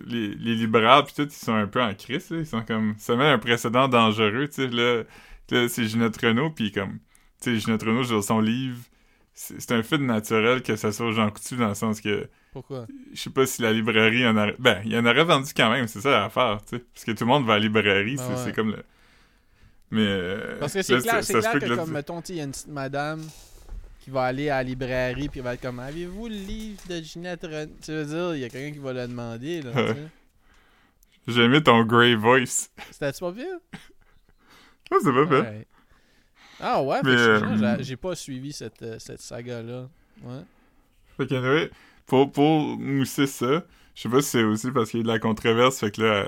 les, 0.06 0.30
les 0.36 0.56
libraires, 0.56 1.04
puis 1.06 1.14
tout, 1.16 1.24
ils 1.24 1.32
sont 1.32 1.54
un 1.54 1.68
peu 1.68 1.82
en 1.82 1.94
crise, 1.94 2.30
là, 2.30 2.40
ils 2.40 2.46
sont 2.46 2.62
comme, 2.64 2.96
ça 2.98 3.16
met 3.16 3.26
un 3.26 3.40
précédent 3.40 3.88
dangereux, 3.88 4.48
tu 4.48 4.56
sais, 4.56 4.68
là, 4.68 5.04
là 5.52 5.70
c'est 5.70 5.86
Ginette 5.86 6.18
Renault, 6.18 6.52
puis 6.52 6.72
comme, 6.72 7.00
tu 7.42 7.56
sais, 7.56 7.60
Ginette 7.60 7.84
Renault, 7.84 8.22
son 8.22 8.40
livre, 8.42 8.80
c'est 9.34 9.60
c'est 9.62 9.72
un 9.74 9.84
fait 9.84 9.98
naturel 9.98 10.62
que 10.64 10.76
ça 10.76 10.92
soit 10.92 11.12
Jean 11.12 11.30
Coutu, 11.32 11.56
dans 11.56 11.70
le 11.70 11.76
sens 11.76 12.02
que 12.02 12.28
Pourquoi? 12.52 12.86
je 13.14 13.20
sais 13.22 13.30
pas 13.30 13.46
si 13.46 13.62
la 13.62 13.72
librairie 13.72 14.28
en 14.28 14.36
aurait... 14.36 14.56
Ben, 14.60 14.82
il 14.86 14.92
y 14.92 14.98
en 14.98 15.06
aurait 15.06 15.24
vendu 15.24 15.52
quand 15.56 15.72
même, 15.72 15.88
c'est 15.88 16.02
ça 16.02 16.10
l'affaire, 16.12 16.60
tu 16.68 16.78
sais. 16.78 16.84
Parce 16.94 17.06
que 17.06 17.12
tout 17.12 17.24
le 17.24 17.28
monde 17.30 17.46
va 17.46 17.54
à 17.54 17.58
la 17.60 17.64
librairie, 17.64 18.18
Ah 18.20 18.36
c'est 18.38 18.46
ouais. 18.48 18.52
comme 18.54 18.72
le... 18.72 18.84
Mais... 19.90 20.02
euh, 20.06 20.60
Parce 20.60 20.74
que 20.74 20.82
c'est 20.82 21.00
clair, 21.00 21.16
ça- 21.16 21.22
c'est 21.24 21.40
clair 21.40 21.60
que, 21.60 21.66
là, 21.66 21.76
comme, 21.78 21.92
mettons, 21.92 22.22
tu 22.22 22.28
sais, 22.28 22.34
il 22.34 22.38
y 22.38 22.42
a 22.42 22.44
une 22.44 22.52
petite 22.52 22.68
madame 22.68 23.22
qui 24.02 24.10
va 24.10 24.24
aller 24.24 24.50
à 24.50 24.58
la 24.58 24.64
librairie 24.64 25.30
puis 25.30 25.40
va 25.42 25.54
être 25.54 25.62
comme 25.62 25.80
Avez-vous 25.80 26.28
le 26.28 26.34
livre 26.36 26.82
de 26.90 27.02
Ginette 27.02 27.44
Renault 27.44 27.72
Tu 27.84 27.92
veux 27.92 28.06
dire, 28.06 28.36
il 28.36 28.40
y 28.42 28.44
a 28.46 28.50
quelqu'un 28.50 28.74
qui 28.74 28.84
va 28.84 28.94
le 28.94 29.08
demander, 29.08 29.62
là. 29.62 29.72
tu 29.72 29.94
sais. 29.94 30.08
J'ai 31.28 31.44
aimé 31.44 31.62
ton 31.62 31.84
grey 31.86 32.16
voice. 32.16 32.70
C'était-tu 32.90 33.20
pas 33.20 33.32
pire? 33.32 33.58
Ah, 34.92 34.96
c'est 35.02 35.12
pas 35.14 35.28
fait. 35.28 35.40
Ouais. 35.42 35.68
Ah 36.60 36.82
ouais, 36.84 36.98
Mais, 37.04 37.12
que 37.12 37.18
euh, 37.18 37.78
j'ai 37.82 37.96
pas 37.96 38.14
suivi 38.16 38.52
cette, 38.54 38.82
euh, 38.82 39.00
cette 39.00 39.22
saga-là. 39.22 39.88
Ouais. 40.24 40.42
Fait 41.18 41.28
que, 41.28 41.34
anyway, 41.36 41.70
pour, 42.06 42.32
pour 42.32 42.78
mousser 42.78 43.28
ça, 43.28 43.64
je 43.96 44.02
sais 44.02 44.10
pas 44.10 44.22
si 44.22 44.30
c'est 44.30 44.44
aussi 44.44 44.72
parce 44.72 44.90
qu'il 44.92 45.00
y 45.00 45.04
a 45.04 45.04
de 45.04 45.10
la 45.10 45.20
controverse, 45.20 45.80
fait 45.80 45.92
que 45.92 46.02
là, 46.02 46.26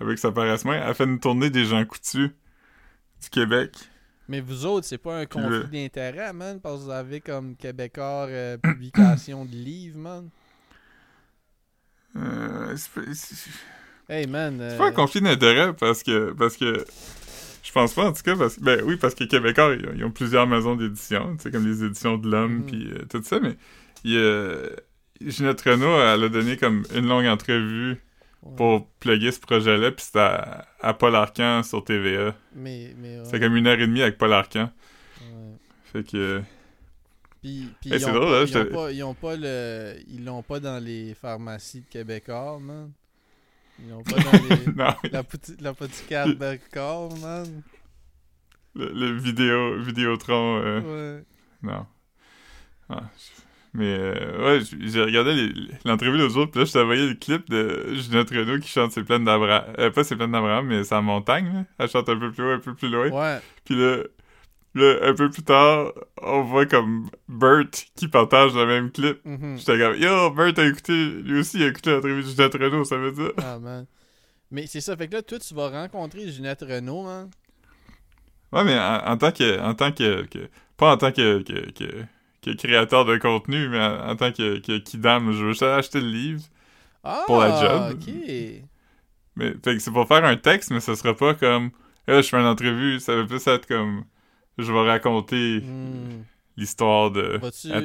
avec 0.00 0.18
ça 0.18 0.30
paraisse 0.32 0.64
moins, 0.64 0.76
elle 0.76 0.94
fait 0.94 1.04
une 1.04 1.20
tournée 1.20 1.50
des 1.50 1.64
gens 1.64 1.84
coutus 1.84 2.30
du 3.22 3.28
Québec. 3.30 3.72
Mais 4.28 4.40
vous 4.40 4.66
autres, 4.66 4.86
c'est 4.86 4.98
pas 4.98 5.16
un 5.18 5.26
conflit 5.26 5.48
le- 5.50 5.64
d'intérêt, 5.64 6.32
man, 6.32 6.60
parce 6.60 6.80
que 6.80 6.84
vous 6.84 6.90
avez 6.90 7.20
comme 7.20 7.54
Québécois 7.56 8.26
euh, 8.28 8.56
publication 8.62 9.44
de 9.44 9.52
livres, 9.52 9.98
man. 9.98 10.28
Euh, 12.16 12.74
c'est 12.76 12.90
pas- 12.92 13.12
c'est- 13.14 13.50
Hey, 14.08 14.26
man. 14.26 14.56
C'est 14.58 14.74
euh, 14.74 14.78
pas 14.78 14.86
un 14.88 14.92
conflit 14.92 15.20
d'intérêt 15.20 15.72
parce 15.74 16.02
que 16.04 16.32
parce 16.32 16.56
que 16.56 16.84
je 17.62 17.72
pense 17.72 17.92
pas 17.92 18.06
en 18.08 18.12
tout 18.12 18.22
cas 18.22 18.36
parce 18.36 18.54
que 18.56 18.60
ben 18.60 18.80
oui 18.84 18.96
parce 18.96 19.14
que 19.16 19.24
Québécois 19.24 19.74
ils, 19.78 19.86
ont- 19.86 19.92
ils 19.96 20.04
ont 20.04 20.10
plusieurs 20.12 20.46
maisons 20.46 20.76
d'édition, 20.76 21.36
tu 21.36 21.42
sais 21.42 21.50
comme 21.50 21.66
les 21.66 21.82
éditions 21.84 22.16
de 22.16 22.30
l'homme 22.30 22.58
Mhm. 22.58 22.66
puis 22.66 22.88
euh, 22.92 23.04
tout 23.10 23.20
ça 23.24 23.40
mais 23.40 23.56
il 24.04 24.16
Ginette 25.20 25.60
Renault 25.62 26.00
elle 26.00 26.24
a 26.24 26.28
donné 26.28 26.56
comme 26.56 26.84
une 26.94 27.06
longue 27.06 27.26
entrevue 27.26 28.00
ouais. 28.42 28.56
pour 28.56 28.88
plugger 29.00 29.32
ce 29.32 29.40
projet-là 29.40 29.90
puis 29.92 30.04
c'était 30.04 30.18
à, 30.20 30.66
à 30.80 30.94
Paul 30.94 31.14
Arcan 31.14 31.62
sur 31.62 31.84
TVA. 31.84 32.34
Mais, 32.54 32.94
mais, 32.98 33.18
ouais, 33.18 33.24
C'était 33.24 33.40
comme 33.40 33.56
une 33.56 33.66
heure 33.66 33.78
et 33.78 33.86
demie 33.86 34.02
avec 34.02 34.18
Paul 34.18 34.32
Arcan. 34.32 34.70
ouais. 35.20 35.54
Fait 35.92 36.02
que 36.04 36.42
Puis, 37.42 37.68
puis 37.80 37.90
Eh, 37.92 37.96
ils, 37.96 38.00
c'est 38.00 38.10
ont, 38.10 38.14
drôle, 38.14 38.34
hein, 38.34 38.44
ils, 38.46 38.56
ont 38.56 38.60
j'étais- 38.62 38.70
pas, 38.74 38.92
ils 38.92 39.02
ont 39.04 39.14
pas 39.14 39.36
le. 39.36 39.94
Ils 40.08 40.24
l'ont 40.24 40.42
pas 40.42 40.58
dans 40.60 40.82
les 40.82 41.14
pharmacies 41.14 41.80
de 41.82 41.86
Québécois, 41.86 42.58
man. 42.60 42.90
Ils 43.78 43.90
l'ont 43.90 44.02
pas 44.02 44.16
dans 44.18 44.32
les. 44.32 44.66
non, 44.74 44.94
la, 45.12 45.22
petit, 45.22 45.54
la 45.60 45.72
petite 45.74 46.06
carte 46.08 46.36
de 46.38 46.58
corps, 46.72 47.16
man. 47.18 47.62
le, 48.74 48.86
le 48.92 49.12
vidéo 49.18 49.78
Vidéotron 49.80 50.60
euh, 50.64 51.16
Ouais. 51.18 51.24
Non. 51.62 51.86
Ah, 52.88 53.02
je- 53.16 53.42
mais 53.76 53.96
euh, 53.98 54.58
ouais, 54.58 54.64
j'ai 54.80 55.02
regardé 55.02 55.52
l'entrevue 55.84 56.16
l'autre 56.18 56.34
jour, 56.34 56.50
puis 56.50 56.60
là, 56.60 56.64
je 56.66 56.72
t'envoyais 56.72 57.06
le 57.08 57.14
clip 57.14 57.48
de 57.50 57.94
Ginette 57.94 58.30
Renault 58.30 58.58
qui 58.60 58.68
chante 58.68 58.92
ses 58.92 59.02
plaines 59.04 59.24
d'Abraham. 59.24 59.64
Euh, 59.78 59.90
pas 59.90 60.04
ses 60.04 60.16
plaines 60.16 60.32
d'Abraham, 60.32 60.66
mais 60.66 60.82
sa 60.84 61.00
montagne, 61.00 61.52
là. 61.52 61.64
Elle 61.78 61.88
chante 61.88 62.08
un 62.08 62.18
peu 62.18 62.32
plus 62.32 62.42
haut, 62.44 62.50
un 62.52 62.58
peu 62.58 62.74
plus 62.74 62.88
loin. 62.88 63.08
Ouais. 63.10 63.40
Puis 63.64 63.74
là, 63.76 63.98
là, 64.74 64.94
un 65.02 65.14
peu 65.14 65.30
plus 65.30 65.42
tard, 65.42 65.92
on 66.22 66.42
voit 66.42 66.66
comme 66.66 67.08
Bert 67.28 67.64
qui 67.94 68.08
partage 68.08 68.54
le 68.54 68.66
même 68.66 68.90
clip. 68.90 69.18
mhm. 69.24 69.56
J'étais 69.58 69.78
comme, 69.78 69.96
yo, 69.96 70.30
Bert 70.30 70.52
a 70.58 70.64
écouté, 70.66 70.92
lui 71.22 71.38
aussi, 71.40 71.58
il 71.58 71.64
a 71.64 71.68
écouté 71.68 71.90
l'entrevue 71.92 72.22
de 72.22 72.28
Ginette 72.28 72.54
Renault, 72.54 72.84
ça 72.84 72.96
veut 72.96 73.12
dire. 73.12 73.32
Ah, 73.38 73.58
man. 73.58 73.86
Mais 74.50 74.66
c'est 74.66 74.80
ça, 74.80 74.96
fait 74.96 75.08
que 75.08 75.14
là, 75.14 75.22
toi, 75.22 75.38
tu 75.38 75.54
vas 75.54 75.68
rencontrer 75.70 76.28
Ginette 76.30 76.62
Renault, 76.62 77.04
man. 77.04 77.30
Ouais, 78.52 78.64
mais 78.64 78.78
en, 78.78 79.12
en 79.12 79.16
tant 79.16 79.32
que, 79.32 79.60
en 79.60 79.74
tant 79.74 79.90
que, 79.92 80.24
que- 80.26 80.48
pas 80.76 80.92
en 80.92 80.96
tant 80.96 81.10
que, 81.10 81.42
que, 81.42 81.70
que, 81.72 81.84
que 82.46 82.56
créateur 82.56 83.04
de 83.04 83.18
contenu, 83.18 83.68
mais 83.68 83.80
en, 83.80 84.10
en 84.10 84.16
tant 84.16 84.32
que, 84.32 84.58
que 84.60 84.78
kidam, 84.78 85.32
je 85.32 85.44
veux 85.44 85.50
juste 85.50 85.62
acheter 85.64 86.00
le 86.00 86.08
livre. 86.08 86.42
Ah, 87.02 87.24
Pour 87.26 87.38
la 87.40 87.52
job. 87.54 87.92
ok. 87.92 88.08
Mais 89.36 89.52
fait 89.64 89.74
que 89.74 89.78
c'est 89.78 89.90
pour 89.92 90.08
faire 90.08 90.24
un 90.24 90.36
texte, 90.36 90.70
mais 90.70 90.80
ça 90.80 90.96
sera 90.96 91.14
pas 91.14 91.34
comme 91.34 91.70
là, 92.06 92.22
je 92.22 92.28
fais 92.28 92.38
une 92.38 92.46
entrevue, 92.46 93.00
ça 93.00 93.14
va 93.16 93.24
plus 93.26 93.46
être 93.46 93.66
comme 93.66 94.04
je 94.58 94.72
vais 94.72 94.86
raconter 94.90 95.64
Hmm. 95.64 96.22
l'histoire 96.56 97.10
de 97.12 97.42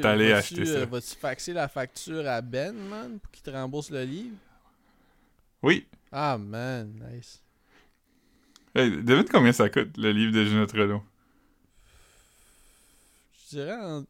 allé 0.08 0.32
vas-tu, 0.32 0.34
acheter 0.34 0.66
ça. 0.66 0.82
euh, 0.82 0.86
vas-tu 0.86 1.16
faxer 1.16 1.54
la 1.54 1.68
facture 1.68 2.28
à 2.28 2.42
Ben, 2.42 2.74
man, 2.76 3.20
pour 3.20 3.32
qu'il 3.32 3.44
te 3.44 3.50
rembourse 3.50 3.90
le 3.92 4.04
livre? 4.04 4.38
Oui. 5.64 5.88
Ah, 6.12 6.38
man, 6.38 6.94
nice. 7.00 7.42
Hey, 8.76 8.90
devine 9.02 9.24
combien 9.30 9.54
ça 9.54 9.70
coûte 9.70 9.96
le 9.98 10.12
livre 10.12 10.34
de 10.34 10.44
Ginette 10.44 10.72
Renault? 10.74 11.04
dirais. 13.50 13.76
en- 13.76 14.06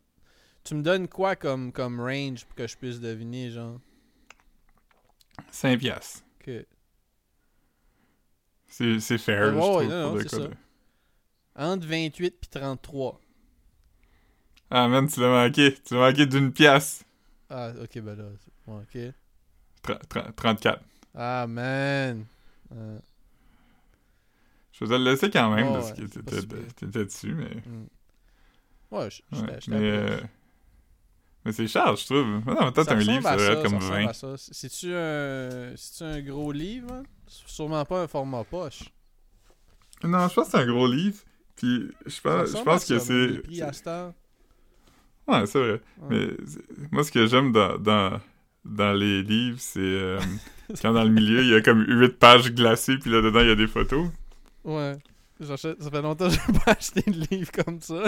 Tu 0.64 0.74
me 0.74 0.82
donnes 0.82 1.08
quoi 1.08 1.36
comme, 1.36 1.72
comme 1.72 2.02
range 2.02 2.46
pour 2.46 2.56
que 2.56 2.66
je 2.68 2.76
puisse 2.76 3.00
deviner, 3.00 3.52
genre? 3.52 3.80
5 5.52 5.80
piastres. 5.80 6.24
que 6.40 6.66
C'est 8.68 9.00
c'est 9.00 9.20
fair, 9.20 9.54
Ouais, 9.54 9.62
je 9.62 9.70
ouais, 9.70 9.88
trouve. 9.88 9.88
non, 9.88 10.18
c'est 10.18 10.30
ça. 10.30 10.48
de- 10.48 10.52
Entre 11.56 11.88
28 11.88 12.36
puis 12.42 12.50
33. 12.50 13.22
Ah, 14.72 14.88
man, 14.88 15.08
tu 15.08 15.20
l'as 15.20 15.30
manqué. 15.30 15.76
Tu 15.86 15.94
l'as 15.94 16.00
manqué 16.12 16.26
d'une 16.26 16.52
pièce. 16.52 17.04
Ah, 17.50 17.72
ok, 17.82 18.00
ben 18.02 18.16
là. 18.16 18.32
c'est- 18.40 18.72
ouais, 18.72 18.82
ok. 18.82 19.14
Tra- 19.84 20.00
tra- 20.08 20.32
34. 20.34 20.84
Ah, 21.14 21.46
man. 21.48 22.26
Euh, 22.72 23.00
Je 24.74 24.86
vais 24.86 24.90
te 24.90 24.96
le 24.96 25.12
laisser 25.12 25.30
quand 25.30 25.54
même, 25.54 25.72
Ouais, 25.72 25.74
parce 25.74 25.92
ouais, 25.92 25.94
que 25.94 26.06
t'étais 26.06 27.06
dessus, 27.06 27.34
mais... 27.34 27.64
hmm. 27.66 27.88
Ouais, 28.92 29.10
je- 29.10 29.22
Ouais, 29.32 29.38
j'étais 29.38 29.62
j'étais 29.62 29.72
mais, 29.72 29.90
euh, 29.92 30.22
mais 31.46 31.52
c'est 31.52 31.68
cher, 31.68 31.96
je 31.96 32.06
trouve. 32.06 32.26
Non, 32.26 32.66
mais 32.66 32.72
toi, 32.72 32.86
t'as 32.86 32.96
un 32.96 33.00
livre, 33.00 33.24
ça 33.24 33.36
devrait 33.36 33.54
être 33.54 33.64
comme 33.64 33.76
ressemble 33.76 33.94
20. 34.04 34.08
à 34.08 34.14
ça. 34.14 34.36
C'est-tu 34.38 34.94
un... 36.06 36.22
Gros 36.22 36.52
livre? 36.52 36.92
hein? 36.94 37.04
Sûrement 37.28 37.84
pas 37.86 38.04
un 38.04 38.08
format 38.08 38.44
poche. 38.44 38.84
Non, 40.04 40.28
je 40.28 40.34
pense 40.34 40.46
que 40.46 40.52
c'est 40.52 40.58
un 40.58 40.66
gros 40.68 40.88
livre. 40.88 41.18
Puis 41.56 41.90
je 42.06 42.22
pense, 42.22 42.50
je 42.58 42.64
pense 42.64 42.86
que 42.86 42.98
c'est. 43.00 43.42
Ouais, 45.28 45.46
c'est 45.46 45.60
vrai. 45.60 45.82
Ouais. 46.02 46.08
Mais 46.10 46.28
moi, 46.92 47.04
ce 47.04 47.12
que 47.12 47.26
j'aime 47.28 47.52
dans, 47.52 47.78
dans, 47.78 48.20
dans 48.66 48.94
les 48.94 49.22
livres, 49.22 49.58
c'est 49.60 49.80
euh, 49.80 50.20
quand 50.82 50.92
dans 50.94 51.04
le 51.04 51.10
milieu, 51.12 51.42
il 51.44 51.50
y 51.50 51.56
a 51.56 51.62
comme 51.62 51.86
8 51.88 52.18
pages 52.18 52.52
glacées, 52.52 52.98
puis 52.98 53.12
là, 53.12 53.22
dedans, 53.22 53.42
il 53.42 53.48
y 53.48 53.52
a 53.52 53.56
des 53.56 53.68
photos. 53.68 54.08
Ouais. 54.64 54.98
J'achète- 55.40 55.82
Ça 55.82 55.90
fait 55.90 56.02
longtemps 56.02 56.28
que 56.30 56.36
je 56.36 56.52
n'ai 56.52 56.60
pas 56.60 56.72
acheté 56.72 57.02
de 57.10 57.26
livre 57.32 57.52
comme 57.52 57.80
ça. 57.82 58.04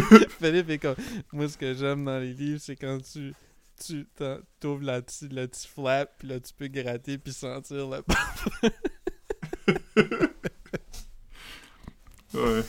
Philippe 0.40 0.70
est 0.70 0.78
comme. 0.78 0.96
Moi, 1.32 1.48
ce 1.48 1.56
que 1.58 1.74
j'aime 1.74 2.04
dans 2.04 2.18
les 2.18 2.32
livres, 2.34 2.60
c'est 2.62 2.76
quand 2.76 2.98
tu. 3.02 3.34
Tu 3.84 4.08
t'ouvres 4.58 4.82
la 4.82 5.00
petite- 5.02 5.32
le 5.32 5.46
petit 5.46 5.68
flap, 5.68 6.10
puis 6.18 6.26
là, 6.28 6.40
tu 6.40 6.52
peux 6.52 6.66
gratter 6.66 7.16
puis 7.16 7.32
sentir 7.32 7.88
le. 7.88 8.02
Ouais. 12.34 12.62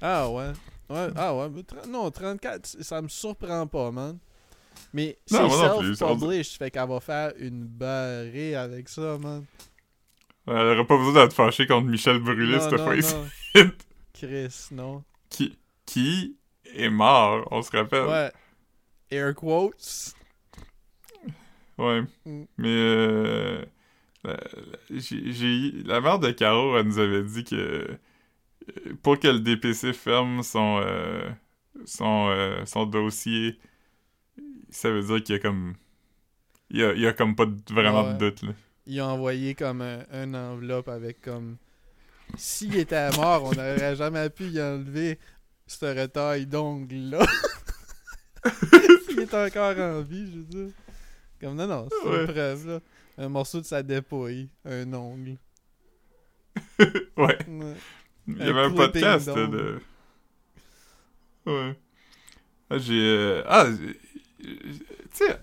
Ah 0.00 0.30
ouais. 0.30 0.52
ouais. 0.88 1.08
Ah 1.16 1.34
ouais. 1.34 1.48
non, 1.88 2.10
34, 2.10 2.64
c- 2.66 2.82
ça 2.82 3.02
me 3.02 3.08
surprend 3.08 3.66
pas, 3.66 3.90
man. 3.90 4.18
Mais 4.92 5.18
c'est 5.26 5.36
self-published, 5.36 6.56
fait 6.58 6.70
qu'elle 6.70 6.88
va 6.88 7.00
faire 7.00 7.32
une 7.38 7.64
barrée 7.66 8.54
avec 8.54 8.88
ça, 8.88 9.18
man. 9.18 9.44
Elle 10.46 10.54
aurait 10.54 10.86
pas 10.86 10.96
besoin 10.96 11.24
d'être 11.24 11.32
fâchée 11.34 11.66
contre 11.66 11.86
Michel 11.88 12.18
Brûlé 12.20 12.60
cette 12.60 12.72
non, 12.72 12.84
fois 12.84 12.96
ici. 12.96 13.14
non. 13.54 13.70
Chris, 14.12 14.66
non. 14.72 15.04
Qui, 15.28 15.58
qui 15.84 16.36
est 16.74 16.90
mort, 16.90 17.46
on 17.50 17.62
se 17.62 17.70
rappelle. 17.76 18.06
Ouais. 18.06 18.32
Air 19.10 19.34
quotes. 19.34 20.14
Ouais. 21.78 22.02
Mm. 22.26 22.44
Mais 22.58 22.68
euh, 22.68 23.64
la, 24.24 26.00
mère 26.00 26.18
de 26.18 26.30
Caro, 26.30 26.76
elle 26.76 26.86
nous 26.86 26.98
avait 26.98 27.22
dit 27.22 27.44
que 27.44 27.56
euh, 27.56 27.96
pour 29.02 29.18
que 29.18 29.28
le 29.28 29.40
DPC 29.40 29.92
ferme 29.92 30.42
son, 30.42 30.80
euh, 30.84 31.28
son, 31.84 32.28
euh, 32.28 32.64
son 32.66 32.86
dossier, 32.86 33.58
ça 34.70 34.90
veut 34.90 35.02
dire 35.02 35.22
qu'il 35.22 35.34
y 35.36 35.38
a 35.38 35.40
comme. 35.40 35.74
Il 36.72 36.78
y 36.80 36.84
a, 36.84 36.92
il 36.92 37.00
y 37.00 37.06
a 37.06 37.12
comme 37.12 37.34
pas 37.34 37.46
de- 37.46 37.56
vraiment 37.72 38.04
Ouais. 38.04 38.14
de 38.14 38.18
doute, 38.18 38.42
là. 38.42 38.52
Ils 38.86 39.00
ont 39.00 39.06
envoyé 39.06 39.54
comme 39.54 39.80
un, 39.82 40.04
un 40.12 40.34
enveloppe 40.34 40.88
avec 40.88 41.20
comme. 41.20 41.56
S'il 42.36 42.76
était 42.76 43.10
mort, 43.16 43.44
on 43.44 43.50
n'aurait 43.52 43.96
jamais 43.96 44.30
pu 44.30 44.44
y 44.44 44.60
enlever 44.62 45.18
ce 45.72 45.86
retail 46.00 46.46
d'ongle-là. 46.46 47.24
S'il 49.06 49.20
est 49.20 49.34
encore 49.34 49.78
en 49.78 50.00
vie, 50.02 50.26
je 50.32 50.38
veux 50.38 50.44
dire. 50.44 50.74
Comme 51.40 51.54
non, 51.54 51.66
non, 51.66 51.88
c'est 51.90 52.08
Ouais. 52.08 52.20
une 52.20 52.26
preuve, 52.32 52.66
là. 52.68 52.80
Un 53.18 53.28
morceau 53.28 53.60
de 53.60 53.66
sa 53.66 53.82
dépouille, 53.82 54.48
un 54.64 54.92
ongle. 54.94 55.36
Ouais. 56.78 57.38
Ouais. 57.48 57.74
Il 58.26 58.38
y 58.38 58.42
Un 58.42 58.46
avait 58.48 58.60
un 58.62 58.70
podcast 58.72 59.28
de. 59.28 59.80
Ouais. 61.46 61.78
Ah, 62.70 62.78
j'ai. 62.78 63.00
euh, 63.00 63.42
Ah, 63.46 63.66
tu 64.38 64.58
sais, 65.12 65.38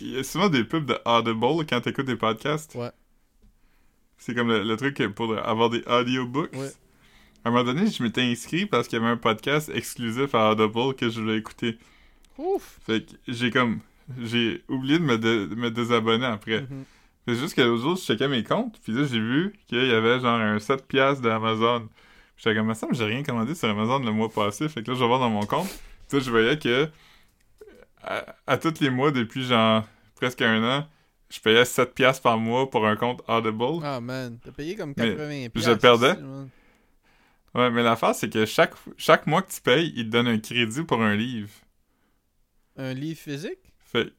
il 0.00 0.10
y 0.12 0.18
a 0.18 0.24
souvent 0.24 0.48
des 0.48 0.64
pubs 0.64 0.86
de 0.86 0.98
Audible 1.04 1.66
quand 1.68 1.80
t'écoutes 1.80 2.06
des 2.06 2.16
podcasts. 2.16 2.74
Ouais. 2.74 2.90
C'est 4.18 4.34
comme 4.34 4.48
le, 4.48 4.62
le 4.64 4.76
truc 4.76 5.02
pour 5.14 5.36
avoir 5.38 5.70
des 5.70 5.82
audiobooks. 5.86 6.52
Ouais. 6.54 6.72
À 7.48 7.50
un 7.50 7.54
moment 7.54 7.64
donné, 7.64 7.90
je 7.90 8.02
m'étais 8.02 8.20
inscrit 8.20 8.66
parce 8.66 8.86
qu'il 8.86 8.98
y 8.98 9.02
avait 9.02 9.10
un 9.10 9.16
podcast 9.16 9.70
exclusif 9.74 10.34
à 10.34 10.50
Audible 10.50 10.94
que 10.94 11.08
je 11.08 11.18
voulais 11.18 11.38
écouter. 11.38 11.78
Ouf! 12.36 12.78
Fait 12.84 13.06
que 13.06 13.12
j'ai 13.26 13.50
comme. 13.50 13.80
J'ai 14.20 14.62
oublié 14.68 14.98
de 14.98 15.04
me, 15.04 15.16
de 15.16 15.54
me 15.54 15.70
désabonner 15.70 16.26
après. 16.26 16.60
Mhm. 16.60 16.84
C'est 17.26 17.36
juste 17.36 17.54
que 17.54 17.62
l'autre 17.62 17.80
jour, 17.80 17.96
je 17.96 18.02
checkais 18.02 18.28
mes 18.28 18.44
comptes, 18.44 18.78
puis 18.84 18.92
là, 18.92 19.04
j'ai 19.04 19.18
vu 19.18 19.54
qu'il 19.66 19.82
y 19.82 19.92
avait 19.92 20.20
genre 20.20 20.38
un 20.38 20.58
7$ 20.58 20.82
piastres 20.82 21.22
d'Amazon. 21.22 21.88
J'étais 22.36 22.54
comme, 22.54 22.74
ça, 22.74 22.86
mais 22.86 22.94
j'ai 22.94 23.06
rien 23.06 23.22
commandé 23.22 23.54
sur 23.54 23.70
Amazon 23.70 24.00
le 24.00 24.12
mois 24.12 24.28
passé. 24.28 24.68
Fait 24.68 24.82
que 24.82 24.90
là, 24.90 24.94
je 24.94 25.00
vais 25.00 25.06
voir 25.06 25.18
dans 25.18 25.30
mon 25.30 25.46
compte. 25.46 25.70
Tu 26.10 26.18
sais, 26.18 26.20
je 26.20 26.30
voyais 26.30 26.58
que 26.58 26.86
à, 28.02 28.36
à 28.46 28.58
tous 28.58 28.78
les 28.80 28.90
mois, 28.90 29.10
depuis 29.10 29.42
genre 29.42 29.84
presque 30.16 30.42
un 30.42 30.62
an, 30.80 30.86
je 31.30 31.40
payais 31.40 31.62
7$ 31.62 31.94
piastres 31.94 32.20
par 32.20 32.36
mois 32.36 32.68
pour 32.68 32.86
un 32.86 32.96
compte 32.96 33.22
Audible. 33.26 33.80
Ah 33.82 34.02
man, 34.02 34.38
t'as 34.44 34.52
payé 34.52 34.76
comme 34.76 34.92
Mais 34.98 35.14
80 35.16 35.44
je 35.44 35.48
piastres, 35.48 35.78
perdais. 35.78 36.14
Ouais, 37.54 37.70
mais 37.70 37.82
l'affaire, 37.82 38.14
c'est 38.14 38.30
que 38.32 38.46
chaque, 38.46 38.74
chaque 38.96 39.26
mois 39.26 39.42
que 39.42 39.52
tu 39.52 39.60
payes, 39.60 39.92
ils 39.96 40.04
te 40.06 40.10
donnent 40.10 40.28
un 40.28 40.38
crédit 40.38 40.82
pour 40.84 41.02
un 41.02 41.14
livre. 41.16 41.50
Un 42.78 42.94
livre 42.94 43.18
physique? 43.20 43.74
Fait. 43.80 44.12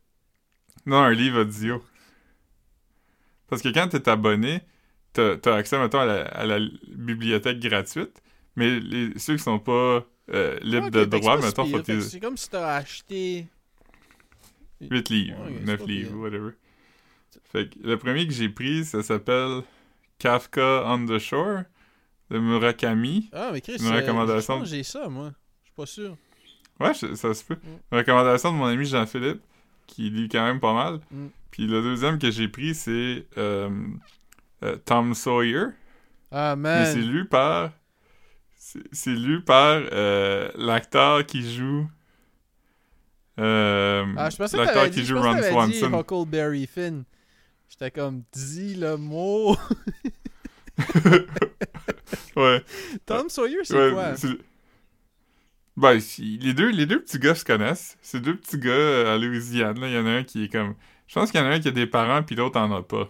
Non, 0.86 0.98
un 1.04 1.14
livre 1.14 1.42
audio. 1.42 1.84
Parce 3.48 3.62
que 3.62 3.70
quand 3.70 3.88
t'es 3.90 4.08
abonné, 4.10 4.62
t'as 5.14 5.36
as 5.46 5.56
accès, 5.56 5.80
mettons, 5.80 6.00
à 6.00 6.06
la, 6.06 6.22
à 6.26 6.46
la 6.46 6.60
bibliothèque 6.88 7.60
gratuite, 7.60 8.22
mais 8.56 8.80
les, 8.80 9.18
ceux 9.20 9.38
qui 9.38 9.44
sont 9.44 9.60
pas 9.60 10.06
euh, 10.32 10.60
libres 10.62 10.88
Ok, 10.88 10.92
de 10.92 11.06
droit, 11.06 11.38
mettons, 11.42 11.66
si 11.66 11.72
faut 11.72 11.82
que 11.82 12.02
C'est 12.02 12.20
comme 12.20 12.38
si 12.38 12.50
t'as 12.50 12.76
acheté. 12.76 13.48
8 14.82 15.10
livres, 15.10 15.38
Ouais, 15.38 15.52
c'est 15.66 15.66
9 15.66 15.78
pas 15.78 15.86
livres, 15.86 16.16
pire. 16.16 16.18
whatever. 16.18 16.52
Fait 17.52 17.70
que 17.70 17.80
le 17.80 17.98
premier 17.98 18.28
que 18.28 18.34
j'ai 18.34 18.50
pris, 18.50 18.86
ça 18.86 19.04
s'appelle 19.04 19.64
Kafka 20.20 20.84
on 20.88 21.06
the 21.06 21.20
Shore 21.20 21.64
de 22.30 22.40
Murakami. 22.40 23.30
Ah, 23.34 23.50
mais 23.54 23.62
Chris, 23.62 23.78
Une 23.80 23.88
euh, 23.88 23.96
recommandation. 23.98 24.64
j'ai 24.66 24.84
ça, 24.84 25.08
moi. 25.10 25.32
Je 25.62 25.66
suis 25.68 25.76
pas 25.76 25.86
sûr. 25.86 26.18
Ouais, 26.80 26.94
je- 26.94 27.16
ça 27.16 27.34
se 27.34 27.44
peut. 27.44 27.56
Mm. 27.56 27.68
Une 27.92 27.98
recommandation 27.98 28.52
de 28.52 28.58
mon 28.58 28.66
ami 28.66 28.86
Jean-Philippe, 28.86 29.42
qui 29.88 30.10
lit 30.10 30.30
quand 30.30 30.44
même 30.46 30.60
pas 30.60 30.74
mal. 30.74 31.00
Mm. 31.12 31.28
Puis 31.52 31.66
le 31.68 31.82
deuxième 31.82 32.20
que 32.20 32.30
j'ai 32.32 32.48
pris, 32.48 32.76
c'est 32.76 33.26
euh, 33.38 33.70
euh, 34.64 34.76
Tom 34.86 35.14
Sawyer. 35.14 35.66
Ah, 36.32 36.56
Mais 36.56 36.86
c'est 36.86 37.00
man. 37.00 37.08
lu 37.10 37.26
par. 37.26 37.72
C'est 38.92 39.16
lu 39.16 39.42
par 39.42 39.80
l'acteur 40.56 41.26
qui 41.26 41.42
joue. 41.56 41.90
Ah, 43.38 44.30
je 44.30 44.36
pensais 44.38 44.58
que 44.58 44.62
l'acteur 44.62 44.86
qui 44.90 45.00
dit, 45.02 45.06
joue 45.06 45.20
Ron 45.20 45.36
dit 45.36 45.44
Swanson. 45.44 45.94
Huckleberry 46.00 46.68
Finn. 46.68 47.04
J'étais 47.70 47.90
comme, 47.92 48.24
dis 48.34 48.76
le 48.76 48.98
mot. 48.98 49.56
Ouais. 52.36 52.64
Tom 53.06 53.30
Sawyer, 53.30 53.60
c'est 53.64 53.76
ouais, 53.76 53.92
quoi? 53.94 54.14
Ben, 55.78 56.00
les 56.20 56.54
deux, 56.54 56.70
les 56.72 56.86
deux 56.86 57.02
petits 57.02 57.20
gars 57.20 57.36
se 57.36 57.46
connaissent. 57.46 57.98
C'est 58.02 58.20
deux 58.22 58.36
petits 58.36 58.58
gars 58.58 58.72
euh, 58.72 59.16
à 59.16 59.18
Louisiane. 59.18 59.80
là. 59.80 59.88
Il 59.88 59.94
y 59.94 59.98
en 59.98 60.06
a 60.06 60.12
un 60.12 60.24
qui 60.24 60.44
est 60.46 60.50
comme. 60.50 60.76
Je 61.08 61.14
pense 61.14 61.32
qu'il 61.32 61.40
y 61.40 61.44
en 61.44 61.48
a 61.48 61.52
un 61.52 61.60
qui 61.60 61.68
a 61.70 61.72
des 61.72 61.88
parents, 61.88 62.22
puis 62.24 62.36
l'autre 62.36 62.60
en 62.60 62.72
a 62.76 62.82
pas. 62.84 63.10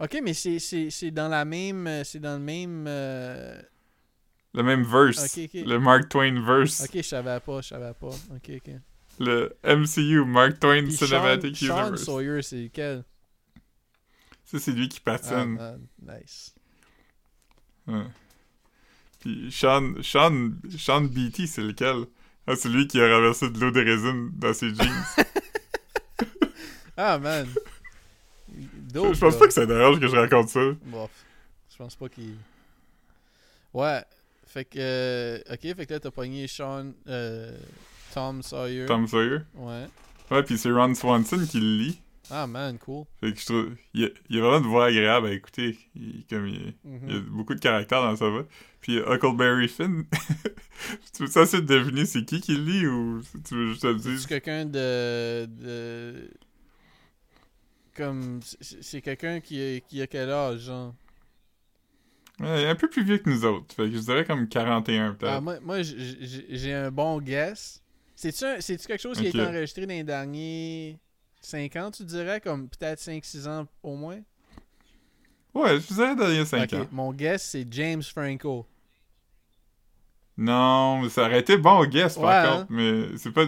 Ok, 0.00 0.18
mais 0.22 0.34
c'est- 0.34 0.58
c'est 0.58 0.90
c'est 0.90 1.10
dans 1.12 1.28
la 1.28 1.44
même. 1.44 1.86
euh, 1.86 2.04
C'est 2.04 2.18
dans 2.18 2.34
le 2.34 2.40
même. 2.44 2.84
euh, 2.88 3.60
Le 4.54 4.62
même 4.62 4.82
verse. 4.82 5.36
Le 5.54 5.78
Mark 5.78 6.08
Twain 6.08 6.40
verse. 6.44 6.82
Ok, 6.84 6.90
je 6.96 7.02
savais 7.02 7.38
pas, 7.40 7.60
je 7.60 7.68
savais 7.68 7.94
pas. 7.94 8.08
Ok, 8.08 8.50
ok. 8.56 8.72
Le 9.20 9.54
MCU, 9.62 10.24
Mark 10.24 10.58
Twain 10.58 10.82
Puis 10.84 10.92
Cinematic 10.96 11.56
Sean, 11.56 11.66
Sean 11.66 11.80
Universe. 11.82 12.04
Sawyer, 12.04 12.42
c'est 12.42 12.62
lequel? 12.64 13.04
Ça, 14.52 14.58
c'est 14.58 14.72
lui 14.72 14.88
qui 14.88 15.00
patine. 15.00 15.56
ah, 15.58 15.74
nice. 16.20 16.54
Ouais. 17.86 18.04
Puis 19.20 19.50
Sean, 19.50 19.94
Sean, 20.02 20.50
Sean 20.76 21.00
Beatty, 21.02 21.46
c'est 21.48 21.62
lequel? 21.62 22.04
Ah, 22.46 22.54
c'est 22.54 22.68
lui 22.68 22.86
qui 22.86 23.00
a 23.00 23.16
renversé 23.16 23.48
de 23.50 23.58
l'eau 23.58 23.70
de 23.70 23.80
résine 23.80 24.30
dans 24.34 24.52
ses 24.54 24.74
jeans. 24.74 25.04
Ah, 26.94 27.18
man. 27.18 27.48
je, 28.54 28.66
Dope, 28.92 29.14
je 29.14 29.20
pense 29.20 29.32
là. 29.32 29.38
pas 29.40 29.46
que 29.46 29.52
ça 29.54 29.64
dérange 29.64 29.98
que 29.98 30.06
je 30.06 30.14
raconte 30.14 30.50
ça. 30.50 30.60
Je 30.60 31.76
pense 31.78 31.96
pas 31.96 32.08
qu'il. 32.10 32.36
Ouais. 33.72 34.04
Fait 34.46 34.66
que. 34.66 34.78
euh, 34.78 35.38
ok, 35.50 35.60
fait 35.74 35.86
que 35.86 35.94
là, 35.94 36.00
t'as 36.00 36.10
pogné 36.10 36.46
Sean. 36.46 36.92
euh, 37.08 37.56
Tom 38.12 38.42
Sawyer. 38.42 38.84
Tom 38.84 39.08
Sawyer. 39.08 39.38
Ouais. 39.54 39.86
Ouais, 40.30 40.42
puis 40.42 40.58
c'est 40.58 40.70
Ron 40.70 40.94
Swanson 40.94 41.46
qui 41.46 41.60
le 41.60 41.76
lit. 41.78 42.00
Ah, 42.34 42.46
man, 42.46 42.78
cool. 42.78 43.04
Fait 43.20 43.32
que 43.32 43.38
je 43.38 43.44
trouve. 43.44 43.70
Il 43.92 44.00
y 44.00 44.04
a, 44.06 44.08
il 44.30 44.36
y 44.36 44.38
a 44.38 44.42
vraiment 44.42 44.64
une 44.64 44.70
voix 44.70 44.86
agréable 44.86 45.26
à 45.26 45.32
écouter. 45.32 45.78
Il, 45.94 46.24
comme 46.30 46.46
il, 46.48 46.74
Mhm. 46.84 47.00
il 47.08 47.14
y 47.14 47.18
a 47.18 47.20
beaucoup 47.20 47.54
de 47.54 47.60
caractère 47.60 48.00
dans 48.02 48.16
sa 48.16 48.28
voix. 48.30 48.46
Puis 48.80 48.96
Huckleberry 48.98 49.68
Finn. 49.68 50.04
tu 51.14 51.24
veux 51.26 51.26
ça 51.28 51.44
de 51.44 51.66
deviner 51.66 52.06
c'est 52.06 52.24
qui 52.24 52.40
qui 52.40 52.56
lit 52.56 52.86
ou 52.86 53.20
tu 53.46 53.54
veux 53.54 53.68
juste 53.68 53.82
te 53.82 53.86
le 53.88 53.98
C'est 53.98 54.10
dire? 54.16 54.26
quelqu'un 54.28 54.64
de, 54.64 55.44
de. 55.46 56.30
Comme. 57.94 58.40
c'est- 58.60 58.82
C'est 58.82 59.02
quelqu'un 59.02 59.40
qui, 59.40 59.60
a- 59.60 59.80
qui 59.80 60.00
a 60.00 60.06
quel 60.06 60.30
âge, 60.30 60.60
genre? 60.60 60.94
Ouais, 62.40 62.62
il 62.62 62.64
est 62.64 62.68
un 62.70 62.74
peu 62.74 62.88
plus 62.88 63.04
vieux 63.04 63.18
que 63.18 63.28
nous 63.28 63.44
autres. 63.44 63.74
Fait 63.74 63.84
que 63.90 63.92
je 63.94 63.98
dirais 64.00 64.24
comme 64.24 64.48
41 64.48 65.12
peut-être. 65.14 65.32
Ah, 65.32 65.40
moi, 65.40 65.60
moi 65.60 65.82
j'ai 65.82 66.72
un 66.72 66.90
bon 66.90 67.20
guess. 67.20 67.82
C'est-tu 68.16 68.46
quelque 68.86 68.98
chose 69.00 69.18
qui 69.18 69.26
a 69.26 69.28
été 69.28 69.42
enregistré 69.42 69.84
dans 69.86 69.92
les 69.94 70.04
derniers 70.04 70.98
5 71.46 71.76
ans, 71.76 71.90
tu 71.90 72.04
dirais 72.04 72.40
Comme 72.40 72.68
peut-être 72.68 73.00
5-6 73.00 73.48
ans 73.48 73.66
au 73.82 73.96
moins? 73.96 74.20
Ouais, 75.54 75.80
je 75.80 75.86
dirais 75.94 76.16
dans 76.16 76.28
les 76.28 76.44
5 76.44 76.72
Ok, 76.72 76.72
ans. 76.74 76.86
Mon 76.90 77.12
guess, 77.12 77.42
c'est 77.50 77.66
James 77.72 78.02
Franco. 78.02 78.66
Non, 80.36 81.02
mais 81.02 81.08
ça 81.10 81.22
aurait 81.26 81.40
été 81.40 81.56
bon 81.58 81.84
guess 81.86 82.16
par 82.16 82.24
Ouais, 82.24 82.50
contre, 82.50 82.62
hein? 82.62 82.66
mais 82.70 83.16
c'est 83.18 83.32
pas 83.32 83.44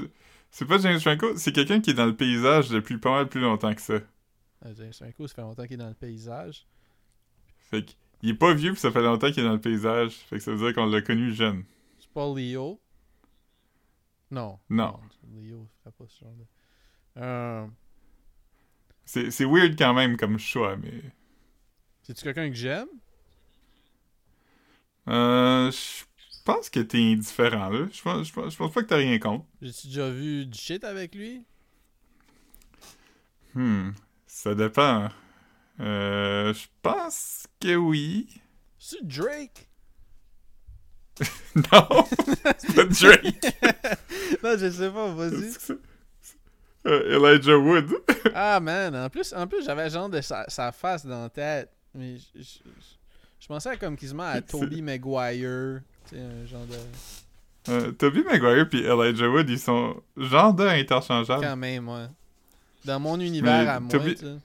c'est 0.51 0.67
pas 0.67 0.79
James 0.79 1.01
Franco, 1.01 1.37
c'est 1.37 1.53
quelqu'un 1.53 1.81
qui 1.81 1.91
est 1.91 1.95
dans 1.95 2.07
le 2.07 2.17
paysage 2.17 2.69
depuis 2.69 2.99
pas 2.99 3.11
mal 3.11 3.29
plus 3.29 3.41
longtemps 3.41 3.75
que 3.75 3.81
ça. 3.81 3.95
Ah, 4.63 4.73
James 4.75 4.93
Franco, 4.93 5.27
ça 5.27 5.35
fait 5.35 5.43
longtemps 5.43 5.65
qu'il 5.65 5.75
est 5.75 5.77
dans 5.77 5.89
le 5.89 5.95
paysage. 5.95 6.67
Fait 7.71 7.85
qu'il 8.21 8.31
est 8.31 8.35
pas 8.35 8.55
vieux 8.55 8.73
puis 8.73 8.81
ça 8.81 8.91
fait 8.93 9.03
longtemps 9.03 9.31
qu'il 9.31 9.43
est 9.43 9.47
dans 9.47 9.53
le 9.55 9.61
paysage, 9.61 10.13
fait 10.29 10.37
que 10.37 10.43
ça 10.43 10.53
veut 10.53 10.59
dire 10.59 10.75
qu'on 10.75 10.87
l'a 10.87 11.03
connu 11.03 11.33
jeune. 11.33 11.65
C'est 11.99 12.11
pas 12.11 12.27
Leo? 12.27 12.81
Non. 14.31 14.59
Non. 14.69 15.01
Leo 15.33 15.67
ferait 15.79 15.93
pas 15.93 16.05
ce 16.09 16.19
genre 16.25 16.35
de. 16.35 16.45
Euh, 17.21 17.67
C'est 19.07 19.31
c'est 19.31 19.45
weird 19.45 19.77
quand 19.79 19.95
même 19.95 20.17
comme 20.17 20.39
choix, 20.39 20.77
mais 20.77 21.03
C'est-tu 22.03 22.23
quelqu'un 22.23 22.49
que 22.51 22.55
j'aime? 22.57 22.89
Euh 25.09 25.71
je 25.71 26.53
pense 26.53 26.69
que 26.69 26.81
t'es 26.81 26.99
indifférent 26.99 27.71
là. 27.71 27.87
Je 27.91 28.03
pense, 28.03 28.29
je 28.29 28.33
pense, 28.33 28.53
je 28.53 28.59
pense 28.59 28.73
pas 28.73 28.83
que 28.83 28.89
t'as 28.89 28.97
rien 28.97 29.19
contre. 29.19 29.47
J'ai-tu 29.63 29.87
déjà 29.87 30.11
vu 30.11 30.45
du 30.47 30.59
shit 30.59 30.85
avec 30.85 31.15
lui? 31.15 31.43
Hmm, 33.55 33.91
ça 34.27 34.55
dépend. 34.55 35.09
Euh, 35.81 36.55
je 36.55 36.67
pense 36.83 37.47
que 37.61 37.75
oui. 37.77 38.29
C'est 38.79 39.07
Drake? 39.07 39.69
Non, 41.57 42.05
c'est 42.59 42.75
pas 42.75 42.85
Drake. 42.85 43.47
Non, 44.43 44.57
je 44.59 44.71
sais 44.71 44.91
pas, 44.91 45.15
vas-y. 45.15 45.53
Euh, 46.87 47.17
Elijah 47.33 47.57
Wood. 47.59 47.87
Ah, 48.35 48.59
man, 48.61 48.95
en 48.97 49.09
plus, 49.11 49.33
en 49.33 49.47
plus 49.47 49.65
j'avais 49.65 49.89
genre 49.91 50.09
de 50.09 50.21
sa, 50.21 50.45
sa 50.49 50.73
face 50.73 51.07
dans 51.07 51.23
la 51.23 51.29
tête. 51.29 51.71
Mais 51.95 52.17
je, 52.19 52.25
je, 52.35 52.41
je- 52.43 52.95
je 53.41 53.47
pensais 53.47 53.69
à 53.71 53.77
comme 53.77 53.97
quasiment 53.97 54.25
à 54.25 54.41
Toby 54.41 54.83
Maguire. 54.83 55.83
Tu 56.09 56.17
sais, 56.17 56.21
un 56.23 56.45
genre 56.47 56.67
de. 56.67 57.71
Euh, 57.71 57.93
Toby 57.93 58.23
Maguire 58.25 58.69
puis 58.69 58.81
Elijah 58.85 59.29
Wood, 59.29 59.49
ils 59.49 59.59
sont 59.59 60.03
genre 60.17 60.53
de 60.53 60.65
interchangeables. 60.67 61.43
Quand 61.45 61.57
même, 61.57 61.89
ouais. 61.89 62.07
Dans 62.85 62.99
mon 63.01 63.19
univers 63.21 63.63
Mais 63.65 63.69
à 63.69 63.81
moi, 63.81 63.91
Toby- 63.91 64.15
tu 64.17 64.25
sais. 64.27 64.37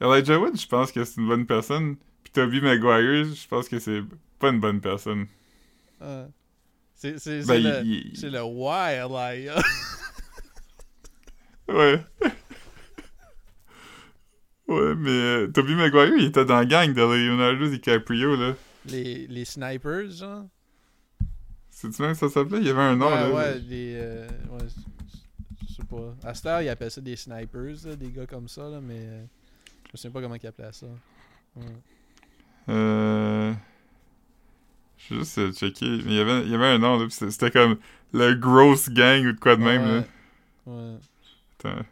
Elijah 0.00 0.38
Wood, 0.38 0.58
je 0.58 0.66
pense 0.66 0.90
que 0.92 1.04
c'est 1.04 1.20
une 1.20 1.28
bonne 1.28 1.46
personne. 1.46 1.96
Puis 2.22 2.32
Toby 2.32 2.60
Maguire, 2.60 3.24
je 3.24 3.46
pense 3.48 3.68
que 3.68 3.78
c'est 3.78 4.02
pas 4.38 4.48
une 4.50 4.60
bonne 4.60 4.80
personne. 4.80 5.26
Ouais. 6.00 6.26
C'est 6.94 7.44
Ben, 7.46 7.62
le, 7.62 7.84
il- 7.84 8.12
le 8.32 8.42
wild, 8.42 9.10
là. 9.12 9.62
Ouais. 11.68 12.02
ouais, 14.68 14.94
mais 14.96 15.10
euh, 15.10 15.46
Toby 15.48 15.74
Maguire, 15.74 16.12
il 16.16 16.26
était 16.26 16.44
dans 16.44 16.56
la 16.56 16.64
gang 16.66 16.92
de 16.92 17.00
Leonardo 17.02 17.68
DiCaprio, 17.68 18.36
là. 18.36 18.54
les, 18.86 19.26
les 19.26 19.44
snipers, 19.44 20.10
genre? 20.10 20.44
C'est-tu 21.70 22.02
même 22.02 22.12
que 22.12 22.18
ça 22.18 22.28
s'appelait? 22.28 22.58
Il 22.58 22.66
y 22.66 22.70
avait 22.70 22.80
un 22.80 22.96
nom, 22.96 23.06
ouais, 23.08 23.14
là. 23.14 23.30
ouais, 23.30 23.58
les. 23.60 23.94
euh, 23.96 24.28
ouais, 24.50 24.66
je- 25.68 25.74
sais 25.74 25.84
pas. 25.84 26.14
À 26.28 26.34
cette 26.34 26.46
heure, 26.46 26.60
ils 26.62 26.68
appellent 26.68 26.90
ça 26.90 27.00
des 27.00 27.16
snipers, 27.16 27.76
là, 27.84 27.96
des 27.96 28.10
gars 28.10 28.26
comme 28.26 28.48
ça, 28.48 28.68
là, 28.68 28.80
mais. 28.80 28.98
euh, 28.98 29.24
je 29.92 29.96
sais 29.96 30.10
pas 30.10 30.20
comment 30.20 30.34
ils 30.34 30.46
appelaient 30.46 30.72
ça. 30.72 30.86
Ouais. 31.56 31.64
Euh... 32.70 33.52
Je 34.98 35.14
vais 35.14 35.20
juste 35.20 35.38
euh, 35.38 35.52
checker. 35.52 35.86
Mais 36.04 36.12
il 36.12 36.14
y 36.14 36.20
avait, 36.20 36.42
il 36.42 36.50
y 36.50 36.54
avait 36.54 36.66
un 36.66 36.78
nom, 36.78 36.98
là. 36.98 37.06
c'était 37.10 37.50
comme 37.50 37.78
le 38.12 38.34
Gross 38.34 38.90
Gang 38.90 39.24
ou 39.24 39.32
de 39.32 39.38
quoi 39.38 39.56
de 39.56 39.62
même, 39.62 39.82
là. 39.86 40.04
ouais. 40.66 40.96
Ouais. 41.64 41.70
Attends. 41.70 41.86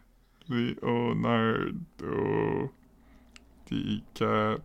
Leonardo 0.49 1.73
DiCaprio. 3.65 4.61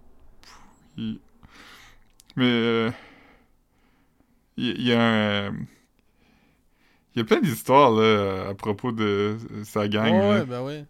Mais 2.37 2.45
euh, 2.45 2.91
il 4.57 4.79
il 4.81 4.87
y, 4.87 4.93
a 4.93 5.01
un. 5.03 5.53
euh, 5.53 5.53
Il 7.15 7.19
y 7.19 7.23
a 7.23 7.25
plein 7.25 7.41
d'histoires 7.41 7.91
là 7.91 8.49
à 8.49 8.55
propos 8.55 8.93
de 8.93 9.37
sa 9.65 9.89
gang 9.89 10.13
Ouais, 10.13 10.21
là, 10.21 10.41
ouais, 10.41 10.47
ben 10.47 10.63
oui. 10.63 10.85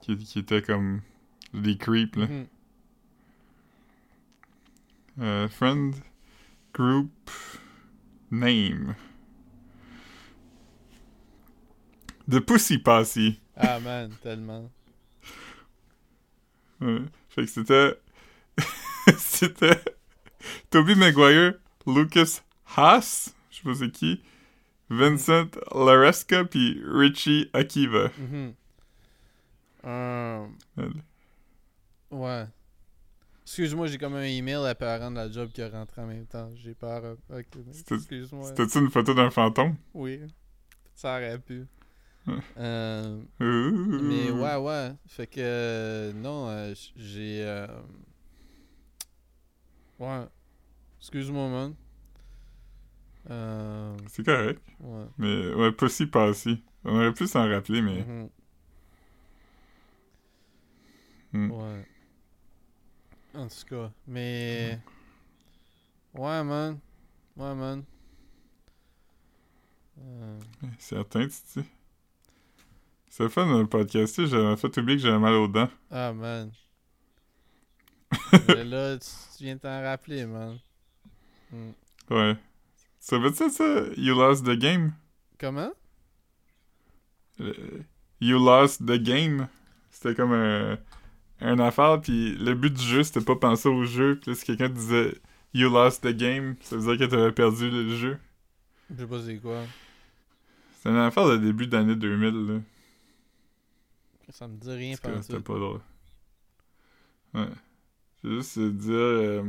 qui, 0.00 0.16
qui 0.16 0.38
étaient 0.40 0.62
comme 0.62 1.00
des 1.54 1.76
creeps 1.76 2.16
là. 2.16 2.26
Mhm. 2.26 2.46
Euh, 5.20 5.48
friend 5.48 5.94
group 6.72 7.30
name. 8.30 8.94
The 12.30 12.40
Pussy 12.40 12.78
Posse. 12.78 13.18
Ah, 13.56 13.80
man, 13.80 14.12
tellement. 14.22 14.70
Ouais. 16.80 17.02
Fait 17.28 17.44
que 17.44 17.50
c'était. 17.50 17.98
c'était. 19.18 19.80
Toby 20.70 20.94
Maguire, 20.94 21.54
Lucas 21.86 22.40
Haas, 22.76 23.34
je 23.50 23.56
sais 23.56 23.62
pas 23.62 23.74
c'est 23.74 23.90
qui, 23.90 24.22
Vincent 24.88 25.48
Laresca, 25.74 26.44
puis 26.44 26.80
Richie 26.86 27.50
Akiva. 27.52 28.10
Euh, 29.84 30.46
ouais. 32.10 32.46
Excuse-moi, 33.42 33.88
j'ai 33.88 33.98
comme 33.98 34.14
un 34.14 34.22
email 34.22 34.64
à 34.66 34.74
parent 34.74 35.10
de 35.10 35.16
la 35.16 35.30
job 35.30 35.50
qui 35.52 35.60
est 35.60 35.68
rentré 35.68 36.02
en 36.02 36.06
même 36.06 36.26
temps. 36.26 36.50
J'ai 36.56 36.74
peur. 36.74 37.16
Excuse-moi. 37.90 38.48
C'était-tu 38.48 38.78
une 38.78 38.90
photo 38.90 39.14
d'un 39.14 39.30
fantôme? 39.30 39.76
Oui. 39.94 40.20
Ça 40.94 41.16
aurait 41.16 41.38
pu. 41.38 41.66
Euh, 42.58 43.20
mais 43.40 44.30
ouais, 44.30 44.56
ouais. 44.56 44.92
Fait 45.06 45.26
que 45.26 45.40
euh, 45.40 46.12
non, 46.12 46.48
euh, 46.48 46.74
j'ai. 46.96 47.42
euh, 47.44 47.66
Ouais. 49.98 50.24
Excuse-moi, 50.98 51.48
man. 51.48 51.74
Euh, 53.30 53.96
C'est 54.08 54.24
correct. 54.24 54.62
ouais. 54.80 55.04
Mais 55.18 55.54
ouais, 55.54 55.72
Pussy 55.72 56.06
Posse. 56.06 56.48
On 56.84 56.96
aurait 56.96 57.12
pu 57.12 57.26
s'en 57.26 57.48
rappeler, 57.48 57.82
mais. 57.82 58.04
Mhm. 58.04 58.30
Hmm. 61.32 61.50
Ouais. 61.50 61.86
En 63.34 63.46
tout 63.46 63.66
cas, 63.68 63.90
mais. 64.06 64.78
Ouais, 66.14 66.42
man. 66.42 66.78
Ouais, 67.36 67.54
man. 67.54 67.84
Euh, 70.00 70.38
Certain, 70.78 71.26
tu 71.28 71.34
sais. 71.44 71.64
C'est 73.10 73.24
le 73.24 73.28
fun 73.28 73.58
de 73.58 73.64
podcaster, 73.64 74.26
j'avais 74.28 74.56
fait 74.56 74.78
oublier 74.78 74.96
que 74.96 75.02
j'avais 75.02 75.18
mal 75.18 75.34
aux 75.34 75.48
dents. 75.48 75.68
Ah, 75.90 76.12
man. 76.12 76.50
mais 78.48 78.64
là, 78.64 78.96
tu, 78.98 79.08
tu 79.36 79.44
viens 79.44 79.56
de 79.56 79.60
t'en 79.60 79.82
rappeler, 79.82 80.24
man. 80.26 80.58
Hmm. 81.52 81.72
Ouais. 82.08 82.36
Ça 83.00 83.18
veut 83.18 83.30
dire 83.30 83.50
ça? 83.50 83.82
You 83.96 84.14
lost 84.14 84.44
the 84.44 84.56
game? 84.56 84.92
Comment? 85.38 85.72
Euh, 87.40 87.82
You 88.20 88.38
lost 88.38 88.84
the 88.86 88.98
game. 89.02 89.48
C'était 89.90 90.14
comme 90.14 90.32
un, 90.32 90.78
un 91.40 91.58
affaire, 91.58 92.00
puis 92.00 92.36
le 92.36 92.54
but 92.54 92.72
du 92.72 92.82
jeu, 92.84 93.02
c'était 93.02 93.22
pas 93.24 93.36
penser 93.36 93.68
au 93.68 93.84
jeu. 93.84 94.18
Puis 94.20 94.30
là, 94.30 94.36
si 94.36 94.44
quelqu'un 94.44 94.68
disait 94.68 95.14
You 95.52 95.68
lost 95.68 96.02
the 96.04 96.14
game, 96.16 96.54
ça 96.60 96.76
veut 96.76 96.96
dire 96.96 97.06
que 97.08 97.10
t'avais 97.10 97.32
perdu 97.32 97.70
le 97.70 97.88
jeu. 97.96 98.18
Je 98.90 98.96
sais 99.00 99.06
pas 99.06 99.20
c'est 99.24 99.38
quoi. 99.38 99.62
C'est 100.80 100.90
une 100.90 100.96
affaire 100.96 101.26
de 101.28 101.36
début 101.38 101.66
d'année 101.66 101.96
2000, 101.96 102.46
là. 102.46 102.60
Ça 104.32 104.46
me 104.46 104.56
dit 104.56 104.70
rien 104.70 104.96
pendant 105.02 105.22
C'était 105.22 105.40
pas 105.40 105.54
drôle. 105.54 105.80
Ouais. 107.34 107.48
Je 108.22 108.28
veux 108.28 108.36
juste 108.36 108.58
dire, 108.58 108.94
euh, 108.94 109.42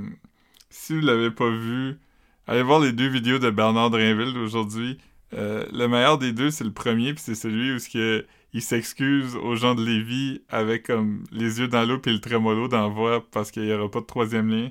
si 0.69 0.93
vous 0.95 1.01
l'avez 1.01 1.31
pas 1.31 1.49
vu, 1.49 1.99
allez 2.47 2.63
voir 2.63 2.79
les 2.79 2.91
deux 2.91 3.07
vidéos 3.07 3.39
de 3.39 3.49
Bernard 3.49 3.89
Drinville 3.89 4.33
d'aujourd'hui. 4.33 4.97
Euh, 5.33 5.65
le 5.71 5.87
meilleur 5.87 6.17
des 6.17 6.33
deux, 6.33 6.51
c'est 6.51 6.63
le 6.63 6.73
premier, 6.73 7.13
puis 7.13 7.23
c'est 7.23 7.35
celui 7.35 7.73
où 7.73 7.79
ce 7.79 7.89
que 7.89 8.25
il 8.53 8.61
s'excuse 8.61 9.35
aux 9.37 9.55
gens 9.55 9.75
de 9.75 9.83
Lévis 9.83 10.41
avec 10.49 10.87
comme 10.87 11.23
les 11.31 11.59
yeux 11.59 11.69
dans 11.69 11.85
l'eau 11.85 11.99
puis 11.99 12.11
le 12.11 12.19
trémolo 12.19 12.67
dans 12.67 12.81
la 12.81 12.87
voix 12.89 13.25
parce 13.31 13.49
qu'il 13.49 13.63
y 13.63 13.73
aura 13.73 13.89
pas 13.89 14.01
de 14.01 14.05
troisième 14.05 14.49
lien. 14.49 14.69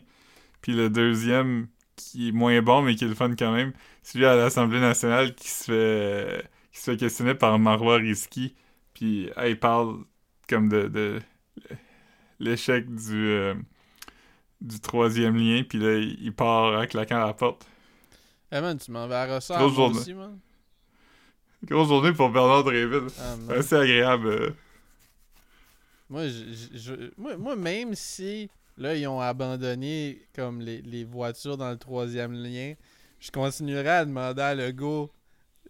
Puis 0.61 0.73
le 0.75 0.91
deuxième, 0.91 1.69
qui 1.97 2.29
est 2.29 2.33
moins 2.33 2.61
bon 2.61 2.83
mais 2.83 2.95
qui 2.95 3.05
est 3.05 3.09
le 3.09 3.15
fun 3.15 3.35
quand 3.37 3.53
même, 3.53 3.73
celui 4.03 4.27
à 4.27 4.37
l'Assemblée 4.37 4.81
nationale 4.81 5.35
qui 5.35 5.49
se 5.49 5.65
fait 5.65 6.51
qui 6.73 6.81
se 6.81 6.91
fait 6.91 6.97
questionner 6.99 7.35
par 7.35 7.59
Marois 7.59 7.97
Risky 7.97 8.55
Puis 9.01 9.31
ah, 9.35 9.49
il 9.49 9.59
parle 9.59 10.05
comme 10.47 10.69
de, 10.69 10.87
de 10.89 11.21
l'échec 12.39 12.85
du, 12.95 13.29
euh, 13.31 13.55
du 14.61 14.79
troisième 14.79 15.37
lien, 15.37 15.63
puis 15.67 15.79
là, 15.79 15.97
il 15.97 16.35
part 16.35 16.79
en 16.79 16.87
claquant 16.87 17.19
la 17.25 17.33
porte. 17.33 17.67
Eh 18.53 18.61
man, 18.61 18.77
tu 18.79 18.91
m'en 18.91 19.07
vas 19.09 19.23
à 19.23 19.35
ressort 19.37 19.57
Grosse 19.57 19.75
journée. 19.75 19.99
aussi, 19.99 20.13
man. 20.13 20.39
Grosse 21.65 21.89
journée 21.89 22.13
pour 22.13 22.29
Bernard 22.29 22.65
Dréville. 22.65 23.07
Ah. 23.19 23.55
Assez 23.55 23.75
agréable. 23.75 24.27
euh. 24.29 24.51
Moi, 26.11 26.29
je, 26.29 26.45
je- 26.53 26.79
je- 26.79 27.11
moi, 27.17 27.39
moi, 27.39 27.57
même 27.57 27.95
si 27.95 28.51
là, 28.77 28.95
ils 28.95 29.07
ont 29.07 29.21
abandonné 29.21 30.27
comme 30.35 30.61
les, 30.61 30.83
les 30.83 31.05
voitures 31.05 31.57
dans 31.57 31.71
le 31.71 31.79
troisième 31.79 32.33
lien, 32.35 32.75
je 33.19 33.31
continuerai 33.31 33.89
à 33.89 34.05
demander 34.05 34.43
à 34.43 34.55
Legault 34.55 35.11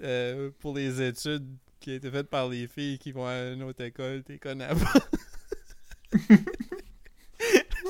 euh, 0.03 0.51
pour 0.59 0.75
les 0.75 1.01
études 1.01 1.47
qui 1.81 1.93
a 1.93 1.95
été 1.95 2.11
faites 2.11 2.29
par 2.29 2.49
les 2.49 2.67
filles 2.69 2.99
qui 2.99 3.13
vont 3.13 3.27
à 3.27 3.53
une 3.53 3.63
autre 3.63 3.83
école, 3.83 4.23
t'es 4.23 4.39
connais 4.39 4.69
pas. 4.75 5.01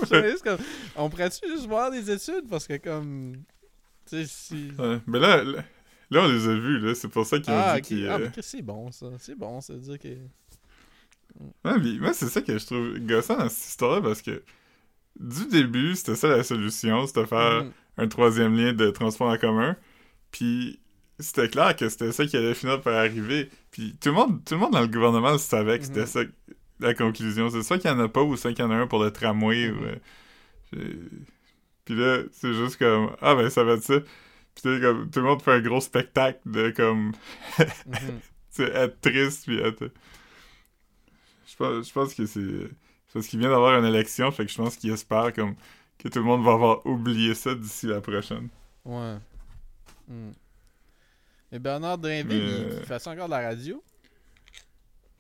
Je 0.03 0.07
suis 0.07 0.31
juste 0.31 0.43
comme, 0.45 0.59
on 0.97 1.11
pourrait-tu 1.11 1.47
juste 1.49 1.67
voir 1.67 1.91
les 1.91 2.11
études? 2.11 2.49
Parce 2.49 2.67
que 2.67 2.77
comme. 2.79 3.37
Tu 4.07 4.17
sais, 4.17 4.27
si. 4.27 4.71
Ouais. 4.79 4.99
Mais 5.07 5.19
là, 5.19 5.43
là, 5.43 5.63
là, 6.11 6.23
on 6.23 6.29
les 6.29 6.49
a 6.49 6.55
vus, 6.55 6.79
là. 6.81 6.95
C'est 6.95 7.09
pour 7.09 7.27
ça 7.27 7.39
qu'ils 7.39 7.53
ont 7.53 7.59
Ah, 7.59 7.75
dit 7.75 7.81
ok. 7.81 7.87
qu'ils... 7.87 8.09
Ah, 8.09 8.15
euh, 8.15 8.19
mais 8.25 8.31
que 8.31 8.43
c'est 8.43 8.63
bon 8.63 8.91
ça. 8.93 9.07
C'est 9.19 9.35
bon, 9.37 9.61
ça 9.61 9.75
veut 9.75 9.81
dire 9.81 9.99
que. 9.99 10.09
Ouais, 11.65 11.79
puis 11.81 11.99
moi, 12.01 12.13
c'est 12.13 12.29
ça 12.29 12.41
que 12.43 12.59
je 12.59 12.67
trouve 12.67 12.99
gossant 13.01 13.37
dans 13.39 13.49
cette 13.49 13.69
histoire-là, 13.69 14.01
parce 14.03 14.23
que 14.23 14.43
du 15.19 15.47
début, 15.47 15.95
c'était 15.97 16.17
ça 16.17 16.29
la 16.29 16.43
solution, 16.43 17.07
c'était 17.07 17.27
faire 17.27 17.65
Mhm. 17.65 17.73
un 17.99 18.09
troisième 18.09 18.57
lien 18.57 18.73
de 18.73 18.91
transport 18.91 19.29
en 19.31 19.39
commun, 19.39 19.77
puis 20.33 20.81
c'était 21.21 21.49
clair 21.49 21.75
que 21.77 21.89
c'était 21.89 22.13
ça 22.13 22.25
qui 22.27 22.37
allait 22.37 22.55
finir 22.55 22.81
par 22.81 22.95
arriver, 22.95 23.51
puis 23.71 23.97
tout 24.01 24.09
le 24.11 24.15
monde, 24.15 24.45
tout 24.45 24.55
le 24.55 24.61
monde 24.61 24.73
dans 24.73 24.81
le 24.81 24.87
gouvernement 24.89 25.37
savait 25.39 25.79
que 25.79 25.85
c'était 25.85 26.01
Mhm. 26.01 26.07
ça 26.07 26.21
la 26.81 26.95
conclusion. 26.95 27.51
C'est 27.51 27.63
soit 27.63 27.79
qu'il 27.79 27.91
y 27.91 27.93
en 27.93 28.01
a 28.01 28.09
pas, 28.09 28.23
ou 28.23 28.37
soit 28.37 28.53
qu'il 28.53 28.65
y 28.65 28.69
en 28.69 28.71
a 28.71 28.75
un 28.77 28.87
pour 28.87 29.03
le 29.03 29.11
tramway, 29.13 29.71
Mhm. 29.71 29.79
ou... 30.73 30.77
Puis 31.85 31.95
là, 31.97 32.23
c'est 32.33 32.55
juste 32.55 32.77
comme, 32.77 33.11
ah 33.21 33.35
ben 33.35 33.51
ça 33.51 33.65
va 33.65 33.73
être 33.75 33.83
ça. 33.83 33.99
Puis 34.55 34.81
comme, 34.81 35.11
tout 35.11 35.21
le 35.21 35.27
monde 35.27 35.43
fait 35.43 35.53
un 35.53 35.61
gros 35.61 35.81
spectacle 35.81 36.41
de 36.47 36.71
comme 36.71 37.13
sais, 38.51 38.65
être 38.65 39.01
triste 39.01 39.45
puis 39.47 39.59
être. 39.61 39.91
Je 41.47 41.57
pense, 41.57 41.89
je 41.89 41.93
pense 41.93 42.15
que 42.15 42.27
c'est. 42.27 42.41
c'est 42.41 43.13
Parce 43.13 43.27
qu'il 43.27 43.41
vient 43.41 43.51
d'avoir 43.51 43.79
une 43.79 43.85
élection, 43.85 44.31
fait 44.31 44.47
que 44.47 44.53
je 44.53 44.57
pense 44.57 44.77
qu'il 44.77 44.91
espère 44.93 45.33
comme 45.33 45.55
que 45.99 46.09
tout 46.09 46.19
le 46.21 46.25
monde 46.25 46.45
va 46.45 46.53
avoir 46.53 46.87
oublié 46.87 47.35
ça 47.35 47.55
d'ici 47.55 47.87
la 47.87 48.01
prochaine. 48.01 48.49
Ouais. 48.85 49.17
Hmm. 50.09 50.31
Mais 51.53 51.59
Bernard 51.59 51.99
Drinville, 51.99 52.27
Mais, 52.29 52.37
il, 52.37 52.73
euh, 52.73 52.83
fait 52.85 52.99
ça 52.99 53.11
encore 53.11 53.27
de 53.27 53.31
la 53.33 53.41
radio? 53.49 53.83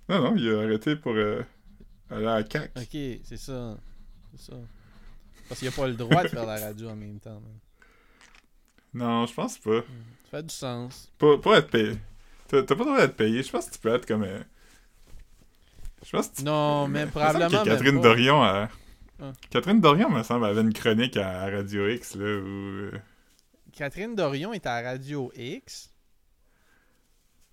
Non, 0.09 0.20
non, 0.22 0.37
il 0.37 0.49
a 0.55 0.62
arrêté 0.62 0.97
pour 0.97 1.12
euh, 1.14 1.43
aller 2.11 2.26
à 2.26 2.41
la 2.41 2.45
CAQ. 2.49 2.70
Ok, 2.76 3.20
c'est 3.24 3.37
ça. 3.37 3.76
C'est 4.37 4.51
ça. 4.53 4.57
Parce 5.49 5.59
qu'il 5.59 5.68
a 5.68 5.72
pas 5.72 5.87
le 5.89 5.95
droit 5.95 6.22
de 6.22 6.28
faire 6.28 6.47
la 6.47 6.59
radio 6.61 6.89
en 6.91 6.97
même 6.97 7.18
temps. 7.18 7.43
Non, 8.95 9.26
je 9.26 9.35
pense 9.35 9.59
pas. 9.59 9.81
Ça 9.81 10.31
fait 10.39 10.43
du 10.45 10.55
sens. 10.55 11.11
Pour, 11.18 11.41
pour 11.41 11.55
être 11.57 11.70
payé. 11.70 11.97
T'as 12.49 12.62
pas 12.62 12.74
le 12.74 12.85
droit 12.85 12.99
d'être 13.01 13.16
payé. 13.16 13.43
Je 13.43 13.51
pense 13.51 13.66
que 13.66 13.74
tu 13.74 13.78
peux 13.81 13.95
être 13.95 14.07
comme. 14.07 14.22
euh, 14.24 14.41
Je 16.05 16.11
pense 16.11 16.28
que 16.28 16.37
tu 16.37 16.45
Non, 16.45 16.87
mais 16.89 17.07
probablement 17.07 17.49
que 17.49 17.55
même 17.57 17.64
Catherine 17.64 17.97
pas. 17.97 18.03
Dorion 18.03 18.43
a... 18.43 18.68
Ah. 19.22 19.33
Catherine 19.51 19.81
Dorion, 19.81 20.09
me 20.09 20.22
semble, 20.22 20.47
avait 20.47 20.62
une 20.62 20.72
chronique 20.72 21.16
à 21.18 21.43
Radio 21.51 21.87
X, 21.89 22.14
là, 22.16 22.39
où... 22.39 22.91
Catherine 23.72 24.14
Dorion 24.14 24.53
est 24.55 24.66
à 24.66 24.81
Radio 24.81 25.31
X. 25.37 25.89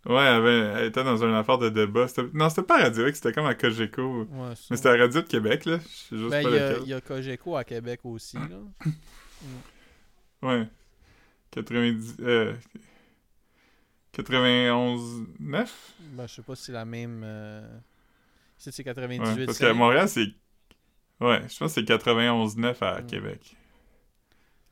Ouais, 0.07 0.21
elle, 0.21 0.27
avait- 0.35 0.79
elle 0.79 0.85
était 0.85 1.03
dans 1.03 1.17
une 1.23 1.33
affaire 1.33 1.57
de 1.57 1.69
débat. 1.69 2.05
Non, 2.33 2.49
c'était 2.49 2.63
pas 2.63 2.77
Radio 2.81 3.07
X, 3.07 3.19
c'était 3.19 3.33
comme 3.33 3.45
à 3.45 3.55
Cogeco. 3.55 4.21
Ouais. 4.23 4.53
Mais 4.69 4.77
c'était 4.77 4.89
à 4.89 4.97
Radio 4.97 5.21
de 5.21 5.27
Québec, 5.27 5.65
là. 5.65 5.79
Je 5.79 5.87
sais 5.87 6.17
juste 6.17 6.29
Ben, 6.31 6.43
pas 6.43 6.49
il 6.49 6.87
y, 6.87 6.93
a, 6.93 6.97
y 6.97 7.01
Cogeco 7.01 7.55
à 7.57 7.63
Québec 7.65 7.99
aussi, 8.05 8.37
là. 8.37 8.59
Ouais. 10.41 10.67
90... 11.51 12.15
Euh... 12.21 12.53
91... 14.13 15.25
9? 15.39 15.93
Ben, 16.11 16.27
je 16.27 16.33
sais 16.35 16.41
pas 16.41 16.55
si 16.55 16.63
c'est 16.65 16.71
la 16.71 16.85
même... 16.85 17.21
euh, 17.23 17.67
Si 18.57 18.71
c'est 18.71 18.83
98. 18.83 19.39
Ouais, 19.39 19.45
parce 19.45 19.59
qu'à 19.59 19.73
Montréal, 19.73 20.07
c'est... 20.09 20.27
Ouais, 21.19 21.41
je 21.49 21.57
pense 21.57 21.73
que 21.75 21.81
c'est 21.81 21.87
91-9 21.87 22.75
à 22.83 23.01
Mm. 23.01 23.07
Québec. 23.07 23.55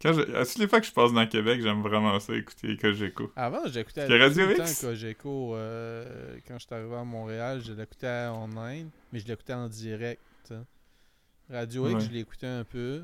Quand 0.02 0.14
je... 0.14 0.22
À 0.36 0.46
toutes 0.46 0.58
les 0.58 0.68
fois 0.68 0.82
que 0.82 0.88
je 0.88 0.92
passe 0.92 1.14
dans 1.14 1.26
Québec, 1.26 1.62
j'aime 1.62 1.82
vraiment 1.82 2.20
ça, 2.20 2.36
écouter 2.36 2.76
Cogeco. 2.78 3.32
Avant, 3.36 3.62
j'écoutais 3.68 4.06
Radio 4.06 4.50
X- 4.52 4.82
Cogeco. 4.82 5.56
euh, 5.56 6.38
quand 6.48 6.56
je 6.60 6.66
suis 6.66 6.76
arrivé 6.76 6.96
à 6.96 7.04
Montréal, 7.04 7.62
je 7.66 7.74
l'écoutais 7.74 8.28
en 8.28 8.48
ligne, 8.48 8.90
mais 9.14 9.20
je 9.20 9.28
l'écoutais 9.28 9.54
en 9.54 9.68
direct. 9.70 10.22
hein. 10.52 10.66
Radio 11.50 11.88
X, 11.88 11.94
Ouais. 11.96 12.02
je 12.02 12.12
l'écoutais 12.12 12.48
un 12.48 12.64
peu. 12.64 13.04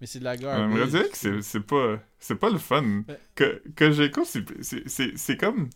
Mais 0.00 0.06
c'est 0.06 0.20
de 0.20 0.24
la 0.24 0.36
garbage. 0.36 0.70
mais 0.72 0.80
Radio 0.84 1.00
X, 1.06 1.26
c'est- 1.42 1.60
pas... 1.60 1.98
C'est 2.18 2.36
pas 2.36 2.50
le 2.50 2.58
fun. 2.58 3.02
Ouais. 3.08 3.18
Que... 3.34 3.62
Cogeco, 3.76 4.24
c'est... 4.24 4.44
c'est- 4.62 4.88
c'est 4.88 5.16
c'est 5.16 5.36
comme... 5.36 5.68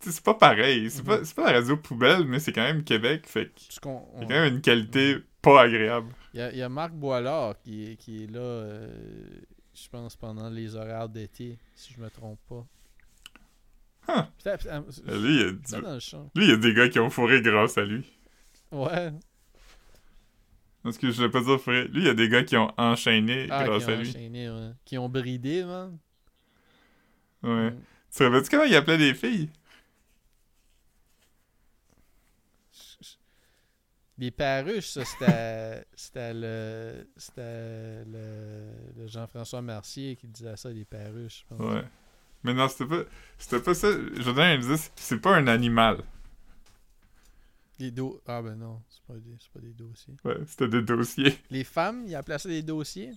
C'est 0.00 0.20
pas 0.22 0.34
pareil. 0.34 0.90
C'est 0.90 1.00
Mhm. 1.02 1.06
pas... 1.06 1.24
c'est 1.24 1.34
pas 1.34 1.46
la 1.52 1.60
radio 1.60 1.76
poubelle, 1.76 2.24
mais 2.26 2.38
c'est 2.40 2.52
quand 2.52 2.62
même 2.64 2.82
Québec, 2.84 3.26
fait 3.26 3.46
que... 3.46 3.52
C'est 3.70 3.86
on- 3.86 4.00
quand 4.20 4.28
même 4.28 4.54
une 4.54 4.60
qualité 4.60 5.16
pas 5.40 5.62
agréable. 5.62 6.12
Il 6.36 6.40
y, 6.40 6.42
a, 6.42 6.52
il 6.52 6.58
y 6.58 6.62
a 6.62 6.68
Marc 6.68 6.92
Boilard 6.92 7.54
qui, 7.62 7.92
est- 7.92 7.96
qui 7.96 8.24
est 8.24 8.30
là, 8.30 8.40
euh, 8.40 8.90
je 9.74 9.88
pense, 9.88 10.16
pendant 10.16 10.50
les 10.50 10.76
horaires 10.76 11.08
d'été, 11.08 11.58
si 11.74 11.94
je 11.94 11.98
me 12.00 12.10
trompe 12.10 12.38
pas. 12.46 12.66
Putain, 14.36 14.58
putain, 14.58 14.80
Lui, 15.06 15.40
il 15.40 15.52
du- 15.58 15.80
lui, 16.34 16.44
il 16.44 16.48
y 16.50 16.52
a 16.52 16.56
des 16.58 16.74
gars 16.74 16.90
qui 16.90 16.98
ont 16.98 17.08
fourré 17.08 17.40
grâce 17.40 17.78
à 17.78 17.86
lui. 17.86 18.04
Ouais. 18.70 19.12
Parce 20.82 20.98
que 20.98 21.10
je 21.10 21.16
voulais 21.16 21.30
pas 21.30 21.40
dire 21.40 21.58
fourré. 21.58 21.88
Lui, 21.88 22.02
il 22.02 22.06
y 22.06 22.10
a 22.10 22.14
des 22.14 22.28
gars 22.28 22.44
qui 22.44 22.56
ont 22.58 22.70
enchaîné 22.76 23.46
Ah, 23.50 23.64
grâce 23.64 23.84
ont 23.86 23.92
à 23.92 23.96
lui. 23.96 24.08
enchaîné, 24.10 24.50
ouais. 24.50 24.70
Qui 24.84 24.98
ont 24.98 25.08
bridé, 25.08 25.64
man. 25.64 25.96
Ouais. 27.42 27.70
Mm. 27.70 27.80
Tu 28.12 28.18
te 28.18 28.24
rappelles-tu 28.24 28.50
comment 28.50 28.64
il 28.64 28.76
appelait 28.76 28.98
des 28.98 29.14
filles? 29.14 29.48
Les 34.18 34.30
paruches, 34.30 34.88
ça, 34.90 35.04
c'était 35.04 36.32
le 36.34 37.06
c'était 37.16 38.04
le, 38.06 38.92
le 38.96 39.06
Jean-François 39.06 39.60
Mercier 39.62 40.16
qui 40.16 40.26
disait 40.28 40.56
ça, 40.56 40.70
les 40.70 40.84
paruches, 40.86 41.40
je 41.48 41.54
pense. 41.54 41.68
Ouais. 41.68 41.84
Mais 42.44 42.54
non, 42.54 42.68
c'était 42.68 42.86
pas... 42.86 43.04
C'était 43.38 43.60
pas 43.60 43.74
ça. 43.74 43.88
Jordan, 44.20 44.54
il 44.60 44.60
disait, 44.68 44.90
c'est 44.96 45.20
pas 45.20 45.36
un 45.36 45.46
animal. 45.48 46.04
Les 47.78 47.90
dos... 47.90 48.20
Ah 48.26 48.42
ben 48.42 48.54
non, 48.54 48.82
c'est 48.90 49.02
pas, 49.04 49.14
des- 49.14 49.38
pas 49.54 49.60
des 49.60 49.72
dossiers. 49.72 50.18
Ouais, 50.24 50.36
c'était 50.46 50.68
des 50.68 50.82
dossiers. 50.82 51.38
Les 51.50 51.64
femmes, 51.64 52.04
ils 52.06 52.14
appelaient 52.14 52.38
ça 52.38 52.48
des 52.48 52.62
dossiers? 52.62 53.12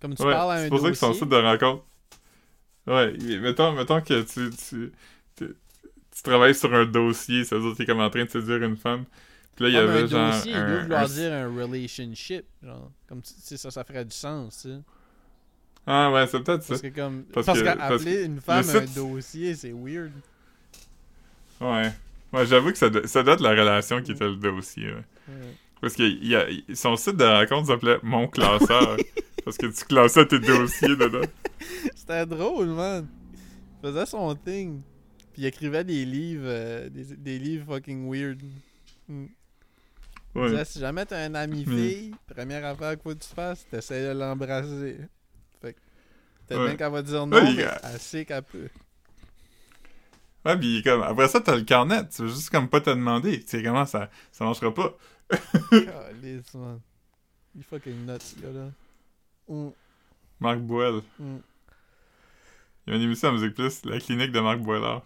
Comme 0.00 0.14
tu 0.16 0.24
ouais, 0.24 0.26
parles 0.26 0.50
à 0.52 0.54
un 0.56 0.68
c'est 0.68 0.68
pour 0.68 0.80
ça 0.80 0.90
que 0.90 0.96
son 0.96 1.12
dossier? 1.12 1.14
site 1.14 1.28
de 1.28 1.36
rencontre. 1.36 1.84
Ouais, 2.86 3.12
mettons, 3.40 3.72
mettons 3.72 4.00
que 4.00 4.22
tu, 4.22 4.50
tu, 4.56 4.92
tu, 5.36 5.54
tu 6.14 6.22
travailles 6.22 6.54
sur 6.54 6.74
un 6.74 6.86
dossier, 6.86 7.44
ça 7.44 7.56
veut 7.56 7.62
dire 7.62 7.72
que 7.72 7.78
t'es 7.78 7.86
comme 7.86 8.00
en 8.00 8.10
train 8.10 8.24
de 8.24 8.30
séduire 8.30 8.62
une 8.64 8.76
femme. 8.76 9.04
Puis 9.56 9.64
là, 9.64 9.68
il 9.68 9.74
y 9.74 9.76
Ah, 9.76 9.80
avait 9.82 10.02
un 10.02 10.06
genre. 10.06 10.32
dossier, 10.32 10.52
il 10.52 10.56
un- 10.56 10.66
doit 10.68 10.82
vouloir 10.82 11.02
un- 11.02 11.06
dire 11.08 11.32
un 11.32 11.48
relationship, 11.54 12.44
genre. 12.62 12.90
Comme 13.08 13.20
tu 13.22 13.32
sais, 13.36 13.56
ça, 13.56 13.70
ça 13.70 13.84
ferait 13.84 14.04
du 14.04 14.14
sens, 14.14 14.62
tu 14.62 14.68
sais. 14.70 14.78
Ah 15.86 16.10
ouais, 16.12 16.26
c'est 16.26 16.42
peut-être 16.42 16.62
ça. 16.62 16.68
Parce 16.68 16.82
que 16.82 16.88
comme... 16.88 17.24
Parce 17.32 17.46
qu'appeler 17.62 18.24
une 18.24 18.40
femme 18.40 18.64
un 18.68 18.84
dossier, 18.94 19.54
c'est 19.54 19.72
weird. 19.72 20.12
Ouais. 21.60 21.90
Ouais, 22.32 22.46
j'avoue 22.46 22.70
que 22.70 22.78
ça 22.78 22.88
doit, 22.90 23.06
ça 23.06 23.22
la 23.22 23.32
relation 23.50 24.00
qui 24.02 24.12
était 24.12 24.28
le 24.28 24.36
dossier. 24.36 24.86
ouais. 24.88 25.04
Ouais. 25.28 25.54
Parce 25.80 25.94
que 25.94 26.02
il 26.02 26.26
y 26.26 26.36
a, 26.36 26.48
il- 26.48 26.76
son 26.76 26.96
site 26.96 27.16
de 27.16 27.24
rencontre 27.24 27.68
s'appelait 27.68 27.98
Mon 28.02 28.28
classeur. 28.28 28.96
parce 29.44 29.56
que 29.56 29.66
tu 29.66 29.84
classais 29.86 30.26
tes 30.26 30.38
dossiers 30.38 30.96
dedans. 30.96 31.26
C'était 31.96 32.26
drôle, 32.26 32.68
man. 32.68 33.08
Il 33.82 33.88
faisait 33.88 34.06
son 34.06 34.34
thing. 34.36 34.80
Puis 35.32 35.42
il 35.42 35.46
écrivait 35.46 35.82
des 35.84 36.04
livres, 36.04 36.42
euh, 36.44 36.88
des, 36.90 37.04
des 37.16 37.38
livres 37.38 37.64
fucking 37.74 38.08
weird. 38.10 38.38
Mm. 39.08 39.26
Ouais. 40.34 40.64
si 40.64 40.78
jamais 40.78 41.04
t'as 41.06 41.24
un 41.24 41.34
ami 41.34 41.64
fille, 41.64 42.14
première 42.28 42.64
affaire 42.64 42.92
qu'il 42.92 43.02
faut 43.02 43.14
que 43.14 43.24
tu 43.24 43.28
fasses, 43.34 43.66
t'essayes 43.68 44.04
de 44.06 44.18
l'embrasser. 44.18 44.98
Fait 45.60 45.72
que 45.74 45.78
peut-être 46.46 46.60
Ouais. 46.60 46.66
bien 46.68 46.76
qu'elle 46.76 46.92
va 46.92 47.02
dire 47.02 47.26
non, 47.26 47.36
Ouais, 47.36 47.54
mais 47.54 47.66
elle 47.82 47.98
sait 48.00 48.24
qu'elle 48.24 48.42
peut. 48.42 48.68
Ouais, 50.44 50.56
pis 50.58 50.82
comme, 50.82 51.02
après 51.02 51.28
ça, 51.28 51.40
t'as 51.40 51.56
le 51.56 51.62
carnet. 51.64 52.08
Tu 52.08 52.22
veux 52.22 52.28
juste 52.28 52.48
comme 52.50 52.68
pas 52.68 52.80
te 52.80 52.90
demander. 52.90 53.40
Tu 53.40 53.48
sais 53.48 53.62
comment 53.62 53.84
ça, 53.84 54.08
ça 54.32 54.44
marchera 54.44 54.72
pas? 54.72 54.96
Calisse, 55.70 56.54
man. 56.54 56.80
Il 57.54 57.62
fucking 57.64 58.06
nuts, 58.06 58.18
ce 58.20 58.40
gars-là. 58.40 58.70
Mm, 59.48 59.70
Marc 60.38 60.58
Boel. 60.60 61.02
mm. 61.18 61.36
Il 62.86 62.90
y 62.90 62.94
a 62.94 62.96
une 62.96 63.02
émission 63.02 63.28
à 63.28 63.32
Musique 63.32 63.54
Plus, 63.54 63.84
la 63.84 63.98
clinique 64.00 64.32
de 64.32 64.40
Marc 64.40 64.60
Boilard. 64.60 65.02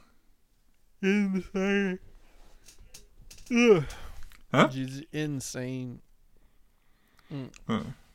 Insane. 1.03 1.99
Hein? 4.55 4.69
J'ai 4.73 4.85
dit 4.87 5.09
insane. 5.15 5.99
Mm. 7.31 7.45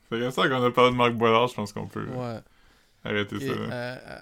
Fait 0.10 0.20
comme 0.20 0.32
ça 0.32 0.48
qu'on 0.48 0.64
a 0.64 0.72
parlé 0.72 0.92
de 0.92 0.96
Marc 0.96 1.14
Boilard, 1.14 1.48
je 1.48 1.54
pense 1.56 1.74
qu'on 1.74 1.88
peut 1.88 2.08
Ouais. 2.08 2.40
arrêter 3.04 3.40
ça. 3.40 3.52
euh, 3.54 3.70
euh, 3.72 4.20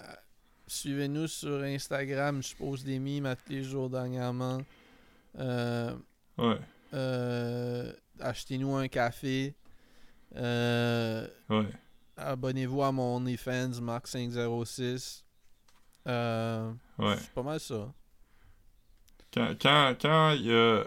Suivez-nous 0.67 1.27
sur 1.27 1.61
Instagram. 1.63 2.41
Je 2.43 2.55
pose 2.55 2.83
des 2.83 2.99
mimes 2.99 3.25
à 3.25 3.35
tous 3.35 3.49
les 3.51 3.63
jours 3.63 3.89
dernièrement. 3.89 4.59
Euh, 5.39 5.93
Ouais. 6.37 6.57
Achetez-nous 8.19 8.75
un 8.75 8.87
café. 8.87 9.55
Ouais. 10.35 11.27
Abonnez-vous 12.17 12.81
à 12.83 12.91
mon 12.91 13.17
OnlyFans, 13.17 13.79
Mark506. 13.81 15.23
Euh, 16.07 16.71
Ouais. 16.97 17.15
C'est 17.17 17.31
pas 17.31 17.43
mal 17.43 17.59
ça. 17.59 17.93
Quand, 19.33 19.53
quand, 19.61 19.93
quand 20.01 20.31
il 20.31 20.47
y 20.47 20.51
a 20.53 20.83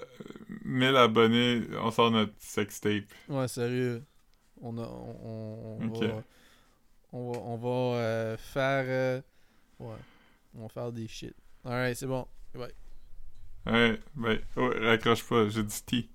1000 0.71 0.97
abonnés, 0.97 1.63
on 1.83 1.91
sort 1.91 2.11
notre 2.11 2.33
sextape. 2.39 3.05
Ouais, 3.29 3.49
sérieux. 3.49 4.05
On, 4.63 4.77
a, 4.79 4.83
on, 4.83 5.79
va, 5.79 6.25
on 7.13 7.33
va, 7.33 7.39
on 7.41 7.57
va 7.57 7.99
euh, 7.99 8.37
faire. 8.37 8.85
euh, 8.87 9.21
ouais. 9.81 9.97
On 10.55 10.63
va 10.63 10.69
faire 10.69 10.93
des 10.93 11.09
shit. 11.09 11.35
Alright, 11.65 11.97
c'est 11.97 12.07
bon. 12.07 12.27
Bye. 12.55 12.73
Ouais, 13.67 14.01
ben, 14.15 14.39
ouais, 14.57 14.79
raccroche 14.89 15.25
pas, 15.25 15.49
j'ai 15.49 15.63
dit 15.63 15.83
T. 15.85 16.09